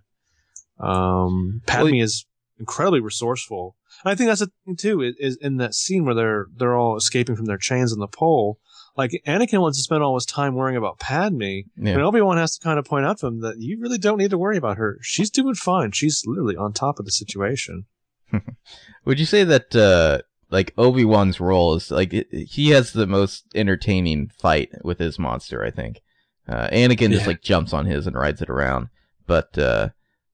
Um, 0.79 1.62
Padme 1.66 1.85
Well, 1.85 2.03
is 2.03 2.27
incredibly 2.59 3.01
resourceful. 3.01 3.77
And 4.05 4.12
I 4.12 4.14
think 4.14 4.29
that's 4.29 4.41
the 4.41 4.51
thing 4.64 4.77
too. 4.77 5.03
Is, 5.03 5.14
is 5.18 5.39
in 5.41 5.57
that 5.59 5.75
scene 5.75 6.05
where 6.05 6.14
they're 6.14 6.47
they're 6.57 6.77
all 6.77 6.97
escaping 6.97 7.37
from 7.37 7.47
their 7.47 7.59
chains 7.59 7.93
on 7.93 7.99
the 7.99 8.09
pole. 8.09 8.59
Like 8.97 9.23
Anakin 9.27 9.61
wants 9.61 9.79
to 9.79 9.83
spend 9.83 10.03
all 10.05 10.15
his 10.15 10.27
time 10.27 10.55
worrying 10.55 10.77
about 10.77 10.99
Padme, 11.01 11.43
Yeah. 11.43 11.65
and 11.95 12.01
Obi 12.03 12.21
Wan 12.21 12.37
has 12.37 12.57
to 12.59 12.65
kind 12.65 12.79
of 12.79 12.85
point 12.85 13.05
out 13.05 13.19
to 13.19 13.27
him 13.27 13.41
that 13.41 13.59
you 13.59 13.79
really 13.81 13.99
don't 13.99 14.19
need 14.19 14.31
to 14.31 14.39
worry 14.39 14.57
about 14.57 14.77
her. 14.77 14.99
She's 15.03 15.31
doing 15.31 15.55
fine. 15.55 15.91
She's 15.93 16.23
literally 16.27 16.57
on 16.57 16.73
top 16.73 16.99
of 17.01 17.05
the 17.05 17.11
situation. 17.11 17.87
Would 19.05 19.19
you 19.21 19.27
say 19.27 19.45
that 19.45 19.75
uh 19.77 20.19
like 20.51 20.73
Obi 20.79 21.05
Wan's 21.05 21.41
role 21.41 21.75
is 21.75 21.91
like 21.91 22.13
it, 22.15 22.29
he 22.33 22.71
has 22.71 22.93
the 22.93 23.07
most 23.07 23.45
entertaining 23.55 24.29
fight 24.29 24.71
with 24.85 24.99
his 24.99 25.19
monster? 25.19 25.65
I 25.65 25.71
think. 25.71 26.01
Uh, 26.47 26.69
Anakin 26.69 27.11
just 27.11 27.27
like 27.27 27.41
jumps 27.43 27.73
on 27.73 27.87
his 27.87 28.07
and 28.07 28.15
rides 28.15 28.43
it 28.43 28.51
around, 28.51 28.89
but 29.27 29.57
uh, 29.57 29.89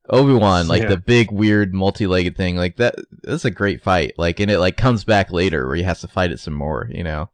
Obi 0.09 0.35
Wan 0.35 0.67
like 0.67 0.83
Yeah. 0.83 0.89
the 0.89 0.97
big 0.97 1.31
weird 1.31 1.73
multi-legged 1.73 2.37
thing 2.37 2.57
like 2.57 2.77
that. 2.77 2.97
That's 3.23 3.45
a 3.45 3.51
great 3.51 3.81
fight. 3.83 4.15
Like 4.19 4.41
and 4.41 4.51
it 4.51 4.59
like 4.59 4.77
comes 4.77 5.05
back 5.05 5.31
later 5.31 5.67
where 5.67 5.77
he 5.77 5.85
has 5.85 6.01
to 6.01 6.09
fight 6.09 6.33
it 6.33 6.41
some 6.41 6.55
more. 6.55 6.89
You 6.93 7.05
know. 7.05 7.31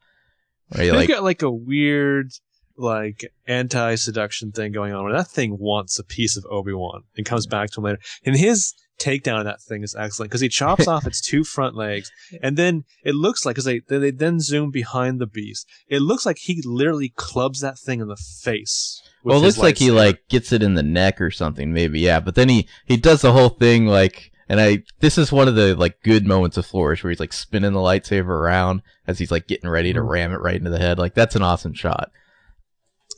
They've 0.70 0.93
like 0.93 1.09
got 1.09 1.22
like 1.22 1.43
a 1.43 1.51
weird, 1.51 2.30
like 2.76 3.24
anti 3.47 3.94
seduction 3.94 4.52
thing 4.52 4.72
going 4.72 4.93
on 4.93 5.05
where 5.05 5.12
that 5.12 5.28
thing 5.28 5.59
wants 5.59 5.98
a 5.98 6.05
piece 6.05 6.36
of 6.36 6.44
Obi 6.51 6.72
Wan 6.72 7.02
and 7.16 7.26
comes 7.26 7.47
back 7.47 7.70
to 7.70 7.80
him 7.80 7.84
later. 7.84 7.98
And 8.24 8.36
his 8.36 8.74
takedown 8.98 9.38
of 9.38 9.44
that 9.44 9.62
thing 9.62 9.82
is 9.82 9.94
excellent 9.94 10.30
because 10.30 10.40
he 10.40 10.48
chops 10.48 10.88
off 10.88 11.06
its 11.06 11.20
two 11.20 11.44
front 11.44 11.76
legs, 11.76 12.10
and 12.43 12.56
then 12.56 12.84
it 13.05 13.14
looks 13.14 13.44
like 13.44 13.55
because 13.55 13.64
they 13.64 13.80
they 13.88 14.10
then 14.10 14.40
zoom 14.40 14.70
behind 14.70 15.20
the 15.20 15.26
beast. 15.26 15.68
It 15.88 16.01
looks 16.01 16.26
like 16.26 16.38
he 16.38 16.62
literally 16.64 17.12
clubs 17.16 17.60
that 17.60 17.78
thing 17.78 18.01
in 18.01 18.09
the 18.09 18.16
face. 18.16 19.02
well, 19.22 19.38
it 19.38 19.43
looks 19.43 19.59
like 19.59 19.78
he 19.78 19.90
like 19.90 20.26
gets 20.28 20.52
it 20.52 20.62
in 20.62 20.74
the 20.74 20.82
neck 20.82 21.20
or 21.20 21.30
something, 21.30 21.72
maybe. 21.72 22.01
Yeah, 22.01 22.20
but 22.20 22.34
then 22.34 22.48
he 22.48 22.68
he 22.84 22.97
does 22.97 23.22
the 23.22 23.32
whole 23.32 23.51
thing 23.51 23.86
like, 23.86 24.32
and 24.48 24.60
I 24.60 24.82
this 25.01 25.18
is 25.18 25.32
one 25.32 25.48
of 25.48 25.55
the 25.55 25.74
like 25.74 26.02
good 26.02 26.27
moments 26.27 26.56
of 26.56 26.66
Flourish 26.66 27.02
where 27.02 27.10
he's 27.10 27.20
like 27.20 27.32
spinning 27.32 27.73
the 27.73 27.78
lightsaber 27.81 28.28
around 28.28 28.82
as 29.06 29.18
he's 29.18 29.31
like 29.31 29.47
getting 29.48 29.68
ready 29.70 29.93
to 29.93 30.01
Mhm. 30.01 30.09
ram 30.09 30.32
it 30.32 30.36
right 30.40 30.56
into 30.56 30.70
the 30.70 30.78
head. 30.78 30.98
Like 30.98 31.14
that's 31.14 31.36
an 31.36 31.43
awesome 31.43 31.74
shot. 31.74 32.10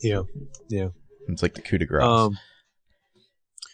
yeah 0.01 0.21
yeah. 0.69 0.89
It's 1.27 1.41
like 1.43 1.53
the 1.55 1.61
coup 1.61 1.77
de 1.77 1.85
grace. 1.85 2.03
Um, 2.03 2.37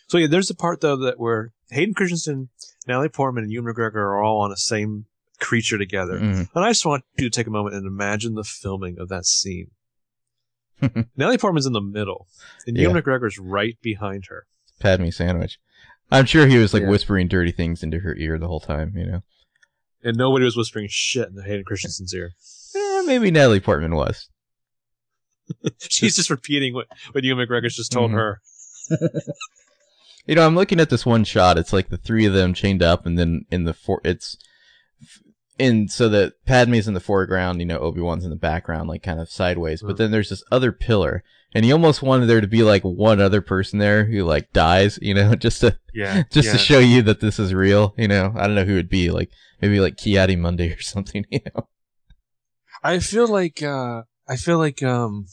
so 0.08 0.18
yeah, 0.18 0.28
there's 0.28 0.48
the 0.50 0.56
part 0.56 0.82
though 0.82 0.98
that 0.98 1.20
where 1.20 1.52
Hayden 1.72 1.94
Christensen, 1.94 2.50
Natalie 2.88 3.10
Portman, 3.10 3.44
and 3.46 3.52
Ewan 3.54 3.74
McGregor 3.74 3.96
are 3.96 4.22
all 4.22 4.42
on 4.42 4.50
the 4.50 4.58
same 4.58 5.06
creature 5.40 5.78
together. 5.78 6.20
Mhm. 6.20 6.50
And 6.54 6.66
I 6.66 6.70
just 6.70 6.86
want 6.86 7.04
you 7.18 7.24
to 7.26 7.30
take 7.30 7.48
a 7.48 7.52
moment 7.52 7.76
and 7.76 7.86
imagine 7.88 8.36
the 8.36 8.44
filming 8.44 9.00
of 9.00 9.10
that 9.10 9.26
scene. 9.26 9.72
Natalie 11.16 11.38
Portman's 11.38 11.66
in 11.66 11.74
the 11.74 11.82
middle, 11.82 12.28
and 12.68 12.78
Ewan 12.78 12.96
Yeah. 12.96 13.02
McGregor's 13.02 13.40
right 13.40 13.78
behind 13.82 14.26
her. 14.28 14.46
Padme 14.80 15.10
sandwich. 15.10 15.58
I'm 16.12 16.26
sure 16.26 16.48
he 16.48 16.58
was 16.58 16.74
like 16.74 16.84
Yeah. 16.84 16.90
whispering 16.90 17.28
dirty 17.28 17.52
things 17.52 17.84
into 17.84 18.00
her 18.00 18.16
ear 18.16 18.38
the 18.38 18.48
whole 18.48 18.60
time. 18.60 18.94
You 18.96 19.06
know. 19.06 19.24
And 20.04 20.18
nobody 20.18 20.46
was 20.46 20.56
whispering 20.56 20.88
shit 20.90 21.30
in 21.30 21.42
Hayden 21.44 21.66
Christensen's 21.66 22.14
ear. 22.14 22.32
Eh, 22.76 23.02
maybe 23.06 23.32
Natalie 23.32 23.60
Portman 23.60 23.96
was. 23.96 24.30
She's 25.90 26.16
just 26.16 26.30
repeating 26.30 26.74
what, 26.74 26.88
what 27.12 27.24
Ewan 27.24 27.48
McGregor's 27.48 27.76
just 27.76 27.92
told 27.92 28.12
Mhm. 28.12 28.16
her. 28.16 28.42
You 30.28 30.34
know, 30.34 30.44
I'm 30.44 30.56
looking 30.56 30.80
at 30.80 30.90
this 30.90 31.06
one 31.06 31.24
shot. 31.24 31.60
It's 31.60 31.72
like 31.72 31.90
the 31.90 31.98
three 31.98 32.26
of 32.26 32.34
them 32.34 32.56
chained 32.56 32.82
up, 32.82 33.06
and 33.06 33.16
then 33.16 33.46
in 33.52 33.66
the 33.66 33.76
four, 33.76 34.02
it's 34.04 34.36
and 35.60 35.92
so 35.92 36.10
that 36.10 36.34
Padme's 36.48 36.88
in 36.88 36.96
the 36.96 37.00
foreground, 37.00 37.60
you 37.60 37.66
know, 37.68 37.78
Obi 37.78 38.02
Wan's 38.02 38.24
in 38.24 38.32
the 38.32 38.36
background, 38.36 38.90
like 38.90 39.04
kind 39.04 39.20
of 39.20 39.30
sideways. 39.30 39.84
But 39.84 39.94
Mhm. 39.94 39.98
then 39.98 40.12
there's 40.12 40.30
this 40.32 40.44
other 40.52 40.72
pillar, 40.72 41.24
and 41.56 41.66
he 41.66 41.72
almost 41.72 42.04
wanted 42.04 42.28
there 42.28 42.42
to 42.42 42.48
be 42.48 42.62
like 42.62 42.84
one 42.84 43.20
other 43.20 43.42
person 43.42 43.80
there 43.80 44.06
who 44.06 44.24
like 44.24 44.52
dies, 44.54 45.00
you 45.02 45.14
know, 45.16 45.34
just 45.46 45.62
to 45.62 45.76
Yeah. 45.94 46.22
just 46.32 46.48
yeah. 46.48 46.52
to 46.54 46.58
show 46.60 46.80
you 46.80 47.02
that 47.04 47.22
this 47.22 47.40
is 47.40 47.54
real, 47.54 47.96
you 47.98 48.08
know. 48.08 48.32
I 48.36 48.46
don't 48.46 48.56
know 48.56 48.66
who 48.66 48.74
it 48.74 48.76
would 48.76 48.90
be, 48.90 49.10
like 49.10 49.32
maybe 49.62 49.80
like 49.80 49.98
Ki-Adi 49.98 50.36
Mundi 50.36 50.72
or 50.74 50.82
something, 50.94 51.26
you 51.32 51.40
know. 51.56 51.68
I 52.84 53.00
feel 53.00 53.28
like 53.28 53.64
uh 53.64 54.04
I 54.28 54.36
feel 54.36 54.60
like 54.60 54.84
um 54.84 55.26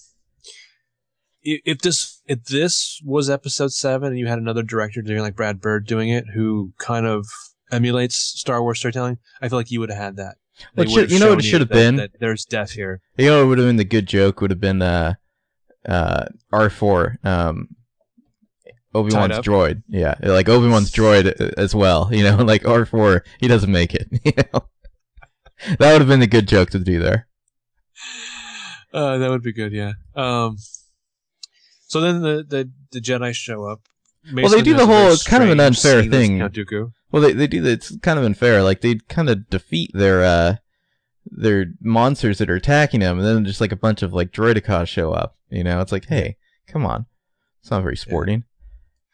if 1.44 1.80
this 1.80 2.22
if 2.26 2.44
this 2.44 3.00
was 3.04 3.28
episode 3.28 3.72
seven 3.72 4.08
and 4.10 4.18
you 4.18 4.28
had 4.28 4.38
another 4.38 4.62
director 4.62 5.02
doing 5.02 5.20
like 5.20 5.34
Brad 5.36 5.60
Bird 5.60 5.86
doing 5.86 6.08
it 6.08 6.24
who 6.34 6.72
kind 6.78 7.04
of 7.04 7.26
emulates 7.72 8.14
Star 8.16 8.62
Wars 8.62 8.78
storytelling, 8.78 9.18
I 9.40 9.48
feel 9.48 9.58
like 9.58 9.70
you 9.70 9.80
would 9.80 9.90
have 9.90 9.98
had 9.98 10.16
that. 10.16 10.36
They 10.76 10.86
should- 10.86 11.10
you 11.10 11.18
know 11.18 11.30
what 11.30 11.40
it 11.40 11.42
should 11.44 11.60
have 11.62 11.70
been? 11.70 11.96
That 11.96 12.10
there's 12.20 12.44
death 12.44 12.70
here. 12.72 13.00
You 13.18 13.26
know, 13.26 13.42
it 13.42 13.46
would 13.46 13.58
have 13.58 13.66
been 13.66 13.76
the 13.76 13.84
good 13.84 14.06
joke. 14.06 14.40
Would 14.40 14.50
have 14.52 14.60
been 14.60 14.82
uh, 14.82 15.14
uh, 15.88 16.26
R 16.52 16.70
four, 16.70 17.18
um, 17.24 17.68
Obi 18.94 19.10
Wan's 19.20 19.32
droid. 19.44 19.82
Yeah, 19.88 20.14
like 20.22 20.48
Obi 20.48 20.68
Wan's 20.68 20.90
droid 20.90 21.26
as 21.56 21.74
well. 21.74 22.08
You 22.12 22.24
know, 22.24 22.36
like 22.44 22.66
R 22.66 22.84
four, 22.86 23.24
he 23.40 23.48
doesn't 23.48 23.70
make 23.72 23.94
it. 23.94 24.08
You 24.24 24.32
know, 24.52 25.76
that 25.78 25.92
would 25.92 26.00
have 26.00 26.08
been 26.08 26.22
a 26.22 26.26
good 26.26 26.48
joke 26.48 26.70
to 26.70 26.78
do 26.78 26.98
there. 26.98 27.28
Uh, 28.92 29.18
that 29.18 29.30
would 29.30 29.42
be 29.42 29.52
good, 29.52 29.72
yeah. 29.72 29.92
Um, 30.14 30.56
so 31.86 32.00
then 32.00 32.20
the, 32.20 32.44
the, 32.46 32.70
the 32.90 33.00
Jedi 33.00 33.32
show 33.34 33.64
up. 33.64 33.80
Well, 34.32 34.48
they 34.50 34.62
do 34.62 34.74
the 34.74 34.86
whole- 34.86 35.12
it's 35.12 35.22
kind 35.24 35.42
of 35.42 35.50
an 35.50 35.60
unfair 35.60 36.02
thing. 36.10 36.38
Well, 37.10 37.22
they 37.22 37.32
they 37.32 37.46
do 37.46 37.60
that. 37.62 37.70
It's 37.72 37.96
kind 37.98 38.18
of 38.18 38.24
unfair. 38.24 38.62
Like 38.62 38.80
they 38.80 38.96
kind 39.08 39.28
of 39.28 39.48
defeat 39.50 39.90
their 39.94 40.22
uh, 40.24 40.56
their 41.26 41.66
monsters 41.80 42.38
that 42.38 42.48
are 42.48 42.54
attacking 42.54 43.00
them, 43.00 43.18
and 43.18 43.26
then 43.26 43.44
just 43.44 43.60
like 43.60 43.72
a 43.72 43.76
bunch 43.76 44.02
of 44.02 44.12
like 44.14 44.30
droidekas 44.30 44.88
show 44.88 45.12
up. 45.12 45.36
You 45.52 45.62
know, 45.64 45.80
it's 45.80 45.92
like, 45.92 46.06
hey, 46.06 46.36
come 46.66 46.86
on, 46.86 47.06
it's 47.60 47.70
not 47.70 47.82
very 47.82 47.96
sporting. 47.96 48.44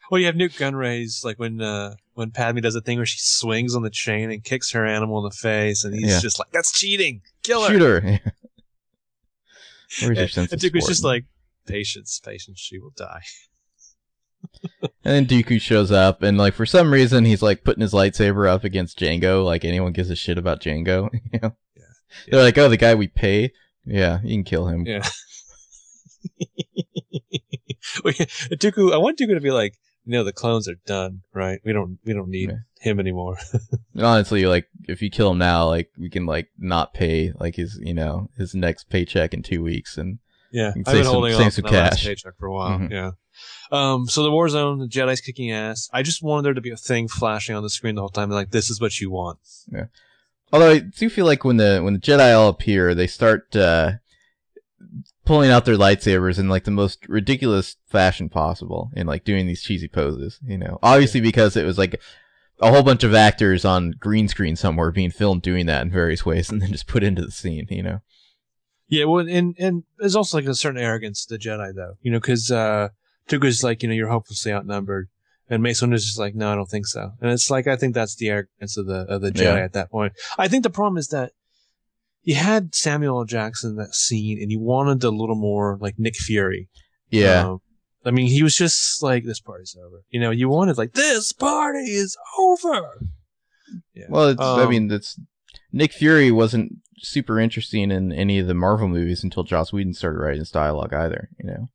Well, 0.09 0.19
you 0.19 0.25
have 0.25 0.35
Nute 0.35 0.53
Gunray's 0.53 1.21
like 1.23 1.37
when 1.37 1.61
uh, 1.61 1.95
when 2.15 2.31
Padme 2.31 2.59
does 2.61 2.73
a 2.75 2.81
thing 2.81 2.97
where 2.97 3.05
she 3.05 3.19
swings 3.19 3.75
on 3.75 3.83
the 3.83 3.89
chain 3.91 4.31
and 4.31 4.43
kicks 4.43 4.71
her 4.71 4.85
animal 4.85 5.19
in 5.19 5.25
the 5.25 5.35
face, 5.35 5.83
and 5.83 5.93
he's 5.93 6.09
Yeah. 6.09 6.19
just 6.19 6.39
like, 6.39 6.49
"That's 6.51 6.71
cheating, 6.71 7.21
kill 7.43 7.61
her." 7.63 7.69
Shoot 7.69 7.81
her. 7.81 8.01
Where's 10.01 10.15
your 10.17 10.23
And, 10.23 10.29
sense 10.31 10.51
and 10.51 10.61
Dooku's 10.61 10.87
just 10.87 11.03
like, 11.03 11.25
"Patience, 11.67 12.19
patience, 12.23 12.59
she 12.59 12.79
will 12.79 12.93
die." 12.95 13.21
And 15.03 15.13
then 15.13 15.25
Dooku 15.25 15.59
shows 15.61 15.91
up, 15.91 16.23
and 16.23 16.37
like 16.37 16.53
for 16.53 16.65
some 16.65 16.91
reason 16.93 17.25
he's 17.25 17.41
like 17.41 17.63
putting 17.65 17.81
his 17.81 17.93
lightsaber 17.93 18.47
up 18.49 18.63
against 18.63 18.97
Jango. 18.99 19.43
Like 19.43 19.63
anyone 19.65 19.91
gives 19.91 20.09
a 20.09 20.15
shit 20.15 20.37
about 20.37 20.61
Jango. 20.61 21.09
You 21.33 21.39
know? 21.41 21.55
Yeah. 21.75 21.83
They're 22.31 22.43
like, 22.43 22.57
oh, 22.57 22.69
the 22.69 22.77
guy 22.77 22.95
we 22.95 23.07
pay. 23.07 23.51
Yeah, 23.85 24.19
you 24.23 24.35
can 24.35 24.43
kill 24.45 24.67
him. 24.67 24.85
Yeah. 24.85 25.05
Dooku, 28.51 28.93
I 28.93 28.97
want 28.97 29.17
Dooku 29.17 29.33
to 29.35 29.39
be 29.41 29.51
like, 29.51 29.75
"No, 30.05 30.23
the 30.23 30.33
clones 30.33 30.67
are 30.67 30.75
done. 30.85 31.21
Right? 31.33 31.59
We 31.63 31.73
don't, 31.73 31.99
we 32.05 32.13
don't 32.13 32.29
need 32.29 32.49
Yeah. 32.49 32.57
him 32.91 32.99
anymore." 32.99 33.37
And 33.95 34.05
honestly, 34.05 34.45
like 34.45 34.67
if 34.87 35.01
you 35.01 35.09
kill 35.09 35.31
him 35.31 35.37
now, 35.39 35.65
like 35.67 35.89
we 35.97 36.09
can 36.09 36.25
like 36.25 36.47
not 36.57 36.93
pay 36.93 37.33
like 37.37 37.55
his 37.55 37.77
you 37.81 37.93
know 37.93 38.29
his 38.37 38.55
next 38.55 38.89
paycheck 38.89 39.33
in 39.33 39.43
two 39.43 39.61
weeks, 39.61 39.97
and 39.97 40.19
Yeah, 40.51 40.69
I've 40.69 40.85
save 40.85 40.85
been 40.85 41.03
some- 41.03 41.13
holding 41.13 41.35
off 41.35 41.53
some 41.53 41.65
on 41.65 41.71
that 41.73 41.83
last 41.83 41.95
cash. 41.97 42.05
paycheck 42.05 42.33
for 42.39 42.45
a 42.47 42.53
while. 42.53 42.79
Mhm. 42.79 42.91
Yeah. 42.91 43.11
Um. 43.71 44.07
So 44.07 44.23
the 44.23 44.31
war 44.31 44.47
zone, 44.49 44.79
the 44.79 44.87
Jedi's 44.87 45.19
kicking 45.21 45.51
ass. 45.51 45.89
I 45.91 46.01
just 46.01 46.23
wanted 46.23 46.43
there 46.45 46.53
to 46.53 46.61
be 46.61 46.71
a 46.71 46.77
thing 46.77 47.07
flashing 47.09 47.55
on 47.55 47.63
the 47.63 47.69
screen 47.69 47.95
the 47.95 48.01
whole 48.01 48.09
time, 48.09 48.29
like 48.29 48.51
this 48.51 48.69
is 48.69 48.79
what 48.79 48.99
you 49.01 49.11
want. 49.11 49.39
Yeah. 49.71 49.85
Although 50.53 50.71
I 50.71 50.79
do 50.79 51.09
feel 51.09 51.25
like 51.25 51.43
when 51.43 51.57
the 51.57 51.81
when 51.83 51.93
the 51.93 51.99
Jedi 51.99 52.33
all 52.37 52.47
appear, 52.49 52.95
they 52.95 53.05
start 53.07 53.53
uh, 53.55 53.93
pulling 55.29 55.51
out 55.51 55.63
their 55.63 55.75
lightsabers 55.77 56.39
in 56.39 56.49
like 56.49 56.63
the 56.63 56.71
most 56.71 57.07
ridiculous 57.07 57.75
fashion 57.87 58.29
possible, 58.29 58.89
and 58.95 59.07
like 59.07 59.23
doing 59.23 59.45
these 59.45 59.61
cheesy 59.61 59.87
poses. 59.87 60.39
You 60.43 60.57
know, 60.57 60.79
obviously 60.81 61.21
because 61.21 61.55
it 61.55 61.65
was 61.65 61.77
like 61.77 62.01
a 62.59 62.71
whole 62.71 62.81
bunch 62.81 63.03
of 63.03 63.13
actors 63.13 63.63
on 63.63 63.91
green 63.99 64.27
screen 64.27 64.55
somewhere 64.55 64.91
being 64.91 65.11
filmed 65.11 65.43
doing 65.43 65.67
that 65.67 65.83
in 65.83 65.91
various 65.91 66.25
ways, 66.25 66.49
and 66.49 66.59
then 66.61 66.71
just 66.71 66.87
put 66.87 67.03
into 67.03 67.21
the 67.21 67.29
scene. 67.31 67.67
You 67.69 67.83
know, 67.83 67.99
Yeah. 68.87 69.05
Well, 69.05 69.27
and 69.29 69.55
and 69.59 69.83
there's 69.99 70.15
also 70.15 70.37
like 70.37 70.47
a 70.47 70.55
certain 70.55 70.81
arrogance 70.81 71.25
to 71.27 71.35
the 71.37 71.39
Jedi, 71.39 71.75
though. 71.75 71.97
You 72.01 72.11
know, 72.11 72.19
because 72.19 72.49
uh, 72.49 72.89
Dooku's 73.29 73.63
like, 73.63 73.83
you 73.83 73.89
know, 73.89 73.95
you're 73.95 74.09
hopelessly 74.09 74.51
outnumbered. 74.51 75.09
And 75.51 75.63
Mace 75.63 75.81
Windu's 75.81 76.05
just 76.05 76.19
like, 76.19 76.35
no, 76.35 76.51
I 76.51 76.55
don't 76.55 76.69
think 76.69 76.85
so. 76.85 77.11
And 77.21 77.31
it's 77.31 77.49
like, 77.49 77.65
I 77.65 77.75
think 77.75 77.95
that's 77.95 78.15
the 78.15 78.29
arrogance 78.29 78.77
of 78.77 78.85
the 78.87 79.01
of 79.07 79.21
the 79.21 79.31
Jedi 79.31 79.43
Yeah. 79.57 79.63
at 79.63 79.73
that 79.73 79.91
point. 79.91 80.13
I 80.39 80.47
think 80.47 80.63
the 80.63 80.69
problem 80.69 80.97
is 80.97 81.07
that 81.09 81.31
you 82.23 82.35
had 82.35 82.75
Samuel 82.75 83.19
L. 83.19 83.25
Jackson 83.25 83.71
in 83.71 83.75
that 83.77 83.95
scene, 83.95 84.39
and 84.41 84.51
you 84.51 84.59
wanted 84.59 85.03
a 85.03 85.09
little 85.09 85.35
more 85.35 85.77
like 85.81 85.95
Nick 85.97 86.15
Fury. 86.15 86.69
yeah. 87.09 87.47
Um, 87.47 87.61
I 88.05 88.11
mean, 88.11 88.27
he 88.27 88.43
was 88.43 88.55
just 88.55 89.03
like, 89.03 89.25
"This 89.25 89.41
party's 89.41 89.75
over." 89.85 90.03
You 90.09 90.19
know, 90.21 90.31
you 90.31 90.47
wanted 90.49 90.77
like, 90.77 90.93
"This 90.93 91.31
party 91.33 91.79
is 91.91 92.15
over." 92.39 93.01
Yeah. 93.93 94.05
Well, 94.09 94.29
it's, 94.29 94.41
I 94.41 94.63
Um, 94.63 94.69
mean, 94.69 94.87
that's 94.87 95.19
Nick 95.71 95.91
Fury 95.91 96.31
wasn't 96.31 96.77
super 96.99 97.39
interesting 97.39 97.91
in 97.91 98.11
any 98.11 98.39
of 98.39 98.47
the 98.47 98.53
Marvel 98.53 98.87
movies 98.87 99.23
until 99.23 99.43
Joss 99.43 99.71
Whedon 99.73 99.93
started 99.93 100.17
writing 100.19 100.39
his 100.39 100.49
dialogue 100.51 100.93
either. 100.93 101.29
You 101.39 101.47
know. 101.47 101.69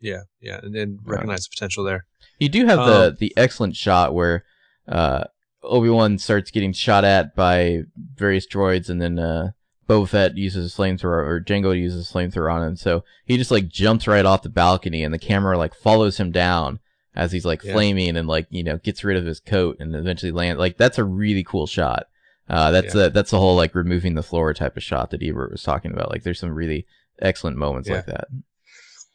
yeah, 0.00 0.22
yeah, 0.40 0.58
and 0.62 0.74
then 0.74 0.98
recognize 1.04 1.44
the 1.44 1.50
potential 1.54 1.84
there. 1.84 2.06
You 2.40 2.48
do 2.48 2.66
have 2.66 2.78
the 2.78 3.08
Um, 3.10 3.16
the 3.20 3.32
excellent 3.36 3.76
shot 3.76 4.14
where 4.14 4.44
uh, 4.88 5.24
Obi 5.62 5.88
Wan 5.90 6.18
starts 6.18 6.50
getting 6.50 6.72
shot 6.72 7.04
at 7.04 7.34
by 7.36 7.82
various 8.14 8.46
droids, 8.48 8.88
and 8.90 9.00
then 9.00 9.18
uh, 9.18 9.52
Boba 9.88 10.08
Fett 10.08 10.36
uses 10.36 10.72
a 10.72 10.76
flamethrower, 10.76 11.26
or 11.26 11.40
Jango 11.40 11.76
uses 11.78 12.10
a 12.10 12.12
flamethrower 12.14 12.52
on 12.52 12.62
him. 12.66 12.76
So 12.76 13.04
he 13.24 13.36
just 13.36 13.50
like 13.50 13.68
jumps 13.68 14.06
right 14.06 14.26
off 14.26 14.42
the 14.42 14.48
balcony, 14.48 15.02
and 15.02 15.14
the 15.14 15.18
camera 15.18 15.56
like 15.56 15.74
follows 15.74 16.18
him 16.18 16.30
down 16.30 16.80
as 17.14 17.32
he's 17.32 17.44
like 17.46 17.64
Yeah. 17.64 17.72
flaming, 17.72 18.16
and 18.16 18.28
like 18.28 18.46
you 18.50 18.62
know 18.62 18.78
gets 18.78 19.02
rid 19.04 19.16
of 19.16 19.24
his 19.26 19.40
coat, 19.40 19.76
and 19.80 19.94
eventually 19.96 20.32
land. 20.32 20.58
Like 20.58 20.76
that's 20.76 20.98
a 20.98 21.04
really 21.04 21.42
cool 21.44 21.66
shot. 21.66 22.06
Uh, 22.48 22.70
that's 22.70 22.92
the 22.94 23.10
that's 23.10 23.30
the 23.30 23.38
whole 23.38 23.56
like 23.56 23.74
removing 23.74 24.14
the 24.14 24.22
floor 24.22 24.52
type 24.54 24.76
of 24.76 24.82
shot 24.82 25.10
that 25.10 25.22
Ebert 25.22 25.50
was 25.52 25.62
talking 25.62 25.92
about. 25.92 26.10
Like 26.10 26.22
there's 26.22 26.40
some 26.40 26.54
really 26.54 26.86
excellent 27.20 27.56
moments 27.56 27.88
Yeah. 27.88 27.96
like 27.96 28.06
that. 28.06 28.28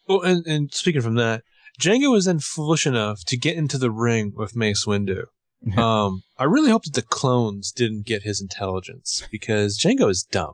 Well, 0.08 0.22
and, 0.22 0.46
and 0.46 0.74
speaking 0.74 1.02
from 1.02 1.16
that, 1.16 1.44
Jango 1.80 2.12
was 2.12 2.26
then 2.26 2.40
foolish 2.40 2.86
enough 2.86 3.24
to 3.26 3.38
get 3.38 3.56
into 3.58 3.78
the 3.78 3.90
ring 3.92 4.34
with 4.36 4.56
Mace 4.56 4.86
Windu. 4.86 5.26
um, 5.78 6.24
I 6.38 6.44
really 6.44 6.70
hope 6.72 6.84
that 6.84 6.94
the 6.94 7.02
clones 7.02 7.72
didn't 7.72 8.06
get 8.06 8.24
his 8.24 8.42
intelligence 8.42 9.24
because 9.32 9.80
Jango 9.80 10.10
is 10.10 10.24
dumb. 10.24 10.54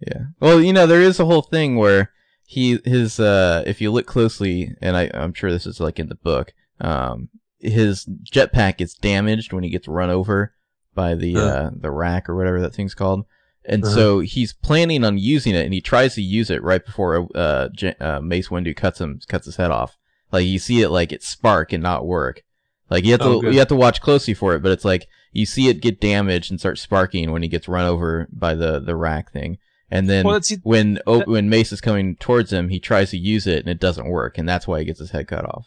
Yeah. 0.00 0.24
Well, 0.40 0.60
you 0.60 0.72
know, 0.72 0.86
there 0.86 1.02
is 1.02 1.18
a 1.20 1.24
whole 1.26 1.42
thing 1.42 1.76
where 1.76 2.12
he 2.46 2.78
his 2.84 3.18
uh 3.20 3.62
if 3.66 3.80
you 3.80 3.90
look 3.90 4.06
closely 4.06 4.74
and 4.80 4.96
I 4.96 5.10
I'm 5.12 5.34
sure 5.34 5.50
this 5.50 5.66
is 5.66 5.80
like 5.80 5.98
in 5.98 6.08
the 6.08 6.14
book, 6.14 6.52
um 6.80 7.28
his 7.60 8.06
jetpack 8.30 8.78
gets 8.78 8.94
damaged 8.94 9.52
when 9.52 9.64
he 9.64 9.70
gets 9.70 9.88
run 9.88 10.10
over 10.10 10.54
by 10.94 11.14
the 11.14 11.34
Huh. 11.34 11.40
uh 11.40 11.70
the 11.74 11.90
rack 11.90 12.28
or 12.28 12.36
whatever 12.36 12.60
that 12.60 12.74
thing's 12.74 12.94
called. 12.94 13.26
And 13.64 13.84
Uh-huh. 13.84 13.94
so 13.94 14.20
he's 14.20 14.52
planning 14.54 15.04
on 15.04 15.18
using 15.18 15.54
it 15.54 15.64
and 15.64 15.74
he 15.74 15.80
tries 15.80 16.14
to 16.14 16.22
use 16.22 16.48
it 16.48 16.62
right 16.62 16.84
before 16.84 17.28
uh, 17.34 17.68
J- 17.70 17.96
uh 18.00 18.20
Mace 18.20 18.48
Windu 18.48 18.74
cuts 18.76 19.00
him 19.00 19.20
cuts 19.28 19.46
his 19.46 19.56
head 19.56 19.70
off. 19.70 19.98
Like 20.30 20.46
you 20.46 20.58
see 20.58 20.80
it 20.82 20.90
like 20.90 21.12
it 21.12 21.22
spark 21.22 21.72
and 21.72 21.82
not 21.82 22.06
work. 22.06 22.44
Like 22.88 23.04
you 23.04 23.10
have 23.12 23.20
to 23.20 23.26
Oh, 23.26 23.40
good. 23.40 23.52
you 23.52 23.58
have 23.58 23.68
to 23.68 23.74
watch 23.76 24.00
closely 24.00 24.32
for 24.32 24.54
it, 24.54 24.62
but 24.62 24.72
it's 24.72 24.84
like 24.84 25.06
you 25.32 25.44
see 25.44 25.68
it 25.68 25.82
get 25.82 26.00
damaged 26.00 26.50
and 26.50 26.58
start 26.58 26.78
sparking 26.78 27.30
when 27.32 27.42
he 27.42 27.48
gets 27.48 27.68
run 27.68 27.84
over 27.84 28.28
by 28.32 28.54
the 28.54 28.78
the 28.80 28.96
rack 28.96 29.32
thing. 29.32 29.58
And 29.90 30.08
then 30.08 30.26
Well, 30.26 30.40
when 30.62 30.98
o- 31.06 31.24
when 31.24 31.48
Mace 31.48 31.72
is 31.72 31.80
coming 31.80 32.16
towards 32.16 32.52
him, 32.52 32.68
he 32.68 32.78
tries 32.78 33.10
to 33.10 33.18
use 33.18 33.46
it 33.46 33.60
and 33.60 33.68
it 33.68 33.80
doesn't 33.80 34.08
work, 34.08 34.36
and 34.38 34.48
that's 34.48 34.66
why 34.66 34.80
he 34.80 34.84
gets 34.84 34.98
his 34.98 35.10
head 35.12 35.28
cut 35.28 35.44
off. 35.44 35.66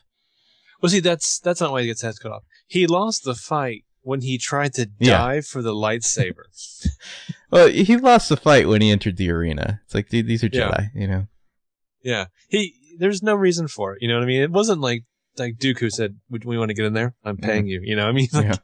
well, 0.82 0.90
see, 0.90 1.00
that's 1.00 1.40
that's 1.40 1.60
not 1.62 1.72
why 1.72 1.82
he 1.82 1.88
gets 1.88 2.02
his 2.02 2.16
head 2.16 2.22
cut 2.22 2.32
off. 2.32 2.44
He 2.68 2.86
lost 2.88 3.24
the 3.24 3.36
fight 3.36 3.84
when 4.02 4.22
he 4.22 4.38
tried 4.38 4.74
to 4.76 4.90
Yeah. 5.00 5.18
dive 5.18 5.46
for 5.46 5.62
the 5.62 5.74
lightsaber. 5.74 6.44
Well, 7.52 7.68
he 7.68 7.98
lost 7.98 8.30
the 8.30 8.38
fight 8.38 8.70
when 8.70 8.82
he 8.82 8.90
entered 8.90 9.18
the 9.18 9.30
arena. 9.30 9.82
It's 9.84 9.94
like, 9.94 10.08
dude, 10.08 10.26
these 10.26 10.42
are 10.42 10.50
Yeah. 10.52 10.70
Jedi, 10.72 10.90
you 10.96 11.06
know. 11.08 11.28
Yeah, 12.02 12.28
he. 12.48 12.74
There's 12.98 13.22
no 13.22 13.36
reason 13.36 13.68
for 13.68 13.94
it. 13.94 14.02
You 14.02 14.08
know 14.08 14.16
what 14.16 14.24
I 14.24 14.28
mean? 14.28 14.42
It 14.42 14.52
wasn't 14.52 14.80
like 14.80 15.04
like 15.38 15.58
Dooku 15.58 15.92
said, 15.92 16.16
"We, 16.30 16.40
we 16.46 16.58
want 16.58 16.70
to 16.70 16.74
get 16.74 16.86
in 16.86 16.94
there. 16.94 17.14
I'm 17.26 17.36
paying 17.38 17.66
mm. 17.66 17.70
you." 17.70 17.82
You 17.84 17.96
know, 17.98 18.04
what 18.04 18.10
I 18.10 18.14
mean, 18.14 18.28
like, 18.34 18.46
Yeah. 18.46 18.56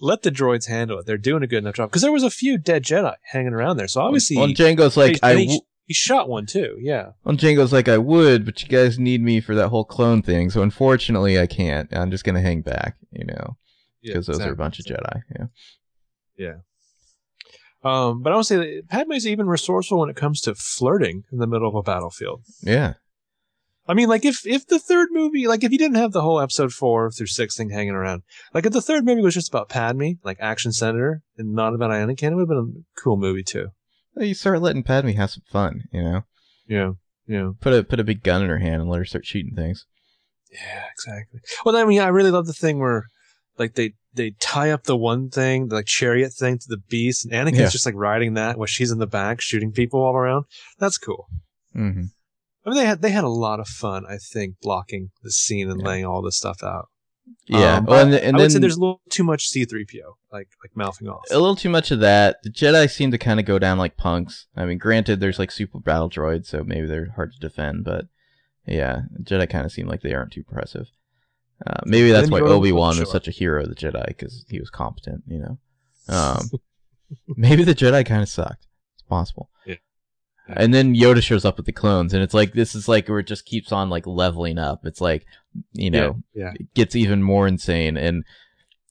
Let 0.00 0.22
the 0.22 0.30
droids 0.30 0.68
handle 0.68 0.98
it. 0.98 1.06
They're 1.06 1.16
doing 1.16 1.42
a 1.42 1.46
good 1.46 1.58
enough 1.58 1.76
job 1.76 1.90
because 1.90 2.02
there 2.02 2.12
was 2.12 2.22
a 2.24 2.30
few 2.30 2.58
dead 2.58 2.82
Jedi 2.84 3.14
hanging 3.30 3.52
around 3.52 3.76
there. 3.76 3.88
So 3.88 4.00
obviously, 4.00 4.36
On 4.38 4.50
Jango's 4.50 4.96
like, 4.96 5.14
he, 5.14 5.20
I 5.22 5.34
he, 5.36 5.44
w- 5.46 5.60
he 5.86 5.94
shot 5.94 6.28
one 6.28 6.46
too. 6.46 6.76
Yeah, 6.80 7.10
on 7.24 7.36
Jango's 7.36 7.72
like, 7.72 7.88
I 7.88 7.98
would, 7.98 8.44
but 8.44 8.60
you 8.62 8.68
guys 8.68 8.98
need 8.98 9.22
me 9.22 9.40
for 9.40 9.54
that 9.54 9.68
whole 9.68 9.84
clone 9.84 10.20
thing, 10.22 10.50
so 10.50 10.62
unfortunately, 10.62 11.38
I 11.38 11.46
can't. 11.46 11.94
I'm 11.96 12.10
just 12.10 12.24
gonna 12.24 12.40
hang 12.40 12.62
back, 12.62 12.96
you 13.12 13.24
know, 13.24 13.56
yeah, 14.02 14.14
because 14.14 14.26
those 14.26 14.40
are 14.40 14.52
a 14.52 14.56
bunch 14.56 14.80
of 14.80 14.86
Jedi. 14.86 15.20
Yeah. 15.38 15.46
Yeah. 16.36 16.54
Um, 17.84 18.22
but 18.22 18.32
I 18.32 18.36
want 18.36 18.46
to 18.46 18.54
say 18.54 18.56
that 18.56 18.88
Padme's 18.88 19.26
even 19.26 19.46
resourceful 19.46 20.00
when 20.00 20.08
it 20.08 20.16
comes 20.16 20.40
to 20.42 20.54
flirting 20.54 21.24
in 21.30 21.38
the 21.38 21.46
middle 21.46 21.68
of 21.68 21.74
a 21.74 21.82
battlefield. 21.82 22.42
Yeah. 22.62 22.94
I 23.86 23.94
mean, 23.94 24.08
like 24.08 24.24
if 24.24 24.46
if 24.46 24.66
the 24.66 24.78
third 24.78 25.08
movie, 25.12 25.46
like 25.46 25.62
if 25.62 25.70
you 25.70 25.78
didn't 25.78 25.96
have 25.96 26.12
the 26.12 26.22
whole 26.22 26.40
episode 26.40 26.72
four 26.72 27.10
through 27.10 27.26
six 27.26 27.56
thing 27.56 27.70
hanging 27.70 27.94
around, 27.94 28.22
like 28.54 28.64
if 28.64 28.72
the 28.72 28.80
third 28.80 29.04
movie 29.04 29.20
was 29.22 29.34
just 29.34 29.48
about 29.50 29.68
Padme, 29.68 30.12
like 30.22 30.38
action 30.40 30.72
senator, 30.72 31.22
and 31.36 31.52
not 31.52 31.74
about 31.74 31.90
Anakin, 31.90 32.32
it 32.32 32.34
would 32.34 32.40
have 32.42 32.48
been 32.48 32.84
a 32.96 33.00
cool 33.00 33.16
movie 33.16 33.42
too. 33.42 33.68
Well, 34.14 34.24
you 34.26 34.34
start 34.34 34.62
letting 34.62 34.84
Padme 34.84 35.08
have 35.10 35.30
some 35.30 35.42
fun, 35.50 35.82
you 35.92 36.02
know. 36.02 36.22
Yeah, 36.66 36.92
yeah, 37.26 37.50
Put 37.60 37.74
a 37.74 37.84
put 37.84 38.00
a 38.00 38.04
big 38.04 38.22
gun 38.22 38.42
in 38.42 38.48
her 38.48 38.58
hand 38.58 38.80
and 38.80 38.88
let 38.90 38.98
her 38.98 39.04
start 39.04 39.26
shooting 39.26 39.54
things. 39.54 39.84
yeah, 40.50 40.84
exactly. 40.92 41.40
Well, 41.64 41.76
I 41.76 41.84
mean, 41.84 42.00
I 42.00 42.08
really 42.08 42.30
love 42.30 42.46
the 42.46 42.52
thing 42.54 42.78
where, 42.78 43.04
like 43.58 43.74
they 43.74 43.92
they 44.14 44.30
tie 44.40 44.70
up 44.70 44.84
the 44.84 44.96
one 44.96 45.28
thing, 45.28 45.68
the 45.68 45.74
like 45.74 45.86
chariot 45.86 46.32
thing, 46.32 46.56
to 46.58 46.66
the 46.68 46.78
beast, 46.88 47.26
and 47.26 47.34
Anakin's 47.34 47.58
Yeah. 47.58 47.68
just 47.68 47.84
like 47.84 47.96
riding 47.96 48.32
that 48.34 48.56
while 48.56 48.66
she's 48.66 48.90
in 48.92 48.98
the 48.98 49.06
back 49.06 49.42
shooting 49.42 49.72
people 49.72 50.00
all 50.00 50.16
around. 50.16 50.46
That's 50.78 50.96
cool. 50.96 51.26
hmm 51.74 52.04
I 52.64 52.70
mean, 52.70 52.78
they 52.78 52.86
had 52.86 53.02
they 53.02 53.10
had 53.10 53.24
a 53.24 53.28
lot 53.28 53.60
of 53.60 53.68
fun. 53.68 54.04
I 54.08 54.16
think 54.16 54.56
blocking 54.60 55.10
the 55.22 55.30
scene 55.30 55.70
and 55.70 55.80
Yeah. 55.80 55.86
laying 55.86 56.04
all 56.04 56.22
this 56.22 56.36
stuff 56.36 56.62
out. 56.62 56.88
Yeah. 57.46 57.76
Um, 57.76 57.84
well, 57.86 58.04
and, 58.04 58.14
and 58.14 58.36
I 58.36 58.38
then 58.38 58.44
would 58.44 58.52
say 58.52 58.58
there's 58.58 58.76
a 58.76 58.80
little 58.80 59.00
too 59.10 59.24
much 59.24 59.48
C-3PO, 59.48 60.16
like 60.32 60.48
like 60.62 60.74
mouthing 60.74 61.08
off. 61.08 61.24
a 61.30 61.38
little 61.38 61.56
too 61.56 61.70
much 61.70 61.90
of 61.90 62.00
that. 62.00 62.42
The 62.42 62.50
Jedi 62.50 62.90
seem 62.90 63.10
to 63.10 63.18
kind 63.18 63.40
of 63.40 63.46
go 63.46 63.58
down 63.58 63.78
like 63.78 63.96
punks. 63.96 64.46
I 64.56 64.64
mean, 64.66 64.78
granted, 64.78 65.20
there's 65.20 65.38
like 65.38 65.50
super 65.50 65.78
battle 65.78 66.10
droids, 66.10 66.46
so 66.46 66.64
maybe 66.64 66.86
they're 66.86 67.12
hard 67.16 67.32
to 67.32 67.38
defend, 67.38 67.84
but 67.84 68.06
yeah, 68.66 69.02
Jedi 69.22 69.48
kind 69.48 69.66
of 69.66 69.72
seem 69.72 69.86
like 69.86 70.00
they 70.02 70.14
aren't 70.14 70.32
too 70.32 70.40
impressive. 70.48 70.86
Uh, 71.66 71.80
maybe 71.84 72.10
that's 72.10 72.30
why 72.30 72.38
you 72.38 72.44
go 72.44 72.48
to 72.50 72.54
Obi 72.56 72.72
Wan 72.72 72.98
was 72.98 73.10
such 73.10 73.28
a 73.28 73.30
hero 73.30 73.62
of 73.62 73.68
the 73.68 73.74
Jedi 73.74 74.06
because 74.06 74.44
he 74.48 74.58
was 74.58 74.70
competent. 74.70 75.22
You 75.26 75.38
know, 75.38 75.58
um, 76.08 76.50
maybe 77.36 77.62
the 77.64 77.74
Jedi 77.74 78.04
kind 78.04 78.22
of 78.22 78.28
sucked. 78.28 78.66
It's 78.94 79.02
possible. 79.08 79.50
Yeah. 79.66 79.76
Yeah. 80.48 80.54
And 80.58 80.74
then 80.74 80.94
Yoda 80.94 81.22
shows 81.22 81.44
up 81.44 81.56
with 81.56 81.66
the 81.66 81.72
clones, 81.72 82.12
and 82.12 82.22
it's 82.22 82.34
like 82.34 82.52
this 82.52 82.74
is 82.74 82.88
like 82.88 83.08
where 83.08 83.20
it 83.20 83.26
just 83.26 83.46
keeps 83.46 83.72
on 83.72 83.88
like 83.90 84.06
leveling 84.06 84.58
up. 84.58 84.84
It's 84.84 85.00
like, 85.00 85.24
you 85.72 85.90
know, 85.90 86.22
yeah, 86.34 86.52
it 86.54 86.72
gets 86.74 86.94
even 86.96 87.22
more 87.22 87.46
insane 87.46 87.96
and 87.96 88.24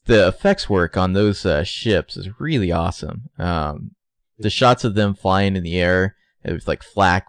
the 0.05 0.27
effects 0.27 0.69
work 0.69 0.97
on 0.97 1.13
those 1.13 1.45
uh, 1.45 1.63
ships 1.63 2.17
is 2.17 2.39
really 2.39 2.71
awesome. 2.71 3.29
Um, 3.37 3.91
the 4.37 4.49
shots 4.49 4.83
of 4.83 4.95
them 4.95 5.13
flying 5.13 5.55
in 5.55 5.63
the 5.63 5.79
air 5.79 6.15
it 6.43 6.51
was 6.51 6.67
like 6.67 6.83
flak 6.83 7.27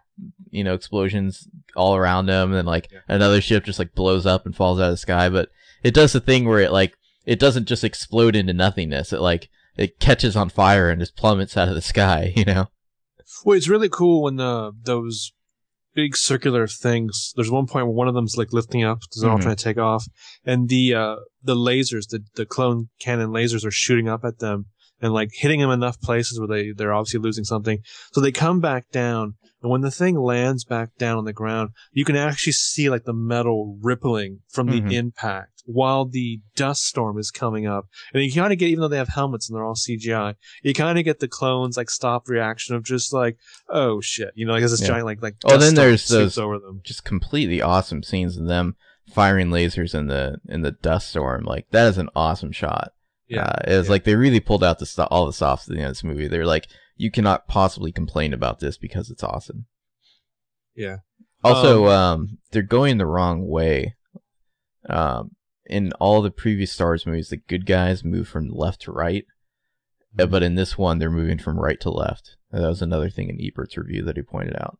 you 0.49 0.61
know 0.63 0.73
explosions 0.73 1.47
all 1.75 1.95
around 1.95 2.25
them 2.25 2.49
and 2.49 2.57
then 2.57 2.65
like 2.65 2.89
Yeah. 2.91 2.99
another 3.07 3.39
ship 3.39 3.63
just 3.63 3.79
like 3.79 3.93
blows 3.95 4.25
up 4.25 4.45
and 4.45 4.53
falls 4.55 4.79
out 4.79 4.85
of 4.87 4.91
the 4.93 4.97
sky. 4.97 5.29
But 5.29 5.49
it 5.83 5.93
does 5.93 6.11
the 6.13 6.19
thing 6.19 6.45
where 6.45 6.59
it 6.59 6.71
like 6.73 6.97
it 7.25 7.39
doesn't 7.39 7.67
just 7.67 7.83
explode 7.83 8.35
into 8.35 8.53
nothingness. 8.53 9.13
It 9.13 9.21
like 9.21 9.49
it 9.77 9.99
catches 9.99 10.35
on 10.35 10.49
fire 10.49 10.89
and 10.89 10.99
just 10.99 11.15
plummets 11.15 11.55
out 11.55 11.67
of 11.69 11.75
the 11.75 11.81
sky 11.81 12.33
you 12.35 12.43
know 12.45 12.67
Well, 13.43 13.57
it's 13.57 13.67
really 13.67 13.89
cool 13.89 14.23
when 14.23 14.35
the 14.37 14.71
those 14.83 15.33
big 15.93 16.15
circular 16.17 16.67
things. 16.67 17.31
There's 17.35 17.51
one 17.51 17.67
point 17.67 17.87
where 17.87 17.95
one 17.95 18.07
of 18.07 18.13
them's 18.13 18.37
like 18.37 18.51
lifting 18.53 18.83
up, 18.83 18.99
they're 19.19 19.29
all 19.29 19.37
Mhm. 19.37 19.43
trying 19.43 19.55
to 19.55 19.63
take 19.63 19.77
off, 19.77 20.05
and 20.43 20.69
the 20.69 20.93
uh 20.93 21.15
the 21.43 21.55
lasers, 21.55 22.07
the 22.09 22.23
the 22.35 22.45
clone 22.45 22.89
cannon 22.99 23.29
lasers, 23.29 23.65
are 23.65 23.71
shooting 23.71 24.07
up 24.09 24.23
at 24.25 24.39
them 24.39 24.65
and 25.05 25.13
like 25.13 25.29
hitting 25.33 25.59
them 25.61 25.69
enough 25.69 25.99
places 26.01 26.39
where 26.39 26.47
they 26.47 26.71
they're 26.71 26.93
obviously 26.93 27.19
losing 27.19 27.43
something. 27.45 27.79
So 28.11 28.19
they 28.21 28.31
come 28.31 28.59
back 28.59 28.89
down, 28.91 29.35
and 29.61 29.71
when 29.71 29.81
the 29.81 29.91
thing 29.91 30.17
lands 30.19 30.65
back 30.65 30.89
down 30.97 31.17
on 31.17 31.25
the 31.25 31.33
ground, 31.33 31.69
you 31.93 32.03
can 32.03 32.15
actually 32.15 32.53
see 32.53 32.89
like 32.89 33.03
the 33.05 33.13
metal 33.13 33.77
rippling 33.81 34.39
from 34.49 34.67
the 34.67 34.81
Mhm. 34.81 34.91
impact 34.91 35.51
while 35.65 36.05
the 36.05 36.39
dust 36.55 36.83
storm 36.85 37.17
is 37.17 37.31
coming 37.31 37.65
up. 37.65 37.85
And 38.13 38.21
you 38.23 38.31
kind 38.31 38.53
of 38.53 38.59
get, 38.59 38.67
even 38.69 38.81
though 38.81 38.87
they 38.87 38.97
have 38.97 39.07
helmets 39.09 39.49
and 39.49 39.55
they're 39.57 39.65
all 39.65 39.73
CGI, 39.75 40.35
you 40.61 40.73
kind 40.75 40.99
of 40.99 41.05
get 41.05 41.19
the 41.19 41.27
clones 41.27 41.75
like 41.77 41.89
stop 41.89 42.27
reaction 42.29 42.75
of 42.75 42.83
just 42.83 43.11
like, 43.13 43.37
oh 43.69 43.99
shit, 44.01 44.31
you 44.35 44.45
know, 44.45 44.53
like 44.53 44.61
this 44.61 44.79
Yeah. 44.81 44.87
giant 44.87 45.05
like 45.05 45.21
like. 45.23 45.35
Oh, 45.45 45.49
dust 45.51 45.61
then 45.61 45.75
there's 45.75 46.07
those- 46.07 46.37
over 46.37 46.59
them. 46.59 46.81
just 46.83 47.03
completely 47.03 47.61
awesome 47.61 48.03
scenes 48.03 48.37
of 48.37 48.45
them 48.47 48.75
firing 49.13 49.49
lasers 49.49 49.93
in 49.93 50.07
the 50.07 50.37
in 50.49 50.61
the 50.63 50.71
dust 50.71 51.09
storm 51.09 51.43
like 51.45 51.67
that 51.69 51.87
is 51.87 51.97
an 51.99 52.09
awesome 52.15 52.51
shot 52.51 52.91
Yeah, 53.27 53.43
Uh, 53.45 53.61
it 53.71 53.77
was 53.77 53.87
yeah. 53.87 53.91
like 53.91 54.03
they 54.03 54.15
really 54.15 54.39
pulled 54.39 54.63
out 54.63 54.79
the 54.79 54.85
sto- 54.85 55.07
all 55.11 55.25
the 55.25 55.33
stops 55.33 55.67
at 55.67 55.73
the 55.73 55.79
end 55.79 55.87
of 55.87 55.91
this 55.91 56.03
movie. 56.03 56.27
They're 56.27 56.45
like, 56.45 56.67
you 56.95 57.09
cannot 57.11 57.47
possibly 57.47 57.91
complain 57.91 58.33
about 58.33 58.59
this 58.59 58.77
because 58.77 59.09
it's 59.09 59.23
awesome. 59.23 59.65
yeah, 60.75 60.97
Also, 61.43 61.87
um, 61.87 62.37
they're 62.51 62.61
going 62.61 62.97
the 62.97 63.05
wrong 63.05 63.47
way. 63.47 63.95
Um, 64.89 65.31
in 65.65 65.91
all 65.93 66.21
the 66.21 66.29
previous 66.31 66.71
Star 66.71 66.89
Wars 66.89 67.05
movies, 67.05 67.29
the 67.29 67.37
good 67.37 67.65
guys 67.65 68.03
move 68.03 68.27
from 68.27 68.49
left 68.49 68.81
to 68.81 68.91
right, 68.91 69.25
Uh, 70.19 70.25
but 70.27 70.43
in 70.43 70.55
this 70.55 70.77
one, 70.77 70.99
they're 70.99 71.09
moving 71.09 71.39
from 71.39 71.59
right 71.59 71.79
to 71.81 71.89
left. 71.89 72.37
That 72.51 72.61
was 72.67 72.81
another 72.81 73.09
thing 73.09 73.29
in 73.29 73.39
Ebert's 73.41 73.75
review 73.77 74.03
that 74.03 74.15
he 74.15 74.21
pointed 74.21 74.55
out. 74.55 74.77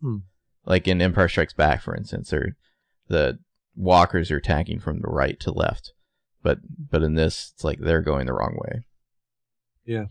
Hmm. 0.00 0.18
Like 0.64 0.88
in 0.88 1.00
Empire 1.02 1.28
Strikes 1.28 1.52
Back, 1.54 1.82
for 1.82 1.94
instance, 1.94 2.30
they're, 2.30 2.56
the 3.08 3.38
walkers 3.76 4.30
are 4.30 4.38
attacking 4.38 4.80
from 4.80 5.00
the 5.00 5.08
right 5.08 5.38
to 5.40 5.52
left, 5.52 5.92
but 6.42 6.58
but 6.90 7.02
in 7.02 7.14
this, 7.14 7.52
it's 7.54 7.64
like 7.64 7.78
they're 7.80 8.02
going 8.02 8.26
the 8.26 8.32
wrong 8.32 8.56
way. 8.64 8.82
yeah. 9.84 10.04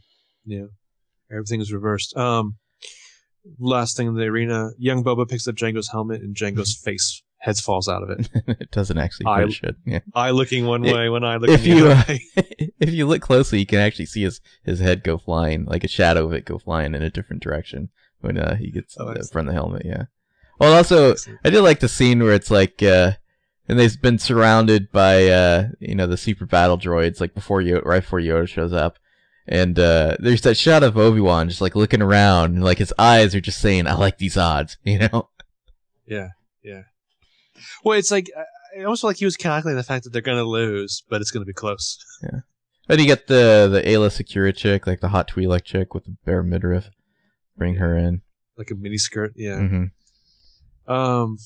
Yeah. 0.45 0.65
Everything 1.31 1.61
is 1.61 1.71
reversed. 1.71 2.15
Um, 2.17 2.55
last 3.59 3.95
thing 3.97 4.07
in 4.07 4.15
the 4.15 4.23
arena, 4.25 4.71
young 4.77 5.03
Boba 5.03 5.27
picks 5.29 5.47
up 5.47 5.55
Jango's 5.55 5.89
helmet 5.89 6.21
and 6.21 6.35
Jango's 6.35 6.75
face 6.83 7.21
heads 7.37 7.61
falls 7.61 7.87
out 7.87 8.03
of 8.03 8.09
it. 8.09 8.29
it 8.59 8.71
doesn't 8.71 8.97
actually, 8.97 9.27
I- 9.27 9.43
it. 9.43 9.75
Yeah. 9.85 9.99
Eye 10.15 10.31
looking 10.31 10.65
one 10.65 10.83
If- 10.85 10.93
way 10.93 11.09
when 11.09 11.23
I 11.23 11.37
look 11.37 11.49
if 11.49 11.61
the 11.61 11.69
you, 11.69 11.87
other 11.87 11.91
uh, 11.95 12.03
way. 12.07 12.21
if 12.79 12.89
you 12.91 13.05
look 13.05 13.21
closely, 13.21 13.59
you 13.59 13.65
can 13.65 13.79
actually 13.79 14.07
see 14.07 14.23
his 14.23 14.41
his 14.63 14.79
head 14.79 15.03
go 15.03 15.17
flying, 15.17 15.65
like 15.65 15.83
a 15.83 15.87
shadow 15.87 16.25
of 16.25 16.33
it 16.33 16.45
go 16.45 16.57
flying 16.57 16.95
in 16.95 17.01
a 17.03 17.09
different 17.11 17.43
direction 17.43 17.89
when 18.21 18.37
uh, 18.37 18.55
he 18.55 18.71
gets 18.71 18.95
Oh, 18.99 19.07
uh, 19.09 19.23
from 19.31 19.45
the 19.45 19.53
helmet. 19.53 19.83
Yeah. 19.85 20.05
Well, 20.59 20.73
also, 20.73 21.11
Excellent. 21.11 21.39
I 21.45 21.49
did 21.51 21.61
like 21.61 21.79
the 21.79 21.87
scene 21.87 22.21
where 22.21 22.33
it's 22.33 22.51
like, 22.51 22.83
uh, 22.83 23.11
and 23.69 23.77
they've 23.79 24.01
been 24.01 24.17
surrounded 24.17 24.91
by, 24.91 25.27
uh, 25.27 25.67
you 25.79 25.93
know, 25.93 26.07
the 26.07 26.17
super 26.17 26.45
battle 26.45 26.77
droids, 26.77 27.21
like 27.21 27.35
before 27.35 27.61
Yoda, 27.61 27.85
right 27.85 28.01
before 28.01 28.19
Yoda 28.19 28.47
shows 28.47 28.73
up. 28.73 28.97
And, 29.47 29.79
uh, 29.79 30.17
there's 30.19 30.41
that 30.41 30.57
shot 30.57 30.83
of 30.83 30.97
Obi-Wan 30.97 31.47
just 31.49 31.61
like 31.61 31.75
looking 31.75 32.01
around 32.01 32.55
and 32.55 32.63
like 32.63 32.79
his 32.79 32.93
eyes 32.97 33.35
are 33.35 33.41
just 33.41 33.59
saying, 33.61 33.87
I 33.87 33.93
like 33.93 34.17
these 34.17 34.35
odds, 34.37 34.77
you 34.83 34.97
know? 34.99 35.29
Yeah, 36.07 36.29
yeah. 36.63 36.81
Well, 37.83 37.97
it's 37.97 38.09
like 38.11 38.29
I 38.77 38.83
almost 38.83 39.01
feel 39.01 39.09
like 39.09 39.17
he 39.17 39.25
was 39.25 39.37
calculating 39.37 39.77
the 39.77 39.83
fact 39.83 40.03
that 40.03 40.11
they're 40.11 40.21
gonna 40.21 40.43
lose, 40.43 41.03
but 41.07 41.21
it's 41.21 41.29
gonna 41.31 41.45
be 41.45 41.53
close. 41.53 42.03
Yeah. 42.23 42.39
Then 42.87 42.99
you 42.99 43.05
get 43.05 43.27
the, 43.27 43.69
the 43.71 43.83
Aayla 43.83 44.09
Secura 44.09 44.55
chick, 44.55 44.87
like 44.87 44.99
the 44.99 45.09
hot 45.09 45.27
Twi'lek 45.27 45.63
chick 45.63 45.93
with 45.93 46.05
the 46.05 46.15
bare 46.25 46.41
midriff. 46.41 46.89
Bring 47.55 47.75
her 47.75 47.95
in. 47.95 48.21
Like 48.57 48.71
a 48.71 48.75
mini 48.75 48.97
skirt, 48.97 49.33
yeah. 49.35 49.59
hmm 49.59 49.83
Um, 50.91 51.37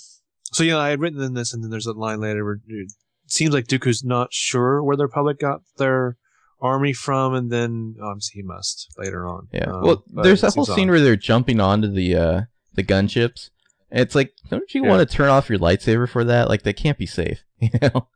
so 0.54 0.64
yeah, 0.64 0.78
I 0.78 0.90
had 0.90 1.00
written 1.00 1.22
in 1.22 1.34
this, 1.34 1.54
and 1.54 1.64
then 1.64 1.72
there's 1.72 1.86
a 1.88 1.94
line 1.94 2.20
later 2.22 2.44
where 2.46 2.60
it 2.68 2.92
seems 3.28 3.54
like 3.54 3.68
Dooku's 3.68 4.04
not 4.04 4.34
sure 4.34 4.82
where 4.84 4.96
the 4.96 5.04
Republic 5.06 5.40
got 5.40 5.62
their 5.78 6.18
army 6.62 6.94
from, 6.94 7.34
and 7.34 7.52
then 7.52 7.96
obviously 8.02 8.42
he 8.42 8.48
must 8.48 8.94
later 8.98 9.28
on. 9.28 9.48
Yeah. 9.52 9.66
Um, 9.72 9.82
well, 9.82 10.04
there's 10.08 10.42
that 10.42 10.54
whole 10.54 10.66
scene 10.66 10.90
odd. 10.90 10.92
where 10.94 11.02
they're 11.02 11.16
jumping 11.16 11.60
onto 11.60 11.90
the 11.90 12.16
uh 12.16 12.42
the 12.74 12.84
gunships. 12.84 13.50
And 13.92 14.02
it's 14.02 14.16
like, 14.16 14.34
don't 14.50 14.74
you 14.74 14.84
Yeah. 14.84 14.90
want 14.90 15.08
to 15.08 15.16
turn 15.16 15.30
off 15.30 15.50
your 15.50 15.60
lightsaber 15.60 16.10
for 16.10 16.24
that? 16.24 16.50
Like, 16.50 16.64
that 16.64 16.78
can't 16.78 16.98
be 16.98 17.06
safe. 17.06 17.44
You 17.62 17.70
know, 17.82 18.08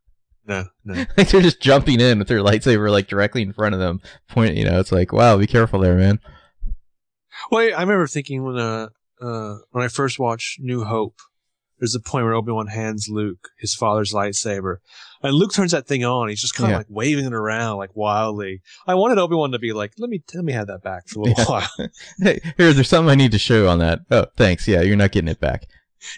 no, 0.45 0.65
no, 0.83 0.93
like 1.17 1.29
they're 1.29 1.41
just 1.41 1.61
jumping 1.61 1.99
in 1.99 2.19
with 2.19 2.27
their 2.27 2.39
lightsaber 2.39 2.89
like 2.89 3.07
directly 3.07 3.41
in 3.41 3.53
front 3.53 3.75
of 3.75 3.79
them. 3.79 4.01
Point. 4.29 4.55
You 4.55 4.65
know, 4.65 4.79
it's 4.79 4.91
like, 4.91 5.11
wow, 5.13 5.37
be 5.37 5.45
careful 5.47 5.79
there, 5.79 5.95
man. 5.95 6.19
Well, 7.51 7.61
I 7.61 7.81
remember 7.81 8.07
thinking 8.07 8.43
when 8.43 8.57
uh, 8.57 8.87
uh 9.21 9.57
when 9.71 9.83
I 9.83 9.87
first 9.87 10.19
watched 10.19 10.59
New 10.59 10.83
Hope, 10.83 11.15
there's 11.79 11.95
a 11.95 11.99
point 11.99 12.25
where 12.25 12.33
Obi 12.33 12.51
Wan 12.51 12.67
hands 12.67 13.07
Luke 13.09 13.49
his 13.59 13.73
father's 13.75 14.13
lightsaber, 14.13 14.77
and 15.21 15.33
Luke 15.33 15.53
turns 15.53 15.71
that 15.71 15.87
thing 15.87 16.03
on. 16.03 16.29
He's 16.29 16.41
just 16.41 16.55
kind 16.55 16.67
of 16.67 16.71
Yeah. 16.71 16.77
like 16.77 16.87
waving 16.89 17.25
it 17.25 17.33
around 17.33 17.77
like 17.77 17.95
wildly. 17.95 18.61
I 18.87 18.95
wanted 18.95 19.17
Obi 19.17 19.35
Wan 19.35 19.51
to 19.51 19.59
be 19.59 19.73
like, 19.73 19.93
"Let 19.97 20.09
me 20.09 20.23
let 20.33 20.43
me 20.43 20.53
have 20.53 20.67
that 20.67 20.83
back 20.83 21.07
for 21.07 21.19
a 21.19 21.23
little 21.23 21.43
Yeah. 21.43 21.45
while." 21.49 21.89
Hey, 22.21 22.39
here, 22.57 22.73
there's 22.73 22.89
something 22.89 23.09
I 23.11 23.15
need 23.15 23.31
to 23.31 23.39
show 23.39 23.67
on 23.67 23.79
that. 23.79 23.99
Oh, 24.11 24.25
thanks. 24.35 24.67
Yeah, 24.67 24.81
you're 24.81 24.95
not 24.95 25.11
getting 25.11 25.29
it 25.29 25.39
back. 25.39 25.67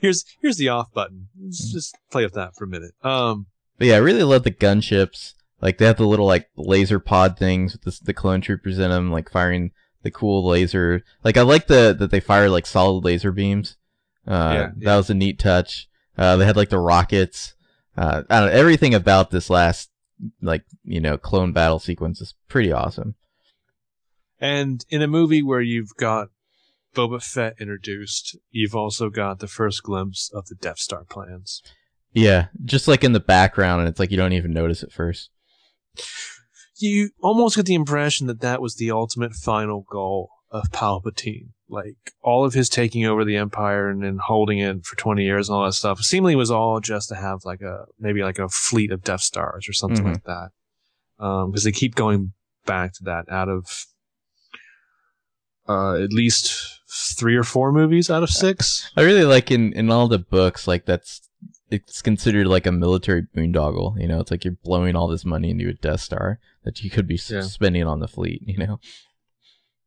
here's 0.02 0.23
here's 0.41 0.57
the 0.57 0.69
off 0.69 0.91
button. 0.94 1.27
Mm-hmm. 1.38 1.45
Let's 1.45 1.72
just 1.73 1.98
play 2.11 2.23
with 2.23 2.34
that 2.34 2.56
for 2.56 2.65
a 2.65 2.68
minute. 2.68 2.91
Um, 3.03 3.48
But 3.77 3.88
yeah, 3.88 3.95
I 3.95 3.99
really 3.99 4.23
love 4.23 4.44
the 4.44 4.52
gunships. 4.52 5.34
Like 5.61 5.77
they 5.77 5.86
have 5.86 5.98
the 5.98 6.06
little 6.07 6.26
like 6.26 6.48
laser 6.56 6.99
pod 6.99 7.38
things 7.38 7.73
with 7.73 7.81
the, 7.84 8.06
the 8.06 8.14
clone 8.14 8.40
troopers 8.41 8.80
in 8.80 8.90
them, 8.91 9.11
like 9.11 9.30
firing 9.30 9.72
the 10.03 10.11
cool 10.11 10.48
laser. 10.48 11.03
Like 11.23 11.36
I 11.38 11.41
like 11.41 11.68
the 11.68 11.94
that 11.99 12.11
they 12.11 12.19
fire 12.22 12.49
like 12.49 12.65
solid 12.65 13.03
laser 13.03 13.31
beams. 13.34 13.76
Uh, 14.30 14.51
Yeah, 14.53 14.68
that 14.68 14.73
yeah. 14.77 14.95
was 14.97 15.10
a 15.10 15.14
neat 15.15 15.39
touch. 15.39 15.89
Uh, 16.18 16.38
they 16.38 16.45
had 16.45 16.56
like 16.56 16.69
the 16.69 16.80
rockets. 16.80 17.56
Uh, 17.97 18.23
I 18.30 18.39
don't 18.39 18.49
know. 18.49 18.56
Everything 18.60 18.93
about 18.93 19.31
this 19.31 19.49
last 19.49 19.89
like 20.41 20.64
you 20.84 20.99
know 21.01 21.18
clone 21.18 21.51
battle 21.53 21.80
sequence 21.80 22.22
is 22.22 22.35
pretty 22.47 22.72
awesome. 22.72 23.15
and 24.39 24.85
in 24.89 25.01
a 25.01 25.07
movie 25.07 25.41
where 25.43 25.61
you've 25.61 25.95
got 25.97 26.27
Boba 26.95 27.23
Fett 27.23 27.56
introduced, 27.60 28.38
you've 28.51 28.76
also 28.76 29.10
got 29.10 29.39
the 29.39 29.47
first 29.47 29.84
glimpse 29.84 30.30
of 30.34 30.47
the 30.47 30.56
Death 30.56 30.80
Star 30.80 31.03
plans. 31.10 31.61
Yeah, 32.14 32.47
just 32.65 32.88
like 32.88 33.03
in 33.03 33.14
the 33.14 33.19
background, 33.19 33.81
and 33.81 33.89
it's 33.89 33.99
like 33.99 34.11
you 34.11 34.18
don't 34.18 34.34
even 34.34 34.51
notice 34.53 34.81
at 34.84 34.91
first. 34.91 35.30
you 36.77 37.11
almost 37.22 37.56
get 37.56 37.65
the 37.65 37.76
impression 37.76 38.27
that 38.27 38.41
that 38.41 38.61
was 38.61 38.76
the 38.76 38.91
ultimate 38.91 39.34
final 39.34 39.85
goal 39.89 40.30
of 40.51 40.72
Palpatine. 40.72 41.49
Like 41.70 41.96
all 42.22 42.44
of 42.46 42.54
his 42.54 42.68
taking 42.68 43.06
over 43.06 43.24
the 43.24 43.38
empire 43.38 43.90
and 43.90 44.04
then 44.04 44.18
holding 44.18 44.60
it 44.60 44.84
for 44.86 44.96
20 44.96 45.24
years 45.24 45.48
and 45.50 45.56
all 45.56 45.66
that 45.66 45.74
stuff 45.74 46.00
seemingly 46.02 46.36
was 46.36 46.50
all 46.52 46.80
just 46.80 47.10
to 47.10 47.16
have 47.16 47.46
like 47.46 47.62
a 47.62 47.86
maybe 48.00 48.24
like 48.24 48.40
a 48.40 48.50
fleet 48.50 48.91
of 48.91 49.04
Death 49.04 49.22
Stars 49.22 49.70
or 49.70 49.74
something 49.74 50.04
Mhm. 50.06 50.14
like 50.14 50.24
that. 50.24 50.50
Um, 51.24 51.52
because 51.52 51.64
they 51.66 51.72
keep 51.72 51.96
going 51.96 52.34
back 52.66 52.94
to 52.94 53.04
that 53.04 53.30
out 53.30 53.50
of 53.50 53.86
uh, 55.68 55.96
at 56.02 56.12
least 56.12 56.80
three 57.18 57.36
or 57.36 57.44
four 57.44 57.72
movies 57.72 58.10
out 58.10 58.24
of 58.24 58.30
six. 58.30 58.90
I 58.98 59.02
really 59.04 59.26
like 59.26 59.52
in 59.52 59.74
in 59.74 59.91
all 59.91 60.08
the 60.08 60.18
books 60.20 60.68
like 60.68 60.86
that's 60.86 61.22
it's 61.70 62.02
considered 62.02 62.48
like 62.48 62.66
a 62.66 62.72
military 62.72 63.28
boondoggle. 63.36 64.00
You 64.02 64.08
know, 64.08 64.20
it's 64.20 64.32
like 64.32 64.44
you're 64.44 64.58
blowing 64.64 64.96
all 64.96 65.08
this 65.08 65.24
money 65.26 65.52
into 65.52 65.70
a 65.70 65.74
Death 65.74 66.02
Star 66.02 66.40
that 66.64 66.82
you 66.84 66.90
could 66.90 67.06
be 67.08 67.20
Yeah. 67.30 67.41
spending 67.41 67.84
on 67.84 68.00
the 68.00 68.08
fleet. 68.08 68.41
You 68.48 68.58
know. 68.58 68.80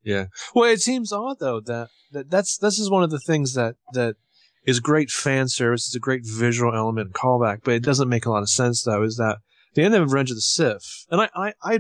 Yeah. 0.05 0.27
Well, 0.55 0.71
it 0.71 0.81
seems 0.81 1.13
odd 1.13 1.39
though 1.41 1.61
that, 1.61 1.89
that 2.13 2.31
that's 2.31 2.59
this 2.59 2.79
is 2.79 2.91
one 2.91 3.03
of 3.03 3.11
the 3.11 3.21
things 3.21 3.55
that 3.55 3.77
that 3.93 4.17
is 4.65 4.81
great 4.81 5.11
fan 5.11 5.49
service. 5.49 5.87
It's 5.87 5.97
a 5.97 6.01
great 6.01 6.23
visual 6.25 6.75
element 6.75 7.07
and 7.09 7.15
callback, 7.15 7.59
but 7.65 7.75
it 7.75 7.83
doesn't 7.83 8.09
make 8.09 8.27
a 8.27 8.31
lot 8.31 8.43
of 8.43 8.51
sense 8.51 8.83
though. 8.83 9.03
Is 9.03 9.17
that 9.17 9.39
the 9.75 9.83
end 9.83 9.95
of 9.95 10.03
Revenge 10.13 10.31
of 10.31 10.37
the 10.37 10.41
Sith? 10.43 11.07
And 11.11 11.21
I 11.21 11.29
I, 11.35 11.53
I 11.63 11.79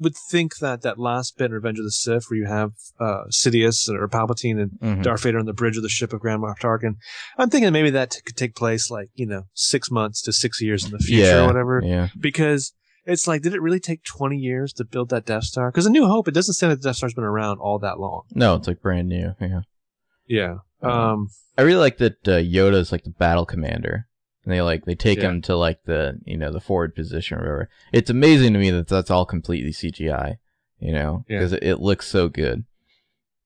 would 0.00 0.16
think 0.30 0.56
that 0.56 0.82
that 0.82 0.98
last 0.98 1.38
bit 1.38 1.46
in 1.46 1.52
Revenge 1.52 1.78
of 1.78 1.84
the 1.84 1.90
Sith, 1.92 2.24
where 2.28 2.38
you 2.38 2.46
have 2.46 2.72
uh, 2.98 3.24
Sidious 3.30 3.88
or 3.88 4.08
Palpatine 4.08 4.60
and 4.60 4.70
Mhm. 4.82 5.02
Darth 5.04 5.22
Vader 5.22 5.38
on 5.38 5.46
the 5.46 5.52
bridge 5.52 5.76
of 5.76 5.84
the 5.84 5.88
ship 5.88 6.12
of 6.12 6.20
Grand 6.20 6.42
Moff 6.42 6.58
Tarkin, 6.60 6.96
I'm 7.38 7.48
thinking 7.48 7.72
maybe 7.72 7.90
that 7.90 8.10
t- 8.10 8.20
could 8.26 8.36
take 8.36 8.56
place 8.56 8.90
like 8.90 9.10
you 9.14 9.26
know 9.26 9.44
six 9.54 9.90
months 9.92 10.20
to 10.22 10.32
six 10.32 10.60
years 10.60 10.84
in 10.84 10.90
the 10.90 10.98
future 10.98 11.22
yeah, 11.22 11.42
or 11.44 11.46
whatever 11.46 11.80
Yeah. 11.84 12.08
because 12.18 12.72
it's 13.06 13.26
like, 13.28 13.42
did 13.42 13.54
it 13.54 13.60
really 13.62 13.80
take 13.80 14.02
20 14.04 14.36
years 14.36 14.72
to 14.74 14.84
build 14.84 15.10
that 15.10 15.26
Death 15.26 15.44
Star? 15.44 15.70
Because 15.70 15.86
A 15.86 15.90
New 15.90 16.06
Hope, 16.06 16.28
it 16.28 16.34
doesn't 16.34 16.54
say 16.54 16.68
that 16.68 16.82
the 16.82 16.88
Death 16.88 16.96
Star's 16.96 17.14
been 17.14 17.24
around 17.24 17.58
all 17.58 17.78
that 17.80 17.98
long. 18.00 18.22
No, 18.34 18.54
it's 18.54 18.66
like 18.68 18.80
brand 18.82 19.08
new. 19.08 19.34
Yeah. 19.40 19.60
Yeah. 20.26 20.56
Um, 20.82 21.28
I 21.58 21.62
really 21.62 21.80
like 21.80 21.98
that 21.98 22.26
uh, 22.28 22.32
Yoda's 22.40 22.92
like 22.92 23.04
the 23.04 23.10
battle 23.10 23.46
commander, 23.46 24.06
and 24.44 24.52
they 24.52 24.60
like 24.62 24.84
they 24.84 24.94
take 24.94 25.18
Yeah. 25.18 25.28
him 25.30 25.42
to 25.42 25.56
like 25.56 25.84
the 25.84 26.18
you 26.24 26.36
know 26.36 26.50
the 26.52 26.60
forward 26.60 26.94
position 26.94 27.38
or 27.38 27.40
whatever. 27.42 27.68
It's 27.92 28.10
amazing 28.10 28.52
to 28.54 28.58
me 28.58 28.70
that 28.70 28.88
that's 28.88 29.10
all 29.10 29.24
completely 29.26 29.72
CGI. 29.72 30.36
You 30.78 30.92
know, 30.92 31.24
Yeah. 31.28 31.38
because 31.38 31.52
it, 31.54 31.62
it 31.62 31.76
looks 31.80 32.06
so 32.08 32.28
good. 32.28 32.64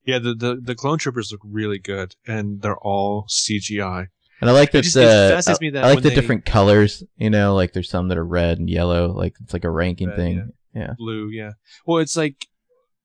yeah, 0.05 0.18
the, 0.18 0.35
the, 0.35 0.56
the 0.60 0.74
clone 0.74 0.98
troopers 0.98 1.30
look 1.30 1.43
really 1.44 1.78
good, 1.78 2.16
and 2.26 2.62
they're 2.62 2.78
all 2.78 3.26
CGI. 3.28 4.09
And 4.40 4.48
I 4.48 4.52
like 4.52 4.70
that. 4.73 4.82
just- 4.82 4.97
it 4.97 5.05
uh, 5.05 5.31
fascinates 5.31 5.77
I, 5.77 5.81
that 5.81 5.85
I 5.85 5.89
like 5.94 6.02
the 6.02 6.10
they- 6.10 6.15
different 6.15 6.44
colors. 6.44 7.02
You 7.16 7.31
know, 7.31 7.55
like 7.55 7.73
there's 7.73 7.90
some 7.90 8.09
that 8.09 8.19
are 8.19 8.24
red 8.24 8.59
and 8.59 8.69
yellow. 8.70 9.12
Like 9.12 9.35
it's 9.43 9.52
like 9.52 9.65
a 9.65 9.70
ranking 9.70 10.09
Red, 10.09 10.16
thing. 10.16 10.52
Yeah. 10.74 10.93
Blue, 10.97 11.28
yeah. 11.31 11.52
Well, 11.86 11.98
it's 11.98 12.16
like, 12.16 12.47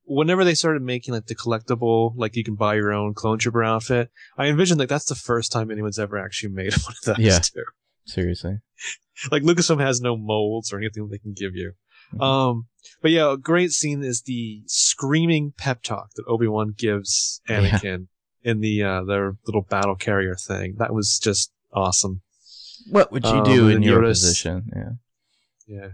whenever 0.05 0.43
they 0.43 0.53
started 0.53 0.81
making 0.81 1.13
like 1.13 1.25
the 1.27 1.35
collectible, 1.35 2.13
like 2.15 2.35
you 2.35 2.43
can 2.43 2.55
buy 2.55 2.75
your 2.75 2.91
own 2.93 3.13
clone 3.13 3.39
trooper 3.39 3.63
outfit, 3.63 4.11
I 4.37 4.47
envisioned 4.47 4.79
like 4.79 4.89
that's 4.89 5.05
the 5.05 5.15
first 5.15 5.51
time 5.51 5.71
anyone's 5.71 5.97
ever 5.99 6.17
actually 6.19 6.53
made 6.53 6.73
one 6.83 6.93
of 7.07 7.15
those 7.17 7.25
Yeah. 7.25 7.39
too. 7.39 7.63
Seriously. 8.05 8.57
like 9.31 9.43
Lucasfilm 9.43 9.79
has 9.79 10.01
no 10.01 10.17
molds 10.17 10.73
or 10.73 10.77
anything 10.77 11.07
they 11.09 11.17
can 11.19 11.33
give 11.33 11.55
you. 11.55 11.71
Mhm. 12.13 12.21
Um, 12.21 12.67
but 13.01 13.11
yeah, 13.11 13.31
a 13.33 13.37
great 13.37 13.71
scene 13.71 14.03
is 14.03 14.21
the 14.23 14.61
screaming 14.67 15.53
pep 15.57 15.81
talk 15.83 16.09
that 16.15 16.25
Obi 16.27 16.47
Wan 16.47 16.73
gives 16.77 17.41
Yeah. 17.49 17.79
In 18.43 18.59
the 18.59 18.83
uh, 18.83 19.03
their 19.03 19.35
little 19.45 19.61
battle 19.61 19.95
carrier 19.95 20.35
thing. 20.35 20.75
That 20.77 20.93
was 20.93 21.17
just 21.19 21.51
awesome. 21.71 22.21
What 22.89 23.11
would 23.11 23.23
you 23.25 23.31
Um, 23.31 23.43
do 23.45 23.69
in 23.69 23.81
your 23.81 24.01
Yoda's- 24.01 24.21
position? 24.21 24.69
Yeah. 24.75 24.89
Yeah. 25.67 25.87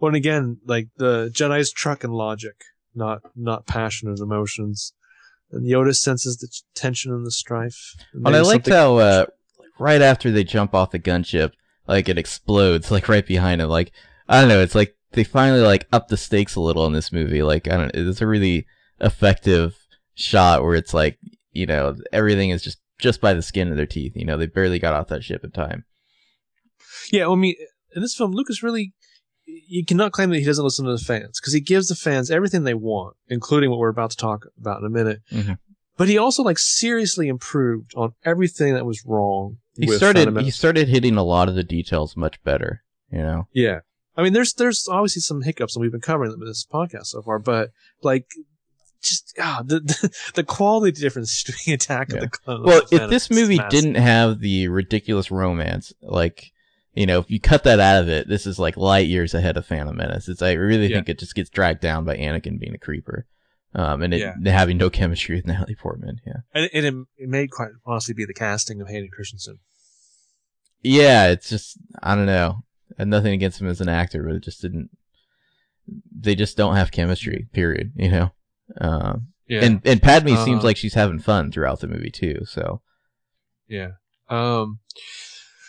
Well, 0.00 0.08
and 0.08 0.16
again, 0.16 0.58
like 0.66 0.88
the 0.96 1.30
Jedi's 1.32 1.70
truck 1.70 2.02
and 2.02 2.12
logic, 2.12 2.64
not 2.94 3.20
not 3.36 3.66
passionate 3.66 4.18
emotions. 4.18 4.92
And 5.52 5.64
Yoda 5.64 5.94
senses 5.94 6.38
the 6.38 6.48
tension 6.74 7.12
and 7.12 7.24
the 7.24 7.30
strife. 7.30 7.94
And 8.12 8.34
I 8.34 8.40
liked 8.40 8.68
how 8.68 8.96
uh, 8.96 9.26
right 9.78 10.02
after 10.02 10.30
they 10.32 10.42
jump 10.44 10.74
off 10.74 10.90
the 10.90 10.98
gunship, 10.98 11.52
like 11.86 12.08
it 12.08 12.18
explodes 12.18 12.90
like 12.96 13.08
right 13.08 13.24
behind 13.26 13.60
him. 13.60 13.68
Like 13.68 13.92
I 14.28 14.40
don't 14.40 14.48
know, 14.48 14.60
it's 14.60 14.74
like 14.74 14.96
they 15.12 15.22
finally 15.24 15.60
like 15.60 15.86
up 15.92 16.08
the 16.08 16.16
stakes 16.16 16.56
a 16.56 16.60
little 16.60 16.84
in 16.86 16.94
this 16.94 17.12
movie. 17.12 17.44
Like 17.44 17.68
I 17.68 17.76
don't, 17.76 17.94
it's 17.94 18.20
a 18.20 18.26
really 18.26 18.66
effective 19.00 19.76
shot 20.14 20.62
where 20.62 20.74
it's 20.74 20.92
like 20.94 21.18
you 21.52 21.66
know 21.66 21.96
everything 22.12 22.50
is 22.50 22.62
just 22.62 22.78
just 22.98 23.20
by 23.20 23.34
the 23.34 23.42
skin 23.42 23.70
of 23.70 23.76
their 23.76 23.86
teeth. 23.86 24.12
You 24.16 24.24
know 24.24 24.36
they 24.36 24.46
barely 24.46 24.78
got 24.78 24.94
off 24.94 25.08
that 25.08 25.24
ship 25.24 25.44
in 25.44 25.50
time. 25.50 25.84
Yeah, 27.10 27.26
well, 27.26 27.32
I 27.32 27.36
mean, 27.36 27.54
in 27.94 28.02
this 28.02 28.14
film, 28.14 28.32
Lucas 28.32 28.62
really, 28.62 28.92
you 29.44 29.84
cannot 29.84 30.12
claim 30.12 30.30
that 30.30 30.38
he 30.38 30.44
doesn't 30.44 30.64
listen 30.64 30.84
to 30.84 30.92
the 30.92 30.98
fans 30.98 31.40
because 31.40 31.52
he 31.52 31.60
gives 31.60 31.88
the 31.88 31.94
fans 31.94 32.30
everything 32.30 32.64
they 32.64 32.74
want, 32.74 33.16
including 33.28 33.70
what 33.70 33.78
we're 33.78 33.88
about 33.88 34.10
to 34.10 34.16
talk 34.16 34.46
about 34.58 34.80
in 34.80 34.86
a 34.86 34.90
minute. 34.90 35.20
Mhm. 35.30 35.58
But 35.96 36.08
he 36.08 36.16
also 36.18 36.42
like 36.42 36.58
seriously 36.58 37.28
improved 37.28 37.92
on 37.96 38.14
everything 38.24 38.74
that 38.74 38.86
was 38.86 39.04
wrong. 39.06 39.58
He 39.76 39.88
started 39.88 40.36
he 40.40 40.50
started 40.50 40.88
hitting 40.88 41.16
a 41.16 41.22
lot 41.22 41.48
of 41.48 41.54
the 41.54 41.64
details 41.64 42.16
much 42.16 42.42
better. 42.44 42.82
You 43.10 43.18
know. 43.18 43.48
yeah. 43.52 43.80
I 44.16 44.22
mean, 44.22 44.32
there's 44.32 44.54
there's 44.54 44.88
obviously 44.88 45.20
some 45.20 45.42
hiccups, 45.42 45.74
and 45.74 45.80
we've 45.82 45.92
been 45.92 46.00
covering 46.00 46.30
them 46.30 46.42
in 46.42 46.48
this 46.48 46.66
podcast 46.70 47.06
so 47.06 47.22
far. 47.22 47.38
But 47.38 47.70
like, 48.02 48.26
just 49.02 49.34
ah, 49.40 49.62
the 49.64 49.80
the, 49.80 50.16
the 50.36 50.44
quality 50.44 50.92
difference 51.00 51.42
between 51.44 51.74
Attack 51.74 52.08
Yeah. 52.10 52.14
of 52.16 52.20
the 52.22 52.28
Clones. 52.28 52.64
Well, 52.66 52.82
if 52.90 53.10
this 53.10 53.30
movie 53.30 53.56
massive. 53.56 53.70
didn't 53.70 53.94
have 53.96 54.40
the 54.40 54.68
ridiculous 54.68 55.30
romance, 55.30 55.92
like 56.02 56.52
you 56.94 57.06
know, 57.06 57.20
if 57.20 57.30
you 57.30 57.40
cut 57.40 57.64
that 57.64 57.80
out 57.80 58.02
of 58.02 58.08
it, 58.08 58.28
this 58.28 58.46
is 58.46 58.58
like 58.58 58.76
light 58.76 59.06
years 59.08 59.32
ahead 59.34 59.56
of 59.56 59.64
Phantom 59.66 59.96
Menace. 59.96 60.28
It's 60.28 60.42
I 60.42 60.52
really 60.52 60.86
Yeah. 60.88 60.96
think 60.98 61.08
it 61.08 61.18
just 61.18 61.34
gets 61.34 61.48
dragged 61.50 61.80
down 61.80 62.04
by 62.04 62.16
Anakin 62.16 62.58
being 62.58 62.74
a 62.74 62.78
creeper, 62.78 63.26
um, 63.74 64.02
and 64.02 64.12
it 64.14 64.20
Yeah. 64.20 64.34
having 64.52 64.76
no 64.78 64.90
chemistry 64.90 65.36
with 65.36 65.46
Natalie 65.52 65.74
Portman. 65.74 66.20
Yeah, 66.26 66.40
and, 66.54 66.70
and 66.72 66.86
it, 66.86 67.22
it 67.24 67.28
may 67.28 67.46
quite 67.48 67.70
honestly 67.86 68.14
be 68.14 68.24
the 68.24 68.34
casting 68.34 68.80
of 68.80 68.88
Hayden 68.88 69.08
Christensen. 69.12 69.58
yeah, 70.82 71.28
it's 71.28 71.48
just 71.48 71.78
I 72.02 72.14
don't 72.14 72.26
know. 72.26 72.64
And 72.98 73.08
nothing 73.08 73.32
against 73.32 73.58
him 73.60 73.68
as 73.68 73.80
an 73.80 73.88
actor, 73.88 74.22
but 74.22 74.34
it 74.34 74.42
just 74.42 74.60
didn't. 74.60 74.90
They 76.14 76.34
just 76.34 76.56
don't 76.58 76.76
have 76.76 76.92
chemistry. 76.92 77.48
Period. 77.52 77.92
You 77.96 78.10
know. 78.10 78.32
Um, 78.80 79.28
Yeah, 79.48 79.64
And 79.64 79.80
and 79.84 80.00
Padme 80.02 80.34
seems 80.44 80.62
Uh, 80.62 80.66
like 80.66 80.76
she's 80.76 80.94
having 80.94 81.18
fun 81.18 81.50
throughout 81.52 81.80
the 81.80 81.88
movie 81.88 82.10
too. 82.10 82.42
So 82.46 82.80
Yeah. 83.68 83.92
Um, 84.28 84.78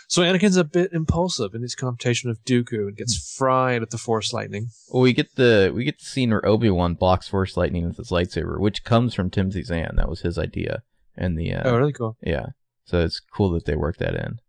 so 0.08 0.22
Anakin's 0.22 0.58
a 0.58 0.64
bit 0.64 0.94
impulsive 0.94 1.56
in 1.56 1.64
his 1.64 1.74
confrontation 1.76 2.30
of 2.30 2.44
Dooku 2.46 2.88
and 2.88 2.96
gets 2.96 3.36
fried 3.36 3.82
at 3.82 3.90
the 3.90 3.98
Force 3.98 4.32
lightning. 4.32 4.68
Well, 4.90 5.02
we 5.02 5.12
get 5.12 5.36
the 5.36 5.72
we 5.74 5.84
get 5.84 5.98
the 6.00 6.06
scene 6.06 6.30
where 6.30 6.46
Obi 6.46 6.70
Wan 6.70 6.94
blocks 6.94 7.28
Force 7.28 7.58
lightning 7.58 7.88
with 7.88 7.98
his 7.98 8.10
lightsaber, 8.10 8.60
which 8.60 8.84
comes 8.84 9.14
from 9.16 9.30
Timothy 9.32 9.64
Zahn. 9.64 9.96
That 9.96 10.08
was 10.10 10.22
his 10.22 10.38
idea, 10.38 10.84
and 11.18 11.38
the 11.38 11.54
uh, 11.54 11.64
oh, 11.66 11.78
really 11.78 11.94
cool. 11.94 12.16
yeah. 12.22 12.48
So 12.86 13.00
it's 13.00 13.20
cool 13.20 13.50
that 13.52 13.66
they 13.66 13.76
worked 13.76 14.00
that 14.00 14.14
in. 14.16 14.40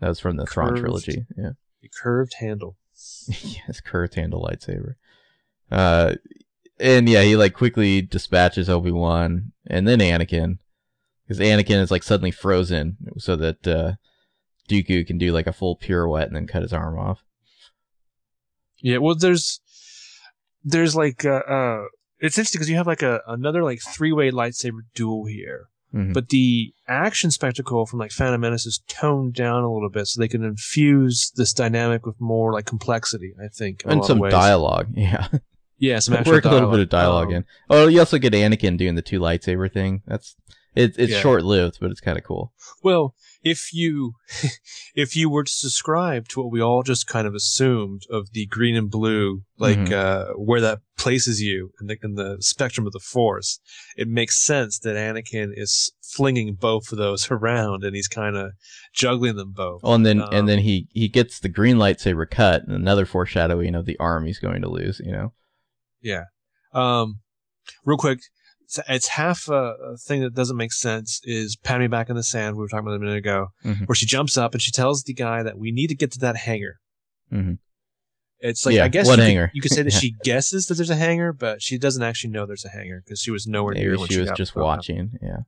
That 0.00 0.08
was 0.08 0.18
from 0.20 0.36
the 0.36 0.46
Thrawn 0.46 0.74
trilogy. 0.74 1.26
Yeah, 1.38 1.50
The 1.80 1.90
curved 2.02 2.34
handle. 2.40 2.76
yes, 3.28 3.80
curved 3.80 4.14
handle 4.16 4.42
lightsaber. 4.42 4.94
Uh, 5.70 6.14
and 6.78 7.08
yeah, 7.08 7.22
he 7.22 7.36
like 7.36 7.54
quickly 7.54 8.02
dispatches 8.02 8.68
Obi 8.68 8.90
Wan 8.90 9.52
and 9.66 9.86
then 9.86 10.00
Anakin, 10.00 10.58
because 11.26 11.38
Anakin 11.40 11.80
is 11.80 11.90
like 11.90 12.02
suddenly 12.02 12.30
frozen, 12.30 12.96
so 13.18 13.36
that 13.36 13.66
uh, 13.66 13.92
Dooku 14.68 15.06
can 15.06 15.18
do 15.18 15.32
like 15.32 15.46
a 15.46 15.52
full 15.52 15.76
pirouette 15.76 16.26
and 16.28 16.36
then 16.36 16.46
cut 16.46 16.62
his 16.62 16.72
arm 16.72 16.98
off. 16.98 17.22
Yeah. 18.78 18.98
Well, 18.98 19.14
there's 19.14 19.60
there's 20.62 20.94
like 20.96 21.24
uh, 21.24 21.42
uh 21.48 21.82
it's 22.20 22.38
interesting 22.38 22.58
because 22.58 22.70
you 22.70 22.76
have 22.76 22.86
like 22.86 23.02
a 23.02 23.20
another 23.26 23.62
like 23.62 23.80
three 23.80 24.12
way 24.12 24.30
lightsaber 24.30 24.80
duel 24.94 25.26
here, 25.26 25.68
Mhm. 25.94 26.12
but 26.12 26.28
the 26.30 26.72
action 26.88 27.30
spectacle 27.30 27.86
from 27.86 27.98
like 27.98 28.10
Phantom 28.10 28.40
Menace 28.40 28.66
is 28.66 28.82
toned 28.88 29.34
down 29.34 29.62
a 29.62 29.72
little 29.72 29.90
bit 29.90 30.06
so 30.06 30.20
they 30.20 30.28
can 30.28 30.42
infuse 30.44 31.32
this 31.36 31.52
dynamic 31.52 32.04
with 32.06 32.20
more 32.20 32.52
like 32.52 32.66
complexity. 32.66 33.32
I 33.42 33.48
think 33.48 33.82
and 33.86 34.04
some 34.04 34.20
dialogue, 34.28 34.88
yeah. 34.94 35.28
Yeah, 35.78 35.98
some 35.98 36.14
actual 36.14 36.32
work 36.34 36.44
a 36.44 36.50
little 36.50 36.70
bit 36.70 36.80
of 36.80 36.88
dialogue 36.88 37.28
Um, 37.28 37.34
in. 37.34 37.44
Oh, 37.68 37.88
you 37.88 37.98
also 37.98 38.18
get 38.18 38.32
Anakin 38.32 38.76
doing 38.78 38.94
the 38.94 39.02
two 39.02 39.20
lightsaber 39.20 39.72
thing. 39.72 40.02
That's 40.06 40.36
it, 40.76 40.94
it's 40.98 41.12
Yeah. 41.12 41.20
short 41.20 41.44
lived, 41.44 41.78
but 41.80 41.90
it's 41.92 42.00
kind 42.00 42.18
of 42.18 42.24
cool. 42.24 42.52
Well, 42.82 43.14
if 43.42 43.72
you 43.72 44.14
if 44.94 45.14
you 45.16 45.28
were 45.30 45.44
to 45.44 45.52
subscribe 45.52 46.28
to 46.28 46.40
what 46.42 46.50
we 46.52 46.60
all 46.60 46.82
just 46.82 47.06
kind 47.06 47.26
of 47.26 47.34
assumed 47.34 48.02
of 48.10 48.30
the 48.32 48.46
green 48.46 48.74
and 48.76 48.90
blue, 48.90 49.42
like 49.58 49.78
Mhm. 49.78 49.92
uh, 49.92 50.32
where 50.34 50.60
that 50.60 50.80
places 50.96 51.40
you 51.40 51.70
in 51.80 51.86
the 51.88 51.96
in 52.02 52.14
the 52.14 52.36
spectrum 52.40 52.86
of 52.86 52.92
the 52.92 53.00
Force, 53.00 53.60
it 53.96 54.08
makes 54.08 54.40
sense 54.40 54.78
that 54.80 54.96
Anakin 54.96 55.50
is 55.54 55.92
flinging 56.02 56.54
both 56.54 56.90
of 56.92 56.98
those 56.98 57.28
around 57.30 57.84
and 57.84 57.94
he's 57.94 58.08
kind 58.08 58.36
of 58.36 58.52
juggling 58.94 59.36
them 59.36 59.52
both. 59.52 59.80
Oh, 59.84 59.94
and 59.94 60.06
then 60.06 60.22
Um, 60.22 60.28
and 60.32 60.48
then 60.48 60.60
he 60.60 60.88
he 60.92 61.08
gets 61.08 61.38
the 61.40 61.48
green 61.48 61.76
lightsaber 61.76 62.28
cut, 62.30 62.62
and 62.64 62.74
another 62.74 63.06
foreshadowing 63.06 63.74
of 63.74 63.86
the 63.86 63.98
arm 63.98 64.26
he's 64.26 64.38
going 64.38 64.62
to 64.62 64.68
lose. 64.70 65.00
You 65.04 65.12
know. 65.12 65.32
Yeah. 66.04 66.24
Um, 66.72 67.20
real 67.84 67.96
quick, 67.98 68.20
it's, 68.62 68.78
it's 68.88 69.08
half 69.08 69.48
a, 69.48 69.74
a 69.92 69.96
thing 69.96 70.20
that 70.22 70.34
doesn't 70.34 70.56
make 70.56 70.72
sense 70.72 71.20
is 71.24 71.56
Padme 71.56 71.88
back 71.88 72.08
in 72.10 72.16
the 72.16 72.22
sand. 72.22 72.56
We 72.56 72.60
were 72.62 72.68
talking 72.68 72.86
about 72.86 72.96
a 72.96 73.00
minute 73.00 73.16
ago, 73.16 73.48
Mhm. 73.64 73.88
where 73.88 73.96
she 73.96 74.06
jumps 74.06 74.36
up 74.38 74.52
and 74.52 74.62
she 74.62 74.70
tells 74.70 75.02
the 75.02 75.14
guy 75.14 75.42
that 75.42 75.58
we 75.58 75.72
need 75.72 75.88
to 75.88 75.94
get 75.96 76.12
to 76.12 76.18
that 76.20 76.36
hangar. 76.36 76.76
Mhm. 77.32 77.58
It's 78.40 78.66
like 78.66 78.74
Yeah, 78.74 78.84
I 78.84 78.88
guess 78.88 79.06
what 79.06 79.18
you, 79.18 79.24
hangar? 79.24 79.46
Could, 79.48 79.54
you 79.56 79.62
could 79.62 79.72
say 79.72 79.82
that 79.82 79.92
Yeah. 79.94 79.98
she 79.98 80.14
guesses 80.22 80.66
that 80.66 80.74
there's 80.74 80.90
a 80.90 80.96
hangar, 80.96 81.32
but 81.32 81.62
she 81.62 81.78
doesn't 81.78 82.02
actually 82.02 82.30
know 82.30 82.44
there's 82.46 82.64
a 82.64 82.68
hangar 82.68 83.02
because 83.04 83.20
she 83.20 83.30
was 83.30 83.46
nowhere 83.46 83.74
near 83.74 83.90
Maybe 83.92 84.00
when 84.00 84.08
she 84.10 84.20
was 84.20 84.30
just 84.36 84.54
watching. 84.54 85.12
Yeah. 85.22 85.38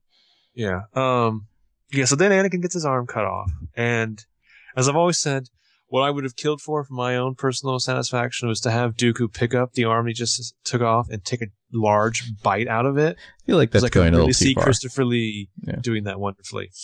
Yeah. 0.55 0.81
Um. 0.95 1.47
Yeah. 1.93 2.07
So 2.07 2.17
then 2.17 2.31
Anakin 2.33 2.63
gets 2.63 2.73
his 2.75 2.87
arm 2.87 3.07
cut 3.07 3.25
off, 3.27 3.51
and 3.75 4.25
as 4.77 4.89
I've 4.89 4.97
always 4.97 5.19
said, 5.19 5.49
what 5.89 6.03
I 6.03 6.11
would 6.11 6.25
have 6.25 6.37
killed 6.37 6.61
for 6.61 6.83
for 6.85 6.93
my 6.95 7.17
own 7.17 7.35
personal 7.35 7.79
satisfaction 7.79 8.49
was 8.49 8.61
to 8.63 8.71
have 8.71 8.97
Dooku 8.97 9.33
pick 9.33 9.55
up 9.55 9.73
the 9.73 9.85
arm 9.85 10.07
he 10.07 10.13
just 10.13 10.55
took 10.65 10.83
off 10.83 11.09
and 11.11 11.25
take 11.25 11.43
a 11.43 11.47
large 11.73 12.25
bite 12.43 12.67
out 12.69 12.87
of 12.87 12.99
it. 12.99 13.17
I 13.19 13.47
feel 13.47 13.57
like 13.57 13.71
that's 13.71 13.85
I 13.85 13.89
going 13.89 14.07
could 14.13 14.15
a 14.15 14.17
really 14.19 14.27
little 14.29 14.39
too 14.39 14.45
see 14.47 14.55
far. 14.55 14.65
Christopher 14.65 15.05
Lee 15.05 15.49
Yeah. 15.67 15.77
doing 15.81 16.05
that 16.05 16.19
wonderfully. 16.21 16.71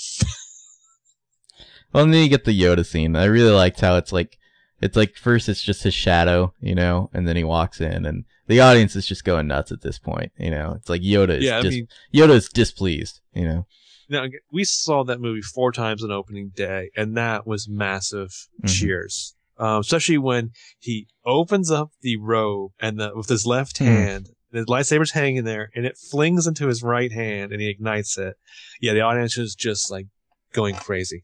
Well, 1.93 2.05
and 2.05 2.15
then 2.15 2.23
you 2.23 2.29
get 2.31 2.45
the 2.45 2.59
Yoda 2.59 2.87
scene. 2.87 3.15
I 3.17 3.25
really 3.27 3.53
liked 3.53 3.81
how 3.83 3.97
it's 3.97 4.13
like, 4.13 4.39
it's 4.81 4.97
like 4.97 5.15
first 5.15 5.47
it's 5.49 5.63
just 5.63 5.83
his 5.83 5.93
shadow, 5.93 6.55
you 6.59 6.75
know, 6.75 7.11
and 7.13 7.29
then 7.29 7.37
he 7.37 7.45
walks 7.45 7.81
in, 7.83 8.07
and 8.07 8.25
the 8.47 8.61
audience 8.61 8.97
is 8.97 9.07
just 9.07 9.25
going 9.25 9.47
nuts 9.47 9.71
at 9.71 9.83
this 9.83 9.99
point. 9.99 10.33
You 10.39 10.51
know, 10.51 10.73
it's 10.77 10.89
like 10.89 11.03
Yoda 11.03 11.37
is 11.39 11.45
yeah, 11.45 11.61
dis- 11.61 11.71
mean, 11.75 11.89
Yoda 12.15 12.31
is 12.31 12.49
displeased. 12.49 13.21
You 13.35 13.45
know, 13.45 13.67
now 14.13 14.27
we 14.53 14.65
saw 14.65 15.03
that 15.05 15.21
movie 15.21 15.41
four 15.43 15.73
times 15.73 16.05
on 16.05 16.11
opening 16.13 16.51
day, 16.55 16.91
and 16.97 17.17
that 17.17 17.47
was 17.47 17.69
massive 17.69 18.31
Mhm. 18.63 18.69
cheers. 18.69 19.35
Um, 19.59 19.81
especially 19.81 20.19
when 20.19 20.51
he 20.79 21.07
opens 21.25 21.71
up 21.71 21.91
the 22.01 22.17
robe 22.17 22.73
and 22.81 22.99
the, 22.99 23.13
with 23.15 23.29
his 23.29 23.47
left 23.47 23.79
Mhm. 23.79 23.87
hand, 23.87 24.31
the 24.51 24.65
lightsaber's 24.67 25.13
hanging 25.13 25.45
there, 25.45 25.71
and 25.75 25.85
it 25.87 25.97
flings 25.97 26.47
into 26.47 26.67
his 26.69 26.83
right 26.83 27.13
hand, 27.13 27.53
and 27.53 27.61
he 27.61 27.69
ignites 27.69 28.17
it. 28.19 28.35
Yeah, 28.81 28.93
the 28.95 29.01
audience 29.03 29.37
is 29.39 29.55
just 29.55 29.91
like 29.91 30.07
going 30.53 30.75
crazy. 30.75 31.23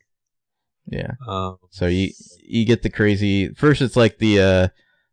yeah. 0.90 1.12
Um, 1.26 1.56
So 1.70 1.86
you 1.86 2.10
you 2.42 2.64
get 2.64 2.82
the 2.82 2.90
crazy 2.90 3.52
first. 3.54 3.82
It's 3.82 3.96
like 3.96 4.18
the 4.18 4.40
uh 4.40 4.68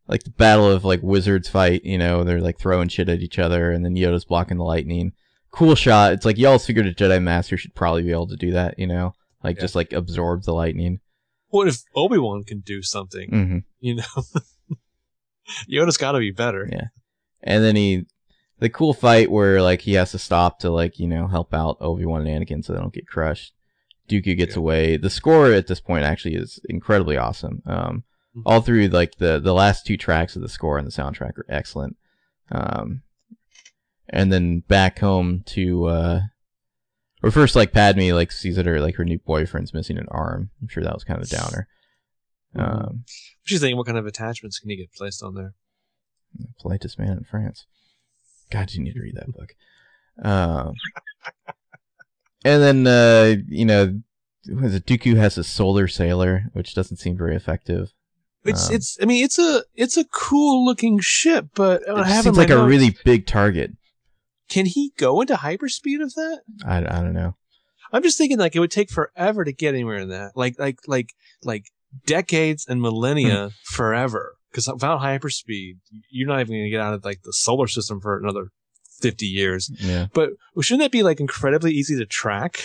like 0.07 0.23
the 0.23 0.29
battle 0.31 0.69
of 0.71 0.85
like 0.85 1.01
wizards 1.03 1.49
fight. 1.49 1.83
You 1.83 1.97
know, 1.97 2.23
they're 2.23 2.39
like 2.39 2.57
throwing 2.59 2.87
shit 2.89 3.09
at 3.09 3.19
each 3.21 3.39
other, 3.39 3.71
and 3.71 3.83
then 3.83 3.95
Yoda's 3.95 4.23
blocking 4.25 4.57
the 4.57 4.63
lightning. 4.63 5.11
Cool 5.55 5.75
shot. 5.75 6.11
It's 6.13 6.25
like 6.25 6.37
y'all 6.37 6.59
figured 6.59 6.85
a 6.85 6.93
Jedi 6.93 7.21
Master 7.23 7.55
should 7.57 7.73
probably 7.75 8.03
be 8.03 8.11
able 8.11 8.27
to 8.27 8.35
do 8.35 8.51
that. 8.51 8.77
You 8.77 8.87
know, 8.87 9.13
like 9.43 9.55
Yeah. 9.57 9.61
just 9.61 9.75
like 9.75 9.93
absorb 9.93 10.43
the 10.43 10.53
lightning. 10.53 10.99
what 11.49 11.67
if 11.69 11.81
Obi 11.95 12.17
Wan 12.17 12.43
can 12.43 12.59
do 12.59 12.81
something? 12.81 13.29
hmm 13.29 13.57
You 13.79 13.95
know, 13.95 14.23
Yoda's 15.71 15.97
got 15.97 16.13
to 16.13 16.19
be 16.19 16.31
better. 16.31 16.67
Yeah. 16.71 16.87
And 17.43 17.63
then 17.63 17.75
he, 17.75 18.05
the 18.59 18.69
cool 18.69 18.93
fight 18.93 19.29
where 19.31 19.61
like 19.61 19.81
he 19.81 19.93
has 19.93 20.11
to 20.11 20.17
stop 20.19 20.59
to 20.59 20.69
like 20.69 20.99
you 20.99 21.07
know 21.07 21.27
help 21.27 21.53
out 21.53 21.77
Obi 21.79 22.05
Wan 22.05 22.25
and 22.25 22.45
Anakin 22.47 22.63
so 22.63 22.73
they 22.73 22.79
don't 22.79 22.93
get 22.93 23.07
crushed. 23.07 23.53
Dooku 24.09 24.35
gets 24.37 24.55
Yeah. 24.55 24.59
away. 24.59 24.97
The 24.97 25.09
score 25.09 25.51
at 25.51 25.67
this 25.67 25.79
point 25.81 26.03
actually 26.05 26.35
is 26.35 26.59
incredibly 26.69 27.17
awesome. 27.17 27.61
Um, 27.65 28.03
Mhm. 28.35 28.41
all 28.45 28.61
through 28.61 28.87
like 28.87 29.15
the 29.19 29.39
the 29.39 29.53
last 29.53 29.85
two 29.85 29.95
tracks 29.97 30.35
of 30.35 30.41
the 30.41 30.49
score 30.49 30.77
and 30.77 30.85
the 30.85 30.91
soundtrack 30.91 31.37
are 31.37 31.45
excellent. 31.47 31.95
Um, 32.51 33.01
and 34.09 34.31
then 34.31 34.59
back 34.61 34.99
home 34.99 35.43
to 35.47 35.85
uh, 35.85 36.21
or 37.23 37.31
first 37.31 37.55
like 37.55 37.71
Padme 37.73 38.11
like 38.11 38.31
sees 38.31 38.55
that 38.55 38.65
her 38.65 38.79
like 38.79 38.95
her 38.95 39.05
new 39.05 39.19
boyfriend's 39.19 39.73
missing 39.73 39.97
an 39.97 40.07
arm. 40.09 40.51
I'm 40.61 40.67
sure 40.67 40.83
that 40.83 40.93
was 40.93 41.03
kind 41.03 41.21
of 41.21 41.27
a 41.27 41.35
downer. 41.35 41.67
Mhm. 42.55 42.61
Um, 42.61 43.03
She's 43.43 43.59
thinking, 43.59 43.77
what 43.77 43.85
kind 43.85 43.97
of 43.97 44.05
attachments 44.05 44.59
can 44.59 44.69
he 44.69 44.77
get 44.77 44.93
placed 44.93 45.21
on 45.21 45.35
there? 45.35 45.53
Politest 46.61 46.97
Man 46.97 47.17
in 47.17 47.23
France. 47.23 47.65
God, 48.51 48.73
you 48.73 48.83
need 48.83 48.93
to 48.93 49.01
read 49.01 49.15
that 49.15 49.33
book. 49.33 49.55
Um, 50.21 50.73
and 52.45 52.61
then, 52.63 52.87
uh, 52.87 53.35
you 53.47 53.65
know, 53.65 54.01
was 54.47 54.75
it 54.75 54.85
Dooku 54.85 55.15
has 55.15 55.37
a 55.37 55.43
solar 55.43 55.87
sailer, 55.87 56.45
which 56.53 56.75
doesn't 56.75 56.97
seem 56.97 57.17
very 57.17 57.35
effective. 57.35 57.91
It's 58.43 58.69
Um, 58.69 58.75
it's. 58.75 58.97
I 59.01 59.05
mean, 59.05 59.23
it's 59.23 59.39
a 59.39 59.63
it's 59.73 59.97
a 59.97 60.05
cool 60.05 60.63
looking 60.63 60.99
ship, 60.99 61.47
but 61.55 61.81
It 61.87 62.23
seems 62.23 62.37
like 62.37 62.51
a 62.51 62.63
really 62.63 62.95
big 63.03 63.25
target. 63.25 63.71
Can 64.49 64.65
he 64.65 64.93
go 64.97 65.21
into 65.21 65.35
hyperspeed 65.35 66.01
of 66.01 66.13
that? 66.13 66.41
I, 66.65 66.77
I 66.77 67.01
don't 67.01 67.13
know. 67.13 67.35
I'm 67.91 68.03
just 68.03 68.17
thinking 68.17 68.37
like 68.37 68.55
it 68.55 68.59
would 68.59 68.71
take 68.71 68.89
forever 68.89 69.43
to 69.43 69.51
get 69.51 69.73
anywhere 69.73 69.97
in 69.97 70.09
that. 70.09 70.31
Like 70.35 70.59
like 70.59 70.79
like 70.87 71.13
like 71.43 71.71
decades 72.05 72.65
and 72.67 72.81
millennia 72.81 73.45
hmm. 73.47 73.75
forever. 73.75 74.37
Because 74.51 74.67
without 74.71 75.01
hyperspeed, 75.01 75.79
you're 76.09 76.27
not 76.27 76.39
even 76.39 76.55
going 76.55 76.63
to 76.63 76.69
get 76.69 76.79
out 76.79 76.93
of 76.93 77.03
like 77.03 77.23
the 77.23 77.33
solar 77.33 77.67
system 77.67 77.99
for 77.99 78.17
another 78.17 78.51
50 79.01 79.25
years. 79.25 79.69
Yeah. 79.79 80.07
But 80.13 80.29
shouldn't 80.61 80.81
that 80.81 80.91
be 80.91 81.03
like 81.03 81.19
incredibly 81.19 81.73
easy 81.73 81.97
to 81.97 82.05
track? 82.05 82.63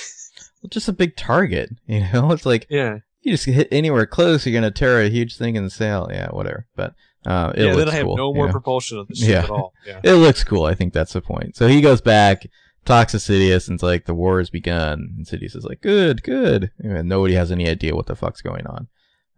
Well, 0.62 0.68
just 0.68 0.88
a 0.88 0.92
big 0.92 1.16
target, 1.16 1.70
you 1.86 2.00
know? 2.12 2.30
It's 2.30 2.46
like 2.46 2.66
yeah. 2.70 2.98
you 3.22 3.32
just 3.32 3.46
hit 3.46 3.68
anywhere 3.72 4.06
close, 4.06 4.46
you're 4.46 4.52
going 4.52 4.72
to 4.72 4.78
tear 4.78 5.00
a 5.00 5.08
huge 5.08 5.36
thing 5.36 5.56
in 5.56 5.64
the 5.64 5.70
sail. 5.70 6.08
Yeah, 6.10 6.28
whatever. 6.28 6.66
But 6.76 6.94
uh, 7.26 7.52
it 7.54 7.60
yeah. 7.60 7.66
Then 7.68 7.76
looks 7.76 7.92
I 7.92 7.96
have 7.96 8.06
no 8.06 8.32
more 8.34 8.46
know? 8.46 8.52
propulsion 8.52 8.98
on 8.98 9.06
the 9.08 9.14
ship 9.14 9.28
Yeah. 9.28 9.44
at 9.44 9.50
all. 9.50 9.72
Yeah. 9.86 10.00
It 10.04 10.14
looks 10.14 10.42
cool. 10.44 10.64
I 10.64 10.74
think 10.74 10.92
that's 10.92 11.12
the 11.12 11.20
point. 11.20 11.56
So 11.56 11.68
he 11.68 11.80
goes 11.80 12.00
back, 12.00 12.46
talks 12.84 13.12
to 13.12 13.18
Sidious, 13.18 13.68
and 13.68 13.74
it's 13.76 13.82
like 13.82 14.06
the 14.06 14.14
war 14.14 14.38
has 14.38 14.50
begun. 14.50 15.14
And 15.16 15.26
Sidious 15.26 15.54
is 15.56 15.64
like, 15.64 15.80
"Good, 15.82 16.22
good." 16.22 16.70
And 16.78 17.08
nobody 17.08 17.34
has 17.34 17.50
any 17.52 17.68
idea 17.68 17.94
what 17.94 18.06
the 18.06 18.16
fuck's 18.16 18.40
going 18.42 18.66
on. 18.66 18.88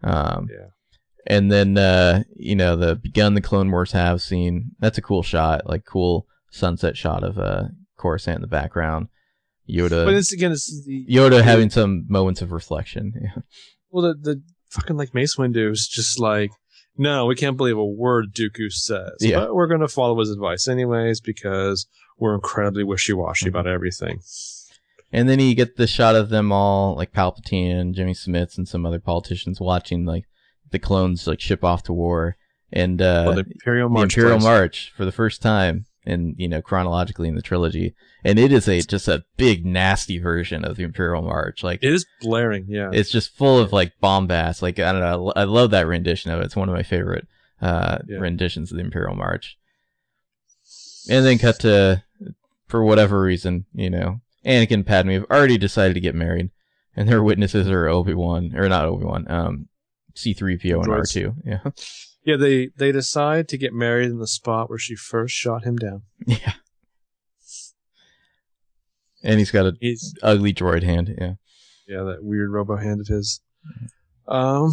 Um, 0.02 0.48
Yeah. 0.50 0.66
And 1.26 1.52
then 1.52 1.78
uh, 1.78 2.24
you 2.36 2.56
know 2.56 2.74
the 2.76 2.96
begun 2.96 3.34
the 3.34 3.40
Clone 3.40 3.70
Wars 3.70 3.92
have 3.92 4.20
scene. 4.20 4.72
That's 4.80 4.98
a 4.98 5.02
cool 5.02 5.22
shot, 5.22 5.68
like 5.68 5.84
cool 5.84 6.26
sunset 6.50 6.96
shot 6.96 7.22
of 7.24 7.38
uh 7.38 7.68
Coruscant 7.96 8.36
in 8.36 8.42
the 8.42 8.48
background. 8.48 9.06
Yoda, 9.70 10.04
But 10.04 10.14
it's 10.14 10.32
again, 10.32 10.50
it's 10.50 10.84
the, 10.84 11.06
Yoda 11.08 11.40
having 11.42 11.70
some 11.70 12.04
moments 12.08 12.42
of 12.42 12.50
reflection. 12.50 13.12
Yeah. 13.22 13.42
well, 13.90 14.02
the, 14.12 14.14
the 14.20 14.42
fucking 14.70 14.96
like 14.96 15.14
Mace 15.14 15.36
Windu 15.36 15.70
is 15.70 15.86
just 15.86 16.18
like, 16.18 16.50
no, 16.96 17.26
we 17.26 17.34
can't 17.34 17.56
believe 17.56 17.76
a 17.78 17.84
word 17.84 18.34
Dooku 18.34 18.70
says. 18.72 19.12
Yeah. 19.20 19.40
But 19.40 19.54
we're 19.54 19.66
going 19.66 19.80
to 19.80 19.88
follow 19.88 20.18
his 20.20 20.30
advice 20.30 20.68
anyways 20.68 21.20
because 21.20 21.86
we're 22.18 22.34
incredibly 22.34 22.84
wishy 22.84 23.12
washy 23.12 23.46
Mm-hmm. 23.46 23.56
about 23.56 23.66
everything. 23.66 24.20
And 25.14 25.28
then 25.28 25.40
you 25.40 25.54
get 25.54 25.76
the 25.76 25.86
shot 25.86 26.14
of 26.14 26.30
them 26.30 26.52
all, 26.52 26.94
like 26.96 27.12
Palpatine, 27.12 27.92
Jimmy 27.94 28.14
Smits, 28.14 28.56
and 28.56 28.66
some 28.66 28.86
other 28.86 28.98
politicians 29.00 29.60
watching 29.60 30.04
like 30.06 30.24
the 30.70 30.78
clones 30.78 31.26
like 31.26 31.40
ship 31.40 31.62
off 31.62 31.82
to 31.84 31.92
war, 31.92 32.36
and 32.72 33.02
uh, 33.02 33.24
Well, 33.26 33.34
the 33.34 33.44
Imperial 33.50 33.90
the 33.90 34.00
Imperial. 34.00 34.40
March 34.40 34.92
for 34.96 35.04
the 35.04 35.12
first 35.12 35.42
time, 35.42 35.84
in 36.04 36.34
you 36.36 36.48
know 36.48 36.60
chronologically 36.62 37.28
in 37.28 37.34
the 37.34 37.42
trilogy, 37.42 37.94
and 38.24 38.38
it 38.38 38.52
is 38.52 38.68
a 38.68 38.80
just 38.82 39.08
a 39.08 39.24
big 39.36 39.64
nasty 39.64 40.18
version 40.18 40.64
of 40.64 40.76
the 40.76 40.82
Imperial 40.82 41.22
March. 41.22 41.62
Like 41.62 41.80
It 41.82 41.92
is 41.92 42.06
blaring, 42.20 42.66
yeah. 42.68 42.90
it's 42.92 43.10
just 43.10 43.36
full 43.36 43.58
of 43.58 43.72
like 43.72 43.92
bombast. 44.00 44.62
Like 44.62 44.78
I 44.78 44.92
don't 44.92 45.00
know, 45.00 45.32
I 45.36 45.44
love 45.44 45.70
that 45.70 45.86
rendition 45.86 46.30
of 46.30 46.40
it. 46.40 46.44
It's 46.44 46.56
one 46.56 46.68
of 46.68 46.74
my 46.74 46.82
favorite 46.82 47.26
uh, 47.60 47.98
Yeah. 48.08 48.18
renditions 48.18 48.70
of 48.72 48.78
the 48.78 48.84
Imperial 48.84 49.14
March. 49.14 49.56
And 51.10 51.24
then 51.26 51.38
cut 51.38 51.58
to, 51.60 52.02
for 52.68 52.82
whatever 52.84 53.20
reason, 53.20 53.66
you 53.74 53.90
know, 53.90 54.20
Anakin 54.46 54.72
and 54.74 54.86
Padme 54.86 55.10
have 55.10 55.24
already 55.30 55.58
decided 55.58 55.94
to 55.94 56.00
get 56.00 56.14
married, 56.14 56.50
and 56.96 57.08
their 57.08 57.22
witnesses 57.22 57.68
are 57.68 57.88
Obi 57.88 58.14
Wan 58.14 58.52
or 58.56 58.68
not 58.68 58.84
Obi 58.86 59.04
Wan, 59.04 59.28
um, 59.30 59.68
C 60.14 60.32
three 60.34 60.58
PO 60.58 60.80
and 60.80 60.90
r2 60.90 61.34
Yeah, 61.44 61.58
yeah, 62.24 62.36
they 62.36 62.70
they 62.76 62.92
decide 62.92 63.48
to 63.48 63.58
get 63.58 63.72
married 63.72 64.10
in 64.10 64.18
the 64.18 64.26
spot 64.26 64.68
where 64.68 64.78
she 64.78 64.94
first 64.94 65.34
shot 65.34 65.64
him 65.64 65.76
down. 65.76 66.02
yeah. 66.26 66.54
And 69.22 69.38
he's 69.38 69.50
got 69.50 69.66
a 69.66 69.72
He's 69.80 70.14
ugly 70.22 70.52
droid 70.52 70.82
hand. 70.82 71.14
Yeah. 71.18 71.34
yeah, 71.86 72.02
that 72.02 72.18
weird 72.24 72.50
robo 72.50 72.76
hand 72.76 73.00
of 73.00 73.06
his. 73.06 73.40
Um, 74.26 74.72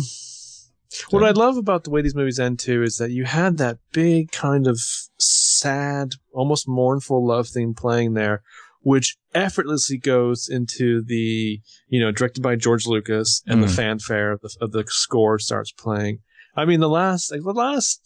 what 1.12 1.24
I 1.24 1.32
love 1.32 1.56
about 1.58 1.84
the 1.84 1.92
way 1.92 2.02
these 2.02 2.16
movies 2.16 2.40
end 2.40 2.58
too 2.60 2.82
is 2.82 2.98
that 2.98 3.12
you 3.12 3.26
had 3.26 3.58
that 3.58 3.78
big 3.94 4.32
kind 4.32 4.66
of 4.66 4.80
sad, 5.20 6.14
almost 6.34 6.68
mournful 6.68 7.26
love 7.26 7.48
theme 7.48 7.76
playing 7.76 8.16
there, 8.16 8.42
which 8.82 9.18
effortlessly 9.36 9.98
goes 10.00 10.50
into 10.50 11.04
the 11.04 11.62
you 11.88 12.00
know 12.00 12.12
directed 12.12 12.42
by 12.42 12.56
George 12.56 12.88
Lucas 12.88 13.44
and 13.46 13.62
the 13.62 13.68
Mhm. 13.68 13.76
fanfare 13.76 14.32
of 14.32 14.42
the 14.42 14.56
of 14.62 14.72
the 14.72 14.84
score 14.88 15.38
starts 15.38 15.72
playing. 15.72 16.20
I 16.56 16.66
mean, 16.66 16.80
the 16.80 16.90
last 16.90 17.32
like 17.32 17.42
the 17.44 17.54
last 17.54 18.02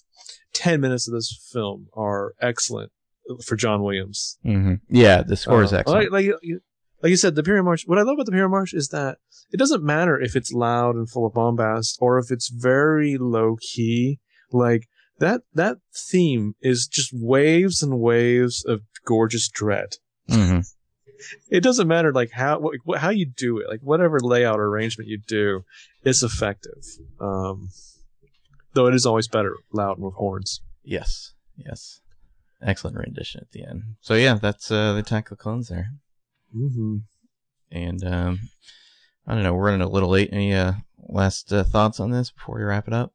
ten 0.53 0.81
minutes 0.81 1.07
of 1.07 1.13
this 1.13 1.49
film 1.51 1.87
are 1.93 2.33
excellent 2.41 2.91
for 3.45 3.55
John 3.55 3.81
Williams. 3.83 4.37
hmm 4.43 4.75
Yeah, 4.89 5.21
the 5.23 5.35
score 5.37 5.63
is 5.63 5.73
Uh, 5.73 5.77
excellent. 5.77 6.11
Like, 6.11 6.25
like, 6.25 6.39
you- 6.43 6.61
like 7.01 7.09
you 7.09 7.17
said, 7.17 7.35
the 7.35 7.39
Imperial 7.41 7.65
March. 7.65 7.83
What 7.85 7.97
I 7.97 8.01
love 8.03 8.13
about 8.13 8.25
the 8.27 8.31
Imperial 8.31 8.49
March 8.49 8.73
is 8.73 8.87
that 8.89 9.17
it 9.51 9.57
doesn't 9.57 9.83
matter 9.83 10.17
if 10.19 10.35
it's 10.37 10.53
loud 10.53 10.95
and 10.95 11.09
full 11.09 11.25
of 11.25 11.33
bombast 11.33 11.97
or 11.99 12.17
if 12.17 12.31
it's 12.31 12.47
very 12.49 13.17
low 13.17 13.57
key. 13.59 14.19
Like 14.51 14.87
that, 15.19 15.41
that 15.53 15.77
theme 15.93 16.55
is 16.61 16.87
just 16.87 17.11
waves 17.13 17.83
and 17.83 17.99
waves 17.99 18.63
of 18.65 18.81
gorgeous 19.05 19.49
dread. 19.49 19.97
hmm 20.29 20.59
It 21.49 21.61
doesn't 21.61 21.87
matter 21.87 22.11
like 22.13 22.31
how 22.31 22.59
what, 22.59 22.99
how 22.99 23.09
you 23.09 23.25
do 23.25 23.57
it, 23.59 23.67
like 23.69 23.81
whatever 23.81 24.19
layout 24.19 24.59
or 24.59 24.67
arrangement 24.67 25.09
you 25.09 25.17
do, 25.25 25.65
it's 26.03 26.23
effective. 26.23 26.83
Um, 27.19 27.69
though 28.73 28.87
it 28.87 28.95
is 28.95 29.05
always 29.05 29.27
better 29.27 29.55
loud 29.71 29.97
and 29.97 30.05
with 30.05 30.15
horns. 30.15 30.61
Yes. 30.83 31.33
Yes. 31.57 32.01
Excellent 32.61 32.97
rendition 32.97 33.41
at 33.41 33.51
the 33.51 33.63
end. 33.65 33.83
So 34.01 34.13
yeah, 34.15 34.35
that's 34.35 34.71
uh, 34.71 34.93
the 34.93 34.99
Attack 34.99 35.31
of 35.31 35.37
the 35.37 35.41
Clones 35.43 35.67
there. 35.69 35.87
Mm-hmm. 36.55 36.97
And 37.71 38.03
um, 38.03 38.39
I 39.27 39.33
don't 39.33 39.43
know, 39.43 39.53
we're 39.53 39.65
running 39.65 39.81
a 39.81 39.89
little 39.89 40.09
late. 40.09 40.29
Any 40.31 40.53
uh, 40.53 40.73
last 40.97 41.51
uh, 41.51 41.63
thoughts 41.63 41.99
on 41.99 42.11
this 42.11 42.31
before 42.31 42.57
we 42.57 42.63
wrap 42.63 42.87
it 42.87 42.93
up? 42.93 43.13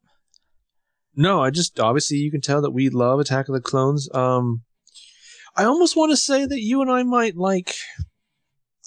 No, 1.15 1.41
I 1.41 1.49
just 1.49 1.79
obviously 1.79 2.17
you 2.17 2.31
can 2.31 2.41
tell 2.41 2.61
that 2.61 2.71
we 2.71 2.89
love 2.89 3.19
Attack 3.19 3.49
of 3.49 3.55
the 3.55 3.61
Clones. 3.61 4.07
Um, 4.13 4.61
I 5.55 5.63
almost 5.65 5.95
want 5.97 6.11
to 6.11 6.17
say 6.17 6.45
that 6.45 6.61
you 6.61 6.81
and 6.81 6.91
I 6.91 7.03
might 7.03 7.35
like. 7.35 7.75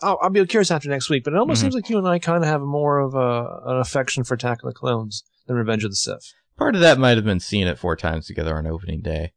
I'll, 0.00 0.18
I'll 0.22 0.30
be 0.30 0.44
curious 0.46 0.70
after 0.70 0.88
next 0.88 1.10
week. 1.10 1.24
But 1.24 1.34
it 1.34 1.38
almost 1.38 1.58
Mhm. 1.58 1.62
seems 1.62 1.74
like 1.74 1.90
you 1.90 1.98
and 1.98 2.08
I 2.08 2.18
kind 2.18 2.42
of 2.42 2.48
have 2.48 2.60
more 2.62 2.98
of 3.00 3.14
a, 3.14 3.60
an 3.70 3.78
affection 3.80 4.24
for 4.24 4.34
Attack 4.34 4.62
of 4.62 4.68
the 4.68 4.74
Clones 4.74 5.24
than 5.46 5.56
Revenge 5.56 5.84
of 5.84 5.90
the 5.90 5.96
Sith. 5.96 6.32
Part 6.56 6.74
of 6.74 6.80
that 6.82 6.98
might 6.98 7.16
have 7.16 7.24
been 7.24 7.40
seeing 7.40 7.66
it 7.66 7.78
four 7.78 7.96
times 7.96 8.26
together 8.26 8.56
on 8.56 8.66
opening 8.66 9.00
day. 9.00 9.32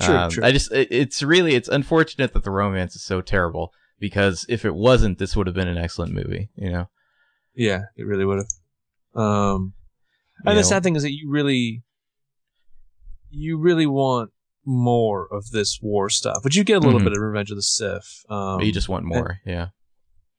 True, 0.00 0.28
true. 0.30 0.44
I 0.44 0.52
just, 0.52 0.70
it, 0.72 0.88
it's 0.90 1.22
really, 1.22 1.54
it's 1.54 1.68
unfortunate 1.68 2.32
that 2.32 2.44
the 2.44 2.50
romance 2.50 2.94
is 2.94 3.02
so 3.04 3.20
terrible 3.20 3.72
because 3.98 4.46
if 4.48 4.64
it 4.64 4.74
wasn't, 4.74 5.18
this 5.18 5.36
would 5.36 5.46
have 5.46 5.54
been 5.56 5.68
an 5.68 5.76
excellent 5.78 6.12
movie. 6.12 6.48
You 6.54 6.70
know, 6.70 6.88
Yeah, 7.54 7.82
it 7.96 8.04
really 8.04 8.24
would 8.24 8.38
have. 8.38 9.20
Um, 9.22 9.72
and 10.46 10.56
the 10.56 10.62
sad 10.64 10.82
thing 10.84 10.94
is 10.96 11.02
that 11.02 11.12
you 11.12 11.28
really, 11.28 11.82
you 13.30 13.58
really 13.58 13.86
want 13.86 14.30
more 14.64 15.26
of 15.32 15.50
this 15.50 15.78
war 15.82 16.08
stuff, 16.08 16.38
but 16.42 16.54
you 16.54 16.62
get 16.64 16.76
a 16.76 16.80
little 16.80 17.00
Mhm. 17.00 17.04
bit 17.04 17.12
of 17.14 17.18
Revenge 17.20 17.50
of 17.50 17.56
the 17.56 17.62
Sith. 17.62 18.24
Um, 18.28 18.60
you 18.60 18.72
just 18.72 18.88
want 18.88 19.04
more. 19.04 19.38
Yeah, 19.44 19.68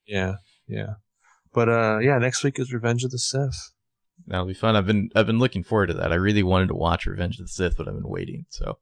yeah, 0.08 0.36
yeah. 0.68 0.94
But 1.54 1.68
uh, 1.70 2.00
yeah, 2.02 2.18
next 2.20 2.44
week 2.44 2.58
is 2.60 2.72
Revenge 2.74 3.04
of 3.04 3.12
the 3.12 3.20
Sith. 3.20 3.74
That'll 4.28 4.46
be 4.46 4.54
fun. 4.54 4.76
I've 4.76 4.86
been, 4.86 5.10
I've 5.16 5.28
been 5.28 5.40
looking 5.40 5.64
forward 5.64 5.88
to 5.88 5.94
that. 5.96 6.12
I 6.12 6.16
really 6.16 6.44
wanted 6.44 6.68
to 6.68 6.76
watch 6.76 7.06
Revenge 7.06 7.40
of 7.40 7.46
the 7.46 7.52
Sith, 7.52 7.78
but 7.78 7.88
I've 7.88 7.96
been 7.96 8.08
waiting. 8.08 8.46
So 8.50 8.78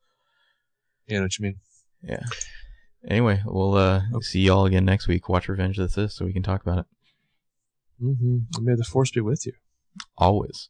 You 1.07 1.18
know 1.18 1.24
what 1.24 1.38
you 1.40 1.44
mean? 1.44 1.56
yeah. 2.03 2.24
Anyway, 3.07 3.41
we'll 3.45 3.76
uh, 3.76 4.02
see 4.22 4.41
y'all 4.41 4.66
again 4.66 4.84
next 4.86 5.07
week. 5.07 5.30
Watch 5.30 5.48
Revenge 5.48 5.80
of 5.80 5.84
the 5.88 5.90
Sith 5.94 6.11
so 6.11 6.26
we 6.26 6.34
can 6.34 6.44
talk 6.44 6.61
about 6.61 6.80
it. 6.80 6.86
Mm-hmm. 8.03 8.64
May 8.66 8.76
the 8.76 8.84
force 8.84 9.11
be 9.11 9.22
with 9.22 9.45
you. 9.45 9.53
Always. 10.18 10.70